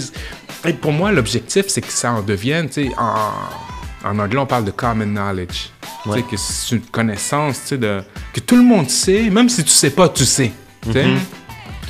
et 0.64 0.72
pour 0.72 0.92
moi, 0.92 1.12
l'objectif, 1.12 1.66
c'est 1.68 1.80
que 1.80 1.92
ça 1.92 2.12
en 2.12 2.22
devienne, 2.22 2.68
tu 2.68 2.88
sais, 2.88 2.90
en, 2.98 4.08
en 4.08 4.18
anglais, 4.18 4.38
on 4.38 4.46
parle 4.46 4.64
de 4.64 4.70
common 4.70 5.06
knowledge. 5.06 5.70
Ouais. 6.06 6.22
que 6.22 6.36
c'est 6.36 6.76
une 6.76 6.82
connaissance, 6.82 7.60
tu 7.62 7.66
sais, 7.68 7.78
de, 7.78 8.00
que 8.32 8.40
tout 8.40 8.56
le 8.56 8.62
monde 8.62 8.88
sait, 8.88 9.28
même 9.30 9.48
si 9.48 9.62
tu 9.62 9.70
sais 9.70 9.90
pas, 9.90 10.08
tu 10.08 10.24
sais. 10.24 10.52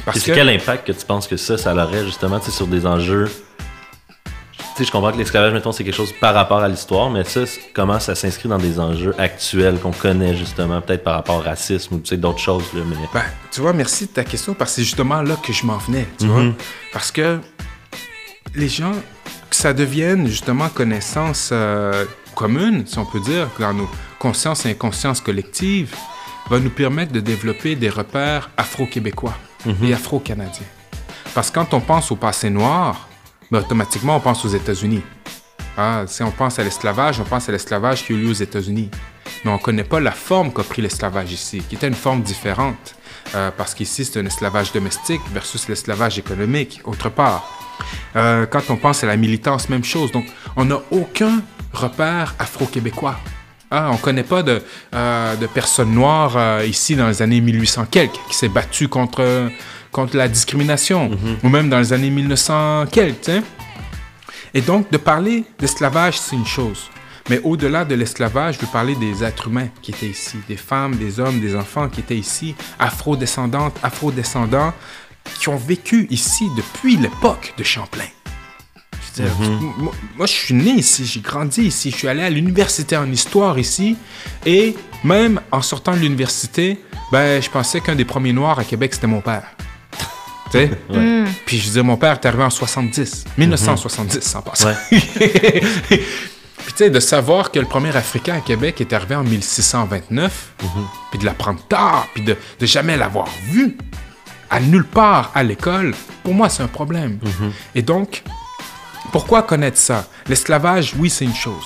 Parce 0.05 0.21
c'est 0.21 0.33
quel 0.33 0.49
impact 0.49 0.87
que 0.87 0.93
tu 0.93 1.05
penses 1.05 1.29
que 1.29 1.37
ça, 1.37 1.59
ça 1.59 1.75
aurait 1.75 2.05
justement 2.05 2.41
sur 2.41 2.67
des 2.67 2.87
enjeux 2.87 3.31
sais, 4.79 4.85
je 4.85 4.93
comprends 4.93 5.13
que 5.13 5.19
l'esclavage, 5.19 5.53
mettons, 5.53 5.73
c'est 5.73 5.85
quelque 5.85 5.95
chose 5.95 6.13
par 6.21 6.35
rapport 6.35 6.61
à 6.61 6.69
l'histoire, 6.69 7.11
mais 7.11 7.25
ça, 7.25 7.41
comment 7.75 7.99
ça 7.99 8.15
s'inscrit 8.15 8.49
dans 8.49 8.59
des 8.59 8.79
enjeux 8.79 9.15
actuels 9.19 9.79
qu'on 9.79 9.93
connaît 9.93 10.37
justement, 10.37 10.81
peut-être 10.81 11.05
par 11.05 11.15
rapport 11.15 11.37
au 11.37 11.41
racisme 11.41 11.97
ou 11.97 11.99
tu 11.99 12.09
sais, 12.09 12.17
d'autres 12.17 12.39
choses, 12.39 12.65
là, 12.75 12.83
mais... 12.87 12.97
Ben, 13.13 13.23
tu 13.51 13.61
vois, 13.61 13.73
merci 13.73 14.07
de 14.07 14.11
ta 14.13 14.25
question 14.25 14.55
parce 14.55 14.73
que 14.73 14.77
c'est 14.77 14.85
justement 14.85 15.23
là 15.23 15.37
que 15.37 15.53
je 15.53 15.67
m'en 15.67 15.79
venais, 15.79 16.07
tu 16.19 16.27
vois. 16.27 16.45
Parce 16.93 17.11
que 17.13 17.41
les 18.55 18.69
gens, 18.69 18.93
que 19.51 19.57
ça 19.57 19.73
devienne 19.73 20.27
justement 20.27 20.69
connaissance 20.69 21.51
euh, 21.53 22.05
commune, 22.35 22.87
si 22.87 22.99
on 22.99 23.05
peut 23.05 23.21
dire, 23.21 23.49
dans 23.59 23.75
nos 23.75 23.89
consciences 24.19 24.65
et 24.67 24.71
inconsciences 24.71 25.21
collectives, 25.21 25.95
va 26.49 26.59
nous 26.59 26.71
permettre 26.71 27.13
de 27.13 27.21
développer 27.21 27.75
des 27.75 27.91
repères 27.91 28.51
afro-québécois 28.57 29.35
et 29.83 29.93
afro-canadiens. 29.93 30.67
Parce 31.35 31.51
que 31.51 31.57
quand 31.57 31.75
on 31.75 31.81
pense 31.81 32.11
au 32.11 32.17
passé 32.17 32.49
noir, 32.49 33.08
ben, 33.51 33.61
automatiquement 33.61 34.17
on 34.17 34.21
pense 34.21 34.45
aux 34.45 34.49
États-Unis. 34.49 35.03
Ah, 35.77 36.05
si 36.07 36.23
on 36.23 36.31
pense 36.31 36.59
à 36.59 36.65
l'esclavage, 36.65 37.21
on 37.21 37.25
pense 37.25 37.49
à 37.49 37.53
l'esclavage 37.53 38.05
qui 38.05 38.13
a 38.13 38.17
eu 38.17 38.19
lieu 38.19 38.31
aux 38.31 38.33
États-Unis. 38.33 38.91
Mais 39.45 39.51
on 39.51 39.55
ne 39.55 39.63
connaît 39.63 39.85
pas 39.85 40.01
la 40.01 40.11
forme 40.11 40.53
qu'a 40.53 40.65
pris 40.65 40.83
l'esclavage 40.83 41.33
ici, 41.33 41.63
qui 41.69 41.77
était 41.77 41.87
une 41.87 41.95
forme 41.95 42.23
différente. 42.23 42.97
Euh, 43.35 43.51
parce 43.57 43.75
qu'ici, 43.75 44.05
c'est 44.05 44.19
un 44.19 44.27
esclavage 44.27 44.73
domestique 44.73 45.21
versus 45.33 45.69
l'esclavage 45.69 46.19
économique, 46.19 46.81
autre 46.85 47.11
part. 47.11 47.69
Euh, 48.17 48.47
quand 48.47 48.71
on 48.71 48.77
pense 48.77 49.05
à 49.05 49.07
la 49.07 49.17
militance, 49.17 49.69
même 49.69 49.85
chose. 49.85 50.11
Donc, 50.11 50.25
on 50.57 50.65
n'a 50.65 50.81
aucun 50.91 51.43
repère 51.73 52.35
afro-québécois. 52.39 53.17
Ah, 53.71 53.91
on 53.93 53.99
connaît 53.99 54.23
pas 54.23 54.43
de, 54.43 54.63
euh, 54.95 55.37
de 55.37 55.47
personnes 55.47 55.93
noires 55.93 56.37
euh, 56.37 56.65
ici 56.67 56.97
dans 56.97 57.07
les 57.07 57.21
années 57.21 57.43
1800 57.43 57.87
quelques 57.91 58.19
qui 58.29 58.35
s'est 58.35 58.49
battu 58.49 58.89
contre, 58.89 59.51
contre 59.99 60.17
la 60.17 60.29
discrimination, 60.29 61.11
ou 61.43 61.49
même 61.49 61.69
dans 61.69 61.81
les 61.81 61.93
années 61.93 62.11
1900 62.11 62.87
quelques. 62.93 63.25
sais. 63.25 63.43
Et 64.55 64.61
donc, 64.61 64.93
de 64.93 64.97
parler 64.97 65.43
d'esclavage, 65.59 66.21
c'est 66.21 66.37
une 66.37 66.47
chose. 66.47 66.89
Mais 67.29 67.41
au-delà 67.43 67.85
de 67.85 67.97
l'esclavage, 67.97 68.55
je 68.55 68.61
veux 68.61 68.73
parler 68.73 68.95
des 68.95 69.25
êtres 69.25 69.49
humains 69.49 69.67
qui 69.83 69.91
étaient 69.91 70.07
ici, 70.07 70.37
des 70.47 70.57
femmes, 70.57 70.95
des 70.95 71.19
hommes, 71.19 71.41
des 71.41 71.57
enfants 71.57 71.89
qui 71.89 71.99
étaient 71.99 72.17
ici, 72.17 72.55
afro-descendantes, 72.79 73.77
afro-descendants, 73.83 74.73
qui 75.41 75.49
ont 75.49 75.57
vécu 75.57 76.07
ici 76.11 76.47
depuis 76.57 76.97
l'époque 76.97 77.55
de 77.59 77.65
Champlain. 77.65 78.05
Je 79.17 79.23
veux 79.25 79.29
dire, 79.29 79.37
moi, 79.79 79.93
moi, 80.17 80.27
je 80.27 80.33
suis 80.33 80.55
né 80.55 80.71
ici, 80.71 81.07
j'ai 81.07 81.21
grandi 81.21 81.63
ici, 81.63 81.91
je 81.91 81.97
suis 81.97 82.09
allé 82.09 82.23
à 82.23 82.31
l'université 82.31 82.97
en 82.97 83.11
histoire 83.11 83.59
ici, 83.59 83.97
et 84.47 84.77
même 85.03 85.41
en 85.51 85.61
sortant 85.61 85.95
de 85.95 85.99
l'université, 85.99 86.79
ben, 87.11 87.43
je 87.43 87.51
pensais 87.51 87.81
qu'un 87.81 87.97
des 87.97 88.05
premiers 88.05 88.33
noirs 88.33 88.61
à 88.61 88.65
Québec, 88.65 88.95
c'était 88.95 89.09
mon 89.09 89.21
père. 89.21 89.57
Tu 90.51 90.59
sais? 90.59 90.71
Puis 91.47 91.59
je 91.59 91.65
disais, 91.65 91.83
mon 91.83 91.97
père 91.97 92.13
est 92.13 92.27
arrivé 92.27 92.43
en 92.45 92.51
70, 92.51 93.25
1970 93.37 94.35
en 94.35 94.43
passant. 94.43 94.69
Ouais. 94.69 94.75
Puis 96.69 96.75
tu 96.77 96.85
sais, 96.85 96.91
de 96.91 97.01
savoir 97.01 97.51
que 97.51 97.59
le 97.59 97.67
premier 97.67 97.97
Africain 97.97 98.35
à 98.37 98.41
Québec 98.41 98.81
est 98.81 98.93
arrivé 98.93 99.15
en 99.15 99.25
1629, 99.25 100.55
puis 101.11 101.19
de 101.19 101.25
l'apprendre 101.25 101.61
tard, 101.69 102.07
puis 102.13 102.23
de, 102.23 102.37
de 102.59 102.67
jamais 102.67 102.97
l'avoir 102.97 103.29
vu, 103.51 103.79
à 104.51 104.61
nulle 104.61 104.85
part 104.85 105.31
à 105.35 105.43
l'école, 105.43 105.95
pour 106.23 106.35
moi, 106.35 106.49
c'est 106.49 106.63
un 106.63 106.69
problème. 106.69 107.19
Et 107.75 107.83
donc, 107.83 108.23
pourquoi 109.13 109.43
connaître 109.43 109.79
ça? 109.79 110.07
L'esclavage, 110.27 110.95
oui, 110.99 111.09
c'est 111.11 111.25
une 111.25 111.35
chose. 111.35 111.65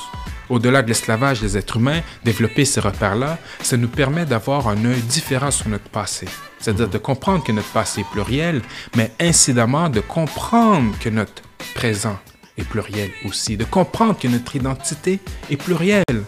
Au-delà 0.49 0.83
de 0.83 0.89
l'esclavage 0.89 1.41
des 1.41 1.57
êtres 1.57 1.79
humains, 1.79 2.01
développer 2.25 2.65
ces 2.65 2.81
repères-là, 2.81 3.39
ça 3.63 3.77
nous 3.77 3.89
permet 3.89 4.27
d'avoir 4.27 4.69
un 4.69 4.85
œil 4.85 5.01
différent 5.01 5.51
sur 5.51 5.69
notre 5.69 5.89
passé. 5.89 6.29
C'est-à-dire 6.63 6.89
de 6.89 6.97
comprendre 6.99 7.43
que 7.45 7.53
notre 7.53 7.69
passé 7.69 8.01
est 8.03 8.11
pluriel, 8.11 8.63
mais 8.97 9.13
incidemment 9.21 9.89
de 9.91 10.01
comprendre 10.01 10.95
que 11.01 11.09
notre 11.11 11.43
présent 11.75 12.17
est 12.57 12.65
pluriel 12.65 13.11
aussi, 13.27 13.57
de 13.57 13.65
comprendre 13.65 14.17
que 14.19 14.29
notre 14.29 14.55
identité 14.57 15.19
est 15.51 15.57
plurielle. 15.57 16.05
Tu 16.09 16.23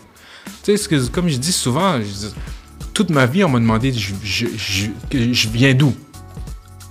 sais, 0.64 0.76
ce 0.76 0.88
que, 0.88 1.06
comme 1.06 1.28
je 1.28 1.36
dis 1.36 1.52
souvent, 1.52 1.98
je 1.98 2.04
dis- 2.04 2.34
toute 2.92 3.10
ma 3.10 3.26
vie, 3.26 3.44
on 3.44 3.48
m'a 3.48 3.58
demandé 3.60 3.92
je, 3.92 4.12
je, 4.22 4.46
je, 4.56 4.86
que 5.10 5.32
je 5.32 5.48
viens 5.48 5.72
d'où? 5.74 5.94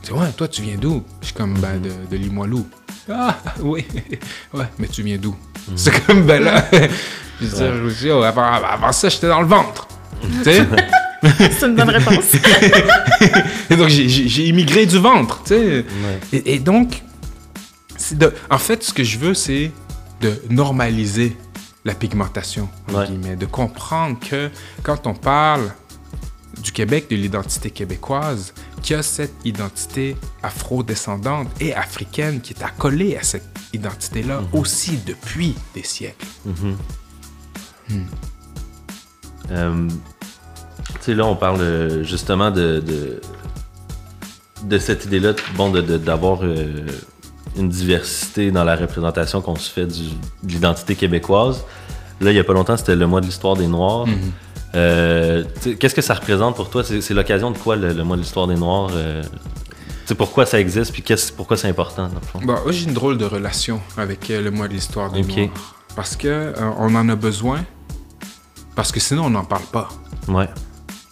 Je 0.01 0.07
dis, 0.07 0.13
ouais, 0.13 0.31
toi, 0.31 0.47
tu 0.47 0.61
viens 0.61 0.75
d'où? 0.77 1.03
Je 1.21 1.27
suis 1.27 1.35
comme, 1.35 1.53
ben, 1.59 1.79
de, 1.81 1.91
de 2.09 2.17
Limoilou. 2.17 2.65
Ah, 3.09 3.37
oui, 3.59 3.85
ouais, 4.53 4.65
mais 4.79 4.87
tu 4.87 5.03
viens 5.03 5.17
d'où? 5.17 5.35
C'est 5.75 6.05
comme, 6.05 6.23
ben 6.23 6.41
là, 6.41 6.63
je 7.41 7.45
veux 7.45 7.57
dire, 7.57 7.75
je 7.75 7.81
me 7.81 7.91
dis, 7.91 8.09
oh, 8.11 8.23
avant, 8.23 8.43
avant 8.45 8.93
ça, 8.93 9.09
j'étais 9.09 9.27
dans 9.27 9.41
le 9.41 9.47
ventre. 9.47 9.85
tu 10.21 10.43
sais? 10.45 10.65
C'est 11.59 11.65
une 11.67 11.75
bonne 11.75 11.89
réponse. 11.89 12.33
Et 13.69 13.75
donc, 13.75 13.87
j'ai- 13.89 14.47
immigré 14.47 14.85
du 14.85 14.97
ventre, 14.97 15.41
tu 15.43 15.49
sais. 15.49 15.77
Ouais. 15.85 16.19
Et, 16.33 16.55
et 16.55 16.59
donc, 16.59 17.01
de, 18.11 18.33
en 18.49 18.57
fait, 18.57 18.83
ce 18.83 18.93
que 18.93 19.03
je 19.03 19.17
veux, 19.17 19.33
c'est 19.33 19.71
de 20.21 20.41
normaliser 20.49 21.37
la 21.85 21.93
pigmentation, 21.93 22.69
entre 22.87 22.99
Ouais. 22.99 23.07
guillemets, 23.07 23.35
de 23.35 23.45
comprendre 23.45 24.17
que 24.19 24.49
quand 24.83 25.07
on 25.07 25.13
parle 25.13 25.73
du 26.61 26.71
Québec, 26.71 27.07
de 27.09 27.15
l'identité 27.15 27.71
québécoise, 27.71 28.53
qu'il 28.81 28.95
y 28.95 28.99
a 28.99 29.03
cette 29.03 29.33
identité 29.43 30.15
afro-descendante 30.43 31.47
et 31.59 31.73
africaine 31.73 32.39
qui 32.41 32.53
est 32.53 32.63
accolée 32.63 33.17
à 33.17 33.23
cette 33.23 33.47
identité-là 33.73 34.41
aussi 34.53 34.97
depuis 35.05 35.55
des 35.73 35.83
siècles. 35.83 36.25
Euh, 39.51 39.87
tu 39.87 39.95
sais, 41.01 41.13
là, 41.15 41.25
on 41.25 41.35
parle 41.35 41.61
euh, 41.61 42.03
justement 42.03 42.51
de, 42.51 42.81
de, 42.85 43.19
de 44.63 44.77
cette 44.77 45.05
idée-là, 45.05 45.33
bon, 45.55 45.69
de- 45.71 45.81
de- 45.81 45.97
d'avoir 45.97 46.39
euh, 46.43 46.85
une 47.57 47.69
diversité 47.69 48.51
dans 48.51 48.63
la 48.63 48.75
représentation 48.75 49.41
qu'on 49.41 49.55
se 49.55 49.69
fait 49.69 49.85
du- 49.85 50.09
de 50.43 50.51
l'identité 50.51 50.95
québécoise. 50.95 51.63
Là, 52.21 52.31
il 52.31 52.35
y 52.37 52.39
a 52.39 52.43
pas 52.43 52.53
longtemps, 52.53 52.77
c'était 52.77 52.95
le 52.95 53.07
mois 53.07 53.21
de 53.21 53.25
l'histoire 53.25 53.55
des 53.55 53.67
Noirs. 53.67 54.05
Euh, 54.75 55.43
tu 55.61 55.71
sais, 55.71 55.75
Qu'est-ce 55.75 55.93
que 55.95 56.01
ça 56.01 56.13
représente 56.15 56.55
pour 56.55 56.69
toi? 56.69 56.83
C'est 56.83 57.13
l'occasion 57.13 57.51
de 57.51 57.57
quoi, 57.57 57.75
le, 57.75 57.91
le 57.93 58.03
mois 58.03 58.15
de 58.15 58.21
l'histoire 58.21 58.47
des 58.47 58.55
Noirs? 58.55 58.89
Euh, 58.93 59.21
pourquoi 60.17 60.45
ça 60.45 60.59
existe, 60.59 60.91
puis 60.93 61.03
pourquoi 61.35 61.57
c'est 61.57 61.67
important, 61.67 62.07
dans 62.07 62.15
le 62.19 62.25
fond? 62.25 62.39
Bon, 62.39 62.53
moi, 62.63 62.71
j'ai 62.71 62.85
une 62.85 62.93
drôle 62.93 63.17
de 63.17 63.25
relation 63.25 63.81
avec 63.97 64.29
euh, 64.29 64.41
le 64.41 64.51
mois 64.51 64.67
de 64.67 64.73
l'histoire 64.73 65.11
des 65.11 65.21
Ok. 65.21 65.35
Noirs. 65.37 65.75
Parce 65.95 66.15
que 66.15 66.27
euh, 66.27 66.53
on 66.77 66.93
en 66.95 67.07
a 67.09 67.15
besoin, 67.15 67.63
parce 68.75 68.91
que 68.91 68.99
sinon 68.99 69.25
on 69.25 69.29
n'en 69.31 69.43
parle 69.45 69.65
pas. 69.71 69.89
Ouais. 70.27 70.47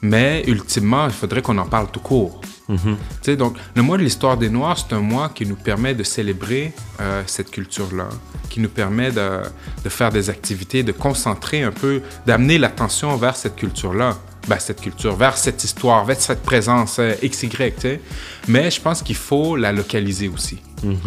Mais 0.01 0.43
ultimement, 0.47 1.05
il 1.05 1.13
faudrait 1.13 1.41
qu'on 1.41 1.57
en 1.57 1.65
parle 1.65 1.89
tout 1.91 1.99
court. 1.99 2.41
Mhm. 2.67 2.97
Sais, 3.21 3.35
donc, 3.35 3.57
le 3.75 3.81
mois 3.81 3.97
de 3.97 4.03
l'histoire 4.03 4.37
des 4.37 4.49
Noirs, 4.49 4.77
c'est 4.77 4.95
un 4.95 5.01
mois 5.01 5.29
qui 5.29 5.45
nous 5.45 5.55
permet 5.55 5.93
de 5.93 6.03
célébrer 6.03 6.73
euh, 6.99 7.21
cette 7.27 7.51
culture-là, 7.51 8.09
qui 8.49 8.59
nous 8.61 8.69
permet 8.69 9.11
de, 9.11 9.41
de 9.83 9.89
faire 9.89 10.09
des 10.09 10.29
activités, 10.29 10.81
de 10.83 10.91
concentrer 10.91 11.63
un 11.63 11.71
peu, 11.71 12.01
d'amener 12.25 12.57
l'attention 12.57 13.15
vers 13.17 13.35
cette 13.35 13.55
culture-là. 13.55 14.17
Ben, 14.47 14.57
cette 14.57 14.81
culture, 14.81 15.15
vers 15.15 15.37
cette 15.37 15.63
histoire, 15.63 16.03
vers 16.03 16.19
cette 16.19 16.41
présence 16.41 16.97
euh, 16.97 17.13
XY, 17.23 17.47
tu 17.49 17.71
sais. 17.77 18.01
Mais 18.47 18.71
je 18.71 18.81
pense 18.81 19.03
qu'il 19.03 19.15
faut 19.15 19.55
la 19.55 19.71
localiser 19.71 20.29
aussi. 20.29 20.59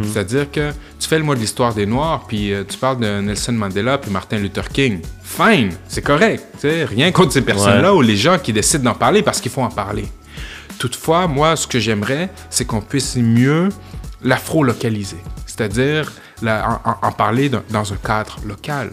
C'est-à-dire 0.05 0.51
que 0.51 0.71
tu 1.01 1.09
fais 1.09 1.19
le 1.19 1.25
mois 1.25 1.35
de 1.35 1.41
l'histoire 1.41 1.75
des 1.75 1.87
Noirs, 1.87 2.25
puis 2.29 2.53
euh, 2.53 2.63
tu 2.69 2.79
parles 2.79 3.01
de 3.01 3.21
Nelson 3.21 3.53
Mandela, 3.53 3.99
puis 3.99 4.11
Martin 4.11 4.39
Luther 4.39 4.69
King. 4.69 5.01
Fine, 5.23 5.71
c'est 5.89 6.03
correct. 6.03 6.45
Rien 6.63 7.11
contre 7.13 7.33
ces 7.33 7.43
personnes-là 7.43 7.95
ou 7.95 8.01
les 8.03 8.17
gens 8.17 8.39
qui 8.39 8.53
décident 8.53 8.85
d'en 8.85 8.95
parler 8.97 9.23
parce 9.23 9.41
qu'il 9.41 9.51
faut 9.51 9.63
en 9.63 9.69
parler. 9.71 10.05
Toutefois, 10.79 11.27
moi, 11.29 11.57
ce 11.57 11.67
que 11.67 11.79
j'aimerais, 11.79 12.31
c'est 12.51 12.65
qu'on 12.65 12.81
puisse 12.81 13.17
mieux 13.17 13.69
l'afro-localiser. 14.23 15.19
C'est-à-dire 15.47 16.11
en, 16.43 16.81
en- 16.85 16.97
en 17.09 17.13
parler 17.13 17.49
dans, 17.49 17.63
dans 17.71 17.93
un 17.93 17.97
cadre 17.97 18.37
local. 18.47 18.91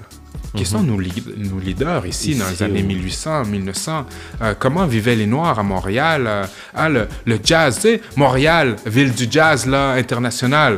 Qui 0.54 0.66
sont 0.66 0.84
nos, 0.84 1.00
li- 1.00 1.14
nos 1.38 1.60
leaders 1.60 2.06
ici, 2.06 2.36
dans 2.36 2.50
les 2.50 2.62
années 2.62 2.82
oui. 2.82 2.96
1800, 2.96 3.46
1900? 3.46 4.06
Euh, 4.42 4.54
comment 4.60 4.86
vivaient 4.86 5.16
les 5.16 5.26
Noirs 5.26 5.58
à 5.58 5.64
Montréal? 5.64 6.26
Euh, 6.28 6.46
ah, 6.76 6.90
le, 6.90 7.08
le 7.26 7.40
jazz, 7.42 7.76
tu 7.76 7.82
sais, 7.84 8.02
Montréal, 8.18 8.76
ville 8.86 9.14
du 9.14 9.28
jazz 9.32 9.66
là, 9.66 9.92
international. 9.94 10.78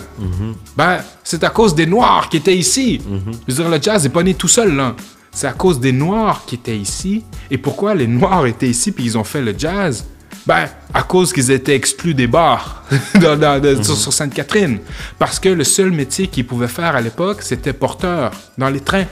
Ben, 0.78 1.00
c'est 1.24 1.44
à 1.44 1.50
cause 1.50 1.74
des 1.74 1.88
Noirs 1.88 2.30
qui 2.30 2.38
étaient 2.38 2.56
ici. 2.56 3.02
Je 3.48 3.54
veux 3.56 3.64
dire, 3.64 3.70
le 3.70 3.82
jazz 3.82 4.04
n'est 4.04 4.10
pas 4.10 4.22
né 4.24 4.36
tout 4.36 4.48
seul, 4.48 4.76
là. 4.76 4.96
C'est 5.32 5.48
à 5.48 5.54
cause 5.54 5.80
des 5.80 5.92
Noirs 5.92 6.44
qui 6.46 6.56
étaient 6.56 6.78
ici. 6.78 7.24
Et 7.50 7.58
pourquoi 7.58 7.96
les 7.96 8.06
Noirs 8.06 8.46
étaient 8.46 8.70
ici 8.70 8.92
puis 8.92 9.04
ils 9.06 9.18
ont 9.18 9.24
fait 9.24 9.42
le 9.42 9.56
jazz? 9.58 10.06
Ben, 10.46 10.68
à 10.94 11.02
cause 11.04 11.34
qu'ils 11.34 11.50
étaient 11.50 11.76
exclus 11.76 12.14
des 12.14 12.28
bars 12.28 12.84
dans- 13.20 13.36
dans- 13.38 13.60
de- 13.60 13.82
sur, 13.82 13.96
sur 13.98 14.14
Sainte-Catherine. 14.14 14.78
Parce 15.18 15.40
que 15.40 15.50
le 15.50 15.64
seul 15.64 15.90
métier 15.90 16.28
qu'ils 16.28 16.46
pouvaient 16.46 16.68
faire 16.68 16.96
à 16.96 17.02
l'époque, 17.02 17.42
c'était 17.42 17.74
porteur 17.74 18.32
dans 18.58 18.70
les 18.70 18.82
trains. 18.82 19.06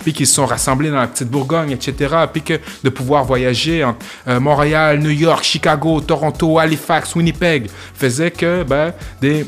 Puis 0.00 0.12
qu'ils 0.12 0.26
se 0.28 0.34
sont 0.34 0.46
rassemblés 0.46 0.90
dans 0.90 0.96
la 1.00 1.08
petite 1.08 1.28
Bourgogne, 1.28 1.70
etc. 1.72 2.14
Puis 2.32 2.42
que 2.42 2.60
de 2.84 2.88
pouvoir 2.88 3.24
voyager 3.24 3.82
entre 3.84 3.98
euh, 4.28 4.38
Montréal, 4.40 5.00
New 5.00 5.10
York, 5.10 5.42
Chicago, 5.42 6.00
Toronto, 6.00 6.58
Halifax, 6.58 7.14
Winnipeg, 7.16 7.68
faisait 7.94 8.30
que 8.30 8.62
ben, 8.62 8.92
des, 9.20 9.44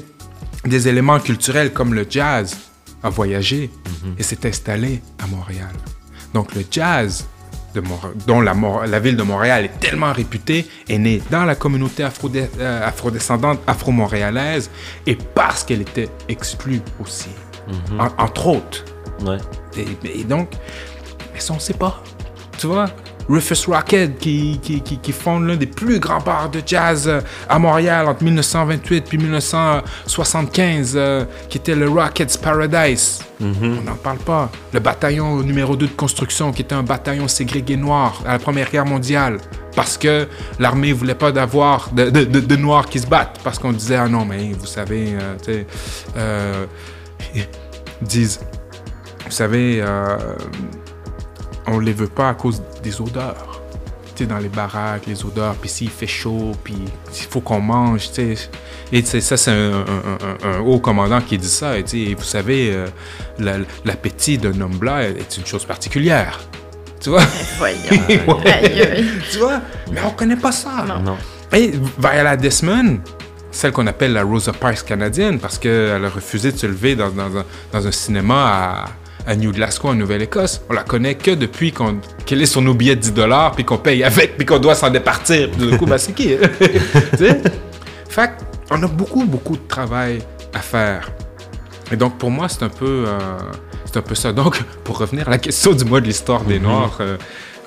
des 0.65 0.89
éléments 0.89 1.21
culturels 1.21 1.73
comme 1.73 1.95
le 1.95 2.05
jazz 2.09 2.57
a 3.03 3.09
voyagé 3.09 3.71
et 4.19 4.23
s'est 4.23 4.47
installé 4.47 5.01
à 5.23 5.27
Montréal. 5.29 5.71
Donc 6.35 6.55
le 6.55 6.63
jazz, 6.71 7.27
de 7.75 7.83
dont 8.27 8.41
la, 8.41 8.99
ville 8.99 9.17
de 9.17 9.23
Montréal 9.23 9.65
est 9.65 9.79
tellement 9.81 10.13
réputée, 10.13 10.67
est 10.89 10.99
né 10.99 11.23
dans 11.31 11.45
la 11.45 11.55
communauté 11.55 12.05
euh, 12.05 12.87
afrodescendante 12.87 13.61
afro-montréalaise 13.67 14.71
et 15.07 15.15
parce 15.17 15.65
qu'elle 15.65 15.81
était 15.83 16.09
exclue 16.29 16.83
aussi, 17.01 17.29
En- 17.99 18.23
entre 18.23 18.47
autres. 18.49 18.85
Ouais. 19.25 19.39
Et, 19.77 20.21
et 20.21 20.25
donc, 20.25 20.51
mais 21.33 21.41
ça, 21.41 21.53
on 21.53 21.57
ne 21.57 21.61
sait 21.61 21.75
pas. 21.75 22.03
Tu 22.59 22.67
vois, 22.67 22.87
Rufus 23.29 23.67
Rocket 23.71 24.19
qui, 24.19 24.59
qui, 24.63 24.81
qui, 24.83 24.99
qui 24.99 25.13
fonde 25.13 25.47
l'un 25.47 25.57
des 25.57 25.67
plus 25.67 25.99
grands 26.01 26.21
bars 26.21 26.51
de 26.51 26.61
jazz 26.67 27.07
euh, 27.09 27.21
à 27.49 27.59
Montréal 27.59 28.07
entre 28.09 28.23
1928 28.25 29.05
puis 29.09 29.19
1975, 29.19 30.95
euh, 30.97 31.25
qui 31.49 31.59
était 31.59 31.75
le 31.75 31.89
Rockets 31.89 32.39
Paradise. 32.43 33.21
On 33.41 33.81
n'en 33.83 33.95
parle 33.95 34.19
pas. 34.19 34.51
Le 34.75 34.81
bataillon 34.81 35.39
numéro 35.43 35.75
2 35.77 35.87
de 35.87 35.93
construction, 35.93 36.53
qui 36.53 36.63
était 36.63 36.75
un 36.75 36.83
bataillon 36.83 37.29
ségrégué 37.29 37.77
noir 37.77 38.21
à 38.27 38.33
la 38.33 38.39
Première 38.39 38.71
Guerre 38.71 38.85
mondiale. 38.87 39.39
Parce 39.75 39.97
que 39.97 40.27
l'armée 40.59 40.93
voulait 40.93 41.15
pas 41.15 41.33
d'avoir 41.33 41.91
de, 41.93 42.11
de, 42.11 42.25
de- 42.25 42.41
de 42.41 42.57
noirs 42.57 42.87
qui 42.87 42.99
se 42.99 43.07
battent. 43.07 43.39
Parce 43.43 43.59
qu'on 43.59 43.73
disait, 43.73 43.97
ah 43.97 44.09
non, 44.09 44.25
mais 44.27 44.53
vous 44.59 44.67
savez, 44.67 45.15
euh, 45.15 45.37
tu 45.43 45.53
sais, 45.53 45.67
euh, 46.17 46.67
ils 47.35 47.47
disent, 48.03 48.41
vous 49.31 49.37
savez, 49.37 49.81
euh, 49.81 50.17
on 51.67 51.79
les 51.79 51.93
veut 51.93 52.09
pas 52.09 52.31
à 52.31 52.35
cause 52.35 52.63
des 52.83 53.01
odeurs. 53.01 53.61
Tu 54.17 54.25
sais, 54.25 54.27
dans 54.27 54.39
les 54.39 54.49
baraques, 54.49 55.07
les 55.07 55.25
odeurs, 55.25 55.55
puis 55.55 55.69
s'il 55.71 55.89
fait 55.91 56.07
chaud, 56.07 56.53
puis 56.65 56.75
il 56.77 57.27
faut 57.31 57.41
qu'on 57.41 57.61
mange, 57.61 58.09
tu 58.13 58.37
sais. 58.37 58.51
Et 58.93 59.03
tu 59.03 59.09
sais, 59.09 59.21
ça, 59.21 59.37
c'est 59.37 59.53
un, 59.53 59.73
un- 59.73 60.49
un- 60.49 60.53
un 60.57 60.59
haut 60.61 60.81
commandant 60.81 61.21
qui 61.21 61.39
dit 61.39 61.49
ça. 61.49 61.79
Et, 61.79 61.85
tu 61.85 62.09
sais, 62.09 62.15
vous 62.15 62.25
savez, 62.25 62.73
euh, 62.73 62.87
la- 63.39 63.59
l'appétit 63.85 64.37
d'un 64.37 64.61
homme 64.61 64.77
blanc 64.77 64.99
est 64.99 65.37
une 65.37 65.47
chose 65.47 65.65
particulière. 65.65 66.41
Tu 67.01 67.11
vois? 67.11 67.23
Voyons. 67.59 67.79
Ouais. 68.45 69.05
Tu 69.31 69.39
vois? 69.39 69.61
Mais 69.93 70.01
on 70.05 70.11
connaît 70.11 70.37
pas 70.37 70.53
ça. 70.53 70.85
Non. 70.87 70.99
Non. 71.01 71.17
Et 71.53 71.73
Viola 71.99 72.37
Desmond, 72.37 72.99
celle 73.53 73.73
qu'on 73.73 73.87
appelle 73.87 74.13
la 74.13 74.23
Rosa 74.23 74.53
Parks 74.53 74.85
canadienne, 74.85 75.39
parce 75.39 75.57
qu'elle 75.59 76.05
a 76.05 76.09
refusé 76.09 76.53
de 76.53 76.57
se 76.59 76.67
lever 76.67 76.95
dans, 76.97 77.11
dans 77.73 77.87
un 77.87 77.91
cinéma 77.93 78.35
à, 78.37 78.85
à 79.27 79.37
New 79.37 79.53
Glasgow, 79.53 79.89
en 79.89 79.95
Nouvelle-Écosse. 79.95 80.63
On 80.71 80.73
la 80.75 80.83
connaît 80.83 81.15
que 81.15 81.31
depuis 81.33 81.73
qu'on- 81.73 82.01
qu'elle 82.27 82.43
est 82.43 82.47
sur 82.47 82.63
nos 82.63 82.75
billets 82.75 82.97
de 82.97 83.01
10 83.01 83.13
dollars, 83.13 83.53
puis 83.53 83.65
qu'on 83.65 83.79
paye 83.79 84.03
avec, 84.05 84.37
puis 84.37 84.47
qu'on 84.47 84.59
doit 84.59 84.75
s'en 84.75 84.91
départir. 84.91 85.51
Puis 85.51 85.67
du 85.71 85.77
coup, 85.79 85.87
ben, 85.87 85.99
c'est 85.99 86.13
qui? 86.13 86.29
sais? 87.19 87.41
Fait 88.09 88.31
on 88.71 88.83
a 88.83 88.87
beaucoup, 88.87 89.25
beaucoup 89.25 89.57
de 89.57 89.67
travail 89.69 90.21
à 90.55 90.61
faire. 90.61 91.11
Et 91.93 91.97
donc, 91.97 92.19
pour 92.19 92.31
moi, 92.31 92.49
c'est 92.49 92.63
un 92.63 92.69
peu... 92.69 93.05
euh, 93.09 93.19
c'est 93.85 93.97
un 93.97 94.03
peu 94.03 94.15
ça. 94.15 94.33
Donc, 94.33 94.63
pour 94.85 94.99
revenir 94.99 95.27
à 95.27 95.33
la 95.33 95.39
question 95.39 95.73
du 95.73 95.85
mois 95.85 96.01
de 96.01 96.07
l'histoire 96.07 96.45
des 96.45 96.61
Noirs, 96.61 96.97
euh, 97.01 97.17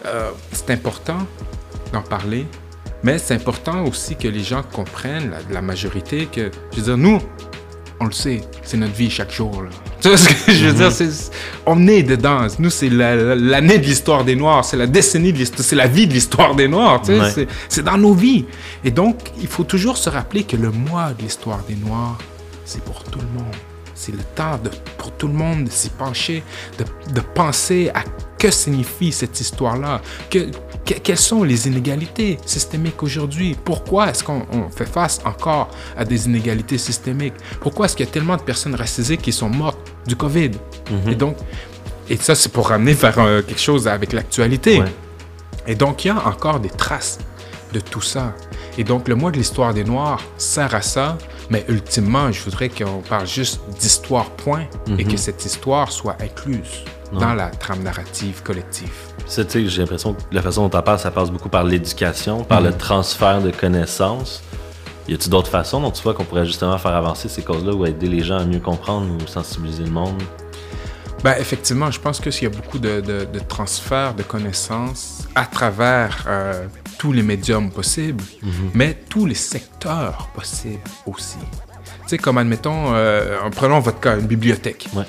euh, 0.06 0.30
c'est 0.54 0.70
important 0.72 1.18
d'en 1.92 2.02
parler, 2.02 2.46
mais 3.04 3.18
c'est 3.18 3.34
important 3.36 3.84
aussi 3.86 4.16
que 4.16 4.30
les 4.30 4.42
gens 4.44 4.64
comprennent, 4.64 5.30
la, 5.32 5.38
la 5.56 5.62
majorité, 5.62 6.28
que, 6.32 6.50
je 6.72 6.78
veux 6.78 6.84
dire, 6.84 6.98
nous, 6.98 7.20
on 8.00 8.06
le 8.06 8.12
sait, 8.12 8.42
c'est 8.64 8.78
notre 8.78 8.94
vie 8.94 9.10
chaque 9.10 9.32
jour. 9.32 9.62
Là. 9.64 9.70
Tu 10.02 10.10
vois 10.10 10.18
ce 10.18 10.28
que 10.30 10.52
je 10.52 10.66
veux 10.66 10.74
dire? 10.74 10.92
C'est- 10.92 11.32
on 11.66 11.88
est 11.88 12.04
dedans. 12.04 12.46
Nous, 12.60 12.70
c'est 12.70 12.90
la- 12.90 13.16
la- 13.16 13.36
l'année 13.36 13.78
de 13.78 13.86
l'histoire 13.86 14.26
des 14.26 14.36
Noirs, 14.36 14.66
c'est 14.66 14.76
la 14.78 14.88
décennie 14.88 15.32
de 15.32 15.38
l'histoire, 15.38 15.64
c'est 15.66 15.76
la 15.78 15.88
vie 15.88 16.08
de 16.08 16.14
l'histoire 16.14 16.56
des 16.56 16.68
Noirs. 16.68 17.02
tu 17.02 17.08
sais, 17.14 17.20
Ouais. 17.20 17.32
c'est- 17.32 17.48
C'est 17.70 17.84
dans 17.84 17.98
nos 17.98 18.14
vies. 18.14 18.46
Et 18.84 18.92
donc, 18.92 19.18
il 19.42 19.48
faut 19.48 19.64
toujours 19.64 19.98
se 19.98 20.10
rappeler 20.10 20.44
que 20.44 20.58
le 20.58 20.72
mois 20.72 21.14
de 21.18 21.22
l'histoire 21.24 21.60
des 21.70 21.76
Noirs, 21.76 22.18
c'est 22.66 22.84
pour 22.84 23.04
tout 23.04 23.20
le 23.20 23.28
monde. 23.40 23.54
C'est 23.96 24.12
le 24.12 24.24
temps 24.36 24.58
de, 24.64 24.70
pour 24.98 25.12
tout 25.12 25.28
le 25.28 25.34
monde 25.34 25.66
de 25.66 25.70
s'y 25.70 25.90
pencher, 25.90 26.44
de, 26.78 26.86
de 27.14 27.22
penser 27.22 27.92
à 27.94 28.04
que 28.38 28.52
signifie 28.52 29.12
cette 29.12 29.40
histoire-là, 29.40 30.02
que, 30.30 30.50
que- 30.86 30.96
quelles 31.02 31.18
sont 31.18 31.44
les 31.44 31.68
inégalités 31.68 32.38
systémiques 32.46 33.02
aujourd'hui, 33.04 33.56
pourquoi 33.64 34.10
est-ce 34.10 34.24
qu'on 34.24 34.46
on 34.52 34.70
fait 34.70 34.86
face 34.86 35.22
encore 35.24 35.70
à 35.98 36.04
des 36.04 36.26
inégalités 36.26 36.78
systémiques, 36.78 37.36
pourquoi 37.62 37.86
est-ce 37.86 37.96
qu'il 37.96 38.06
y 38.06 38.10
a 38.10 38.12
tellement 38.12 38.36
de 38.36 38.42
personnes 38.42 38.76
racisées 38.76 39.18
qui 39.18 39.32
sont 39.32 39.48
mortes 39.50 39.80
du 40.08 40.16
COVID? 40.18 40.52
Et 41.08 41.16
donc, 41.16 41.38
et 42.10 42.18
ça 42.18 42.36
c'est 42.36 42.52
pour 42.52 42.68
ramener 42.70 42.94
vers 42.94 43.18
euh, 43.20 43.42
quelque 43.42 43.62
chose 43.62 43.88
avec 43.88 44.12
l'actualité. 44.12 44.82
Ouais. 44.82 44.92
Et 45.68 45.76
donc, 45.76 46.04
il 46.04 46.10
y 46.10 46.12
a 46.12 46.28
encore 46.28 46.60
des 46.60 46.70
traces 46.70 47.20
de 47.72 47.80
tout 47.80 48.02
ça. 48.02 48.34
Et 48.78 48.84
donc, 48.84 49.08
le 49.08 49.16
mois 49.16 49.32
de 49.32 49.38
l'histoire 49.38 49.74
des 49.74 49.86
Noirs 49.86 50.22
sert 50.38 50.76
à 50.76 50.82
ça, 50.82 51.18
mais 51.54 51.64
ultimement, 51.68 52.32
je 52.32 52.42
voudrais 52.42 52.68
qu'on 52.68 53.02
parle 53.08 53.28
juste 53.28 53.62
d'histoire, 53.80 54.32
point, 54.32 54.66
et 54.98 55.06
que 55.06 55.18
cette 55.18 55.46
histoire 55.46 55.92
soit 55.92 56.18
incluse 56.20 56.84
dans 57.14 57.36
la 57.36 57.52
trame 57.52 57.84
narrative 57.84 58.42
collective. 58.42 58.92
Ça, 59.28 59.46
tu 59.46 59.52
sais, 59.52 59.68
j'ai 59.68 59.82
l'impression 59.82 60.16
que 60.16 60.22
la 60.32 60.42
façon 60.42 60.68
dont 60.68 60.80
on 60.80 60.82
parle, 60.82 60.98
ça 60.98 61.12
passe 61.12 61.30
beaucoup 61.30 61.50
par 61.50 61.64
l'éducation, 61.64 62.44
par 62.44 62.60
le 62.60 62.74
transfert 62.74 63.40
de 63.40 63.52
connaissances. 63.52 64.42
Y 65.08 65.14
a-t-il 65.14 65.30
d'autres 65.30 65.52
façons 65.52 65.80
dont 65.80 65.92
tu 65.92 66.02
vois 66.02 66.16
qu'on 66.16 66.24
pourrait 66.24 66.48
justement 66.48 66.78
faire 66.80 66.96
avancer 66.96 67.30
ces 67.30 67.44
causes-là 67.44 67.72
ou 67.74 67.86
aider 67.86 68.08
les 68.08 68.24
gens 68.24 68.40
à 68.40 68.46
mieux 68.46 68.60
comprendre 68.60 69.06
ou 69.14 69.28
sensibiliser 69.28 69.84
le 69.84 69.92
monde? 69.92 70.24
Ben, 71.24 71.36
effectivement, 71.40 71.92
je 71.92 72.00
pense 72.00 72.20
qu'il 72.20 72.44
y 72.44 72.46
a 72.48 72.50
beaucoup 72.50 72.80
de, 72.80 73.00
de, 73.00 73.26
de 73.32 73.40
transfert 73.40 74.16
de 74.16 74.24
connaissances 74.24 75.28
à 75.36 75.46
travers 75.46 76.26
euh, 76.28 76.66
tous 77.04 77.12
les 77.12 77.22
médiums 77.22 77.70
possibles, 77.70 78.24
mais 78.74 78.98
tous 79.10 79.26
les 79.26 79.36
secteurs 79.36 80.30
possibles 80.34 80.80
aussi. 81.06 81.36
Tu 81.38 81.92
sais, 82.08 82.18
comme 82.18 82.38
admettons, 82.38 82.94
euh, 82.94 83.36
en 83.44 83.50
prenant 83.50 83.82
votre 83.82 84.00
cas, 84.00 84.18
une 84.18 84.26
bibliothèque. 84.26 84.88
Ouais. 84.94 85.04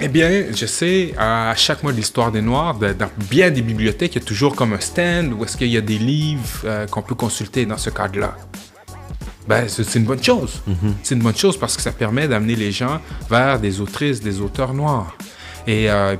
Eh 0.00 0.08
bien, 0.08 0.46
je 0.52 0.66
sais, 0.66 1.14
à 1.16 1.54
chaque 1.56 1.84
mois 1.84 1.92
de 1.92 1.96
l'histoire 1.96 2.32
des 2.32 2.42
Noirs, 2.42 2.76
de- 2.76 2.92
dans 2.92 3.08
bien 3.30 3.50
des 3.52 3.62
bibliothèques, 3.62 4.16
il 4.16 4.20
y 4.20 4.24
a 4.24 4.26
toujours 4.26 4.56
comme 4.56 4.72
un 4.72 4.80
stand 4.80 5.32
où 5.32 5.44
est-ce 5.44 5.56
qu'il 5.56 5.68
y 5.68 5.76
a 5.76 5.80
des 5.80 5.98
livres 5.98 6.42
euh, 6.64 6.86
qu'on 6.88 7.02
peut 7.02 7.14
consulter 7.14 7.66
dans 7.66 7.78
ce 7.78 7.90
cadre-là. 7.90 8.36
Ben, 9.46 9.68
c'est 9.68 9.84
c'est 9.84 10.00
une 10.00 10.06
bonne 10.06 10.22
chose. 10.22 10.60
C'est 11.04 11.14
une 11.14 11.22
bonne 11.22 11.36
chose 11.36 11.56
parce 11.56 11.76
que 11.76 11.82
ça 11.82 11.92
permet 11.92 12.26
d'amener 12.26 12.56
les 12.56 12.72
gens 12.72 13.00
vers 13.30 13.60
des 13.60 13.80
autrices, 13.80 14.20
des 14.20 14.40
auteurs 14.40 14.74
noirs. 14.74 15.16
Et 15.66 15.90
euh, 15.90 16.16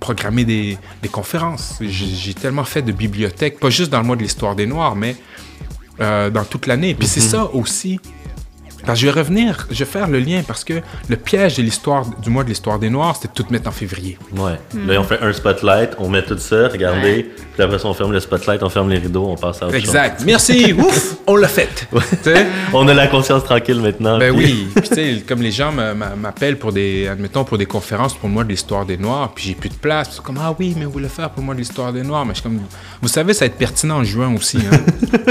programmer 0.00 0.44
des, 0.44 0.76
des 1.02 1.08
conférences. 1.08 1.78
J'ai 1.80 2.34
tellement 2.34 2.64
fait 2.64 2.82
de 2.82 2.92
bibliothèques, 2.92 3.58
pas 3.58 3.70
juste 3.70 3.90
dans 3.90 4.00
le 4.00 4.06
mois 4.06 4.16
de 4.16 4.22
l'histoire 4.22 4.54
des 4.54 4.66
Noirs, 4.66 4.94
mais 4.96 5.16
euh, 6.00 6.28
dans 6.30 6.44
toute 6.44 6.66
l'année. 6.66 6.94
Puis 6.94 7.06
c'est 7.06 7.20
ça 7.20 7.50
aussi. 7.52 8.00
Parce 8.86 8.98
que 9.00 9.06
je 9.06 9.10
vais 9.10 9.18
revenir, 9.20 9.66
je 9.70 9.78
vais 9.78 9.90
faire 9.90 10.08
le 10.08 10.18
lien 10.18 10.42
parce 10.46 10.64
que 10.64 10.74
le 11.08 11.16
piège 11.16 11.56
de 11.56 11.62
l'histoire 11.62 12.04
du 12.22 12.30
mois 12.30 12.44
de 12.44 12.48
l'histoire 12.48 12.78
des 12.78 12.90
Noirs, 12.90 13.16
c'était 13.16 13.28
de 13.28 13.34
tout 13.42 13.52
mettre 13.52 13.68
en 13.68 13.72
février. 13.72 14.18
Ouais. 14.36 14.58
Là, 14.86 15.00
on 15.00 15.04
fait 15.04 15.20
un 15.22 15.32
spotlight, 15.32 15.90
on 15.98 16.08
met 16.08 16.22
tout 16.22 16.38
ça, 16.38 16.68
regardez, 16.68 17.00
Ouais. 17.16 17.30
puis 17.54 17.62
après 17.62 17.78
ça, 17.78 17.88
on 17.88 17.94
ferme 17.94 18.12
le 18.12 18.20
spotlight, 18.20 18.62
on 18.62 18.68
ferme 18.68 18.90
les 18.90 18.98
rideaux, 18.98 19.26
on 19.28 19.36
passe 19.36 19.62
à 19.62 19.66
autre 19.66 19.74
Exact. 19.76 20.22
Merci. 20.26 20.72
Ouf, 20.78 21.16
on 21.26 21.36
l'a 21.36 21.48
fait. 21.48 21.86
Chose. 21.92 22.02
On 22.72 22.86
a 22.88 22.94
la 22.94 23.06
conscience 23.06 23.44
tranquille 23.44 23.80
maintenant. 23.80 24.18
Ben 24.18 24.34
puis- 24.34 24.44
oui, 24.44 24.68
puis 24.74 24.88
tu 24.88 24.94
sais, 24.94 25.22
comme 25.26 25.40
les 25.42 25.50
gens 25.52 25.70
m'a- 25.72 25.94
m'a- 25.94 26.14
m'appellent 26.16 26.58
pour 26.58 26.72
des, 26.72 27.06
admettons, 27.08 27.44
pour 27.44 27.56
des 27.58 27.66
conférences 27.66 28.14
pour 28.14 28.28
le 28.28 28.34
mois 28.34 28.44
de 28.44 28.48
l'histoire 28.48 28.84
des 28.84 28.96
Noirs, 28.96 29.32
puis 29.34 29.44
j'ai 29.46 29.54
plus 29.54 29.68
de 29.70 29.74
place, 29.74 30.08
puis 30.08 30.16
c'est 30.16 30.24
comme, 30.24 30.38
ah 30.42 30.54
oui, 30.58 30.74
mais 30.78 30.84
vous 30.84 30.90
voulez 30.92 31.08
faire 31.08 31.30
pour 31.30 31.40
le 31.40 31.46
mois 31.46 31.54
de 31.54 31.60
l'histoire 31.60 31.92
des 31.92 32.02
Noirs, 32.02 32.24
mais 32.24 32.34
je 32.34 32.40
suis 32.40 32.42
comme, 32.42 32.60
vous 33.00 33.08
savez, 33.08 33.32
ça 33.34 33.40
va 33.40 33.46
être 33.46 33.56
pertinent 33.56 33.98
en 33.98 34.04
juin 34.04 34.34
aussi, 34.34 34.58
hein. 34.58 34.76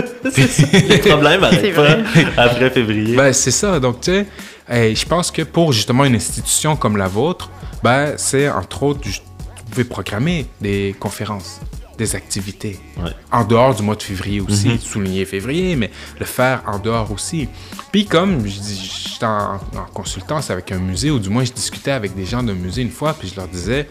Les 0.89 0.97
problèmes 0.99 1.41
C'est 1.51 1.77
arrêtent 1.77 2.35
pas 2.35 2.41
après 2.43 2.69
février. 2.69 3.15
ben 3.15 3.33
c'est 3.43 3.51
ça, 3.51 3.79
donc 3.79 4.01
tu 4.01 4.11
sais, 4.11 4.25
hey, 4.69 4.95
je 4.95 5.05
pense 5.05 5.29
que 5.31 5.41
pour 5.41 5.73
justement 5.73 6.05
une 6.05 6.15
institution 6.15 6.75
comme 6.75 6.95
la 6.97 7.07
vôtre, 7.07 7.49
ben 7.83 8.13
c'est 8.17 8.49
entre 8.49 8.83
autres, 8.83 9.01
vous 9.07 9.69
pouvez 9.71 9.83
programmer 9.83 10.45
des 10.61 10.95
conférences, 10.99 11.59
des 11.97 12.15
activités, 12.15 12.79
Ouais. 12.97 13.11
en 13.31 13.43
dehors 13.43 13.75
du 13.75 13.83
mois 13.83 13.95
de 13.95 14.03
février 14.03 14.39
aussi, 14.41 14.77
souligner 14.79 15.25
février, 15.25 15.75
mais 15.75 15.91
le 16.19 16.25
faire 16.25 16.63
en 16.67 16.79
dehors 16.79 17.11
aussi. 17.11 17.49
Puis 17.91 18.05
comme 18.05 18.47
je 18.47 18.59
dis, 18.59 19.09
j'étais 19.11 19.25
en, 19.25 19.55
en 19.55 19.85
consultance 19.93 20.49
avec 20.49 20.71
un 20.71 20.79
musée, 20.79 21.11
ou 21.11 21.19
du 21.19 21.29
moins 21.29 21.43
je 21.43 21.51
discutais 21.51 21.91
avec 21.91 22.15
des 22.15 22.25
gens 22.25 22.41
d'un 22.43 22.53
musée 22.53 22.81
une 22.81 22.91
fois, 22.91 23.13
puis 23.13 23.27
je 23.27 23.35
leur 23.35 23.47
disais, 23.47 23.87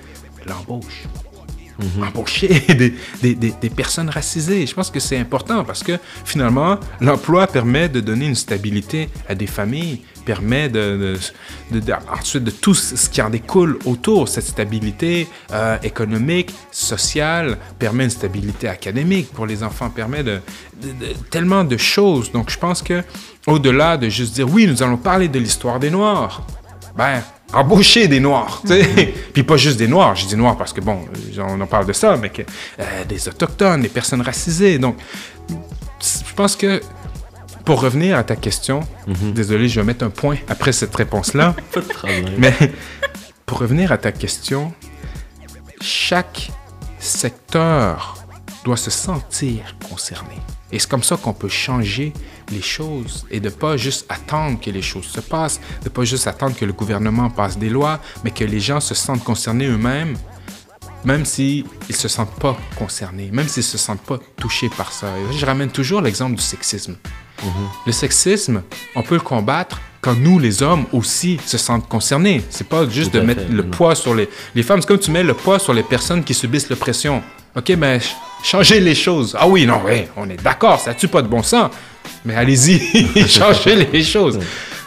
l'embauche. 0.46 1.04
Embaucher 2.02 2.48
des, 2.68 2.94
des- 3.22 3.34
des- 3.34 3.54
des 3.60 3.70
personnes 3.70 4.08
racisées. 4.10 4.66
Je 4.66 4.74
pense 4.74 4.90
que 4.90 5.00
c'est 5.00 5.18
important 5.18 5.64
parce 5.64 5.82
que 5.82 5.98
finalement, 6.24 6.78
l'emploi 7.00 7.46
permet 7.46 7.88
de 7.88 8.00
donner 8.00 8.26
une 8.26 8.34
stabilité 8.34 9.08
à 9.28 9.34
des 9.34 9.46
familles, 9.46 10.02
permet 10.24 10.68
de, 10.68 11.16
ensuite 12.12 12.44
de 12.44 12.50
tout 12.52 12.74
ce 12.74 13.08
qui 13.10 13.20
en 13.22 13.30
découle 13.30 13.78
autour, 13.84 14.28
cette 14.28 14.46
stabilité 14.46 15.26
euh, 15.52 15.76
économique, 15.82 16.50
sociale, 16.70 17.58
permet 17.78 18.04
une 18.04 18.10
stabilité 18.10 18.68
académique 18.68 19.32
pour 19.32 19.46
les 19.46 19.62
enfants, 19.62 19.90
permet 19.90 20.22
de- 20.22 20.40
tellement 21.30 21.64
de 21.64 21.76
choses. 21.76 22.30
Donc 22.32 22.50
je 22.50 22.58
pense 22.58 22.82
que 22.82 23.02
au-delà 23.46 23.96
de 23.96 24.08
juste 24.08 24.34
dire 24.34 24.48
oui, 24.48 24.66
nous 24.66 24.82
allons 24.82 24.96
parler 24.96 25.28
de 25.28 25.38
l'histoire 25.38 25.78
des 25.80 25.90
Noirs, 25.90 26.42
ben, 26.96 27.22
embaucher 27.52 28.08
des 28.08 28.20
Noirs, 28.20 28.62
tu 28.62 28.68
sais. 28.68 29.14
Puis 29.32 29.42
pas 29.42 29.56
juste 29.56 29.78
des 29.78 29.88
Noirs, 29.88 30.16
je 30.16 30.26
dis 30.26 30.36
Noirs 30.36 30.56
parce 30.56 30.72
que, 30.72 30.80
bon, 30.80 31.00
euh, 31.38 31.42
on 31.48 31.60
en 31.60 31.66
parle 31.66 31.86
de 31.86 31.92
ça, 31.92 32.16
mais 32.16 32.30
que, 32.30 32.42
euh, 32.42 33.04
des 33.08 33.28
Autochtones, 33.28 33.82
des 33.82 33.88
personnes 33.88 34.22
racisées. 34.22 34.78
Donc, 34.78 34.96
je 35.50 36.34
pense 36.34 36.56
que, 36.56 36.80
pour 37.64 37.80
revenir 37.80 38.16
à 38.16 38.24
ta 38.24 38.36
question, 38.36 38.80
désolé, 39.06 39.68
je 39.68 39.80
vais 39.80 39.86
mettre 39.86 40.04
un 40.04 40.10
point 40.10 40.36
après 40.48 40.72
cette 40.72 40.94
réponse-là, 40.94 41.54
Pas 41.72 41.80
de 41.80 41.86
problème. 41.86 42.24
mais 42.38 42.54
pour 43.46 43.58
revenir 43.58 43.92
à 43.92 43.98
ta 43.98 44.12
question, 44.12 44.72
chaque 45.80 46.50
secteur 46.98 48.16
doit 48.64 48.76
se 48.76 48.90
sentir 48.90 49.76
concerné. 49.88 50.36
Et 50.72 50.78
c'est 50.78 50.88
comme 50.88 51.02
ça 51.02 51.16
qu'on 51.16 51.32
peut 51.34 51.48
changer 51.50 52.12
les 52.50 52.62
choses 52.62 53.26
et 53.30 53.40
de 53.40 53.50
pas 53.50 53.76
juste 53.76 54.06
attendre 54.08 54.58
que 54.60 54.70
les 54.70 54.82
choses 54.82 55.06
se 55.06 55.20
passent, 55.20 55.60
de 55.84 55.88
pas 55.88 56.04
juste 56.04 56.26
attendre 56.26 56.56
que 56.56 56.64
le 56.64 56.72
gouvernement 56.72 57.28
passe 57.30 57.58
des 57.58 57.68
lois, 57.68 58.00
mais 58.24 58.30
que 58.30 58.44
les 58.44 58.60
gens 58.60 58.80
se 58.80 58.94
sentent 58.94 59.22
concernés 59.24 59.66
eux-mêmes, 59.66 60.16
même 61.04 61.24
s'ils 61.24 61.64
ne 61.88 61.94
se 61.94 62.08
sentent 62.08 62.34
pas 62.40 62.56
concernés, 62.78 63.28
même 63.32 63.48
s'ils 63.48 63.60
ne 63.62 63.66
se 63.66 63.78
sentent 63.78 64.02
pas 64.02 64.18
touchés 64.36 64.68
par 64.70 64.92
ça. 64.92 65.08
Et 65.18 65.36
je 65.36 65.44
ramène 65.44 65.70
toujours 65.70 66.00
l'exemple 66.00 66.36
du 66.36 66.42
sexisme. 66.42 66.96
Le 67.86 67.92
sexisme, 67.92 68.62
on 68.94 69.02
peut 69.02 69.16
le 69.16 69.20
combattre 69.20 69.80
quand 70.00 70.14
nous, 70.14 70.38
les 70.38 70.62
hommes, 70.62 70.84
aussi 70.92 71.38
se 71.44 71.58
sentent 71.58 71.88
concernés. 71.88 72.42
C'est 72.50 72.66
pas 72.68 72.88
juste 72.88 73.12
de 73.12 73.20
mettre 73.20 73.42
fait, 73.42 73.48
le 73.52 73.62
non. 73.64 73.70
poids 73.70 73.94
sur 73.96 74.14
les, 74.14 74.28
les 74.54 74.62
femmes. 74.62 74.80
C'est 74.80 74.86
comme 74.88 74.98
tu 74.98 75.10
mets 75.10 75.22
le 75.24 75.34
poids 75.34 75.58
sur 75.58 75.72
les 75.74 75.82
personnes 75.82 76.22
qui 76.24 76.34
subissent 76.34 76.68
l'oppression. 76.70 77.22
OK, 77.56 77.66
ben, 77.76 78.00
ch- 78.00 78.14
changez 78.42 78.80
les 78.80 78.94
choses. 78.94 79.36
Ah 79.38 79.46
oui, 79.48 79.66
non, 79.66 79.80
on 80.16 80.28
est 80.28 80.42
d'accord, 80.42 80.80
ça 80.80 80.94
tue 80.94 81.08
pas 81.08 81.22
de 81.22 81.28
bon 81.28 81.42
sens. 81.42 81.70
Mais 82.24 82.34
allez-y, 82.34 83.28
changez 83.28 83.76
les 83.86 84.02
choses. 84.02 84.38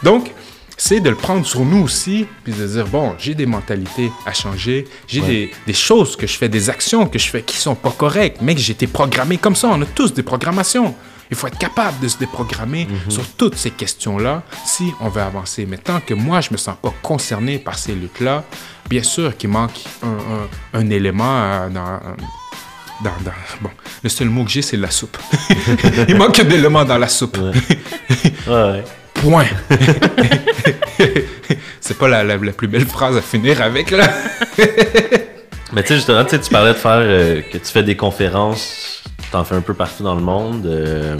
Donc, 0.02 0.30
c'est 0.78 1.00
de 1.00 1.08
le 1.08 1.16
prendre 1.16 1.46
sur 1.46 1.64
nous 1.64 1.82
aussi, 1.84 2.26
puis 2.44 2.52
de 2.52 2.66
dire, 2.66 2.86
bon, 2.86 3.14
j'ai 3.18 3.34
des 3.34 3.46
mentalités 3.46 4.10
à 4.26 4.32
changer, 4.34 4.86
j'ai 5.08 5.20
Ouais. 5.22 5.26
des, 5.26 5.50
des 5.66 5.72
choses 5.72 6.16
que 6.16 6.26
je 6.26 6.36
fais, 6.36 6.50
des 6.50 6.68
actions 6.68 7.06
que 7.06 7.18
je 7.18 7.28
fais 7.28 7.40
qui 7.42 7.56
sont 7.56 7.74
pas 7.74 7.90
correctes, 7.92 8.38
mais 8.42 8.54
que 8.54 8.60
j'ai 8.60 8.72
été 8.72 8.86
programmé 8.86 9.38
comme 9.38 9.56
ça. 9.56 9.68
On 9.72 9.80
a 9.80 9.86
tous 9.86 10.12
des 10.12 10.22
programmations. 10.22 10.94
Il 11.30 11.36
faut 11.36 11.48
être 11.48 11.58
capable 11.58 11.98
de 12.00 12.06
se 12.06 12.18
déprogrammer 12.18 12.86
sur 13.08 13.26
toutes 13.36 13.56
ces 13.56 13.70
questions-là 13.72 14.42
si 14.64 14.92
on 15.00 15.08
veut 15.08 15.22
avancer. 15.22 15.66
Mais 15.66 15.76
tant 15.78 15.98
que 16.00 16.14
moi, 16.14 16.40
je 16.40 16.50
me 16.52 16.56
sens 16.56 16.76
pas 16.80 16.94
concerné 17.02 17.58
par 17.58 17.76
ces 17.78 17.94
luttes-là, 17.96 18.44
bien 18.88 19.02
sûr 19.02 19.36
qu'il 19.36 19.48
manque 19.50 19.72
un, 20.04 20.08
un- 20.08 20.78
un 20.80 20.90
élément 20.90 21.24
euh, 21.42 21.68
dans, 21.70 21.98
dans, 23.04 23.10
dans- 23.24 23.32
bon, 23.60 23.70
le 24.02 24.08
seul 24.08 24.28
mot 24.28 24.44
que 24.44 24.50
j'ai, 24.50 24.62
c'est 24.62 24.76
la 24.76 24.90
soupe. 24.90 25.16
Il 26.08 26.16
manque 26.16 26.40
d'éléments 26.42 26.84
dans 26.84 26.98
la 26.98 27.08
soupe. 27.08 27.38
Ouais, 27.38 27.52
ouais. 28.52 28.84
Point. 29.14 29.46
c'est 31.80 31.96
pas 31.98 32.08
la, 32.08 32.24
la- 32.24 32.36
la 32.36 32.52
plus 32.52 32.68
belle 32.68 32.86
phrase 32.86 33.16
à 33.16 33.22
finir 33.22 33.60
avec, 33.62 33.90
là. 33.90 34.08
Mais 35.72 35.82
tu 35.82 35.88
sais, 35.88 35.94
justement, 35.96 36.24
tu 36.24 36.38
parlais 36.50 36.72
de 36.72 36.78
faire 36.78 36.98
euh, 37.00 37.42
que 37.42 37.58
tu 37.58 37.64
fais 37.66 37.82
des 37.82 37.96
conférences, 37.96 39.02
t'en 39.32 39.44
fais 39.44 39.54
un 39.56 39.60
peu 39.60 39.74
partout 39.74 40.02
dans 40.02 40.14
le 40.14 40.22
monde. 40.22 40.66
euh, 40.66 41.16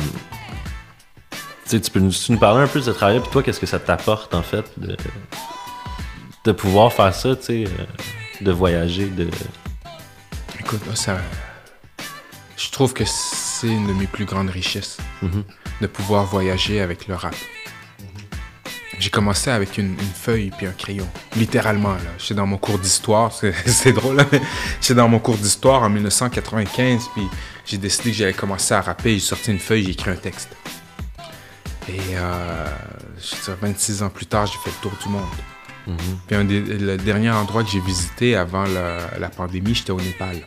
tu 1.69 1.81
peux 1.93 1.99
nous, 2.01 2.11
tu 2.13 2.33
nous 2.33 2.39
parler 2.39 2.63
un 2.63 2.69
peu 2.69 2.79
de 2.79 2.85
ce 2.85 2.91
travail, 2.91 3.21
puis 3.21 3.29
toi, 3.31 3.43
qu'est-ce 3.43 3.59
que 3.61 3.67
ça 3.67 3.79
t'apporte, 3.81 4.35
en 4.35 4.43
fait, 4.43 4.65
de, 4.77 4.97
de 6.45 6.53
pouvoir 6.53 6.93
faire 6.93 7.13
ça, 7.15 7.35
tu 7.35 7.43
sais, 7.43 7.65
euh, 7.65 7.85
de 8.41 8.53
voyager, 8.53 9.07
de... 9.07 9.27
Écoute, 10.61 10.81
moi, 10.87 10.95
ça. 10.95 11.19
Je 12.57 12.71
trouve 12.71 12.95
que 12.95 13.05
c'est 13.05 13.69
une 13.69 13.87
de 13.87 13.93
mes 13.93 14.07
plus 14.07 14.25
grandes 14.25 14.51
richesses 14.51 14.97
Mhm. 15.23 15.45
de 15.81 15.87
pouvoir 15.87 16.25
voyager 16.25 16.81
avec 16.81 17.07
le 17.07 17.15
rap. 17.15 17.35
J'ai 18.99 19.11
commencé 19.11 19.51
avec 19.51 19.77
une, 19.77 19.93
une 19.93 20.15
feuille 20.15 20.51
puis 20.57 20.67
un 20.67 20.73
crayon. 20.73 21.07
Littéralement, 21.37 21.93
là. 21.95 22.11
J'étais 22.19 22.35
dans 22.35 22.47
mon 22.47 22.57
cours 22.57 22.79
d'histoire. 22.79 23.31
C'est 23.67 23.93
drôle, 23.93 24.19
hein, 24.21 24.27
mais 24.33 24.41
j'étais 24.81 24.95
dans 24.95 25.09
mon 25.09 25.19
cours 25.19 25.37
d'histoire 25.37 25.83
en 25.83 25.91
1995. 25.91 27.11
Puis 27.15 27.29
j'ai 27.67 27.77
décidé 27.77 28.11
que 28.13 28.17
j'allais 28.17 28.33
commencer 28.33 28.73
à 28.73 28.81
rapper. 28.81 29.13
J'ai 29.15 29.21
sorti 29.21 29.51
une 29.51 29.59
feuille, 29.59 29.85
j'ai 29.85 29.91
écrit 29.91 30.11
un 30.11 30.17
texte. 30.17 30.49
Et 31.91 32.01
euh, 32.15 32.67
je 33.19 33.43
dirais 33.45 33.57
26 33.61 34.03
ans 34.03 34.09
plus 34.09 34.27
tard, 34.27 34.47
j'ai 34.47 34.59
fait 34.65 34.71
le 34.71 34.83
tour 34.89 34.93
du 35.03 35.11
monde. 35.11 35.23
Mhm. 35.87 35.97
Puis 36.27 36.37
un 36.37 36.45
des, 36.45 36.61
le 36.61 36.97
dernier 36.97 37.31
endroit 37.31 37.63
que 37.65 37.71
j'ai 37.71 37.81
visité 37.81 38.35
avant 38.35 38.65
la, 38.65 39.19
la 39.21 39.29
pandémie, 39.29 39.75
j'étais 39.75 39.93
au 39.93 40.01
Népal. 40.01 40.41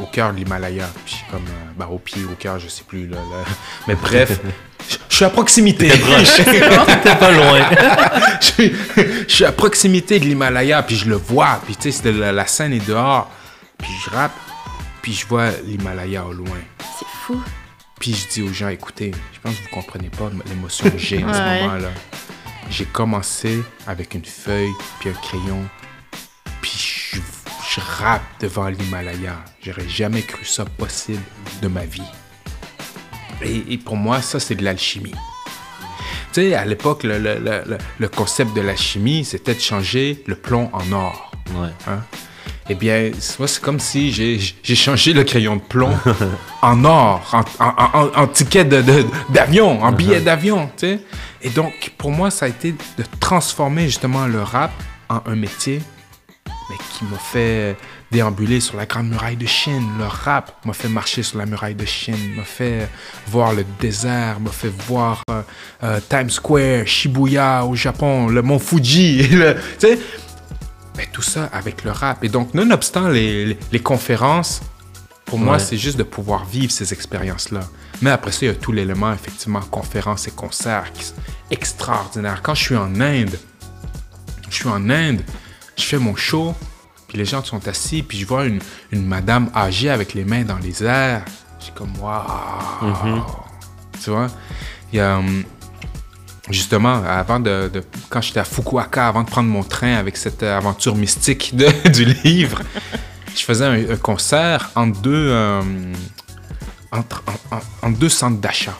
Au 0.00 0.06
cœur 0.06 0.32
de 0.32 0.38
l'Himalaya. 0.38 0.88
Puis 1.04 1.16
comme, 1.30 1.44
euh, 1.46 1.72
ben, 1.76 1.86
au 1.86 1.98
pied, 1.98 2.24
au 2.24 2.34
cœur, 2.34 2.58
je 2.58 2.68
sais 2.68 2.84
plus. 2.86 3.06
Là, 3.06 3.16
là. 3.16 3.44
Mais 3.86 3.94
bref, 3.94 4.40
je 4.88 4.96
je 5.08 5.16
suis 5.16 5.24
à 5.24 5.30
proximité. 5.30 5.88
T'es 5.88 5.98
pas 7.16 7.30
loin. 7.30 7.60
je, 8.40 8.46
suis, 8.46 8.72
je 9.28 9.34
suis 9.34 9.44
à 9.44 9.52
proximité 9.52 10.18
de 10.18 10.24
l'Himalaya, 10.24 10.82
puis 10.82 10.96
je 10.96 11.08
le 11.08 11.16
vois. 11.16 11.60
Puis 11.66 11.76
tu 11.76 11.92
sais, 11.92 12.12
la, 12.12 12.32
la 12.32 12.46
scène 12.46 12.72
est 12.72 12.86
dehors. 12.86 13.30
Puis 13.76 13.90
je 14.04 14.10
rappe, 14.10 14.32
puis 15.02 15.12
je 15.12 15.26
vois 15.26 15.50
l'Himalaya 15.64 16.24
au 16.24 16.32
loin. 16.32 16.58
C'est 16.98 17.06
fou. 17.26 17.40
Puis 17.98 18.14
je 18.14 18.28
dis 18.28 18.42
aux 18.42 18.52
gens, 18.52 18.68
écoutez, 18.68 19.12
je 19.32 19.40
pense 19.40 19.54
que 19.54 19.62
vous 19.62 19.68
comprenez 19.68 20.08
pas 20.08 20.30
l'émotion 20.46 20.88
que 20.90 20.98
j'ai 20.98 21.22
en 21.22 21.32
ce 21.34 21.38
moment-là. 21.38 21.90
J'ai 22.70 22.86
commencé 22.86 23.62
avec 23.86 24.14
une 24.14 24.24
feuille 24.24 24.72
puis 25.00 25.10
un 25.10 25.12
crayon, 25.12 25.62
puis 26.62 26.72
je, 26.72 26.89
je 27.74 27.80
rappe 27.80 28.22
devant 28.40 28.68
l'Himalaya. 28.68 29.36
J'aurais 29.62 29.88
jamais 29.88 30.22
cru 30.22 30.44
ça 30.44 30.64
possible 30.64 31.22
de 31.62 31.68
ma 31.68 31.84
vie. 31.84 32.02
Et, 33.42 33.74
et 33.74 33.78
pour 33.78 33.96
moi, 33.96 34.20
ça, 34.22 34.40
c'est 34.40 34.54
de 34.54 34.64
l'alchimie. 34.64 35.14
Tu 36.32 36.42
sais, 36.42 36.54
à 36.54 36.64
l'époque, 36.64 37.02
le, 37.04 37.18
le- 37.18 37.38
le- 37.38 37.62
le- 37.66 37.78
le 37.98 38.08
concept 38.08 38.54
de 38.54 38.60
l'alchimie, 38.60 39.24
c'était 39.24 39.54
de 39.54 39.60
changer 39.60 40.22
le 40.26 40.34
plomb 40.36 40.68
en 40.72 40.92
or. 40.92 41.30
Ouais. 41.54 41.68
Hein? 41.88 42.00
Eh 42.68 42.74
bien, 42.74 43.10
c'est- 43.18 43.60
comme 43.60 43.80
si 43.80 44.12
j'ai 44.12 44.74
changé 44.76 45.12
le 45.12 45.24
crayon 45.24 45.56
de 45.56 45.60
plomb 45.62 45.96
en 46.62 46.84
or, 46.84 47.20
en, 47.32 47.64
en- 47.64 47.74
en- 48.00 48.10
en 48.22 48.26
ticket 48.28 48.64
de- 48.64 48.82
de- 48.82 49.06
d'avion, 49.30 49.82
en 49.82 49.90
billet 49.92 50.20
d'avion, 50.20 50.66
tu 50.76 50.86
sais. 50.86 51.00
Et 51.42 51.50
donc, 51.50 51.92
pour 51.98 52.10
moi, 52.12 52.30
ça 52.30 52.46
a 52.46 52.48
été 52.48 52.72
de 52.72 53.04
transformer 53.18 53.84
justement 53.86 54.26
le 54.26 54.42
rap 54.42 54.70
en 55.08 55.20
un 55.26 55.34
métier, 55.34 55.82
mais 56.70 56.76
qui 56.76 57.04
m'a 57.04 57.18
fait 57.18 57.76
déambuler 58.10 58.60
sur 58.60 58.76
la 58.76 58.86
Grande 58.86 59.08
Muraille 59.08 59.36
de 59.36 59.46
Chine. 59.46 59.86
Le 59.98 60.04
rap 60.04 60.54
m'a 60.64 60.72
fait 60.72 60.88
marcher 60.88 61.22
sur 61.22 61.38
la 61.38 61.46
Muraille 61.46 61.74
de 61.74 61.84
Chine, 61.84 62.34
m'a 62.36 62.44
fait 62.44 62.88
voir 63.26 63.52
le 63.52 63.64
désert, 63.80 64.40
m'a 64.40 64.50
fait 64.50 64.72
voir 64.86 65.22
euh, 65.30 65.42
euh, 65.82 66.00
Times 66.08 66.30
Square, 66.30 66.86
Shibuya 66.86 67.66
au 67.66 67.74
Japon, 67.74 68.28
le 68.28 68.42
mont 68.42 68.58
Fuji, 68.58 69.26
le-. 69.36 69.56
Mais 70.96 71.08
tout 71.12 71.22
ça 71.22 71.50
avec 71.52 71.84
le 71.84 71.90
rap. 71.90 72.22
Et 72.24 72.28
donc, 72.28 72.54
nonobstant 72.54 73.08
les, 73.08 73.46
les, 73.46 73.58
les 73.72 73.80
conférences, 73.80 74.60
pour 75.24 75.38
moi, 75.38 75.58
c'est 75.58 75.76
juste 75.76 75.96
de 75.96 76.02
pouvoir 76.02 76.44
vivre 76.44 76.72
ces 76.72 76.92
expériences-là. 76.92 77.60
Mais 78.02 78.10
après 78.10 78.32
ça, 78.32 78.38
il 78.42 78.46
y 78.46 78.50
a 78.50 78.54
tout 78.54 78.72
l'élément, 78.72 79.12
effectivement, 79.12 79.60
conférences 79.60 80.26
et 80.28 80.32
concerts 80.32 80.92
qui 80.92 81.04
sont 81.04 81.14
extraordinaires. 81.50 82.40
Quand 82.42 82.54
je 82.54 82.62
suis 82.62 82.76
en 82.76 83.00
Inde, 83.00 83.38
je 84.48 84.54
suis 84.54 84.68
en 84.68 84.90
Inde, 84.90 85.22
je 85.80 85.86
fais 85.86 85.98
mon 85.98 86.14
show, 86.14 86.54
puis 87.08 87.18
les 87.18 87.24
gens 87.24 87.42
sont 87.42 87.66
assis, 87.66 88.02
puis 88.02 88.18
je 88.18 88.26
vois 88.26 88.44
une, 88.44 88.60
une 88.92 89.04
madame 89.06 89.50
âgée 89.54 89.90
avec 89.90 90.14
les 90.14 90.24
mains 90.24 90.42
dans 90.44 90.58
les 90.58 90.84
airs. 90.84 91.24
Je 91.58 91.64
suis 91.64 91.72
comme, 91.74 91.92
waouh! 91.98 93.22
Tu 94.02 94.10
vois? 94.10 94.28
Il 94.92 94.96
y 94.96 95.00
a. 95.00 95.18
hum, 95.18 95.42
Justement, 96.48 97.02
avant 97.04 97.38
de, 97.38 97.70
de- 97.72 97.84
quand 98.08 98.20
j'étais 98.22 98.40
à 98.40 98.44
Fukuoka, 98.44 99.06
avant 99.06 99.22
de 99.22 99.28
prendre 99.30 99.48
mon 99.48 99.62
train 99.62 99.94
avec 99.94 100.16
cette 100.16 100.42
euh, 100.42 100.56
aventure 100.56 100.96
mystique 100.96 101.54
de- 101.54 101.88
du 101.90 102.04
livre, 102.24 102.62
je 103.36 103.42
faisais 103.44 103.66
un, 103.66 103.92
un 103.92 103.96
concert 103.96 104.68
deux, 105.00 105.12
euh, 105.30 105.62
entre, 106.90 107.22
en- 107.52 107.56
en- 107.56 107.88
entre 107.88 107.98
deux 107.98 108.08
centres 108.08 108.40
d'achat. 108.40 108.76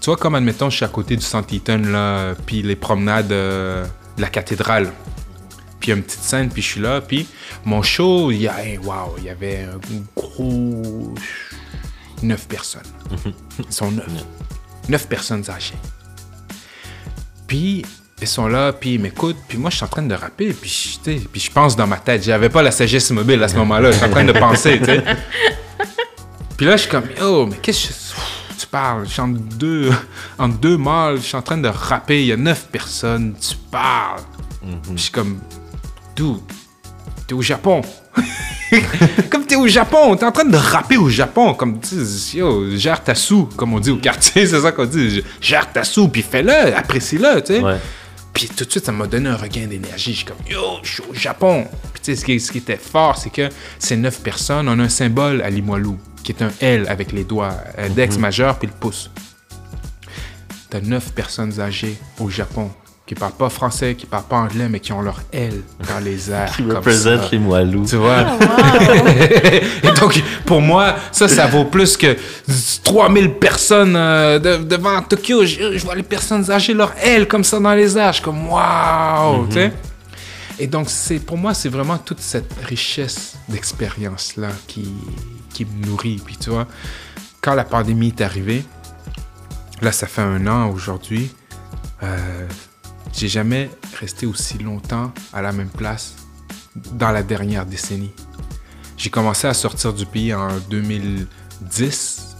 Tu 0.00 0.06
vois, 0.06 0.16
comme 0.16 0.34
admettons, 0.34 0.68
je 0.68 0.76
suis 0.76 0.84
à 0.84 0.88
côté 0.88 1.14
du 1.14 1.22
centre 1.22 1.52
Eaton, 1.54 1.78
là, 1.84 2.34
puis 2.44 2.62
les 2.62 2.74
promenades 2.76 3.30
euh, 3.30 3.84
de 4.16 4.22
la 4.22 4.28
cathédrale. 4.28 4.90
Puis 5.80 5.88
il 5.88 5.90
y 5.90 5.92
a 5.92 5.96
une 5.96 6.02
petite 6.02 6.22
scène, 6.22 6.48
puis 6.48 6.62
je 6.62 6.66
suis 6.68 6.80
là, 6.80 7.00
puis 7.00 7.26
mon 7.64 7.82
show, 7.82 8.30
il 8.30 8.42
y 8.42 8.48
a, 8.48 8.64
hey, 8.64 8.78
wow, 8.78 9.14
il 9.18 9.24
y 9.24 9.30
avait 9.30 9.64
un 9.64 9.78
gros 10.16 11.14
neuf 12.22 12.46
personnes. 12.48 12.82
Ils 13.58 13.72
sont 13.72 13.90
neuf. 13.90 14.06
Neuf 14.88 15.06
personnes 15.08 15.44
âgées. 15.50 15.74
Puis 17.46 17.84
ils 18.20 18.26
sont 18.28 18.48
là, 18.48 18.72
puis 18.72 18.94
ils 18.94 19.00
m'écoutent, 19.00 19.36
puis 19.46 19.58
moi 19.58 19.68
je 19.70 19.76
suis 19.76 19.84
en 19.84 19.88
train 19.88 20.02
de 20.02 20.14
rapper, 20.14 20.52
puis 20.54 20.98
puis 21.04 21.40
je 21.40 21.50
pense 21.50 21.76
dans 21.76 21.86
ma 21.86 21.98
tête. 21.98 22.22
J'avais 22.24 22.48
pas 22.48 22.62
la 22.62 22.70
sagesse 22.70 23.10
mobile 23.10 23.42
à 23.42 23.48
ce 23.48 23.56
moment-là, 23.56 23.92
je 23.92 23.96
suis 23.98 24.06
en 24.06 24.10
train 24.10 24.24
de 24.24 24.32
penser, 24.38 24.78
tu 24.78 24.86
sais. 24.86 25.04
Puis 26.56 26.66
là 26.66 26.76
je 26.76 26.82
suis 26.82 26.90
comme, 26.90 27.04
oh, 27.22 27.46
mais 27.48 27.56
qu'est-ce 27.58 27.88
que 27.88 27.94
je- 27.94 28.58
tu 28.60 28.66
parles? 28.68 29.06
Je 29.06 29.12
suis 29.12 29.20
entre 29.20 29.38
deux, 29.38 29.90
entre 30.38 30.56
deux 30.58 30.78
mâles, 30.78 31.18
je 31.18 31.22
suis 31.26 31.36
en 31.36 31.42
train 31.42 31.58
de 31.58 31.68
rapper, 31.68 32.22
il 32.22 32.26
y 32.28 32.32
a 32.32 32.36
neuf 32.38 32.66
personnes, 32.68 33.34
tu 33.38 33.54
parles. 33.70 34.22
Puis 34.62 34.92
je 34.96 35.02
suis 35.02 35.12
comme, 35.12 35.38
dude, 36.16 36.40
t'es 37.26 37.34
au 37.34 37.42
Japon. 37.42 37.82
comme 39.30 39.44
t'es 39.44 39.54
au 39.54 39.68
Japon, 39.68 40.16
t'es 40.16 40.24
en 40.24 40.32
train 40.32 40.44
de 40.44 40.56
rapper 40.56 40.96
au 40.96 41.08
Japon, 41.08 41.54
comme 41.54 41.78
tu 41.78 41.94
dis, 41.94 42.38
yo, 42.38 42.74
gère 42.76 43.04
ta 43.04 43.14
sou, 43.14 43.48
comme 43.56 43.74
on 43.74 43.80
dit 43.80 43.90
au 43.90 43.98
quartier, 43.98 44.46
c'est 44.46 44.60
ça 44.60 44.72
qu'on 44.72 44.86
dit, 44.86 45.22
gère 45.40 45.70
ta 45.70 45.84
sou, 45.84 46.08
puis 46.08 46.22
fais-le, 46.22 46.74
apprécie-le, 46.74 47.42
tu 47.42 47.54
sais. 47.54 47.60
Ouais. 47.60 47.76
Puis 48.32 48.48
tout 48.48 48.64
de 48.64 48.70
suite, 48.70 48.84
ça 48.84 48.92
m'a 48.92 49.06
donné 49.06 49.30
un 49.30 49.36
regain 49.36 49.66
d'énergie. 49.66 50.12
Je 50.12 50.16
suis 50.16 50.26
comme, 50.26 50.36
yo, 50.48 50.60
je 50.82 50.94
suis 50.94 51.02
au 51.08 51.14
Japon. 51.14 51.66
Puis 51.94 52.02
tu 52.02 52.12
sais, 52.12 52.16
ce 52.16 52.24
qui, 52.24 52.38
ce 52.38 52.52
qui 52.52 52.58
était 52.58 52.76
fort, 52.76 53.16
c'est 53.16 53.30
que 53.30 53.48
ces 53.78 53.96
neuf 53.96 54.20
personnes, 54.20 54.68
on 54.68 54.78
a 54.78 54.82
un 54.82 54.88
symbole 54.90 55.40
à 55.40 55.48
Limoilou, 55.48 55.98
qui 56.22 56.32
est 56.32 56.42
un 56.42 56.50
L 56.60 56.86
avec 56.88 57.12
les 57.12 57.24
doigts, 57.24 57.54
index 57.78 58.18
majeur 58.18 58.58
puis 58.58 58.68
le 58.68 58.74
pouce. 58.78 59.10
T'as 60.68 60.80
neuf 60.80 61.12
personnes 61.12 61.60
âgées 61.60 61.96
au 62.18 62.28
Japon 62.28 62.70
qui 63.06 63.14
parlent 63.14 63.32
pas 63.32 63.48
français, 63.48 63.94
qui 63.94 64.04
parlent 64.04 64.24
pas 64.24 64.36
anglais, 64.38 64.68
mais 64.68 64.80
qui 64.80 64.92
ont 64.92 65.00
leur 65.00 65.20
L 65.32 65.62
dans 65.88 66.00
les 66.04 66.30
airs. 66.32 66.50
Qui 66.56 66.62
comme 66.64 66.76
représente 66.76 67.22
ça. 67.22 67.28
les 67.30 67.38
Moilous. 67.38 67.86
Tu 67.86 67.96
vois? 67.96 68.16
Ah, 68.18 68.36
wow. 68.36 69.08
Et 69.88 69.92
donc, 70.00 70.20
pour 70.44 70.60
moi, 70.60 70.96
ça, 71.12 71.28
ça 71.28 71.46
vaut 71.46 71.64
plus 71.66 71.96
que 71.96 72.16
3000 72.82 73.34
personnes 73.34 73.94
euh, 73.96 74.38
de- 74.40 74.64
devant 74.64 75.00
Tokyo. 75.02 75.44
Je, 75.44 75.78
je 75.78 75.84
vois 75.84 75.94
les 75.94 76.02
personnes 76.02 76.50
âgées, 76.50 76.74
leur 76.74 76.92
ailes 77.00 77.28
comme 77.28 77.44
ça 77.44 77.60
dans 77.60 77.74
les 77.74 77.96
airs. 77.96 78.08
Je 78.12 78.16
suis 78.16 78.24
comme, 78.24 78.48
waouh! 78.48 79.46
tu 79.46 79.54
sais? 79.54 79.72
Et 80.58 80.66
donc, 80.66 80.86
c'est 80.88 81.18
pour 81.18 81.36
moi, 81.36 81.54
c'est 81.54 81.68
vraiment 81.68 81.98
toute 81.98 82.20
cette 82.20 82.50
richesse 82.66 83.34
d'expérience-là 83.48 84.48
qui, 84.66 84.90
qui 85.52 85.64
me 85.64 85.86
nourrit. 85.86 86.20
Puis, 86.24 86.36
tu 86.38 86.50
vois, 86.50 86.66
quand 87.40 87.54
la 87.54 87.64
pandémie 87.64 88.08
est 88.08 88.20
arrivée, 88.22 88.64
là, 89.82 89.92
ça 89.92 90.06
fait 90.06 90.22
un 90.22 90.46
an 90.46 90.70
aujourd'hui, 90.70 91.30
euh, 92.02 92.46
j'ai 93.16 93.28
jamais 93.28 93.70
resté 93.98 94.26
aussi 94.26 94.58
longtemps 94.58 95.10
à 95.32 95.40
la 95.40 95.52
même 95.52 95.70
place 95.70 96.16
dans 96.92 97.10
la 97.10 97.22
dernière 97.22 97.64
décennie. 97.64 98.12
J'ai 98.98 99.08
commencé 99.08 99.46
à 99.46 99.54
sortir 99.54 99.94
du 99.94 100.04
pays 100.04 100.34
en 100.34 100.48
2010 100.70 102.36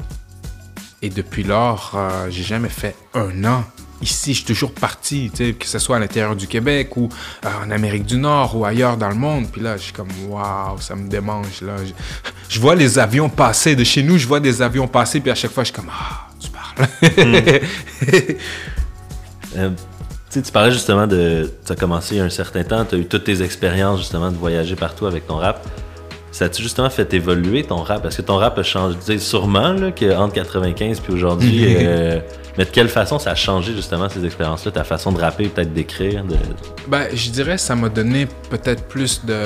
et 1.01 1.09
depuis 1.09 1.44
lors, 1.44 1.93
euh, 1.94 2.28
j'ai 2.31 2.43
jamais 2.43 2.69
fait 2.69 2.94
un 3.15 3.44
an. 3.44 3.65
Ici, 4.03 4.35
je 4.35 4.39
suis 4.39 4.47
toujours 4.47 4.73
parti, 4.73 5.31
que 5.31 5.66
ce 5.66 5.78
soit 5.78 5.97
à 5.97 5.98
l'intérieur 5.98 6.36
du 6.36 6.47
Québec 6.47 6.98
ou 6.98 7.09
euh, 7.44 7.48
en 7.65 7.70
Amérique 7.70 8.05
du 8.05 8.19
Nord 8.19 8.55
ou 8.55 8.66
ailleurs 8.66 8.98
dans 8.98 9.09
le 9.09 9.15
monde. 9.15 9.47
Puis 9.51 9.62
là, 9.62 9.78
je 9.78 9.85
suis 9.85 9.93
comme, 9.94 10.11
waouh, 10.28 10.78
ça 10.81 10.94
me 10.94 11.09
démange. 11.09 11.62
Là. 11.62 11.77
Je, 11.82 11.93
je 12.55 12.61
vois 12.61 12.74
les 12.74 12.98
avions 12.98 13.31
passer 13.31 13.74
de 13.74 13.85
chez 13.85 14.03
nous, 14.03 14.19
je 14.19 14.27
vois 14.27 14.40
des 14.40 14.61
avions 14.61 14.86
passer, 14.86 15.20
puis 15.20 15.31
à 15.31 15.35
chaque 15.35 15.53
fois, 15.53 15.65
je 15.65 15.73
suis 15.73 15.77
comme, 15.77 15.90
ah, 15.90 16.28
tu 16.39 16.51
parles. 16.51 16.89
Euh, 19.57 19.70
tu 20.36 20.42
sais, 20.42 20.46
tu 20.46 20.52
parlais 20.52 20.72
justement 20.72 21.06
de. 21.06 21.50
Tu 21.64 21.72
as 21.72 21.76
commencé 21.76 22.14
il 22.16 22.18
y 22.18 22.20
a 22.20 22.24
un 22.24 22.30
certain 22.30 22.62
temps, 22.62 22.84
tu 22.84 22.94
as 22.94 22.98
eu 22.98 23.06
toutes 23.06 23.24
tes 23.24 23.42
expériences 23.42 24.00
justement 24.00 24.30
de 24.30 24.36
voyager 24.36 24.76
partout 24.76 25.06
avec 25.06 25.26
ton 25.26 25.36
rap. 25.36 25.66
ça 26.30 26.44
a-tu 26.46 26.62
justement 26.62 26.90
fait 26.90 27.12
évoluer 27.14 27.62
ton 27.64 27.76
rap? 27.82 28.04
Est-ce 28.04 28.18
que 28.18 28.22
ton 28.22 28.36
rap 28.36 28.58
a 28.58 28.62
changé? 28.62 28.96
Tu 28.98 29.06
sais, 29.06 29.18
sûrement, 29.18 29.72
là, 29.72 29.92
qu'entre 29.92 30.34
95 30.34 31.00
puis 31.00 31.12
aujourd'hui, 31.14 31.76
euh, 31.80 32.20
mais 32.58 32.64
de 32.66 32.70
quelle 32.70 32.88
façon 32.90 33.18
ça 33.18 33.30
a 33.30 33.34
changé 33.34 33.72
justement 33.72 34.08
ces 34.10 34.24
expériences-là, 34.26 34.72
ta 34.72 34.84
façon 34.84 35.10
de 35.12 35.20
rapper, 35.20 35.48
peut-être 35.48 35.72
d'écrire? 35.72 36.22
De... 36.24 36.36
Ben, 36.88 37.06
je 37.14 37.30
dirais 37.30 37.56
ça 37.56 37.74
m'a 37.74 37.88
donné 37.88 38.28
peut-être 38.50 38.84
plus 38.84 39.24
de, 39.24 39.40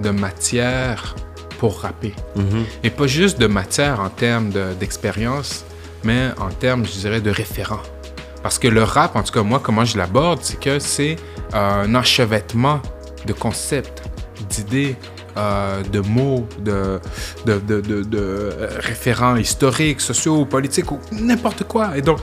de 0.00 0.10
matière 0.10 1.14
pour 1.58 1.80
rapper. 1.80 2.14
Mhm. 2.34 2.64
Et 2.82 2.90
pas 2.90 3.06
juste 3.06 3.38
de 3.38 3.46
matière 3.46 4.00
en 4.00 4.08
termes 4.08 4.50
de- 4.50 4.72
d'expérience, 4.80 5.64
mais 6.04 6.28
en 6.38 6.48
termes, 6.48 6.86
je 6.86 6.92
dirais, 6.98 7.20
de 7.20 7.30
référent. 7.30 7.80
Parce 8.46 8.60
que 8.60 8.68
le 8.68 8.84
rap, 8.84 9.16
en 9.16 9.24
tout 9.24 9.32
cas 9.32 9.42
moi, 9.42 9.58
comment 9.60 9.84
je 9.84 9.98
l'aborde, 9.98 10.38
c'est 10.40 10.60
que 10.60 10.78
c'est 10.78 11.16
euh, 11.52 11.82
un 11.82 11.92
enchevêtrement 11.96 12.80
de 13.26 13.32
concepts, 13.32 14.04
d'idées, 14.48 14.94
euh, 15.36 15.82
de 15.82 15.98
mots, 15.98 16.46
de, 16.60 17.00
de, 17.44 17.58
de, 17.58 17.80
de- 17.80 18.06
euh, 18.14 18.68
référents 18.78 19.34
historiques, 19.34 20.00
sociaux, 20.00 20.44
politiques, 20.44 20.92
ou 20.92 21.00
n'importe 21.10 21.64
quoi. 21.64 21.96
Et 21.98 22.02
donc, 22.02 22.20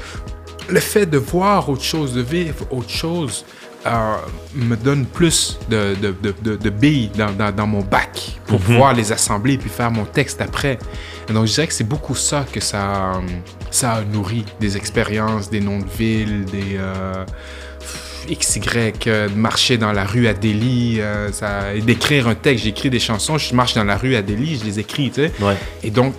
le 0.70 0.80
fait 0.80 1.06
de 1.06 1.18
voir 1.18 1.68
autre 1.68 1.84
chose, 1.84 2.14
de 2.14 2.22
vivre 2.22 2.56
autre 2.72 2.90
chose, 2.90 3.44
euh, 3.86 4.16
me 4.56 4.78
donne 4.78 5.06
plus 5.06 5.60
de, 5.70 5.94
de, 6.02 6.16
de, 6.42 6.56
de- 6.56 6.70
billes 6.70 7.12
dans, 7.18 7.34
dans, 7.34 7.54
dans 7.54 7.68
mon 7.68 7.82
bac 7.82 8.40
pour 8.48 8.62
pouvoir 8.62 8.94
les 8.94 9.12
assembler 9.12 9.58
puis 9.58 9.70
faire 9.70 9.92
mon 9.92 10.06
texte 10.06 10.40
après. 10.40 10.80
Et 11.28 11.34
donc, 11.34 11.48
je 11.48 11.54
dirais 11.54 11.68
que 11.68 11.74
c'est 11.74 11.84
beaucoup 11.84 12.16
ça 12.16 12.46
que 12.50 12.62
ça, 12.62 13.12
ça 13.74 13.94
a 13.94 14.02
nourri 14.04 14.46
des 14.60 14.78
expériences, 14.78 15.50
des 15.50 15.60
noms 15.60 15.80
de 15.80 15.90
villes, 15.90 16.46
des. 16.46 16.78
euh, 16.78 17.26
XY, 18.30 18.62
euh, 19.08 19.28
de 19.28 19.34
marcher 19.36 19.78
dans 19.78 19.92
la 19.92 20.06
rue 20.06 20.28
à 20.28 20.34
Delhi, 20.34 21.02
euh, 21.02 21.30
ça- 21.34 21.74
et 21.74 21.82
d'écrire 21.82 22.28
un 22.30 22.36
texte. 22.36 22.64
J'écris 22.64 22.90
des 22.90 23.00
chansons, 23.00 23.38
je 23.38 23.54
marche 23.54 23.74
dans 23.74 23.84
la 23.84 23.98
rue 23.98 24.16
à 24.16 24.22
Delhi, 24.22 24.58
je 24.60 24.64
les 24.64 24.80
écris, 24.80 25.10
tu 25.12 25.24
sais. 25.26 25.32
Ouais. 25.42 25.58
Et 25.84 25.92
donc, 25.92 26.14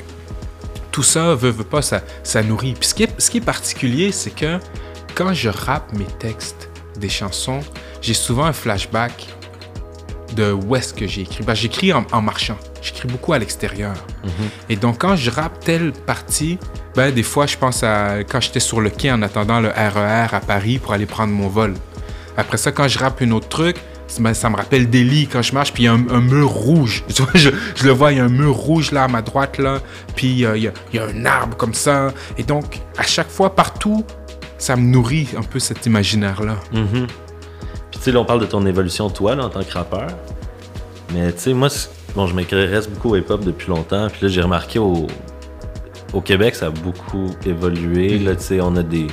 tout 0.92 1.02
ça, 1.02 1.34
veut, 1.34 1.48
veut 1.50 1.64
pas, 1.64 1.80
ça, 1.80 2.02
ça 2.22 2.42
nourrit. 2.42 2.74
Puis 2.78 2.88
ce 2.90 2.94
qui 2.94 3.04
est, 3.04 3.20
ce 3.20 3.30
qui 3.30 3.38
est 3.38 3.44
particulier, 3.44 4.12
c'est 4.12 4.34
que 4.34 4.58
quand 5.14 5.32
je 5.32 5.48
rappe 5.48 5.92
mes 5.94 6.04
textes 6.18 6.68
des 6.98 7.08
chansons, 7.08 7.60
j'ai 8.02 8.14
souvent 8.14 8.44
un 8.44 8.52
flashback 8.52 9.26
de 10.36 10.52
où 10.52 10.76
est-ce 10.76 10.92
que 10.92 11.06
j'ai 11.06 11.22
écrit. 11.22 11.42
Ben, 11.42 11.54
j'écris 11.54 11.92
en, 11.94 12.04
en 12.12 12.20
marchant. 12.20 12.58
J'écris 12.82 13.08
beaucoup 13.08 13.32
à 13.32 13.38
l'extérieur. 13.38 13.94
Et 14.68 14.76
donc, 14.76 14.98
quand 15.00 15.16
je 15.16 15.30
rappe 15.30 15.58
telle 15.64 15.92
partie, 15.92 16.58
ben, 16.96 17.12
des 17.12 17.22
fois, 17.22 17.46
je 17.46 17.56
pense 17.56 17.82
à 17.82 18.18
quand 18.20 18.40
j'étais 18.40 18.60
sur 18.60 18.80
le 18.80 18.90
quai 18.90 19.10
en 19.10 19.22
attendant 19.22 19.60
le 19.60 19.68
RER 19.68 20.28
à 20.32 20.40
Paris 20.40 20.78
pour 20.78 20.92
aller 20.92 21.06
prendre 21.06 21.32
mon 21.32 21.48
vol. 21.48 21.74
Après 22.36 22.56
ça, 22.56 22.72
quand 22.72 22.88
je 22.88 22.98
rappe 22.98 23.20
une 23.20 23.32
autre 23.32 23.48
truc, 23.48 23.76
ben, 24.20 24.34
ça 24.34 24.48
me 24.48 24.56
rappelle 24.56 24.88
Delhi 24.88 25.26
quand 25.26 25.42
je 25.42 25.54
marche, 25.54 25.72
puis 25.72 25.84
il 25.84 25.86
y 25.86 25.88
a 25.88 25.92
un, 25.92 26.08
un 26.08 26.20
mur 26.20 26.48
rouge. 26.48 27.04
Tu 27.14 27.22
vois, 27.22 27.32
je, 27.34 27.50
le 27.84 27.90
vois, 27.90 28.12
il 28.12 28.18
y 28.18 28.20
a 28.20 28.24
un 28.24 28.28
mur 28.28 28.54
rouge 28.54 28.92
là 28.92 29.04
à 29.04 29.08
ma 29.08 29.22
droite, 29.22 29.58
là, 29.58 29.80
puis 30.14 30.44
euh, 30.44 30.56
il 30.56 30.72
y, 30.92 30.98
a, 30.98 31.04
un 31.04 31.26
arbre 31.26 31.56
comme 31.56 31.74
ça. 31.74 32.12
Et 32.38 32.44
donc, 32.44 32.80
à 32.96 33.02
chaque 33.02 33.30
fois, 33.30 33.54
partout, 33.54 34.04
ça 34.58 34.76
me 34.76 34.82
nourrit 34.82 35.28
un 35.36 35.42
peu 35.42 35.58
cet 35.58 35.86
imaginaire-là. 35.86 36.56
Mhm. 36.72 37.06
Puis 37.90 37.98
tu 37.98 38.00
sais, 38.00 38.12
là, 38.12 38.20
on 38.20 38.24
parle 38.24 38.40
de 38.40 38.46
ton 38.46 38.64
évolution, 38.66 39.10
toi, 39.10 39.34
là, 39.34 39.46
en 39.46 39.48
tant 39.48 39.64
que 39.64 39.72
rappeur. 39.72 40.08
Mais 41.12 41.32
tu 41.32 41.40
sais, 41.40 41.52
moi, 41.54 41.68
bon, 42.14 42.26
je 42.26 42.34
m'intéresse 42.34 42.88
beaucoup 42.88 43.10
au 43.10 43.16
hip-hop 43.16 43.44
depuis 43.44 43.68
longtemps. 43.68 44.08
Puis 44.08 44.20
là, 44.22 44.28
j'ai 44.28 44.42
remarqué 44.42 44.78
au, 44.78 45.06
au 46.14 46.20
Québec, 46.20 46.54
ça 46.54 46.66
a 46.66 46.70
beaucoup 46.70 47.30
évolué. 47.44 48.18
Là, 48.18 48.34
tu 48.36 48.42
sais, 48.44 48.60
on 48.60 48.74
a 48.76 48.82
des. 48.82 49.06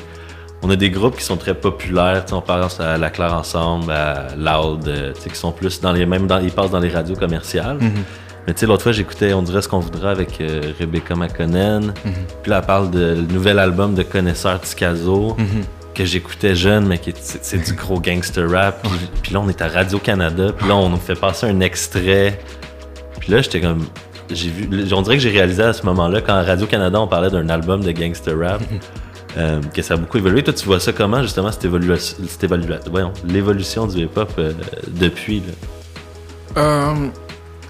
On 0.63 0.69
a 0.69 0.75
des 0.75 0.91
groupes 0.91 1.17
qui 1.17 1.23
sont 1.23 1.37
très 1.37 1.55
populaires, 1.55 2.23
on 2.31 2.39
pense 2.41 2.79
à 2.79 2.95
La 2.99 3.09
Claire 3.09 3.33
Ensemble, 3.33 3.91
à 3.91 4.27
Loud, 4.37 4.87
euh, 4.87 5.11
tu 5.15 5.21
sais, 5.21 5.29
qui 5.31 5.35
sont 5.35 5.51
plus 5.51 5.81
dans 5.81 5.91
les, 5.91 6.05
même 6.05 6.27
dans, 6.27 6.39
ils 6.39 6.51
passent 6.51 6.69
dans 6.69 6.79
les 6.79 6.89
radios 6.89 7.15
commerciales. 7.15 7.79
Mais 8.45 8.53
tu 8.53 8.59
sais, 8.59 8.65
l'autre 8.67 8.83
fois, 8.83 8.91
j'écoutais 8.91 9.33
On 9.33 9.41
dirait 9.41 9.63
ce 9.63 9.67
qu'on 9.67 9.79
voudra 9.79 10.11
avec 10.11 10.39
euh, 10.39 10.61
Rebecca 10.79 11.15
McConnell. 11.15 11.93
Puis 12.43 12.51
là, 12.51 12.59
elle 12.59 12.65
parle 12.67 12.91
de 12.91 12.99
le 13.15 13.33
nouvel 13.33 13.57
album 13.57 13.95
de 13.95 14.03
Connaisseur 14.03 14.61
Ticazo 14.61 15.35
que 15.95 16.05
j'écoutais 16.05 16.53
jeune, 16.55 16.85
mais 16.85 16.99
qui 16.99 17.09
est- 17.09 17.17
c'est 17.19 17.43
c'est 17.43 17.57
du 17.57 17.73
gros 17.73 17.99
gangster 17.99 18.47
rap. 18.49 18.81
Puis, 18.83 18.91
puis 19.23 19.33
là, 19.33 19.39
on 19.41 19.49
est 19.49 19.61
à 19.63 19.67
Radio-Canada. 19.67 20.51
Puis 20.55 20.67
là, 20.67 20.75
on 20.75 20.89
nous 20.89 20.97
fait 20.97 21.19
passer 21.19 21.47
un 21.47 21.59
extrait. 21.61 22.39
Puis 23.19 23.31
là, 23.31 23.41
j'étais 23.41 23.61
comme. 23.61 23.85
J'ai 24.33 24.49
vu. 24.49 24.67
On 24.93 25.01
dirait 25.01 25.17
que 25.17 25.23
j'ai 25.23 25.29
réalisé 25.29 25.63
à 25.63 25.73
ce 25.73 25.85
moment-là, 25.85 26.21
quand 26.21 26.33
à 26.33 26.43
Radio-Canada, 26.43 26.99
on 26.99 27.07
parlait 27.07 27.29
d'un 27.29 27.47
album 27.49 27.83
de 27.83 27.91
gangster 27.91 28.37
rap. 28.37 28.61
euh, 29.37 29.61
que 29.73 29.81
ça 29.81 29.93
a 29.93 29.97
beaucoup 29.97 30.17
évolué. 30.17 30.43
Toi, 30.43 30.53
tu 30.53 30.65
vois 30.65 30.79
ça 30.79 30.91
comment, 30.91 31.21
justement, 31.21 31.51
cette 31.51 31.65
évolution, 31.65 32.17
l'évolution 33.25 33.87
du 33.87 34.03
hip-hop 34.03 34.31
euh, 34.37 34.53
depuis, 34.87 35.39
là? 35.39 35.53
Euh, 36.57 37.07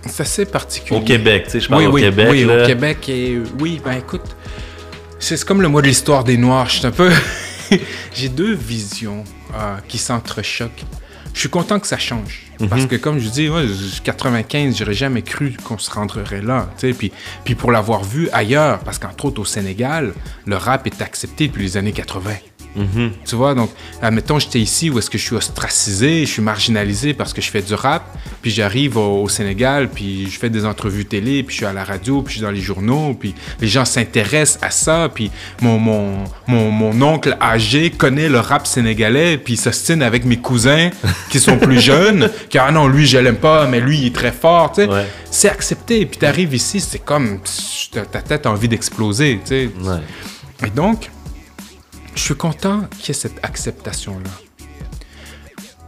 c'est 0.08 0.24
assez 0.24 0.46
particulier. 0.46 1.00
Au 1.00 1.04
Québec, 1.04 1.44
tu 1.46 1.52
sais, 1.52 1.60
je 1.60 1.70
parle 1.70 1.84
oui, 1.84 1.88
au 1.88 1.94
oui, 1.94 2.02
Québec. 2.02 2.28
Oui, 2.32 2.44
là. 2.44 2.64
au 2.64 2.66
Québec. 2.66 3.10
Et 3.10 3.40
oui, 3.60 3.80
ben 3.84 3.94
écoute, 3.94 4.36
c'est 5.20 5.38
c'est 5.38 5.46
comme 5.46 5.62
le 5.62 5.68
mois 5.68 5.82
de 5.82 5.88
l'histoire 5.88 6.24
des 6.24 6.38
Noirs. 6.38 6.68
Je 6.70 6.80
suis 6.80 6.88
un 6.88 6.92
peu. 6.92 7.12
J'ai 8.14 8.30
deux 8.30 8.54
visions 8.54 9.24
euh, 9.56 9.78
qui 9.88 9.98
s'entrechoquent. 9.98 10.84
Je 11.34 11.40
suis 11.40 11.50
content 11.50 11.80
que 11.80 11.88
ça 11.88 11.98
change. 11.98 12.44
Parce 12.70 12.86
que, 12.86 12.96
comme 12.96 13.18
je 13.20 13.30
dis, 13.30 13.50
ouais, 13.50 13.66
j- 13.68 14.02
95, 14.04 14.78
j'aurais 14.78 14.94
jamais 14.94 15.22
cru 15.24 15.56
qu'on 15.64 15.78
se 15.78 15.90
rendrait 15.90 16.42
là. 16.42 16.70
Puis, 16.98 17.12
puis 17.44 17.56
pour 17.56 17.72
l'avoir 17.72 18.04
vu 18.04 18.30
ailleurs, 18.34 18.80
parce 18.80 19.00
qu'entre 19.00 19.26
autres 19.26 19.42
au 19.42 19.46
Sénégal, 19.46 20.14
le 20.46 20.58
rap 20.58 20.86
est 20.86 21.02
accepté 21.02 21.48
depuis 21.48 21.64
les 21.64 21.78
années 21.78 21.94
80. 21.94 22.32
Mhm. 22.76 23.12
Tu 23.26 23.36
vois, 23.36 23.54
donc, 23.54 23.70
admettons, 24.02 24.40
j'étais 24.40 24.60
ici 24.60 24.90
où 24.90 25.00
est-ce 25.00 25.10
que 25.10 25.18
je 25.18 25.24
suis 25.24 25.36
ostracisé, 25.36 26.26
je 26.26 26.32
suis 26.32 26.42
marginalisé 26.42 27.14
parce 27.14 27.34
que 27.34 27.42
je 27.42 27.50
fais 27.50 27.62
du 27.62 27.74
rap, 27.74 28.18
puis 28.42 28.52
j'arrive 28.52 28.98
au, 28.98 29.24
au 29.24 29.30
Sénégal, 29.30 29.90
puis 29.90 30.30
je 30.30 30.40
fais 30.40 30.50
des 30.50 30.66
entrevues 30.66 31.06
télé, 31.06 31.44
puis 31.44 31.54
je 31.54 31.58
suis 31.58 31.66
à 31.66 31.74
la 31.74 31.84
radio, 31.84 32.22
puis 32.22 32.34
je 32.34 32.38
suis 32.38 32.46
dans 32.46 32.52
les 32.52 32.62
journaux, 32.62 33.14
puis 33.14 33.36
les 33.60 33.68
gens 33.68 33.86
s'intéressent 33.86 34.60
à 34.62 34.72
ça, 34.72 35.10
puis 35.14 35.32
mon, 35.62 35.78
mon, 35.78 36.24
mon, 36.48 36.72
mon 36.72 37.02
oncle 37.02 37.38
âgé 37.42 37.90
connaît 37.90 38.30
le 38.30 38.40
rap 38.40 38.66
sénégalais, 38.66 39.38
puis 39.38 39.54
il 39.54 39.58
s'ostine 39.58 40.02
avec 40.02 40.26
mes 40.26 40.38
cousins 40.38 40.90
qui 41.30 41.40
sont 41.40 41.58
plus 41.58 41.80
jeunes, 41.92 42.30
qui 42.50 42.58
ah 42.58 42.72
non, 42.72 42.88
lui, 42.88 43.06
je 43.06 43.18
l'aime 43.18 43.38
pas, 43.38 43.68
mais 43.68 43.80
lui, 43.80 44.00
il 44.00 44.08
est 44.08 44.16
très 44.16 44.32
fort, 44.32 44.72
tu 44.72 44.82
sais. 44.82 44.90
Ouais. 44.90 45.06
C'est 45.30 45.50
accepté, 45.50 46.06
puis 46.06 46.20
t'arrives 46.20 46.54
ici, 46.54 46.80
c'est 46.80 47.00
comme, 47.00 47.40
ta 47.92 48.06
ta 48.06 48.22
tête 48.22 48.46
a 48.46 48.52
envie 48.52 48.68
d'exploser, 48.68 49.40
tu 49.44 49.50
sais. 49.50 49.70
Ouais. 49.82 50.68
Et 50.68 50.70
donc, 50.70 51.10
je 52.16 52.22
suis 52.22 52.36
content 52.36 52.82
qu'il 52.98 53.10
y 53.10 53.12
ait 53.12 53.20
cette 53.22 53.44
acceptation-là. 53.44 54.30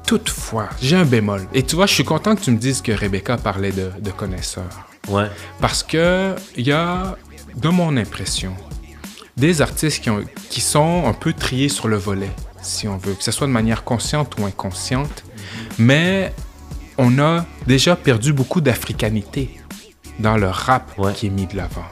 Toutefois, 0.05 0.69
j'ai 0.81 0.95
un 0.97 1.05
bémol. 1.05 1.47
Et 1.53 1.63
tu 1.63 1.75
vois, 1.75 1.85
je 1.85 1.93
suis 1.93 2.03
content 2.03 2.35
que 2.35 2.41
tu 2.41 2.51
me 2.51 2.57
dises 2.57 2.81
que 2.81 2.91
Rebecca 2.91 3.37
parlait 3.37 3.71
de, 3.71 3.89
de 3.99 4.11
connaisseurs. 4.11 4.87
Ouais. 5.07 5.27
Parce 5.61 5.81
que 5.83 6.35
il 6.57 6.67
y 6.67 6.71
a, 6.73 7.15
de 7.55 7.69
mon 7.69 7.95
impression, 7.97 8.53
des 9.37 9.61
artistes 9.61 10.03
qui, 10.03 10.09
ont- 10.09 10.23
qui 10.49 10.61
sont 10.61 11.05
un 11.07 11.13
peu 11.13 11.33
triés 11.33 11.69
sur 11.69 11.87
le 11.87 11.97
volet, 11.97 12.31
si 12.61 12.87
on 12.87 12.97
veut, 12.97 13.13
que 13.13 13.23
ce 13.23 13.31
soit 13.31 13.47
de 13.47 13.51
manière 13.51 13.83
consciente 13.83 14.35
ou 14.39 14.45
inconsciente. 14.45 15.23
Mais 15.79 16.33
on 16.97 17.17
a 17.19 17.45
déjà 17.65 17.95
perdu 17.95 18.33
beaucoup 18.33 18.61
d'africanité 18.61 19.59
dans 20.19 20.37
le 20.37 20.47
rap 20.49 20.91
Ouais. 20.99 21.13
qui 21.13 21.27
est 21.27 21.31
mis 21.31 21.47
de 21.47 21.55
l'avant. 21.57 21.85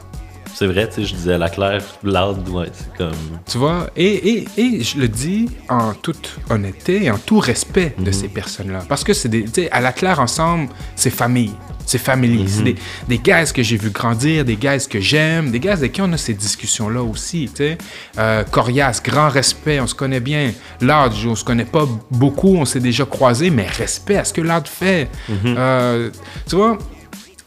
C'est 0.54 0.66
vrai, 0.66 0.88
tu 0.88 0.96
sais, 0.96 1.04
je 1.04 1.14
disais 1.14 1.32
à 1.34 1.38
la 1.38 1.48
claire, 1.48 1.82
loud, 2.02 2.48
ouais, 2.50 2.68
c'est 2.72 2.96
comme. 2.96 3.12
Tu 3.50 3.58
vois, 3.58 3.88
et, 3.96 4.28
et, 4.28 4.48
et 4.56 4.82
je 4.82 4.98
le 4.98 5.08
dis 5.08 5.48
en 5.68 5.94
toute 5.94 6.36
honnêteté 6.50 7.04
et 7.04 7.10
en 7.10 7.18
tout 7.18 7.38
respect 7.38 7.94
de 7.98 8.12
ces 8.12 8.28
personnes-là. 8.28 8.84
Parce 8.88 9.02
que 9.02 9.12
c'est 9.12 9.28
des. 9.28 9.44
Tu 9.44 9.62
sais, 9.62 9.70
à 9.70 9.80
la 9.80 9.92
claire 9.92 10.20
ensemble, 10.20 10.68
c'est 10.94 11.10
famille. 11.10 11.52
C'est 11.84 11.98
famille. 11.98 12.48
C'est 12.48 12.62
des, 12.62 12.76
des 13.08 13.18
gars 13.18 13.44
que 13.46 13.62
j'ai 13.62 13.76
vu 13.76 13.90
grandir, 13.90 14.44
des 14.44 14.56
gars 14.56 14.78
que 14.78 15.00
j'aime, 15.00 15.50
des 15.50 15.58
gars 15.58 15.72
avec 15.72 15.92
qui 15.92 16.00
on 16.00 16.12
a 16.12 16.16
ces 16.16 16.34
discussions-là 16.34 17.02
aussi. 17.02 17.50
Tu 17.52 17.64
sais, 17.64 17.78
euh, 18.18 18.44
Corias, 18.44 19.00
grand 19.02 19.28
respect, 19.28 19.80
on 19.80 19.86
se 19.86 19.94
connaît 19.94 20.20
bien. 20.20 20.52
Large, 20.80 21.26
on 21.26 21.34
se 21.34 21.44
connaît 21.44 21.64
pas 21.64 21.86
beaucoup, 22.10 22.54
on 22.56 22.64
s'est 22.64 22.80
déjà 22.80 23.04
croisés, 23.04 23.50
mais 23.50 23.66
respect 23.66 24.16
à 24.16 24.24
ce 24.24 24.32
que 24.32 24.40
Large 24.42 24.68
fait. 24.68 25.08
Euh, 25.44 26.10
tu 26.48 26.56
vois, 26.56 26.78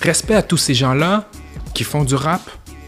respect 0.02 0.36
à 0.36 0.42
tous 0.42 0.58
ces 0.58 0.74
gens-là 0.74 1.30
qui 1.74 1.84
font 1.84 2.04
du 2.04 2.16
rap, 2.16 2.42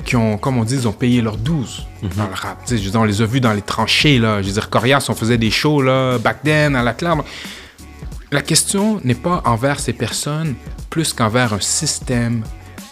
qui 0.07 0.15
ont, 0.15 0.37
comme 0.37 0.57
on 0.57 0.63
dit, 0.63 0.75
ils 0.75 0.87
ont 0.87 0.93
payé 0.93 1.21
leur 1.21 1.37
12 1.37 1.85
dans 2.15 2.27
le 2.27 2.33
rap. 2.33 2.61
Je 2.65 2.75
veux 2.75 2.79
dire, 2.79 2.99
on 2.99 3.03
les 3.03 3.21
a 3.21 3.25
vus 3.25 3.41
dans 3.41 3.51
les 3.51 3.61
tranchées, 3.61 4.17
là. 4.17 4.41
Je 4.41 4.47
veux 4.47 4.53
dire, 4.53 4.69
Corias, 4.69 5.05
on 5.09 5.13
faisait 5.13 5.37
des 5.37 5.51
shows, 5.51 5.81
là, 5.81 6.17
back 6.17 6.41
then, 6.43 6.75
à 6.75 6.81
la 6.81 6.93
claire. 6.93 7.17
La 8.31 8.41
question 8.41 8.99
n'est 9.03 9.15
pas 9.15 9.43
envers 9.45 9.79
ces 9.79 9.93
personnes 9.93 10.55
plus 10.89 11.13
qu'envers 11.13 11.53
un 11.53 11.59
système 11.59 12.43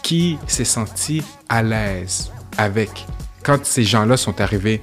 qui 0.03 0.37
s'est 0.45 0.65
senti 0.65 1.23
à 1.49 1.63
l'aise 1.63 2.31
avec 2.57 3.05
quand 3.43 3.65
ces 3.65 3.83
gens-là 3.83 4.17
sont 4.17 4.39
arrivés 4.41 4.81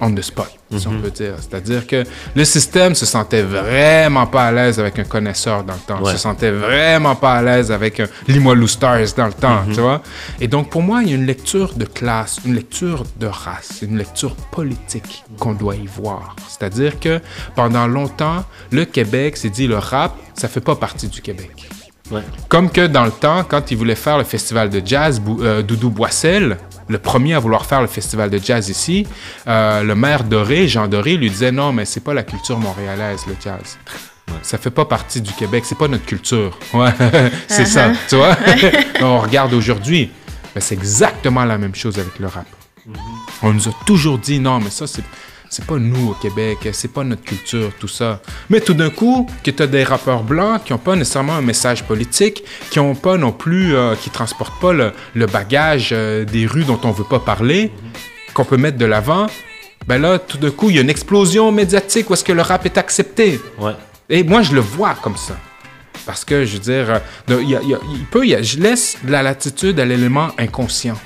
on 0.00 0.14
the 0.14 0.22
spot, 0.22 0.50
si 0.76 0.86
on 0.86 1.00
peut 1.00 1.10
dire. 1.10 1.34
C'est-à-dire 1.38 1.86
que 1.86 2.04
le 2.34 2.44
système 2.44 2.94
se 2.94 3.06
sentait 3.06 3.42
vraiment 3.42 4.26
pas 4.26 4.46
à 4.46 4.52
l'aise 4.52 4.80
avec 4.80 4.98
un 4.98 5.04
connaisseur 5.04 5.64
dans 5.64 5.74
le 5.74 5.80
temps. 5.80 6.02
Ouais. 6.02 6.12
Se 6.12 6.18
sentait 6.18 6.50
vraiment 6.50 7.16
pas 7.16 7.34
à 7.34 7.42
l'aise 7.42 7.70
avec 7.70 8.00
un 8.00 8.06
Limoilou 8.28 8.66
Stars 8.66 9.14
dans 9.16 9.26
le 9.26 9.32
temps, 9.32 9.62
tu 9.72 9.80
vois. 9.80 10.02
Et 10.40 10.48
donc, 10.48 10.70
pour 10.70 10.82
moi, 10.82 11.02
il 11.02 11.10
y 11.10 11.12
a 11.12 11.16
une 11.16 11.26
lecture 11.26 11.74
de 11.74 11.84
classe, 11.84 12.38
une 12.44 12.54
lecture 12.54 13.04
de 13.18 13.26
race, 13.26 13.80
une 13.82 13.98
lecture 13.98 14.34
politique 14.50 15.24
qu'on 15.38 15.52
doit 15.52 15.76
y 15.76 15.86
voir. 15.86 16.36
C'est-à-dire 16.48 16.98
que 16.98 17.20
pendant 17.54 17.86
longtemps, 17.86 18.44
le 18.70 18.84
Québec 18.84 19.36
s'est 19.36 19.50
dit 19.50 19.66
le 19.66 19.78
rap, 19.78 20.16
ça 20.34 20.48
fait 20.48 20.60
pas 20.60 20.76
partie 20.76 21.08
du 21.08 21.20
Québec. 21.20 21.68
Ouais. 22.10 22.22
Comme 22.48 22.70
que 22.70 22.86
dans 22.86 23.04
le 23.04 23.10
temps, 23.10 23.44
quand 23.44 23.70
il 23.70 23.76
voulait 23.76 23.94
faire 23.94 24.18
le 24.18 24.24
festival 24.24 24.68
de 24.70 24.82
jazz, 24.84 25.20
Bou- 25.20 25.40
euh, 25.42 25.62
Doudou 25.62 25.90
Boissel, 25.90 26.56
le 26.88 26.98
premier 26.98 27.34
à 27.34 27.38
vouloir 27.38 27.66
faire 27.66 27.80
le 27.80 27.86
festival 27.86 28.30
de 28.30 28.38
jazz 28.38 28.68
ici, 28.68 29.06
euh, 29.46 29.82
le 29.82 29.94
maire 29.94 30.24
Doré, 30.24 30.66
Jean 30.66 30.88
Doré, 30.88 31.16
lui 31.16 31.30
disait 31.30 31.52
non, 31.52 31.72
mais 31.72 31.84
c'est 31.84 32.00
pas 32.00 32.14
la 32.14 32.22
culture 32.24 32.58
montréalaise, 32.58 33.20
le 33.28 33.34
jazz. 33.42 33.78
Ça 34.42 34.58
fait 34.58 34.70
pas 34.70 34.84
partie 34.84 35.20
du 35.20 35.32
Québec, 35.32 35.64
c'est 35.66 35.78
pas 35.78 35.88
notre 35.88 36.04
culture. 36.06 36.56
Ouais, 36.74 36.90
c'est 37.48 37.64
ça, 37.66 37.90
tu 38.08 38.16
vois? 38.16 38.36
On 39.00 39.18
regarde 39.20 39.52
aujourd'hui, 39.54 40.10
ben, 40.54 40.60
c'est 40.60 40.74
exactement 40.74 41.44
la 41.44 41.58
même 41.58 41.74
chose 41.74 41.98
avec 41.98 42.18
le 42.18 42.26
rap. 42.26 42.46
On 43.42 43.52
nous 43.52 43.68
a 43.68 43.72
toujours 43.86 44.18
dit 44.18 44.40
non, 44.40 44.58
mais 44.58 44.70
ça, 44.70 44.86
c'est. 44.86 45.02
C'est 45.52 45.64
pas 45.64 45.78
nous 45.78 46.10
au 46.10 46.14
Québec, 46.14 46.68
c'est 46.72 46.92
pas 46.92 47.02
notre 47.02 47.24
culture, 47.24 47.72
tout 47.80 47.88
ça. 47.88 48.20
Mais 48.50 48.60
tout 48.60 48.72
d'un 48.74 48.88
coup, 48.90 49.28
que 49.42 49.50
tu 49.50 49.60
as 49.62 49.66
des 49.66 49.82
rappeurs 49.82 50.22
blancs 50.22 50.62
qui 50.64 50.72
n'ont 50.72 50.78
pas 50.78 50.94
nécessairement 50.94 51.34
un 51.34 51.40
message 51.42 51.82
politique, 51.82 52.44
qui 52.70 52.78
ont 52.78 52.94
pas 52.94 53.16
non 53.16 53.32
plus, 53.32 53.74
euh, 53.74 53.96
qui 53.96 54.10
transportent 54.10 54.60
pas 54.60 54.72
le, 54.72 54.92
le 55.14 55.26
bagage 55.26 55.88
euh, 55.92 56.24
des 56.24 56.46
rues 56.46 56.62
dont 56.62 56.78
on 56.84 56.92
veut 56.92 57.02
pas 57.04 57.18
parler, 57.18 57.72
qu'on 58.32 58.44
peut 58.44 58.58
mettre 58.58 58.78
de 58.78 58.84
l'avant, 58.86 59.26
ben 59.88 59.98
là, 60.00 60.20
tout 60.20 60.38
d'un 60.38 60.50
coup, 60.52 60.70
il 60.70 60.76
y 60.76 60.78
a 60.78 60.82
une 60.82 60.90
explosion 60.90 61.50
médiatique 61.50 62.08
où 62.10 62.12
est-ce 62.14 62.22
que 62.24 62.32
le 62.32 62.42
rap 62.42 62.64
est 62.66 62.78
accepté. 62.78 63.40
Ouais. 63.58 63.72
Et 64.08 64.22
moi, 64.22 64.42
je 64.42 64.52
le 64.54 64.60
vois 64.60 64.94
comme 65.02 65.16
ça. 65.16 65.36
Parce 66.06 66.24
que, 66.24 66.44
je 66.44 66.52
veux 66.54 66.58
dire, 66.60 66.90
euh, 66.90 66.98
de- 67.26 67.40
il 67.42 68.04
peut, 68.10 68.24
il 68.24 68.30
y 68.30 68.34
a- 68.36 68.42
je 68.42 68.56
laisse 68.58 68.98
la 69.04 69.22
latitude 69.24 69.80
à 69.80 69.84
l'élément 69.84 70.28
inconscient. 70.38 70.96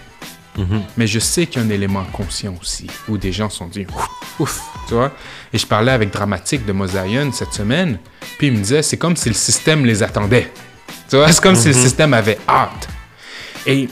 Mais 0.97 1.07
je 1.07 1.19
sais 1.19 1.47
qu'il 1.47 1.61
y 1.61 1.65
a 1.65 1.67
un 1.67 1.71
élément 1.71 2.05
conscient 2.13 2.55
aussi, 2.61 2.87
où 3.09 3.19
des 3.19 3.33
gens 3.33 3.51
sont 3.51 3.67
dit 3.67 3.87
ouf, 3.95 4.09
ouf, 4.39 4.63
tu 4.89 4.95
vois. 4.95 5.13
Et 5.53 5.59
je 5.59 5.67
parlais 5.67 5.93
avec 5.93 6.13
Dramatique 6.13 6.65
de 6.65 6.73
Mosaïon 6.73 7.33
cette 7.33 7.53
semaine, 7.53 7.99
puis 8.39 8.49
il 8.49 8.53
me 8.53 8.59
disait 8.59 8.83
c'est 8.83 8.97
comme 8.97 9.17
si 9.17 9.29
le 9.29 9.35
système 9.35 9.85
les 9.85 10.03
attendait. 10.03 10.53
Tu 11.09 11.17
vois, 11.17 11.31
c'est 11.31 11.43
comme 11.43 11.57
si 11.57 11.69
le 11.69 11.75
système 11.75 12.15
avait 12.15 12.39
hâte. 12.49 12.89
Et 13.67 13.89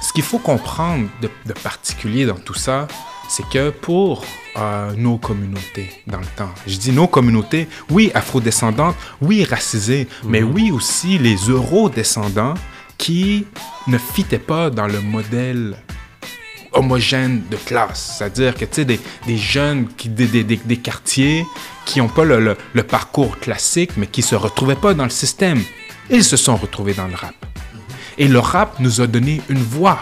ce 0.00 0.12
qu'il 0.12 0.22
faut 0.22 0.38
comprendre 0.38 1.08
de, 1.20 1.30
de 1.46 1.52
particulier 1.52 2.26
dans 2.26 2.36
tout 2.36 2.54
ça, 2.54 2.86
c'est 3.28 3.48
que 3.48 3.70
pour 3.70 4.24
euh, 4.56 4.92
nos 4.96 5.18
communautés 5.18 6.02
dans 6.06 6.18
le 6.18 6.26
temps, 6.36 6.50
je 6.66 6.76
dis 6.76 6.92
nos 6.92 7.06
communautés, 7.06 7.68
oui, 7.90 8.10
afrodescendantes, 8.14 8.96
oui, 9.20 9.44
racisées, 9.44 10.08
mais 10.24 10.42
oui 10.42 10.70
aussi 10.70 11.18
les 11.18 11.36
eurodescendants 11.36 12.54
qui 12.98 13.46
ne 13.86 13.96
fitaient 13.98 14.38
pas 14.38 14.70
dans 14.70 14.86
le 14.86 15.00
modèle 15.00 15.76
homogène 16.72 17.42
de 17.50 17.56
classe. 17.56 18.16
C'est-à-dire 18.18 18.54
que, 18.54 18.64
tu 18.64 18.74
sais, 18.74 18.84
des, 18.84 19.00
des 19.26 19.38
jeunes 19.38 19.88
qui, 19.96 20.08
des, 20.08 20.26
des, 20.44 20.76
quartiers 20.76 21.46
qui 21.86 21.98
n'ont 22.00 22.08
pas 22.08 22.24
le, 22.24 22.40
le- 22.40 22.56
le 22.74 22.82
parcours 22.82 23.38
classique, 23.38 23.92
mais 23.96 24.06
qui 24.06 24.20
se 24.22 24.34
retrouvaient 24.34 24.74
pas 24.76 24.92
dans 24.94 25.04
le 25.04 25.10
système. 25.10 25.62
Ils 26.10 26.24
se 26.24 26.36
sont 26.36 26.56
retrouvés 26.56 26.94
dans 26.94 27.06
le 27.06 27.14
rap. 27.14 27.34
Et 28.18 28.28
le 28.28 28.38
rap 28.38 28.80
nous 28.80 29.00
a 29.00 29.06
donné 29.06 29.40
une 29.48 29.62
voix. 29.62 30.00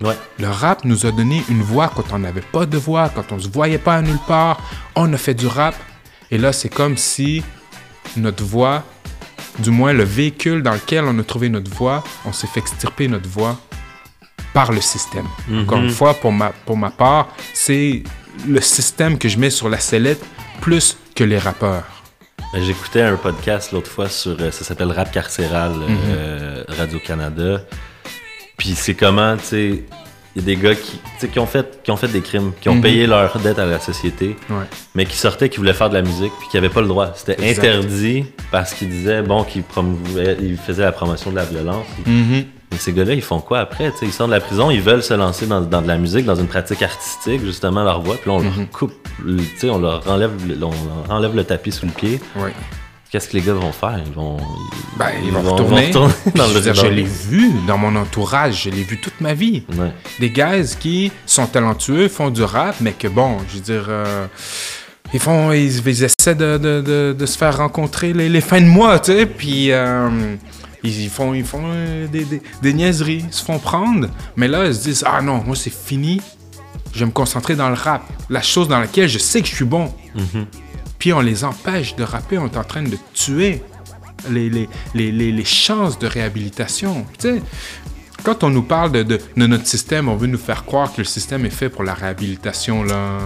Ouais. 0.00 0.16
Le 0.38 0.48
rap 0.48 0.84
nous 0.84 1.04
a 1.06 1.12
donné 1.12 1.42
une 1.48 1.62
voix 1.62 1.90
quand 1.94 2.12
on 2.12 2.18
n'avait 2.18 2.40
pas 2.40 2.64
de 2.66 2.78
voix, 2.78 3.08
quand 3.14 3.32
on 3.32 3.36
ne 3.36 3.40
se 3.40 3.48
voyait 3.48 3.78
pas 3.78 3.96
à 3.96 4.02
nulle 4.02 4.18
part. 4.26 4.60
On 4.94 5.12
a 5.12 5.16
fait 5.16 5.34
du 5.34 5.46
rap. 5.46 5.74
Et 6.30 6.38
là, 6.38 6.52
c'est 6.52 6.68
comme 6.68 6.96
si 6.96 7.42
notre 8.16 8.44
voix, 8.44 8.84
du 9.58 9.70
moins 9.70 9.92
le 9.92 10.04
véhicule 10.04 10.62
dans 10.62 10.72
lequel 10.74 11.04
on 11.04 11.18
a 11.18 11.22
trouvé 11.22 11.48
notre 11.48 11.70
voix, 11.70 12.02
on 12.24 12.32
s'est 12.32 12.46
fait 12.46 12.60
extirper 12.60 13.08
notre 13.08 13.28
voix 13.28 13.58
par 14.52 14.72
le 14.72 14.80
système. 14.80 15.26
Encore 15.52 15.78
une 15.78 15.90
fois, 15.90 16.14
pour 16.14 16.32
ma, 16.32 16.50
pour 16.66 16.76
ma 16.76 16.90
part, 16.90 17.28
c'est 17.52 18.02
le 18.46 18.60
système 18.60 19.18
que 19.18 19.28
je 19.28 19.38
mets 19.38 19.50
sur 19.50 19.68
la 19.68 19.78
sellette 19.80 20.22
plus 20.60 20.96
que 21.14 21.24
les 21.24 21.38
rappeurs. 21.38 21.84
Ben, 22.52 22.62
J'écoutais 22.62 23.02
un 23.02 23.16
podcast 23.16 23.72
l'autre 23.72 23.90
fois 23.90 24.08
sur. 24.08 24.36
euh, 24.40 24.50
Ça 24.52 24.64
s'appelle 24.64 24.92
Rap 24.92 25.10
Carcéral, 25.12 25.72
euh, 25.88 26.62
Radio-Canada. 26.68 27.62
Puis 28.56 28.74
c'est 28.76 28.94
comment, 28.94 29.36
tu 29.36 29.44
sais. 29.44 29.84
Il 30.36 30.42
y 30.42 30.44
a 30.44 30.46
des 30.46 30.60
gars 30.60 30.74
qui, 30.74 31.28
qui, 31.28 31.38
ont 31.38 31.46
fait, 31.46 31.80
qui 31.84 31.90
ont 31.92 31.96
fait 31.96 32.08
des 32.08 32.20
crimes, 32.20 32.50
qui 32.60 32.68
ont 32.68 32.80
payé 32.80 33.06
leur 33.06 33.38
dette 33.38 33.58
à 33.60 33.66
la 33.66 33.78
société, 33.78 34.36
Ouais. 34.50 34.64
mais 34.96 35.04
qui 35.06 35.16
sortaient, 35.16 35.48
qui 35.48 35.58
voulaient 35.58 35.72
faire 35.74 35.90
de 35.90 35.94
la 35.94 36.02
musique, 36.02 36.32
puis 36.40 36.48
qui 36.50 36.56
n'avaient 36.56 36.68
pas 36.70 36.80
le 36.80 36.88
droit. 36.88 37.12
C'était 37.14 37.36
interdit 37.50 38.26
parce 38.50 38.74
qu'ils 38.74 38.88
disaient, 38.90 39.22
bon, 39.22 39.44
qu'ils 39.44 39.62
ils 40.42 40.56
faisaient 40.56 40.82
la 40.82 40.90
promotion 40.92 41.30
de 41.30 41.36
la 41.36 41.44
violence. 41.44 41.86
Mhm. 42.04 42.44
Mais 42.72 42.78
ces 42.78 42.92
gars-là, 42.92 43.12
ils 43.14 43.22
font 43.22 43.38
quoi 43.38 43.60
après? 43.60 43.92
Ils 44.02 44.12
sortent 44.12 44.30
de 44.30 44.34
la 44.34 44.40
prison, 44.40 44.68
ils 44.72 44.80
veulent 44.80 45.04
se 45.04 45.14
lancer 45.14 45.46
dans, 45.46 45.60
dans 45.60 45.80
de 45.82 45.86
la 45.86 45.98
musique, 45.98 46.24
dans 46.24 46.34
une 46.34 46.48
pratique 46.48 46.82
artistique, 46.82 47.40
justement, 47.44 47.84
leur 47.84 48.00
voix, 48.02 48.16
puis 48.16 48.28
là, 48.28 48.36
on 48.38 48.42
leur 48.42 48.52
coupe, 48.72 48.92
le- 49.24 49.36
tu 49.36 49.58
sais, 49.58 49.70
on 49.70 49.78
leur 49.78 50.02
enlève, 50.10 50.32
le- 50.48 50.56
on 50.64 50.70
leur 50.70 51.10
enlève 51.16 51.36
le 51.36 51.44
tapis 51.44 51.70
sous 51.70 51.86
le 51.86 51.92
pied. 51.92 52.20
Ouais. 52.34 52.52
Qu'est-ce 53.14 53.28
que 53.28 53.36
les 53.36 53.42
gars 53.44 53.52
vont 53.52 53.70
faire? 53.70 54.00
Ils 54.04 54.12
vont, 54.12 54.38
ils, 54.38 54.98
Ben, 54.98 55.10
ils, 55.24 55.30
vont, 55.30 55.40
vont- 55.40 55.52
retourner. 55.52 55.92
vont 55.92 56.06
retourner 56.06 56.14
dans 56.34 56.48
le 56.48 56.60
dire, 56.60 56.74
je 56.74 56.86
l'ai 56.88 57.04
vu 57.04 57.52
dans 57.64 57.78
mon 57.78 57.94
entourage, 57.94 58.64
je 58.64 58.70
l'ai 58.70 58.82
vu 58.82 59.00
toute 59.00 59.20
ma 59.20 59.34
vie. 59.34 59.62
Ouais. 59.78 59.92
Des 60.18 60.30
guys 60.30 60.74
qui 60.80 61.12
sont 61.24 61.46
talentueux, 61.46 62.08
font 62.08 62.30
du 62.30 62.42
rap, 62.42 62.74
mais 62.80 62.90
que 62.90 63.06
bon, 63.06 63.36
je 63.48 63.54
veux 63.54 63.60
dire, 63.62 63.84
euh, 63.88 64.26
ils 65.12 65.20
font, 65.20 65.52
ils, 65.52 65.78
ils 65.86 66.02
essaient 66.02 66.34
de, 66.34 66.58
de- 66.58 66.80
de- 66.84 67.14
de 67.16 67.26
se 67.26 67.38
faire 67.38 67.56
rencontrer 67.58 68.12
les, 68.12 68.28
les 68.28 68.40
fins 68.40 68.60
de 68.60 68.66
mois, 68.66 68.98
tu 68.98 69.12
sais, 69.12 69.26
puis 69.26 69.70
euh, 69.70 70.10
ils, 70.82 71.08
font, 71.08 71.34
ils 71.34 71.44
font 71.44 71.62
euh, 71.66 72.08
des, 72.08 72.24
des- 72.24 72.42
des 72.62 72.72
niaiseries, 72.72 73.24
ils 73.28 73.32
se 73.32 73.44
font 73.44 73.60
prendre, 73.60 74.08
mais 74.34 74.48
là, 74.48 74.66
ils 74.66 74.74
se 74.74 74.82
disent, 74.82 75.04
ah 75.06 75.22
non, 75.22 75.40
moi 75.46 75.54
c'est 75.54 75.72
fini, 75.72 76.20
je 76.92 76.98
vais 76.98 77.06
me 77.06 77.12
concentrer 77.12 77.54
dans 77.54 77.68
le 77.68 77.76
rap, 77.76 78.02
la 78.28 78.42
chose 78.42 78.66
dans 78.66 78.80
laquelle 78.80 79.08
je 79.08 79.18
sais 79.18 79.40
que 79.40 79.46
je 79.46 79.54
suis 79.54 79.64
bon. 79.64 79.94
Puis 80.98 81.12
on 81.12 81.20
les 81.20 81.44
empêche 81.44 81.96
de 81.96 82.04
rapper, 82.04 82.38
on 82.38 82.46
est 82.46 82.56
en 82.56 82.64
train 82.64 82.82
de 82.82 82.96
tuer 83.12 83.62
les, 84.30 84.48
les, 84.94 85.12
les, 85.12 85.44
chances 85.44 85.98
de 85.98 86.06
réhabilitation. 86.06 87.04
Tu 87.18 87.28
sais, 87.28 87.42
quand 88.22 88.42
on 88.42 88.50
nous 88.50 88.62
parle 88.62 88.92
de, 88.92 89.02
de, 89.02 89.20
de 89.36 89.46
notre 89.46 89.66
système, 89.66 90.08
on 90.08 90.16
veut 90.16 90.26
nous 90.26 90.38
faire 90.38 90.64
croire 90.64 90.92
que 90.92 90.98
le 90.98 91.04
système 91.04 91.44
est 91.44 91.50
fait 91.50 91.68
pour 91.68 91.84
la 91.84 91.94
réhabilitation, 91.94 92.82
là. 92.82 93.18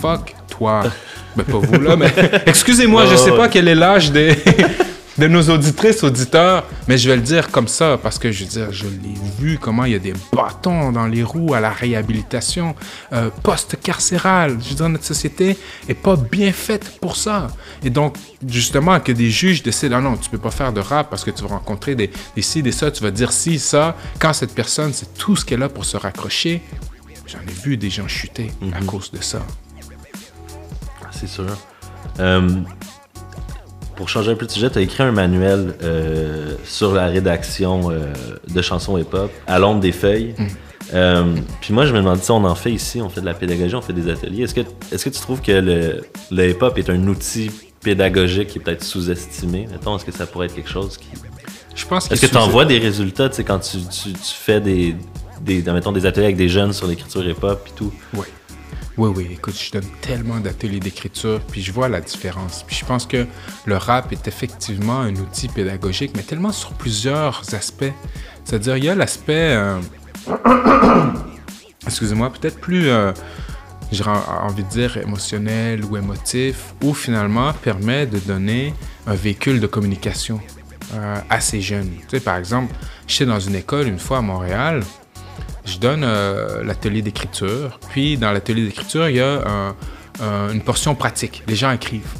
Fuck 0.00 0.34
toi. 0.48 0.82
Ben, 1.36 1.44
pas 1.44 1.58
vous, 1.58 1.80
là, 1.80 1.94
mais 1.94 2.12
excusez-moi, 2.46 3.06
je 3.06 3.14
sais 3.14 3.30
pas 3.30 3.46
quel 3.46 3.68
est 3.68 3.76
l'âge 3.76 4.10
des, 4.10 4.36
de 5.20 5.28
nos 5.28 5.50
auditrices, 5.50 6.02
auditeurs, 6.02 6.64
mais 6.88 6.96
je 6.96 7.10
vais 7.10 7.16
le 7.16 7.22
dire 7.22 7.50
comme 7.50 7.68
ça 7.68 7.98
parce 8.02 8.18
que 8.18 8.32
je 8.32 8.44
veux 8.44 8.50
dire, 8.50 8.72
je 8.72 8.86
l'ai 8.86 9.14
vu 9.38 9.58
comment 9.58 9.84
il 9.84 9.92
y 9.92 9.94
a 9.94 9.98
des 9.98 10.14
bâtons 10.32 10.92
dans 10.92 11.06
les 11.06 11.22
roues 11.22 11.52
à 11.52 11.60
la 11.60 11.70
réhabilitation 11.70 12.74
euh, 13.12 13.28
post-carcérale. 13.42 14.56
Je 14.62 14.70
veux 14.70 14.74
dire, 14.76 14.88
notre 14.88 15.04
société 15.04 15.58
est 15.88 15.94
pas 15.94 16.16
bien 16.16 16.52
faite 16.52 16.98
pour 17.02 17.16
ça. 17.16 17.48
Et 17.84 17.90
donc, 17.90 18.16
justement, 18.48 18.98
que 18.98 19.12
des 19.12 19.28
juges 19.30 19.62
décident, 19.62 19.98
ah 19.98 20.00
non, 20.00 20.16
tu 20.16 20.30
peux 20.30 20.38
pas 20.38 20.50
faire 20.50 20.72
de 20.72 20.80
rap 20.80 21.10
parce 21.10 21.22
que 21.22 21.30
tu 21.30 21.42
vas 21.42 21.48
rencontrer 21.48 21.94
des, 21.94 22.10
des 22.34 22.42
ci, 22.42 22.62
des 22.62 22.72
ça, 22.72 22.90
tu 22.90 23.02
vas 23.02 23.10
dire 23.10 23.30
ci, 23.30 23.58
ça, 23.58 23.96
quand 24.18 24.32
cette 24.32 24.54
personne, 24.54 24.94
c'est 24.94 25.12
tout 25.18 25.36
ce 25.36 25.44
qu'elle 25.44 25.62
a 25.62 25.68
pour 25.68 25.84
se 25.84 25.98
raccrocher. 25.98 26.62
J'en 27.26 27.40
ai 27.40 27.52
vu 27.62 27.76
des 27.76 27.90
gens 27.90 28.08
chuter 28.08 28.50
à 28.72 28.82
cause 28.82 29.10
de 29.12 29.20
ça. 29.20 29.40
C'est 31.12 31.28
sûr. 31.28 31.44
Euh, 32.18 32.62
pour 34.00 34.08
changer 34.08 34.30
un 34.30 34.34
peu 34.34 34.46
de 34.46 34.50
sujet, 34.50 34.70
tu 34.70 34.78
as 34.78 34.80
écrit 34.80 35.02
un 35.02 35.12
manuel 35.12 35.74
euh, 35.82 36.54
sur 36.64 36.94
la 36.94 37.04
rédaction 37.08 37.90
euh, 37.90 38.14
de 38.48 38.62
chansons 38.62 38.96
hip-hop 38.96 39.30
à 39.46 39.58
l'ombre 39.58 39.80
des 39.80 39.92
feuilles. 39.92 40.34
Euh, 40.94 41.36
puis 41.60 41.74
moi, 41.74 41.84
je 41.84 41.92
me 41.92 41.98
demande 41.98 42.22
si 42.22 42.30
on 42.30 42.42
en 42.42 42.54
fait 42.54 42.72
ici, 42.72 43.02
on 43.02 43.10
fait 43.10 43.20
de 43.20 43.26
la 43.26 43.34
pédagogie, 43.34 43.74
on 43.74 43.82
fait 43.82 43.92
des 43.92 44.10
ateliers. 44.10 44.44
Est-ce 44.44 44.54
que, 44.54 44.62
est-ce 44.90 45.04
que 45.04 45.10
tu 45.10 45.20
trouves 45.20 45.42
que 45.42 45.52
le, 45.52 46.00
le 46.30 46.48
hip-hop 46.48 46.78
est 46.78 46.88
un 46.88 47.06
outil 47.08 47.50
pédagogique 47.82 48.48
qui 48.48 48.58
est 48.58 48.62
peut-être 48.62 48.82
sous-estimé? 48.82 49.68
Mettons, 49.70 49.96
est-ce 49.96 50.06
que 50.06 50.12
ça 50.12 50.24
pourrait 50.24 50.46
être 50.46 50.54
quelque 50.54 50.70
chose 50.70 50.96
qui... 50.96 51.08
Je 51.74 51.84
pense 51.84 52.10
Est-ce 52.10 52.22
que 52.22 52.26
tu 52.26 52.38
en 52.38 52.48
vois 52.48 52.64
des 52.64 52.78
résultats, 52.78 53.28
tu 53.28 53.36
sais, 53.36 53.44
quand 53.44 53.58
tu, 53.58 53.76
tu, 53.80 54.14
tu 54.14 54.34
fais 54.34 54.62
des, 54.62 54.96
des, 55.42 55.60
mettons, 55.60 55.92
des 55.92 56.06
ateliers 56.06 56.24
avec 56.24 56.38
des 56.38 56.48
jeunes 56.48 56.72
sur 56.72 56.86
l'écriture 56.86 57.22
hip-hop 57.28 57.68
et 57.68 57.76
tout? 57.76 57.92
Oui. 58.14 58.24
Oui, 58.96 59.10
oui, 59.16 59.28
écoute, 59.32 59.54
je 59.56 59.70
donne 59.70 59.88
tellement 60.00 60.40
d'ateliers 60.40 60.80
d'écriture, 60.80 61.40
puis 61.50 61.62
je 61.62 61.72
vois 61.72 61.88
la 61.88 62.00
différence. 62.00 62.64
Puis 62.66 62.76
je 62.76 62.84
pense 62.84 63.06
que 63.06 63.24
le 63.64 63.76
rap 63.76 64.12
est 64.12 64.26
effectivement 64.26 65.00
un 65.00 65.14
outil 65.14 65.48
pédagogique, 65.48 66.12
mais 66.16 66.22
tellement 66.22 66.52
sur 66.52 66.72
plusieurs 66.72 67.42
aspects. 67.54 67.92
C'est-à-dire, 68.44 68.76
il 68.76 68.84
y 68.84 68.88
a 68.88 68.94
l'aspect, 68.94 69.56
euh, 69.56 69.78
excusez-moi, 71.86 72.30
peut-être 72.32 72.58
plus, 72.58 72.88
euh, 72.88 73.12
j'aurais 73.92 74.18
envie 74.42 74.64
de 74.64 74.68
dire 74.68 74.96
émotionnel 74.96 75.84
ou 75.84 75.96
émotif, 75.96 76.74
ou 76.82 76.92
finalement 76.92 77.52
permet 77.52 78.06
de 78.06 78.18
donner 78.18 78.74
un 79.06 79.14
véhicule 79.14 79.60
de 79.60 79.66
communication 79.68 80.40
euh, 80.94 81.16
à 81.30 81.40
ces 81.40 81.60
jeunes. 81.60 81.90
Tu 82.08 82.16
sais, 82.16 82.20
par 82.20 82.36
exemple, 82.36 82.74
j'étais 83.06 83.26
dans 83.26 83.40
une 83.40 83.54
école 83.54 83.86
une 83.86 84.00
fois 84.00 84.18
à 84.18 84.22
Montréal, 84.22 84.82
je 85.64 85.78
donne 85.78 86.02
euh, 86.04 86.62
l'atelier 86.64 87.02
d'écriture. 87.02 87.78
Puis 87.90 88.16
dans 88.16 88.32
l'atelier 88.32 88.64
d'écriture, 88.64 89.08
il 89.08 89.16
y 89.16 89.20
a 89.20 89.42
un- 89.46 89.74
un- 90.20 90.50
une 90.52 90.62
portion 90.62 90.94
pratique. 90.94 91.42
Les 91.46 91.54
gens 91.56 91.70
écrivent. 91.72 92.12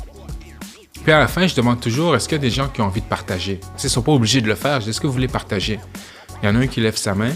Puis 1.03 1.13
à 1.13 1.19
la 1.19 1.29
fin, 1.29 1.47
je 1.47 1.55
demande 1.55 1.81
toujours 1.81 2.15
est-ce 2.15 2.29
qu'il 2.29 2.37
y 2.37 2.41
a 2.41 2.43
des 2.43 2.51
gens 2.51 2.69
qui 2.69 2.81
ont 2.83 2.87
envie 2.87 3.01
de 3.01 3.07
partager? 3.07 3.61
Ils 3.79 3.85
ne 3.85 3.89
sont 3.89 4.03
pas 4.03 4.13
obligés 4.13 4.41
de 4.43 4.49
le 4.49 4.55
faire. 4.55 4.81
Je 4.81 4.85
dis 4.85 4.91
est-ce 4.91 5.01
que 5.01 5.07
vous 5.07 5.13
voulez 5.15 5.29
partager? 5.29 5.81
Il 6.43 6.47
y 6.47 6.49
en 6.51 6.57
a 6.57 6.59
un 6.61 6.67
qui 6.67 6.81
lève 6.81 6.97
sa 6.97 7.15
main, 7.15 7.33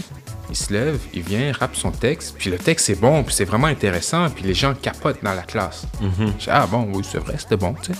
il 0.49 0.55
se 0.55 0.71
lève, 0.71 0.99
il 1.13 1.21
vient, 1.23 1.51
rappe 1.51 1.75
son 1.75 1.91
texte. 1.91 2.35
Puis 2.37 2.49
le 2.51 2.57
texte 2.57 2.89
est 2.91 2.99
bon, 2.99 3.23
puis 3.23 3.33
c'est 3.33 3.45
vraiment 3.45 3.67
intéressant. 3.67 4.29
Puis 4.29 4.43
les 4.43 4.53
gens 4.53 4.73
capotent 4.75 5.23
dans 5.23 5.33
la 5.33 5.41
classe. 5.43 5.85
Je 6.01 6.23
dis 6.23 6.45
ah 6.49 6.67
bon, 6.69 6.87
oui, 6.93 7.03
c'est 7.09 7.17
vrai, 7.19 7.35
c'était 7.39 7.57
bon. 7.57 7.73
tu 7.81 7.91
sais. 7.93 7.99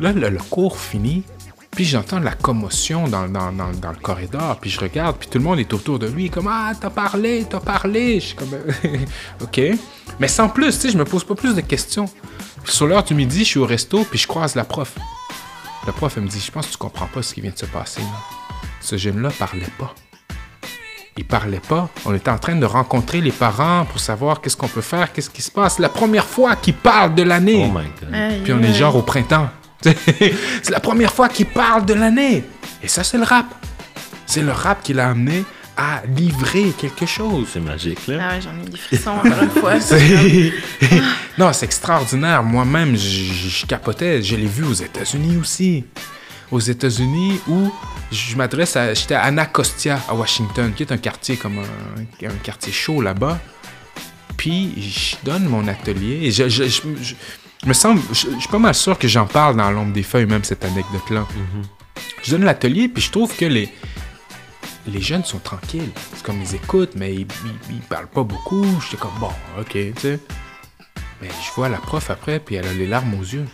Là, 0.00 0.12
le, 0.12 0.28
le 0.28 0.38
cours 0.38 0.78
finit. 0.78 1.24
Puis 1.72 1.84
j'entends 1.84 2.18
de 2.18 2.24
la 2.24 2.32
commotion 2.34 3.06
dans, 3.06 3.28
dans, 3.28 3.52
dans, 3.52 3.70
dans 3.70 3.90
le 3.90 3.96
corridor, 4.02 4.58
puis 4.60 4.68
je 4.70 4.80
regarde, 4.80 5.16
puis 5.18 5.28
tout 5.28 5.38
le 5.38 5.44
monde 5.44 5.60
est 5.60 5.72
autour 5.72 5.98
de 5.98 6.06
lui, 6.08 6.28
comme 6.30 6.48
Ah, 6.50 6.72
t'as 6.78 6.90
parlé, 6.90 7.46
t'as 7.48 7.60
parlé. 7.60 8.18
Je 8.20 8.26
suis 8.26 8.36
comme 8.36 8.48
Ok. 9.42 9.60
Mais 10.18 10.28
sans 10.28 10.48
plus, 10.48 10.74
tu 10.74 10.80
sais, 10.86 10.90
je 10.90 10.98
me 10.98 11.04
pose 11.04 11.24
pas 11.24 11.34
plus 11.34 11.54
de 11.54 11.60
questions. 11.60 12.06
Puis 12.64 12.72
sur 12.72 12.86
l'heure 12.86 13.04
du 13.04 13.14
midi, 13.14 13.40
je 13.40 13.44
suis 13.44 13.58
au 13.60 13.66
resto, 13.66 14.04
puis 14.04 14.18
je 14.18 14.26
croise 14.26 14.54
la 14.56 14.64
prof. 14.64 14.94
La 15.86 15.92
prof, 15.92 16.14
elle 16.16 16.24
me 16.24 16.28
dit 16.28 16.40
Je 16.44 16.50
pense 16.50 16.66
que 16.66 16.72
tu 16.72 16.78
comprends 16.78 17.06
pas 17.06 17.22
ce 17.22 17.32
qui 17.34 17.40
vient 17.40 17.52
de 17.52 17.58
se 17.58 17.66
passer. 17.66 18.00
Là. 18.00 18.06
Ce 18.80 18.96
jeune-là 18.96 19.30
parlait 19.38 19.70
pas. 19.78 19.94
Il 21.16 21.24
parlait 21.24 21.60
pas. 21.60 21.88
On 22.04 22.14
était 22.14 22.30
en 22.30 22.38
train 22.38 22.54
de 22.56 22.64
rencontrer 22.64 23.20
les 23.20 23.32
parents 23.32 23.84
pour 23.86 23.98
savoir 23.98 24.40
qu'est-ce 24.40 24.56
qu'on 24.56 24.68
peut 24.68 24.80
faire, 24.80 25.12
qu'est-ce 25.12 25.30
qui 25.30 25.42
se 25.42 25.50
passe. 25.50 25.78
La 25.80 25.88
première 25.88 26.24
fois 26.24 26.54
qu'il 26.56 26.74
parle 26.74 27.14
de 27.14 27.22
l'année. 27.22 27.68
Oh 27.68 27.76
my 27.78 27.86
god. 28.00 28.44
Puis 28.44 28.52
on 28.52 28.62
est 28.62 28.72
genre 28.72 28.94
au 28.96 29.02
printemps. 29.02 29.48
c'est 29.82 30.70
la 30.70 30.80
première 30.80 31.12
fois 31.12 31.28
qu'il 31.28 31.46
parle 31.46 31.86
de 31.86 31.94
l'année. 31.94 32.44
Et 32.82 32.88
ça, 32.88 33.04
c'est 33.04 33.18
le 33.18 33.24
rap. 33.24 33.46
C'est 34.26 34.42
le 34.42 34.52
rap 34.52 34.82
qui 34.82 34.92
l'a 34.92 35.08
amené 35.10 35.44
à 35.76 36.02
livrer 36.16 36.72
quelque 36.76 37.06
chose. 37.06 37.46
C'est 37.52 37.60
magique, 37.60 38.06
là. 38.08 38.18
Ah 38.20 38.34
ouais, 38.34 38.40
j'en 38.40 38.50
ai 38.66 38.68
des 38.68 38.76
frissons 38.76 39.10
encore 39.12 39.42
une 39.42 39.50
fois. 39.50 39.80
C'est- 39.80 40.52
non, 41.38 41.52
c'est 41.52 41.66
extraordinaire. 41.66 42.42
Moi-même, 42.42 42.96
je, 42.96 43.64
capotais. 43.66 44.20
Je 44.22 44.34
l'ai 44.34 44.46
vu 44.46 44.64
aux 44.64 44.72
États-Unis 44.74 45.36
aussi. 45.36 45.84
Aux 46.50 46.58
États-Unis 46.58 47.38
où 47.46 47.72
je 48.10 48.34
m'adresse 48.36 48.74
à. 48.76 48.92
J'étais 48.94 49.14
à 49.14 49.22
Anacostia, 49.22 50.00
à 50.08 50.14
Washington, 50.14 50.72
qui 50.74 50.82
est 50.82 50.90
un 50.90 50.96
quartier 50.98 51.36
comme 51.36 51.58
un, 51.60 52.26
un 52.26 52.34
quartier 52.42 52.72
chaud 52.72 53.00
là-bas. 53.00 53.38
Puis 54.36 54.72
je 54.82 55.16
donne 55.24 55.44
mon 55.44 55.66
atelier. 55.68 56.20
Et 56.22 56.30
je, 56.32 56.48
je- 56.48 56.64
je- 56.64 56.80
je- 57.00 57.04
je 57.04 57.14
me 57.66 57.72
semble. 57.72 58.00
Je, 58.10 58.30
je 58.34 58.38
suis 58.38 58.48
pas 58.48 58.58
mal 58.58 58.74
sûr 58.74 58.98
que 58.98 59.08
j'en 59.08 59.26
parle 59.26 59.56
dans 59.56 59.70
l'ombre 59.70 59.92
des 59.92 60.02
feuilles, 60.02 60.26
même 60.26 60.44
cette 60.44 60.64
anecdote-là. 60.64 61.26
Je 62.22 62.30
donne 62.30 62.44
l'atelier, 62.44 62.88
puis 62.88 63.02
je 63.02 63.10
trouve 63.10 63.34
que 63.36 63.44
les, 63.44 63.72
les 64.86 65.00
jeunes 65.00 65.24
sont 65.24 65.38
tranquilles. 65.38 65.90
C'est 66.14 66.22
comme 66.22 66.40
ils 66.40 66.54
écoutent, 66.54 66.94
mais 66.94 67.14
ils, 67.14 67.26
ils, 67.70 67.76
ils 67.76 67.80
parlent 67.80 68.08
pas 68.08 68.22
beaucoup. 68.22 68.64
J'étais 68.82 68.96
comme, 68.96 69.18
bon, 69.18 69.32
ok, 69.58 69.70
tu 69.70 69.92
sais. 70.00 70.20
Mais 71.20 71.28
je 71.28 71.52
vois 71.54 71.68
la 71.68 71.78
prof 71.78 72.10
après, 72.10 72.38
puis 72.38 72.54
elle 72.54 72.66
a 72.66 72.72
les 72.72 72.86
larmes 72.86 73.14
aux 73.14 73.24
yeux. 73.24 73.46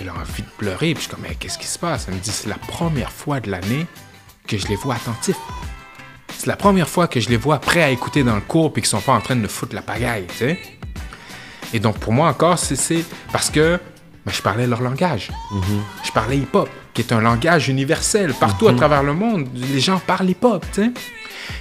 Elle 0.00 0.08
a 0.08 0.12
envie 0.14 0.42
de 0.42 0.48
pleurer, 0.58 0.92
puis 0.92 0.96
je 0.96 1.00
suis 1.00 1.10
comme, 1.10 1.22
mais 1.22 1.34
qu'est-ce 1.34 1.56
qui 1.58 1.66
se 1.66 1.78
passe? 1.78 2.06
Elle 2.08 2.14
me 2.14 2.20
dit, 2.20 2.30
c'est 2.30 2.48
la 2.48 2.58
première 2.58 3.12
fois 3.12 3.40
de 3.40 3.50
l'année 3.50 3.86
que 4.46 4.58
je 4.58 4.66
les 4.66 4.76
vois 4.76 4.96
attentifs. 4.96 5.38
C'est 6.36 6.46
la 6.46 6.56
première 6.56 6.88
fois 6.88 7.06
que 7.06 7.20
je 7.20 7.28
les 7.30 7.36
vois 7.36 7.58
prêts 7.58 7.82
à 7.82 7.90
écouter 7.90 8.22
dans 8.24 8.34
le 8.34 8.40
cours, 8.40 8.72
puis 8.72 8.82
qu'ils 8.82 8.90
sont 8.90 9.00
pas 9.00 9.12
en 9.12 9.20
train 9.20 9.36
de 9.36 9.40
me 9.40 9.48
foutre 9.48 9.74
la 9.74 9.82
pagaille, 9.82 10.26
tu 10.26 10.34
sais. 10.36 10.58
Et 11.74 11.80
donc, 11.80 11.98
pour 11.98 12.12
moi 12.14 12.28
encore, 12.28 12.58
c'est- 12.58 13.04
parce 13.32 13.50
que 13.50 13.78
ben, 14.24 14.32
je 14.32 14.40
parlais 14.40 14.66
leur 14.66 14.80
langage. 14.80 15.30
Je 16.02 16.10
parlais 16.12 16.38
hip-hop, 16.38 16.70
qui 16.94 17.02
est 17.02 17.12
un 17.12 17.20
langage 17.20 17.68
universel. 17.68 18.32
Partout 18.32 18.68
à 18.68 18.72
travers 18.74 19.02
le 19.02 19.12
monde, 19.12 19.48
les 19.54 19.80
gens 19.80 19.98
parlent 19.98 20.30
hip-hop. 20.30 20.64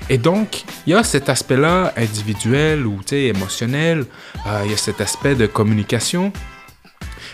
Et 0.10 0.18
donc, 0.18 0.64
il 0.88 0.91
y 0.94 0.95
a 0.95 1.03
cet 1.03 1.27
aspect-là 1.27 1.91
individuel 1.98 2.85
ou 2.85 3.02
émotionnel, 3.11 4.06
euh, 4.48 4.61
il 4.64 4.72
y 4.72 4.73
a 4.73 4.77
cet 4.77 5.02
aspect 5.02 5.35
de 5.35 5.45
communication, 5.45 6.31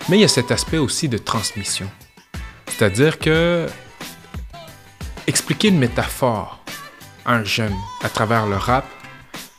mais 0.07 0.18
il 0.18 0.22
y 0.22 0.23
a 0.23 0.27
cet 0.30 0.49
aspect 0.51 0.80
aussi 0.80 1.07
de 1.10 1.19
transmission. 1.19 1.88
C'est-à-dire 2.68 3.19
que 3.19 3.68
expliquer 5.27 5.68
une 5.68 5.77
métaphore 5.77 6.64
à 7.26 7.34
un 7.35 7.43
jeune 7.43 7.76
à 8.03 8.10
travers 8.10 8.47
le 8.47 8.56
rap, 8.56 8.85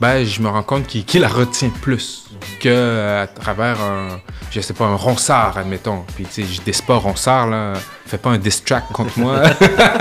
ben, 0.01 0.24
je 0.24 0.40
me 0.40 0.48
rends 0.48 0.62
compte 0.64 0.86
qu'il 0.86 1.05
qu'il 1.05 1.20
la 1.20 1.28
retient 1.28 1.68
plus 1.70 2.30
que 2.60 3.22
à 3.22 3.26
travers 3.26 3.80
un, 3.80 4.20
je 4.50 4.60
sais 4.60 4.74
pas, 4.74 4.86
un 4.86 4.96
ronsard, 4.96 5.56
admettons. 5.58 6.04
Puis, 6.14 6.24
tu 6.24 6.42
sais, 6.42 6.44
je 6.44 6.60
dis 6.60 6.82
pas 6.82 6.96
ronsard, 6.96 7.48
là. 7.48 7.74
Fais 8.06 8.18
pas 8.18 8.30
un 8.30 8.38
diss 8.38 8.64
track 8.64 8.88
contre 8.92 9.18
moi. 9.18 9.42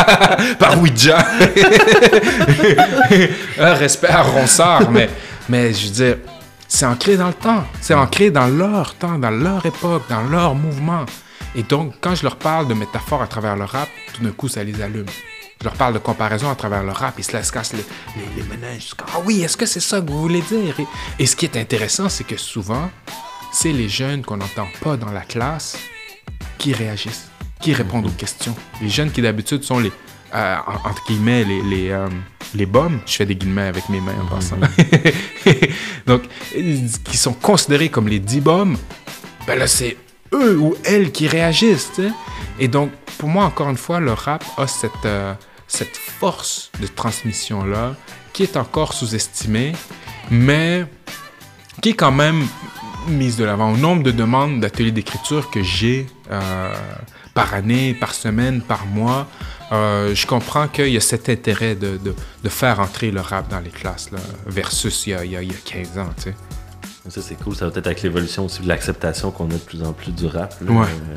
Par 0.59 0.81
Ouija. 0.81 1.19
un 3.59 3.73
respect 3.73 4.09
à 4.09 4.23
ronsard, 4.23 4.89
mais, 4.89 5.09
mais 5.47 5.73
je 5.73 5.85
veux 5.87 5.93
dire, 5.93 6.17
c'est 6.67 6.85
ancré 6.85 7.17
dans 7.17 7.27
le 7.27 7.33
temps. 7.33 7.63
C'est 7.81 7.93
ancré 7.93 8.31
dans 8.31 8.47
leur 8.47 8.95
temps, 8.95 9.17
dans 9.17 9.29
leur 9.29 9.65
époque, 9.65 10.03
dans 10.09 10.23
leur 10.23 10.55
mouvement. 10.55 11.05
Et 11.55 11.63
donc, 11.63 11.95
quand 11.99 12.15
je 12.15 12.23
leur 12.23 12.35
parle 12.35 12.67
de 12.67 12.73
métaphores 12.73 13.21
à 13.21 13.27
travers 13.27 13.55
le 13.55 13.65
rap, 13.65 13.89
tout 14.13 14.23
d'un 14.23 14.31
coup, 14.31 14.47
ça 14.47 14.63
les 14.63 14.81
allume. 14.81 15.07
Je 15.61 15.65
leur 15.65 15.73
parle 15.73 15.93
de 15.93 15.99
comparaison 15.99 16.49
à 16.49 16.55
travers 16.55 16.83
le 16.83 16.91
rap, 16.91 17.15
ils 17.17 17.23
se 17.23 17.33
laissent 17.33 17.51
casser 17.51 17.75
les, 17.75 18.21
les, 18.37 18.43
les 18.43 18.79
Ah 19.13 19.19
oui, 19.25 19.41
est-ce 19.41 19.57
que 19.57 19.65
c'est 19.65 19.81
ça 19.81 19.99
que 19.99 20.09
vous 20.09 20.21
voulez 20.21 20.41
dire? 20.41 20.79
Et, 20.79 20.87
et 21.23 21.25
ce 21.25 21.35
qui 21.35 21.45
est 21.45 21.57
intéressant, 21.57 22.07
c'est 22.07 22.23
que 22.23 22.37
souvent, 22.37 22.89
c'est 23.51 23.73
les 23.73 23.89
jeunes 23.89 24.21
qu'on 24.23 24.37
n'entend 24.37 24.67
pas 24.81 24.95
dans 24.95 25.11
la 25.11 25.21
classe 25.21 25.77
qui 26.57 26.71
réagissent, 26.71 27.29
qui 27.59 27.73
répondent 27.73 28.05
aux 28.05 28.11
questions. 28.11 28.55
Les 28.81 28.87
jeunes 28.89 29.11
qui 29.11 29.21
d'habitude 29.21 29.63
sont 29.63 29.79
les, 29.79 29.91
euh, 30.33 30.55
en- 30.65 30.89
entre 30.89 31.03
guillemets, 31.05 31.43
les, 31.43 31.61
les, 31.63 31.89
euh, 31.89 32.07
les 32.55 32.65
bombes. 32.65 32.97
Je 33.05 33.15
fais 33.15 33.25
des 33.25 33.35
guillemets 33.35 33.63
avec 33.67 33.89
mes 33.89 33.99
mains 33.99 34.15
en 34.21 34.27
passant. 34.33 34.55
Donc, 36.07 36.21
euh, 36.55 36.87
qui 37.03 37.17
sont 37.17 37.33
considérés 37.33 37.89
comme 37.89 38.07
les 38.07 38.19
dix 38.19 38.39
bombes, 38.39 38.77
ben 39.45 39.59
là, 39.59 39.67
c'est 39.67 39.97
eux 40.33 40.57
ou 40.57 40.75
elles 40.85 41.11
qui 41.11 41.27
réagissent. 41.27 41.99
Et 42.59 42.67
donc, 42.69 42.91
pour 43.17 43.27
moi, 43.27 43.43
encore 43.45 43.69
une 43.69 43.77
fois, 43.77 43.99
le 43.99 44.13
rap 44.13 44.43
a 44.57 44.67
cette, 44.67 44.91
euh, 45.05 45.33
cette 45.69 45.95
force 45.95 46.71
de 46.81 46.87
transmission-là 46.87 47.95
qui 48.33 48.43
est 48.43 48.57
encore 48.57 48.93
sous-estimée, 48.93 49.71
mais 50.29 50.85
qui 51.81 51.89
est 51.89 51.93
quand 51.93 52.11
même 52.11 52.45
mise 53.07 53.37
de 53.37 53.45
l'avant. 53.45 53.71
Au 53.71 53.77
nombre 53.77 54.03
de 54.03 54.11
demandes 54.11 54.59
d'ateliers 54.59 54.91
d'écriture 54.91 55.49
que 55.49 55.63
j'ai 55.63 56.07
euh, 56.31 56.73
par 57.33 57.53
année, 57.53 57.93
par 57.93 58.13
semaine, 58.13 58.61
par 58.61 58.85
mois, 58.85 59.27
euh, 59.71 60.13
je 60.13 60.27
comprends 60.27 60.67
qu'il 60.67 60.89
y 60.89 60.97
a 60.97 61.01
cet 61.01 61.29
intérêt 61.29 61.75
de, 61.75 61.97
de, 61.97 62.13
de 62.43 62.49
faire 62.49 62.79
entrer 62.79 63.11
le 63.11 63.21
rap 63.21 63.47
dans 63.49 63.59
les 63.59 63.69
classes, 63.69 64.11
là, 64.11 64.19
versus 64.45 65.07
il 65.07 65.11
y, 65.11 65.13
a, 65.13 65.23
il 65.25 65.31
y 65.31 65.37
a- 65.37 65.41
il 65.43 65.51
y 65.51 65.55
a 65.55 65.59
15 65.63 65.97
ans. 65.99 66.09
tu 66.17 66.23
sais. 66.23 66.35
Ça, 67.07 67.21
c'est 67.21 67.35
cool. 67.41 67.55
Ça 67.55 67.65
va 67.65 67.71
peut-être 67.71 67.87
avec 67.87 68.01
l'évolution 68.03 68.45
aussi 68.45 68.61
de 68.61 68.67
l'acceptation 68.67 69.31
qu'on 69.31 69.45
a 69.49 69.53
de 69.53 69.57
plus 69.57 69.81
en 69.83 69.93
plus 69.93 70.11
du 70.11 70.27
rap. 70.27 70.53
là. 70.61 70.71
Ouais. 70.71 70.85
Euh, 70.85 71.15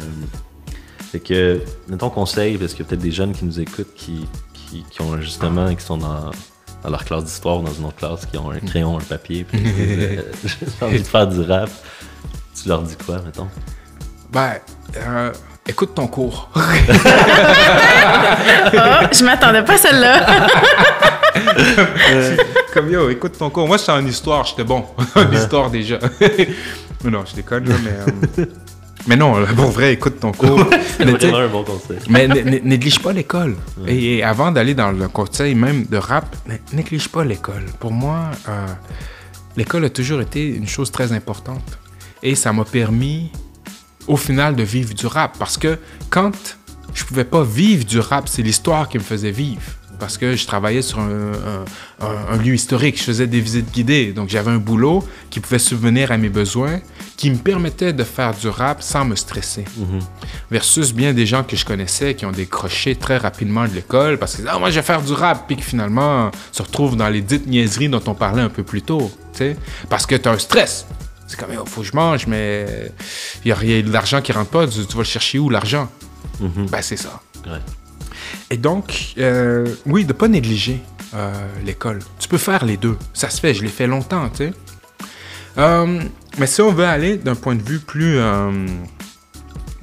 fait 1.13 1.21
que, 1.21 1.61
mettons 1.89 2.09
conseil, 2.09 2.57
parce 2.57 2.73
qu'il 2.73 2.85
y 2.85 2.87
a 2.87 2.89
peut-être 2.89 3.03
des 3.03 3.13
jeunes 3.13 3.33
qui 3.33 3.45
nous 3.45 3.61
écoutent 3.61 3.95
qui, 3.95 4.27
qui, 4.55 4.83
qui 4.91 5.03
ont 5.03 5.21
justement, 5.21 5.75
qui 5.75 5.85
sont 5.85 5.99
dans, 5.99 6.31
dans 6.83 6.91
leur 6.91 7.05
classe 7.05 7.25
d'histoire 7.25 7.61
ou 7.61 7.63
dans 7.63 7.75
une 7.75 7.85
autre 7.85 7.97
classe, 7.97 8.25
qui 8.25 8.39
ont 8.39 8.51
un 8.51 8.61
crayon, 8.61 8.97
un 8.97 9.03
papier, 9.03 9.45
puis 9.45 9.61
euh, 9.79 10.23
j'ai 10.45 10.87
envie 10.87 11.03
de 11.03 11.07
faire 11.07 11.27
du 11.27 11.43
rap. 11.43 11.69
Tu 12.59 12.67
leur 12.67 12.81
dis 12.81 12.97
quoi, 12.97 13.21
mettons? 13.21 13.49
Ben, 14.31 14.55
euh, 14.97 15.33
écoute 15.67 15.95
ton 15.95 16.07
cours. 16.07 16.51
Oh, 18.75 19.07
je 19.13 19.25
m'attendais 19.25 19.63
pas 19.63 19.75
à 19.75 19.79
celle-là. 19.79 20.27
Comme 22.73 22.91
yo, 22.91 23.11
écoute 23.11 23.37
ton 23.39 23.51
cours. 23.51 23.67
Moi, 23.67 23.77
j'étais 23.77 23.93
en 23.93 24.05
histoire, 24.05 24.45
j'étais 24.45 24.65
bon. 24.65 24.85
en 25.15 25.31
histoire 25.31 25.71
déjà. 25.71 25.99
Mais 27.05 27.11
non, 27.11 27.25
je 27.27 27.35
déconne, 27.35 27.69
là, 27.69 27.75
mais. 27.85 28.45
Euh, 29.03 29.09
Mais 29.09 29.17
non, 29.17 29.39
là, 29.39 29.47
pour 29.55 29.71
vrai, 29.71 29.93
écoute 29.93 30.21
ton 30.21 30.33
cours. 30.33 30.65
Mais 30.99 31.13
tu 31.15 31.21
sais, 31.21 31.31
vraiment 31.31 31.39
un 31.39 31.49
bon 31.49 31.65
conseil. 31.65 31.99
Mais 32.09 32.29
né- 32.29 32.45
né- 32.45 32.61
néglige 32.65 32.99
pas 33.01 33.13
l'école. 33.13 33.57
Et, 33.87 34.17
et 34.19 34.23
avant 34.23 34.51
d'aller 34.53 34.75
dans 34.75 34.93
le 34.93 35.09
conseil 35.09 35.55
même 35.55 35.85
de 35.87 35.97
rap, 35.97 36.35
né- 36.49 36.61
néglige 36.73 37.09
pas 37.09 37.25
l'école. 37.25 37.65
Pour 37.81 37.93
moi, 37.93 38.31
euh, 38.49 38.67
l'école 39.57 39.85
a 39.85 39.91
toujours 39.91 40.21
été 40.21 40.47
une 40.49 40.69
chose 40.69 40.91
très 40.91 41.13
importante. 41.13 41.79
Et 42.23 42.35
ça 42.35 42.53
m'a 42.53 42.65
permis, 42.65 43.31
au 44.07 44.17
final, 44.17 44.55
de 44.57 44.63
vivre 44.63 44.95
du 44.95 45.07
rap. 45.07 45.37
Parce 45.39 45.59
que 45.59 45.79
quand 46.11 46.33
je 46.95 47.05
pouvais 47.05 47.25
pas 47.25 47.43
vivre 47.43 47.85
du 47.85 47.99
rap, 47.99 48.29
c'est 48.29 48.43
l'histoire 48.43 48.89
qui 48.89 48.99
me 48.99 49.03
faisait 49.03 49.31
vivre. 49.33 49.63
Parce 50.03 50.19
que 50.19 50.35
je 50.35 50.45
travaillais 50.49 50.83
sur 50.83 50.99
un, 50.99 51.33
un- 51.33 51.65
un- 52.05 52.35
un 52.35 52.37
lieu 52.39 52.55
historique, 52.55 52.99
je 52.99 53.05
faisais 53.05 53.29
des 53.29 53.41
visites 53.41 53.71
guidées. 53.73 54.13
Donc 54.13 54.29
j'avais 54.31 54.51
un 54.51 54.57
boulot 54.59 55.07
qui 55.31 55.39
pouvait 55.39 55.61
subvenir 55.61 56.11
à 56.11 56.17
mes 56.19 56.29
besoins, 56.29 56.81
qui 57.17 57.31
me 57.31 57.37
permettait 57.37 57.93
de 57.93 58.03
faire 58.03 58.35
du 58.35 58.49
rap 58.49 58.83
sans 58.83 59.05
me 59.05 59.15
stresser. 59.15 59.65
Versus 60.51 60.93
bien 60.93 61.13
des 61.15 61.25
gens 61.25 61.45
que 61.45 61.55
je 61.55 61.65
connaissais 61.65 62.15
qui 62.17 62.27
ont 62.27 62.33
décroché 62.33 62.97
très 62.97 63.17
rapidement 63.17 63.65
de 63.69 63.75
l'école 63.75 64.19
parce 64.19 64.35
qu'ils 64.35 64.45
disent 64.45 64.53
ah 64.53 64.59
moi 64.59 64.71
je 64.71 64.77
vais 64.81 64.83
faire 64.83 65.03
du 65.03 65.13
rap. 65.13 65.47
Puis 65.47 65.57
que 65.57 65.63
finalement 65.63 66.33
se 66.51 66.63
retrouvent 66.63 66.97
dans 66.97 67.09
les 67.09 67.23
dites 67.23 67.47
niaiseries 67.47 67.89
dont 67.89 68.03
on 68.09 68.15
parlait 68.15 68.43
un 68.43 68.49
peu 68.49 68.65
plus 68.65 68.83
tôt 68.83 69.09
tu 69.33 69.39
sais. 69.39 69.57
Parce 69.89 70.05
que 70.05 70.17
tu 70.17 70.29
as 70.29 70.33
un 70.33 70.39
stress. 70.39 70.85
C'est 71.29 71.39
comme 71.39 71.51
il 71.53 71.59
faut 71.71 71.83
que 71.83 71.87
je 71.87 71.95
mange 71.95 72.27
mais 72.27 72.91
il 73.45 73.49
y 73.51 73.53
a 73.53 73.55
rien 73.55 73.83
l'argent 73.87 74.21
qui 74.21 74.33
rentre 74.33 74.51
pas. 74.51 74.67
Tu, 74.67 74.81
vas 74.81 74.99
le 74.99 75.05
chercher 75.05 75.39
où 75.39 75.49
l'argent? 75.49 75.89
Mhm. 76.41 76.67
ben 76.73 76.83
c'est 76.83 76.97
ça. 76.97 77.21
Ouais. 77.47 77.53
Et 78.51 78.57
donc 78.57 79.15
euh, 79.19 79.67
oui 79.87 80.05
de 80.05 80.13
pas 80.13 80.29
négliger 80.29 80.81
euh, 81.15 81.33
l'école 81.65 81.99
tu 82.19 82.29
peux 82.29 82.39
faire 82.39 82.65
les 82.65 82.77
deux 82.77 82.97
ça 83.15 83.29
se 83.31 83.41
fait 83.41 83.55
je 83.55 83.63
l'ai 83.63 83.69
fait 83.69 83.87
longtemps 83.87 84.29
tu 84.31 84.39
sais 84.49 84.53
Euh, 85.59 86.01
mais 86.39 86.47
si 86.47 86.63
on 86.63 86.73
veut 86.73 86.87
aller 86.87 87.19
d'un 87.19 87.35
point 87.35 87.55
de 87.55 87.63
vue 87.63 87.79
plus 87.79 88.17
euh, 88.19 88.51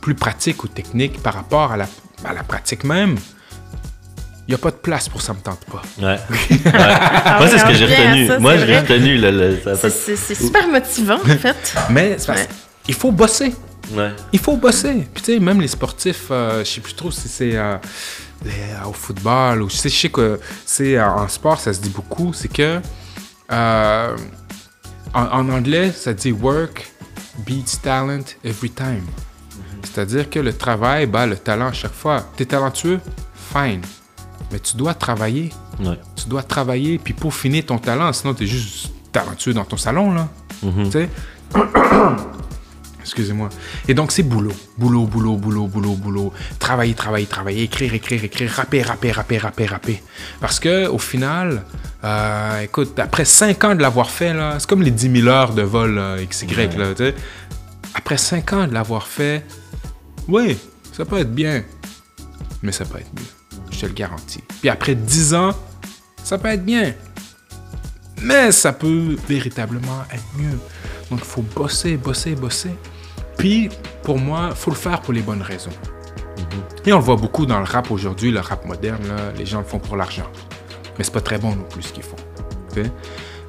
plus 0.02 0.16
pratique 0.16 0.64
ou 0.64 0.68
technique 0.68 1.22
par 1.22 1.36
rapport 1.36 1.72
à 1.72 1.78
la, 1.78 1.88
à 2.26 2.34
la 2.34 2.42
pratique 2.44 2.84
même, 2.84 3.16
il 4.48 4.52
n'y 4.52 4.56
a 4.56 4.58
pas 4.58 4.72
de 4.72 4.78
place 4.78 5.08
pour 5.10 5.22
ça 5.22 5.34
me 5.34 5.40
tente 5.42 5.64
pas. 5.66 5.84
Ouais. 6.02 6.18
Ouais. 6.50 7.38
Moi, 7.38 7.48
c'est 7.50 7.60
ce 7.60 7.66
que 7.66 7.74
j'ai 7.76 7.86
retenu. 7.86 8.28
ça, 8.28 8.40
Moi, 8.40 8.58
c'est 8.58 8.66
j'ai 8.66 8.80
retenu. 8.80 9.18
Le, 9.20 9.30
le- 9.32 9.76
ça 9.76 9.90
C'est- 9.92 10.34
super 10.34 10.68
motivant, 10.68 11.20
en 11.24 11.38
fait. 11.38 11.76
Mais 11.92 12.16
c'est 12.18 12.26
parce- 12.28 12.40
Ouais. 12.42 12.48
il 12.88 12.96
faut 12.96 13.12
bosser. 13.12 13.54
Ouais. 13.94 14.12
Il 14.34 14.40
faut 14.40 14.58
bosser. 14.58 15.08
Puis 15.14 15.22
tu 15.24 15.34
sais, 15.34 15.40
même 15.40 15.62
les 15.62 15.68
sportifs, 15.68 16.28
euh, 16.32 16.64
je 16.64 16.70
sais 16.70 16.82
plus 16.82 16.94
trop 16.96 17.12
si 17.12 17.28
c'est 17.28 17.56
euh, 17.56 17.78
au 18.88 18.94
football 18.94 19.62
ou 19.62 19.70
je 19.70 19.76
sais, 19.76 19.90
je 19.90 19.96
sais 19.98 20.10
que 20.10 20.40
c'est 20.66 21.00
en 21.02 21.28
sport, 21.28 21.60
ça 21.60 21.74
se 21.74 21.82
dit 21.82 21.90
beaucoup, 21.90 22.34
c'est 22.34 22.48
que 22.52 22.80
euh, 23.52 24.18
en, 25.14 25.24
en 25.24 25.50
anglais, 25.50 25.92
ça 25.92 26.14
dit 26.14 26.32
work 26.32 26.92
beats 27.46 27.80
talent 27.82 28.24
every 28.44 28.70
time. 28.70 29.04
C'est-à-dire 29.84 30.30
que 30.30 30.40
le 30.40 30.54
travail 30.54 31.06
bat 31.06 31.26
le 31.26 31.38
talent 31.38 31.68
à 31.68 31.74
chaque 31.74 31.94
fois. 31.94 32.26
T'es 32.36 32.46
talentueux, 32.46 33.00
fine. 33.54 33.82
Mais 34.52 34.60
tu 34.60 34.76
dois 34.78 34.94
travailler. 34.94 35.52
Ouais. 35.80 36.00
Tu 36.16 36.28
dois 36.28 36.44
travailler 36.44 36.98
puis 36.98 37.14
peaufiner 37.14 37.64
ton 37.64 37.78
talent, 37.78 38.12
sinon 38.14 38.34
tu 38.34 38.44
es 38.44 38.48
juste 38.48 38.92
talentueux 39.12 39.54
dans 39.54 39.66
ton 39.66 39.78
salon, 39.78 40.14
là. 40.14 40.28
Mhm. 40.62 40.86
Tu 40.86 40.92
sais? 40.92 41.10
Excusez-moi. 43.10 43.50
Et 43.88 43.96
donc, 43.96 44.12
c'est 44.12 44.24
boulot. 44.24 44.54
Boulot, 44.78 45.06
boulot, 45.06 45.36
boulot, 45.36 45.66
boulot, 45.66 45.96
boulot. 45.96 46.34
Travailler, 46.60 46.94
travailler, 46.94 47.26
travailler. 47.26 47.64
Écrire, 47.64 47.94
écrire, 47.94 48.24
écrire. 48.24 48.52
Rapper, 48.52 48.84
rapper, 48.84 49.12
rapper, 49.12 49.38
rapper, 49.40 49.66
rapper. 49.66 50.04
Parce 50.40 50.60
que, 50.60 50.88
au 50.88 51.00
final, 51.00 51.64
euh, 52.04 52.62
écoute, 52.62 53.00
après 53.00 53.26
5 53.26 53.64
ans 53.64 53.76
de 53.76 53.82
l'avoir 53.82 54.12
fait, 54.12 54.34
là, 54.34 54.58
c'est 54.60 54.70
comme 54.70 54.84
les 54.84 54.92
10 54.92 55.22
000 55.22 55.28
heures 55.28 55.54
de 55.54 55.64
vol 55.64 55.98
euh, 55.98 56.24
XY, 56.24 56.56
là, 56.78 56.94
tu 56.96 56.98
sais. 56.98 57.16
Après 57.96 58.18
5 58.18 58.54
ans 58.54 58.68
de 58.68 58.74
l'avoir 58.74 59.08
fait, 59.08 59.44
oui, 60.28 60.56
ça 60.94 61.04
peut 61.04 61.18
être 61.18 61.34
bien. 61.34 61.64
Mais 62.62 62.72
ça 62.72 62.86
peut 62.86 63.00
être 63.00 63.12
mieux. 63.16 63.60
Je 63.72 63.80
te 63.80 63.86
le 63.88 63.94
garantis. 63.94 64.44
Puis 64.60 64.70
après 64.70 64.94
10 64.94 65.34
ans, 65.34 65.56
ça 66.24 66.38
peut 66.38 66.50
être 66.50 66.64
bien. 66.64 66.94
Mais 68.22 68.52
ça 68.52 68.72
peut 68.72 69.16
véritablement 69.28 70.04
être 70.14 70.26
mieux. 70.38 70.60
Donc, 71.10 71.22
il 71.24 71.26
faut 71.26 71.42
bosser, 71.42 71.98
bosser, 71.98 72.36
bosser. 72.36 72.76
Puis, 73.40 73.70
pour 74.04 74.20
moi, 74.20 74.50
il 74.50 74.56
faut 74.56 74.70
le 74.70 74.76
faire 74.76 75.02
pour 75.02 75.14
les 75.14 75.22
bonnes 75.22 75.42
raisons. 75.42 75.72
Et 76.86 76.92
on 76.92 76.98
le 76.98 77.04
voit 77.04 77.16
beaucoup 77.16 77.46
dans 77.46 77.60
le 77.60 77.64
rap 77.64 77.90
aujourd'hui, 77.90 78.32
le 78.32 78.42
rap 78.42 78.66
moderne, 78.66 79.02
là, 79.08 79.32
les 79.38 79.46
gens 79.46 79.60
le 79.60 79.64
font 79.64 79.80
pour 79.80 79.96
l'argent. 79.96 80.28
Mais 80.98 81.06
c'est 81.06 81.14
pas 81.14 81.22
très 81.22 81.38
bon 81.38 81.56
non 81.56 81.64
plus 81.64 81.84
ce 81.84 81.94
qu'ils 81.94 82.04
font. 82.04 82.18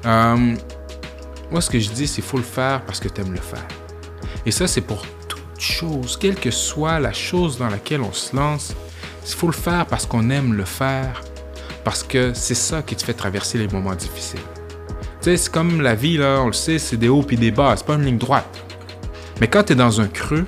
Euh, 0.05 0.55
moi, 1.51 1.59
ce 1.59 1.69
que 1.69 1.77
je 1.77 1.89
dis, 1.89 2.07
c'est 2.07 2.21
faut 2.21 2.37
le 2.37 2.43
faire 2.43 2.83
parce 2.85 3.01
que 3.01 3.09
tu 3.09 3.19
aimes 3.19 3.33
le 3.33 3.41
faire. 3.41 3.67
Et 4.45 4.51
ça, 4.51 4.65
c'est 4.65 4.81
pour 4.81 5.05
toute 5.27 5.41
chose, 5.59 6.17
quelle 6.17 6.35
que 6.35 6.51
soit 6.51 6.99
la 7.01 7.11
chose 7.11 7.57
dans 7.57 7.69
laquelle 7.69 8.01
on 8.01 8.13
se 8.13 8.33
lance, 8.33 8.73
il 9.27 9.33
faut 9.33 9.47
le 9.47 9.53
faire 9.53 9.85
parce 9.87 10.05
qu'on 10.05 10.29
aime 10.29 10.53
le 10.53 10.65
faire, 10.65 11.21
parce 11.83 12.01
que 12.01 12.31
c'est 12.33 12.55
ça 12.55 12.81
qui 12.81 12.95
te 12.95 13.03
fait 13.03 13.13
traverser 13.13 13.57
les 13.57 13.67
moments 13.67 13.95
difficiles. 13.95 14.39
Tu 15.21 15.31
sais, 15.31 15.37
c'est 15.37 15.51
comme 15.51 15.81
la 15.81 15.95
vie, 15.95 16.15
là, 16.15 16.39
on 16.41 16.47
le 16.47 16.53
sait, 16.53 16.79
c'est 16.79 16.97
des 16.97 17.09
hauts 17.09 17.23
puis 17.23 17.35
des 17.35 17.51
bas, 17.51 17.73
c'est 17.75 17.85
pas 17.85 17.95
une 17.95 18.05
ligne 18.05 18.17
droite. 18.17 18.47
Mais 19.41 19.47
quand 19.47 19.63
tu 19.63 19.73
es 19.73 19.75
dans 19.75 19.99
un 19.99 20.07
creux, 20.07 20.45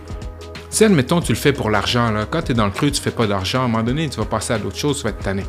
si 0.70 0.84
admettons 0.84 1.20
tu 1.20 1.32
le 1.32 1.38
fais 1.38 1.52
pour 1.52 1.72
l'argent, 1.72 2.12
là, 2.12 2.28
quand 2.30 2.44
tu 2.44 2.52
es 2.52 2.56
dans 2.56 2.66
le 2.66 2.72
creux, 2.72 2.92
tu 2.92 3.02
fais 3.02 3.12
pas 3.12 3.26
d'argent, 3.26 3.62
à 3.62 3.66
un 3.66 3.68
moment 3.68 3.84
donné, 3.84 4.08
tu 4.08 4.18
vas 4.18 4.26
passer 4.26 4.54
à 4.54 4.60
d'autres 4.60 4.78
choses, 4.78 4.98
tu 4.98 5.04
vas 5.04 5.10
être 5.10 5.24
tanné. 5.24 5.44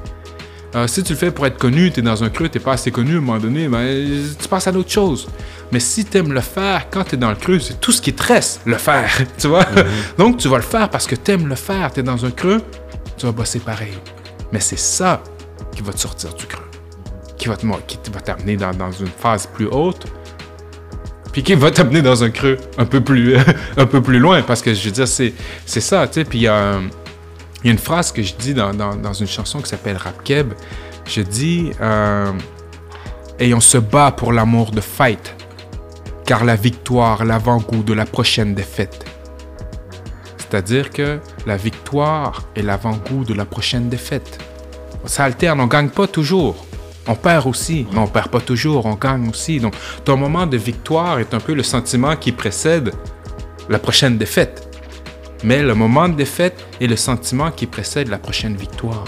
Euh, 0.75 0.87
si 0.87 1.03
tu 1.03 1.13
le 1.13 1.19
fais 1.19 1.31
pour 1.31 1.47
être 1.47 1.59
connu, 1.59 1.93
tu 1.93 2.01
es 2.01 2.03
dans 2.03 2.25
un 2.25 2.31
creux, 2.31 2.49
tu 2.49 2.59
pas 2.59 2.73
assez 2.73 2.91
connu, 2.91 3.17
à 3.17 3.19
un 3.19 3.21
moment 3.21 3.39
donné, 3.39 3.69
ben, 3.69 4.07
tu 4.41 4.49
passes 4.49 4.67
à 4.67 4.73
d'autres 4.73 4.91
choses. 4.91 5.29
Mais 5.71 5.79
si 5.79 6.07
tu 6.07 6.17
aimes 6.17 6.33
le 6.33 6.41
faire, 6.41 6.89
quand 6.91 7.05
tu 7.05 7.17
es 7.17 7.19
dans 7.19 7.29
le 7.29 7.37
creux, 7.37 7.59
c'est 7.59 7.79
tout 7.79 7.93
ce 7.93 8.01
qui 8.01 8.15
te 8.15 8.23
reste, 8.23 8.63
le 8.65 8.79
faire. 8.79 9.11
Tu 9.39 9.47
vois? 9.47 9.67
Donc, 10.17 10.39
tu 10.39 10.49
vas 10.49 10.57
le 10.57 10.63
faire 10.63 10.89
parce 10.89 11.07
que 11.07 11.15
tu 11.15 11.31
aimes 11.33 11.47
le 11.47 11.55
faire. 11.55 11.93
Tu 11.93 12.01
es 12.01 12.03
dans 12.03 12.25
un 12.25 12.31
creux, 12.31 12.63
tu 13.19 13.27
vas 13.27 13.33
bosser 13.33 13.61
pareil. 13.61 13.99
Mais 14.53 14.61
c'est 14.61 14.79
ça 14.79 15.23
qui 15.77 15.83
va 15.83 15.93
te 15.93 16.01
sortir 16.01 16.33
du 16.33 16.47
creux, 16.47 16.65
qui 17.37 17.49
va 17.49 17.57
t'amener 17.57 18.57
dans, 18.57 18.73
dans 18.73 18.91
une 18.91 19.07
phase 19.07 19.47
plus 19.47 19.67
haute, 19.67 20.07
puis 21.35 21.43
qui 21.43 21.55
va 21.57 21.73
t'amener 21.73 22.01
dans 22.01 22.23
un 22.23 22.31
creux 22.31 22.59
un 22.79 22.85
peu 22.85 23.01
plus, 23.01 23.37
un 23.77 23.87
peu 23.87 24.01
plus 24.01 24.21
loin. 24.21 24.41
Parce 24.43 24.63
que 24.63 24.73
je 24.73 24.85
veux 24.85 24.93
dire, 24.93 25.09
c'est, 25.09 25.35
ça, 25.67 26.07
tu 26.07 26.15
sais. 26.15 26.25
Puis 26.25 26.39
il 26.39 26.43
y 26.43 26.49
a 26.49 26.79
une 27.65 27.77
phrase 27.79 28.13
que 28.13 28.23
je 28.23 28.35
dis 28.39 28.55
dans, 28.55 28.73
dans- 28.73 29.13
une 29.13 29.27
chanson 29.27 29.61
qui 29.61 29.69
s'appelle 29.69 29.97
Rap 29.97 30.23
Keb. 30.23 30.53
Je 31.07 31.23
dis 31.23 31.73
euh, 31.81 32.31
Et 33.41 33.53
on 33.53 33.59
se 33.61 33.79
bat 33.79 34.13
pour 34.13 34.33
l'amour 34.33 34.71
de 34.71 34.81
fight, 34.81 35.35
car 36.25 36.45
la 36.45 36.55
victoire, 36.55 37.25
l'avant-goût 37.25 37.83
de 37.83 37.95
la 37.95 38.07
prochaine 38.07 38.55
défaite. 38.55 39.05
C'est-à-dire 40.39 40.91
que 40.91 41.19
la 41.47 41.57
victoire 41.57 42.45
est 42.55 42.63
l'avant-goût 42.63 43.25
de 43.25 43.35
la 43.35 43.45
prochaine 43.45 43.89
défaite. 43.89 44.39
Ça 45.05 45.25
alterne, 45.25 45.61
on 45.61 45.67
gagne 45.67 45.89
pas 45.89 46.07
toujours. 46.07 46.65
On 47.07 47.15
perd 47.15 47.47
aussi, 47.47 47.87
mais 47.93 47.99
on 47.99 48.07
perd 48.07 48.29
pas 48.29 48.41
toujours, 48.41 48.87
on 48.87 48.95
gagne 48.95 49.29
aussi. 49.29 49.61
Donc, 49.61 49.75
ton 50.05 50.17
moment 50.17 50.47
de 50.47 50.57
victoire 50.57 51.19
est 51.19 51.35
un 51.35 51.41
peu 51.41 51.55
le 51.55 51.63
sentiment 51.63 52.17
qui 52.17 52.33
précède 52.33 52.93
la 53.69 53.79
prochaine 53.79 54.17
défaite. 54.17 54.69
Mais 55.43 55.63
le 55.63 55.75
moment 55.75 56.09
de 56.09 56.15
défaite 56.15 56.65
est 56.81 56.87
le 56.87 56.97
sentiment 56.97 57.51
qui 57.51 57.67
précède 57.67 58.09
la 58.09 58.19
prochaine 58.19 58.57
victoire. 58.57 59.05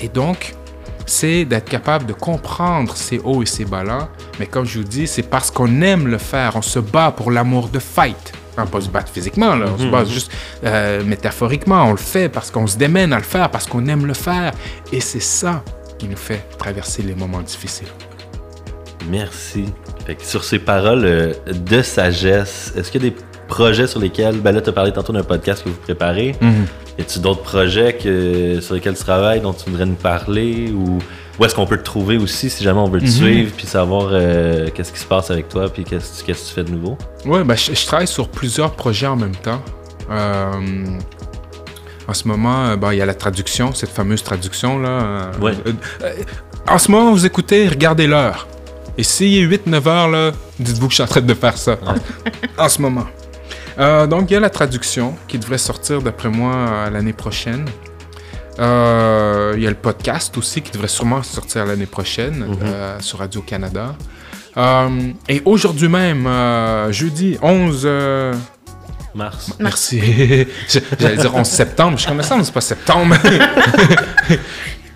Et 0.00 0.08
donc, 0.08 0.54
c'est 1.06 1.44
d'être 1.44 1.68
capable 1.68 2.06
de 2.06 2.12
comprendre 2.12 2.96
ces 2.96 3.20
hauts 3.20 3.42
et 3.42 3.46
ces 3.46 3.64
bas-là. 3.64 4.08
Mais 4.40 4.46
comme 4.46 4.64
je 4.64 4.78
vous 4.78 4.84
dis, 4.84 5.06
c'est 5.06 5.22
parce 5.22 5.50
qu'on 5.50 5.80
aime 5.80 6.08
le 6.08 6.18
faire. 6.18 6.56
On 6.56 6.62
se 6.62 6.80
bat 6.80 7.12
pour 7.12 7.30
l'amour 7.30 7.68
de 7.68 7.78
fight. 7.78 8.32
On 8.56 8.62
ne 8.62 8.66
pas 8.66 8.80
se 8.80 8.88
battre 8.88 9.12
physiquement, 9.12 9.54
là. 9.54 9.66
on 9.72 9.78
se 9.78 9.86
bat 9.86 10.04
juste 10.04 10.32
euh, 10.64 11.04
métaphoriquement. 11.04 11.84
On 11.84 11.92
le 11.92 11.96
fait 11.96 12.28
parce 12.28 12.50
qu'on 12.50 12.66
se 12.66 12.76
démène 12.76 13.12
à 13.12 13.18
le 13.18 13.22
faire, 13.22 13.50
parce 13.52 13.68
qu'on 13.68 13.86
aime 13.86 14.04
le 14.04 14.14
faire. 14.14 14.52
Et 14.92 15.00
c'est 15.00 15.22
ça 15.22 15.62
qui 15.98 16.08
nous 16.08 16.16
fait 16.16 16.44
traverser 16.58 17.02
les 17.02 17.14
moments 17.14 17.42
difficiles. 17.42 17.88
Merci. 19.10 19.66
Fait 20.06 20.14
que 20.14 20.24
sur 20.24 20.44
ces 20.44 20.58
paroles 20.58 21.04
euh, 21.04 21.32
de 21.52 21.82
sagesse, 21.82 22.72
est-ce 22.76 22.90
qu'il 22.90 23.02
y 23.04 23.06
a 23.06 23.10
des 23.10 23.16
projets 23.48 23.86
sur 23.86 24.00
lesquels, 24.00 24.40
ben 24.40 24.52
là, 24.52 24.60
tu 24.60 24.68
as 24.68 24.72
parlé 24.72 24.92
tantôt 24.92 25.12
d'un 25.12 25.22
podcast 25.22 25.64
que 25.64 25.70
vous 25.70 25.76
préparez. 25.76 26.34
Y 26.98 27.00
a-tu 27.00 27.20
d'autres 27.20 27.42
projets 27.42 27.94
que, 27.94 28.60
sur 28.60 28.74
lesquels 28.74 28.96
tu 28.96 29.04
travailles, 29.04 29.40
dont 29.40 29.52
tu 29.52 29.70
voudrais 29.70 29.86
nous 29.86 29.94
parler 29.94 30.70
ou 30.70 30.98
où 31.38 31.44
est-ce 31.44 31.54
qu'on 31.54 31.66
peut 31.66 31.76
te 31.78 31.84
trouver 31.84 32.16
aussi 32.16 32.50
si 32.50 32.64
jamais 32.64 32.80
on 32.80 32.88
veut 32.88 33.00
te 33.00 33.06
suivre 33.06 33.52
puis 33.56 33.66
savoir 33.66 34.08
euh, 34.10 34.68
qu'est-ce 34.74 34.92
qui 34.92 34.98
se 34.98 35.06
passe 35.06 35.30
avec 35.30 35.48
toi 35.48 35.68
puis 35.68 35.84
qu'est-ce 35.84 36.24
que 36.24 36.32
tu 36.32 36.52
fais 36.52 36.64
de 36.64 36.70
nouveau? 36.70 36.98
Ouais, 37.24 37.44
ben, 37.44 37.54
je, 37.54 37.74
je 37.74 37.86
travaille 37.86 38.08
sur 38.08 38.28
plusieurs 38.28 38.72
projets 38.72 39.06
en 39.06 39.14
même 39.14 39.36
temps. 39.36 39.62
Euh, 40.10 40.50
en 42.08 42.14
ce 42.14 42.26
moment, 42.26 42.64
euh, 42.64 42.76
ben, 42.76 42.92
il 42.92 42.98
y 42.98 43.02
a 43.02 43.06
la 43.06 43.14
traduction, 43.14 43.72
cette 43.74 43.90
fameuse 43.90 44.22
traduction 44.24 44.78
là. 44.78 44.88
euh, 44.88 45.32
Ouais. 45.40 45.52
euh, 46.02 46.12
en 46.66 46.78
ce 46.78 46.90
moment, 46.90 47.12
vous 47.12 47.24
écoutez, 47.26 47.68
regardez 47.68 48.06
l'heure. 48.06 48.48
Et 48.96 49.02
s'il 49.04 49.38
est 49.38 49.46
8-9 49.46 49.86
heures, 49.88 50.08
là, 50.08 50.32
dites-vous 50.58 50.86
que 50.88 50.90
je 50.92 50.94
suis 50.96 51.02
en 51.04 51.06
train 51.06 51.20
de 51.20 51.34
faire 51.34 51.56
ça. 51.56 51.76
en 52.58 52.68
ce 52.68 52.82
moment. 52.82 53.06
Euh, 53.78 54.06
donc, 54.08 54.30
il 54.30 54.34
y 54.34 54.36
a 54.36 54.40
la 54.40 54.50
traduction 54.50 55.14
qui 55.28 55.38
devrait 55.38 55.56
sortir, 55.58 56.02
d'après 56.02 56.28
moi, 56.30 56.52
euh, 56.52 56.90
l'année 56.90 57.12
prochaine. 57.12 57.64
Euh, 58.58 59.52
Il 59.56 59.62
y 59.62 59.66
a 59.66 59.70
le 59.70 59.76
podcast 59.76 60.36
aussi 60.36 60.62
qui 60.62 60.72
devrait 60.72 60.88
sûrement 60.88 61.22
sortir 61.22 61.64
l'année 61.64 61.86
prochaine 61.86 62.44
euh, 62.64 62.98
sur 63.00 63.18
Radio-Canada. 63.20 63.94
Et 65.28 65.40
aujourd'hui 65.44 65.88
même, 65.88 66.26
jeudi 66.90 67.38
11... 67.40 67.86
Mars. 69.14 69.52
Merci. 69.58 70.00
J'allais 70.98 71.16
dire 71.16 71.34
11 71.34 71.46
septembre. 71.46 71.96
Je 71.96 72.02
suis 72.02 72.08
comme 72.08 72.22
ça, 72.22 72.36
mais 72.36 72.44
c'est 72.44 72.52
pas 72.52 72.60
septembre. 72.60 73.16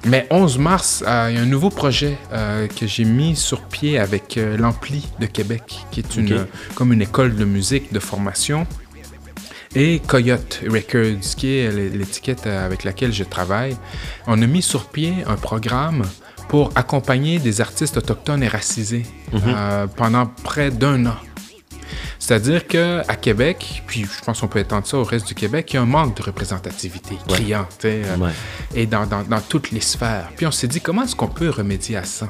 Mais 0.05 0.27
11 0.31 0.59
mars, 0.59 1.05
euh, 1.07 1.29
il 1.31 1.37
y 1.37 1.39
a 1.39 1.43
un 1.43 1.47
nouveau 1.47 1.71
projet 1.71 2.19
euh, 2.33 2.67
que 2.67 2.89
j'ai 2.89 3.05
mis 3.05 3.37
sur 3.37 3.63
pied 3.63 4.01
avec 4.01 4.37
euh, 4.37 4.57
l'Ampli 4.57 5.07
de 5.21 5.27
Québec, 5.27 5.63
qui 5.93 6.01
est 6.01 6.17
une, 6.17 6.45
comme 6.75 6.93
une 6.93 7.03
école 7.03 7.37
de 7.37 7.45
musique 7.45 7.93
de 7.93 8.01
formation, 8.01 8.67
et 9.77 10.01
Coyote 10.05 10.61
Records, 10.69 11.37
qui 11.37 11.57
est 11.57 11.71
l'étiquette 11.71 12.49
avec 12.49 12.83
laquelle 12.83 13.13
je 13.13 13.23
travaille. 13.23 13.77
On 14.27 14.43
a 14.43 14.47
mis 14.47 14.61
sur 14.61 14.87
pied 14.87 15.15
un 15.29 15.37
programme 15.37 16.03
pour 16.49 16.71
accompagner 16.75 17.39
des 17.39 17.63
artistes 17.63 17.97
autochtones 17.97 18.43
et 18.43 18.49
racisés 18.49 19.05
euh, 19.33 19.87
pendant 19.87 20.27
près 20.27 20.71
d'un 20.71 21.07
an. 21.07 21.17
C'est-à-dire 22.25 22.69
qu'à 22.69 23.03
Québec, 23.21 23.83
puis 23.89 24.05
je 24.05 24.25
pense 24.25 24.41
qu'on 24.41 24.47
peut 24.47 24.61
étendre 24.61 24.87
ça 24.87 24.97
au 24.97 25.03
reste 25.03 25.27
du 25.27 25.35
Québec, 25.35 25.73
il 25.73 25.75
y 25.75 25.79
a 25.81 25.83
un 25.83 25.87
manque 25.87 26.17
de 26.17 26.23
représentativité 26.23 27.17
criant, 27.27 27.67
sais, 27.81 28.03
euh, 28.05 28.17
Ouais. 28.17 28.31
et 28.77 28.87
dans, 28.87 29.07
dans- 29.07 29.25
dans 29.25 29.41
toutes 29.41 29.73
les 29.73 29.81
sphères. 29.81 30.29
Puis 30.37 30.47
on 30.47 30.53
s'est 30.53 30.69
dit, 30.69 30.81
comment 30.81 31.03
est-ce 31.03 31.17
qu'on 31.17 31.27
peut 31.27 31.51
remédier 31.51 31.97
à 31.97 32.05
ça? 32.05 32.29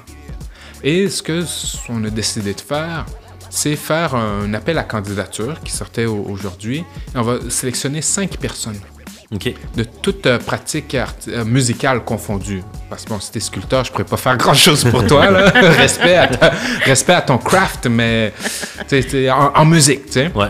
Et 0.82 1.10
ce 1.10 1.22
que 1.22 1.42
s- 1.42 1.76
on 1.90 2.02
a 2.04 2.08
décidé 2.08 2.54
de 2.54 2.60
faire, 2.62 3.04
c'est 3.50 3.76
faire 3.76 4.14
un 4.14 4.54
appel 4.54 4.78
à 4.78 4.82
candidature 4.84 5.60
qui 5.62 5.70
sortait 5.70 6.06
au- 6.06 6.24
aujourd'hui. 6.26 6.78
Et 7.14 7.18
On 7.18 7.22
va 7.22 7.50
sélectionner 7.50 8.00
cinq 8.00 8.38
personnes 8.38 8.80
De 9.32 9.84
toute 9.84 10.26
euh, 10.26 10.38
pratique 10.38 10.94
euh, 10.94 11.44
musicale 11.46 12.04
confondue. 12.04 12.62
Parce 12.90 13.04
que 13.04 13.08
bon, 13.08 13.18
si 13.18 13.30
t'es 13.32 13.40
sculpteur, 13.40 13.82
je 13.84 13.90
pourrais 13.90 14.04
pas 14.04 14.18
faire 14.18 14.36
grand-chose 14.36 14.84
pour 14.84 15.06
toi. 15.06 15.30
Là. 15.30 15.48
respect, 15.70 16.16
à 16.16 16.26
ta- 16.28 16.52
respect 16.84 17.14
à 17.14 17.22
ton 17.22 17.38
craft, 17.38 17.86
mais 17.86 18.34
t'sais, 18.86 19.02
t'sais, 19.02 19.30
en, 19.30 19.52
en 19.54 19.64
musique, 19.64 20.06
tu 20.06 20.12
sais. 20.12 20.32
Ouais. 20.34 20.48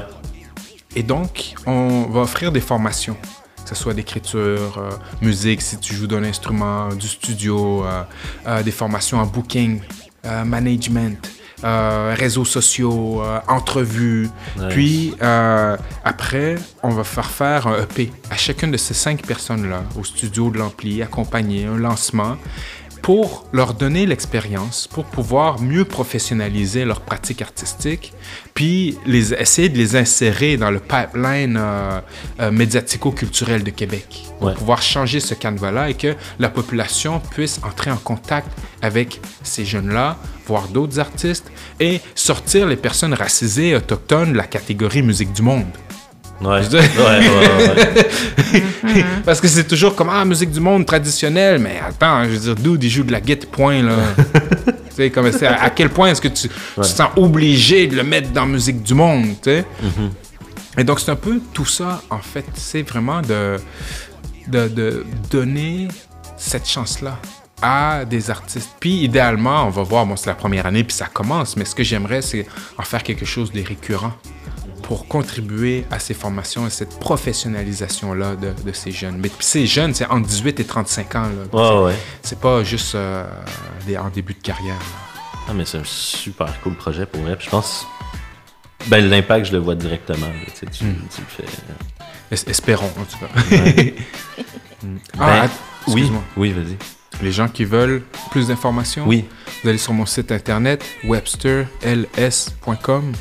Et 0.97 1.05
donc, 1.05 1.55
on 1.65 2.07
va 2.11 2.21
offrir 2.23 2.51
des 2.51 2.61
formations, 2.61 3.15
que 3.63 3.69
ce 3.69 3.75
soit 3.77 3.95
d'écriture, 3.95 4.75
euh, 4.77 4.91
musique, 5.21 5.63
si 5.63 5.79
tu 5.79 5.95
joues 5.95 6.09
d'un 6.09 6.25
instrument, 6.25 6.89
du 6.89 7.07
studio, 7.07 7.85
des 8.65 8.73
formations 8.73 9.19
en 9.19 9.27
booking, 9.27 9.81
management, 10.45 11.19
euh, 11.65 12.15
réseaux 12.19 12.45
sociaux, 12.45 13.23
euh, 13.23 13.39
entrevues. 13.49 14.29
Puis 14.71 15.15
euh, 15.23 15.77
après, 16.05 16.57
on 16.83 16.91
va 16.91 17.05
faire 17.05 17.31
faire 17.31 17.67
un 17.67 17.83
EP 17.83 18.11
à 18.31 18.37
chacune 18.37 18.71
de 18.71 18.77
ces 18.77 18.95
cinq 18.95 19.23
personnes-là 19.27 19.85
au 19.99 20.05
studio 20.05 20.51
de 20.51 20.59
l'ampli, 20.59 21.03
accompagner 21.03 21.67
un 21.67 21.77
lancement 21.77 22.37
pour 23.03 23.47
leur 23.53 23.75
donner 23.75 24.07
l'expérience, 24.07 24.87
pour 24.87 25.05
pouvoir 25.05 25.61
mieux 25.61 25.85
professionnaliser 25.85 26.85
leur 26.85 27.01
pratique 27.01 27.43
artistique, 27.43 28.13
puis 28.55 28.97
les, 29.07 29.35
essayer 29.35 29.69
de 29.69 29.77
les 29.77 29.97
insérer 29.97 30.57
dans 30.57 30.71
le 30.71 30.79
pipeline 30.79 31.57
euh, 31.61 32.01
euh, 32.41 32.51
médiatico-culturel 32.53 33.65
de 33.65 33.71
Québec, 33.71 34.23
pour 34.39 34.49
Ouais. 34.49 34.55
pouvoir 34.55 34.83
changer 34.83 35.19
ce 35.21 35.35
canevas-là 35.35 35.91
et 35.91 35.95
que 35.95 36.15
la 36.39 36.49
population 36.49 37.21
puisse 37.31 37.61
entrer 37.65 37.91
en 37.91 37.97
contact 37.97 38.49
avec 38.83 39.21
ces 39.43 39.65
jeunes-là, 39.65 40.17
voir 40.47 40.69
d'autres 40.69 40.99
artistes 41.01 41.51
et 41.81 42.01
sortir 42.15 42.67
les 42.67 42.77
personnes 42.77 43.15
racisées 43.15 43.75
autochtones 43.75 44.33
de 44.33 44.37
la 44.37 44.47
catégorie 44.47 45.03
musique 45.03 45.33
du 45.33 45.43
monde. 45.43 45.67
Ouais. 46.43 46.61
Dis- 46.69 46.77
ouais, 46.77 46.83
ouais, 47.29 47.75
ouais. 48.55 49.05
Parce 49.25 49.41
que 49.41 49.49
c'est 49.49 49.65
toujours 49.67 49.95
comme 49.95 50.09
ah 50.11 50.25
musique 50.25 50.51
du 50.51 50.61
monde 50.61 50.85
traditionnelle, 50.85 51.59
mais 51.59 51.81
attends, 51.87 52.25
je 52.25 52.31
veux 52.31 52.39
dire, 52.39 52.55
dude, 52.57 52.83
il 52.85 52.91
joue 52.91 53.05
de 53.05 53.13
la 53.13 53.21
guitare 53.21 53.51
point 53.51 53.83
là. 53.83 53.97
tu 54.67 54.73
sais 54.97 55.11
comme 55.11 55.31
c'est 55.33 55.47
à, 55.47 55.63
à 55.65 55.71
quel 55.71 55.89
point 55.89 56.09
est-ce 56.11 56.21
que 56.21 56.29
tu, 56.29 56.49
tu 56.49 56.55
te 56.81 56.83
sens 56.87 57.11
obligé 57.17 57.87
de 57.87 57.97
le 57.97 58.03
mettre 58.03 58.31
dans 58.31 58.47
musique 58.47 58.83
du 58.83 58.95
monde, 58.95 59.27
tu 59.43 59.51
sais? 59.51 59.65
Et 60.79 60.85
donc 60.85 61.01
c'est 61.01 61.11
un 61.11 61.17
peu 61.17 61.41
tout 61.53 61.67
ça 61.67 62.03
en 62.11 62.19
fait, 62.19 62.45
c'est 62.55 62.83
vraiment 62.83 63.23
de, 63.23 63.57
de 64.49 64.69
de 64.69 65.07
donner 65.31 65.89
cette 66.37 66.69
chance 66.69 67.01
là 67.01 67.19
à 67.65 68.05
des 68.05 68.29
artistes. 68.31 68.71
Puis 68.81 69.05
idéalement, 69.05 69.67
on 69.67 69.71
va 69.71 69.83
voir, 69.83 70.05
bon 70.05 70.17
c'est 70.17 70.27
la 70.31 70.35
première 70.35 70.67
année 70.67 70.83
puis 70.83 70.97
ça 70.97 71.07
commence, 71.07 71.57
mais 71.57 71.65
ce 71.65 71.75
que 71.75 71.85
j'aimerais 71.85 72.21
c'est 72.23 72.47
en 72.77 72.83
faire 72.83 73.03
quelque 73.05 73.25
chose 73.25 73.53
de 73.53 73.63
récurrent 73.63 74.13
pour 74.93 75.09
contribuer 75.09 75.87
à 75.91 75.99
ces 75.99 76.13
formations 76.13 76.67
et 76.67 76.71
cette 76.71 76.99
professionnalisation-là 76.99 78.37
de, 78.37 78.53
de 78.63 78.73
ces 78.73 78.93
jeunes. 78.93 79.17
Mais 79.17 79.31
ces 79.41 79.67
jeunes, 79.67 79.95
c'est 79.95 80.05
entre 80.05 80.29
18 80.29 80.61
et 80.61 80.65
35 80.67 81.15
ans. 81.15 81.31
Ouais, 81.51 81.79
ouais. 81.85 81.95
C'est- 82.23 82.39
pas 82.39 82.63
juste 82.63 82.95
euh, 82.95 83.25
des, 83.87 83.97
en 83.97 84.11
début 84.11 84.35
de 84.35 84.43
carrière. 84.43 84.75
là. 84.75 84.85
Ah, 85.49 85.53
mais 85.55 85.65
c'est 85.65 85.79
un 85.79 85.85
super 85.87 86.61
cool 86.61 86.75
projet 86.75 87.07
pour 87.07 87.23
vrai. 87.23 87.39
Je 87.41 87.49
pense. 87.49 87.87
Ben, 88.89 89.09
l'impact, 89.09 89.47
je 89.47 89.53
le 89.53 89.59
vois 89.61 89.77
directement. 89.77 90.27
là, 90.27 90.35
tu, 90.45 90.51
sais, 90.61 90.67
tu, 90.67 90.85
Mm. 90.85 90.97
tu 91.15 91.21
le 91.23 91.27
fais. 91.27 91.45
Es- 92.31 92.51
espérons, 92.51 92.93
en 92.99 93.05
tout 93.05 93.17
cas. 93.19 93.29
Mm. 94.83 94.85
Ah, 95.19 95.47
Ben, 95.47 95.51
oui, 95.95 96.13
oui, 96.37 96.53
vas-y. 96.53 96.77
Les 97.25 97.33
gens 97.33 97.49
qui 97.49 97.65
veulent 97.65 98.03
plus 98.31 98.49
d'informations, 98.49 99.05
Oui. 99.07 99.25
vous 99.63 99.71
allez 99.71 99.79
sur 99.79 99.95
mon 99.95 100.05
site 100.05 100.31
internet 100.33 100.85
websterls.com. 101.05 103.13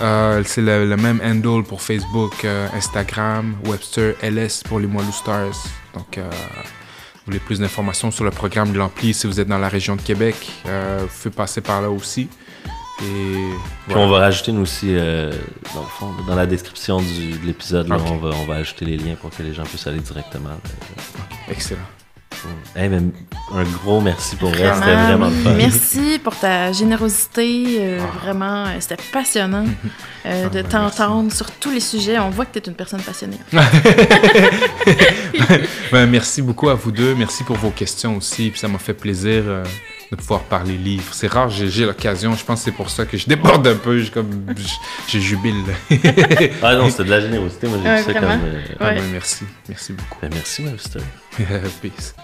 Euh, 0.00 0.42
c'est 0.46 0.62
le, 0.62 0.88
le 0.88 0.96
même 0.96 1.20
handle 1.22 1.62
pour 1.62 1.82
Facebook, 1.82 2.44
euh, 2.44 2.68
Instagram, 2.74 3.54
Webster 3.66 4.14
LS 4.22 4.62
pour 4.62 4.80
les 4.80 4.86
Moilou 4.86 5.12
Stars. 5.12 5.66
Donc, 5.94 6.16
euh, 6.16 6.22
vous 6.30 7.20
voulez 7.26 7.38
plus 7.38 7.58
d'informations 7.60 8.10
sur 8.10 8.24
le 8.24 8.30
programme 8.30 8.72
de 8.72 8.78
l'Ampli 8.78 9.12
si 9.12 9.26
vous 9.26 9.40
êtes 9.40 9.48
dans 9.48 9.58
la 9.58 9.68
région 9.68 9.96
de 9.96 10.02
Québec, 10.02 10.36
vous 10.64 11.06
pouvez 11.22 11.34
passer 11.34 11.60
par 11.60 11.82
là 11.82 11.90
aussi. 11.90 12.28
Et 13.02 13.44
Puis 13.86 13.96
on 13.96 14.08
va 14.08 14.18
rajouter 14.18 14.52
nous 14.52 14.62
aussi, 14.62 14.94
dans 14.94 15.80
le 15.80 15.88
fond, 15.98 16.10
dans 16.26 16.34
la 16.34 16.46
description 16.46 17.00
du, 17.00 17.38
de 17.38 17.46
l'épisode, 17.46 17.90
on, 17.90 18.16
va, 18.16 18.30
on 18.36 18.46
va 18.46 18.56
ajouter 18.56 18.84
les 18.84 18.96
liens 18.96 19.14
pour 19.14 19.30
que 19.30 19.42
les 19.42 19.54
gens 19.54 19.64
puissent 19.64 19.86
aller 19.86 20.00
directement. 20.00 20.50
Excellent. 21.48 21.80
Hey, 22.76 22.88
mais 22.88 22.98
un 23.54 23.62
gros 23.64 24.00
merci 24.00 24.36
pour 24.36 24.50
vrai, 24.50 24.68
Vraiment. 24.70 24.80
c'était 24.80 24.94
vraiment 24.94 25.26
le 25.26 25.32
fun. 25.32 25.52
Merci 25.54 26.20
pour 26.22 26.36
ta 26.36 26.72
générosité. 26.72 27.76
euh, 27.80 27.98
Vraiment, 28.22 28.66
euh, 28.66 28.76
c'était 28.80 28.96
passionnant 29.12 29.64
euh, 30.26 30.48
de 30.48 30.62
ben, 30.62 30.68
t'entendre 30.68 31.32
sur 31.32 31.50
tous 31.52 31.70
les 31.70 31.80
sujets. 31.80 32.18
On 32.18 32.30
voit 32.30 32.44
que 32.46 32.58
tu 32.58 32.64
es 32.64 32.70
une 32.70 32.76
personne 32.76 33.02
passionnée. 33.02 33.38
Ben, 35.92 36.06
merci 36.06 36.40
beaucoup 36.42 36.68
à 36.68 36.74
vous 36.74 36.92
deux. 36.92 37.14
Merci 37.16 37.42
pour 37.44 37.56
vos 37.56 37.70
questions 37.70 38.16
aussi. 38.16 38.50
Puis 38.50 38.60
ça 38.60 38.68
m'a 38.68 38.78
fait 38.78 38.94
plaisir 38.94 39.42
euh, 39.46 39.64
de 40.12 40.16
pouvoir 40.16 40.42
parler 40.42 40.76
livres. 40.76 41.12
C'est 41.12 41.26
rare, 41.26 41.50
j'ai 41.50 41.68
j'ai 41.68 41.84
l'occasion. 41.84 42.34
Je 42.36 42.44
pense 42.44 42.60
que 42.60 42.64
c'est 42.66 42.70
pour 42.76 42.90
ça 42.90 43.04
que 43.06 43.16
je 43.16 43.26
déborde 43.26 43.66
un 43.66 43.74
peu. 43.76 43.98
Je, 44.00 44.10
comme, 44.12 44.30
je, 44.56 44.62
je 45.08 45.18
jubile. 45.18 45.64
Ah 46.62 46.76
non, 46.76 46.88
c'était 46.90 47.04
de 47.04 47.10
la 47.10 47.20
générosité. 47.20 47.66
Moi, 47.66 47.78
j'ai 47.82 47.88
Ouais, 47.90 47.96
vu 47.98 48.04
ça 48.04 48.14
comme. 48.14 48.24
euh, 48.30 48.60
Ah, 48.78 48.84
Ouais. 48.88 48.94
ben, 48.96 49.04
merci. 49.12 49.44
Merci 49.68 49.92
beaucoup. 49.94 50.18
ben, 50.22 50.30
merci, 50.32 50.62
Webster. 50.62 51.02
Peace. 51.82 52.14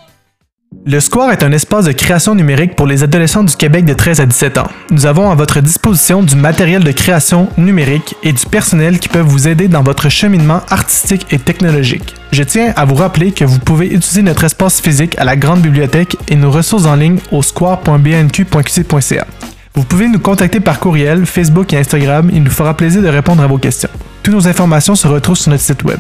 Le 0.88 1.00
Square 1.00 1.32
est 1.32 1.42
un 1.42 1.50
espace 1.50 1.86
de 1.86 1.92
création 1.92 2.36
numérique 2.36 2.76
pour 2.76 2.86
les 2.86 3.02
adolescents 3.02 3.42
du 3.42 3.56
Québec 3.56 3.84
de 3.84 3.92
13 3.92 4.20
à 4.20 4.26
17 4.26 4.58
ans. 4.58 4.68
Nous 4.90 5.06
avons 5.06 5.30
à 5.30 5.34
votre 5.34 5.60
disposition 5.60 6.22
du 6.22 6.36
matériel 6.36 6.84
de 6.84 6.92
création 6.92 7.48
numérique 7.56 8.14
et 8.22 8.32
du 8.32 8.46
personnel 8.46 9.00
qui 9.00 9.08
peuvent 9.08 9.26
vous 9.26 9.48
aider 9.48 9.66
dans 9.66 9.82
votre 9.82 10.08
cheminement 10.08 10.60
artistique 10.70 11.26
et 11.32 11.40
technologique. 11.40 12.14
Je 12.30 12.44
tiens 12.44 12.72
à 12.76 12.84
vous 12.84 12.94
rappeler 12.94 13.32
que 13.32 13.44
vous 13.44 13.58
pouvez 13.58 13.86
utiliser 13.86 14.22
notre 14.22 14.44
espace 14.44 14.80
physique 14.80 15.18
à 15.18 15.24
la 15.24 15.34
grande 15.34 15.60
bibliothèque 15.60 16.16
et 16.28 16.36
nos 16.36 16.52
ressources 16.52 16.86
en 16.86 16.94
ligne 16.94 17.18
au 17.32 17.42
square.bnq.qc.ca. 17.42 19.26
Vous 19.74 19.84
pouvez 19.84 20.06
nous 20.06 20.20
contacter 20.20 20.60
par 20.60 20.78
courriel, 20.78 21.26
Facebook 21.26 21.72
et 21.72 21.78
Instagram. 21.78 22.30
Il 22.32 22.44
nous 22.44 22.50
fera 22.50 22.76
plaisir 22.76 23.02
de 23.02 23.08
répondre 23.08 23.42
à 23.42 23.48
vos 23.48 23.58
questions. 23.58 23.90
Toutes 24.22 24.34
nos 24.34 24.46
informations 24.46 24.94
se 24.94 25.08
retrouvent 25.08 25.36
sur 25.36 25.50
notre 25.50 25.64
site 25.64 25.82
web. 25.82 25.98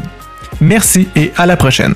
Merci 0.60 1.08
et 1.16 1.32
à 1.36 1.44
la 1.44 1.56
prochaine. 1.56 1.94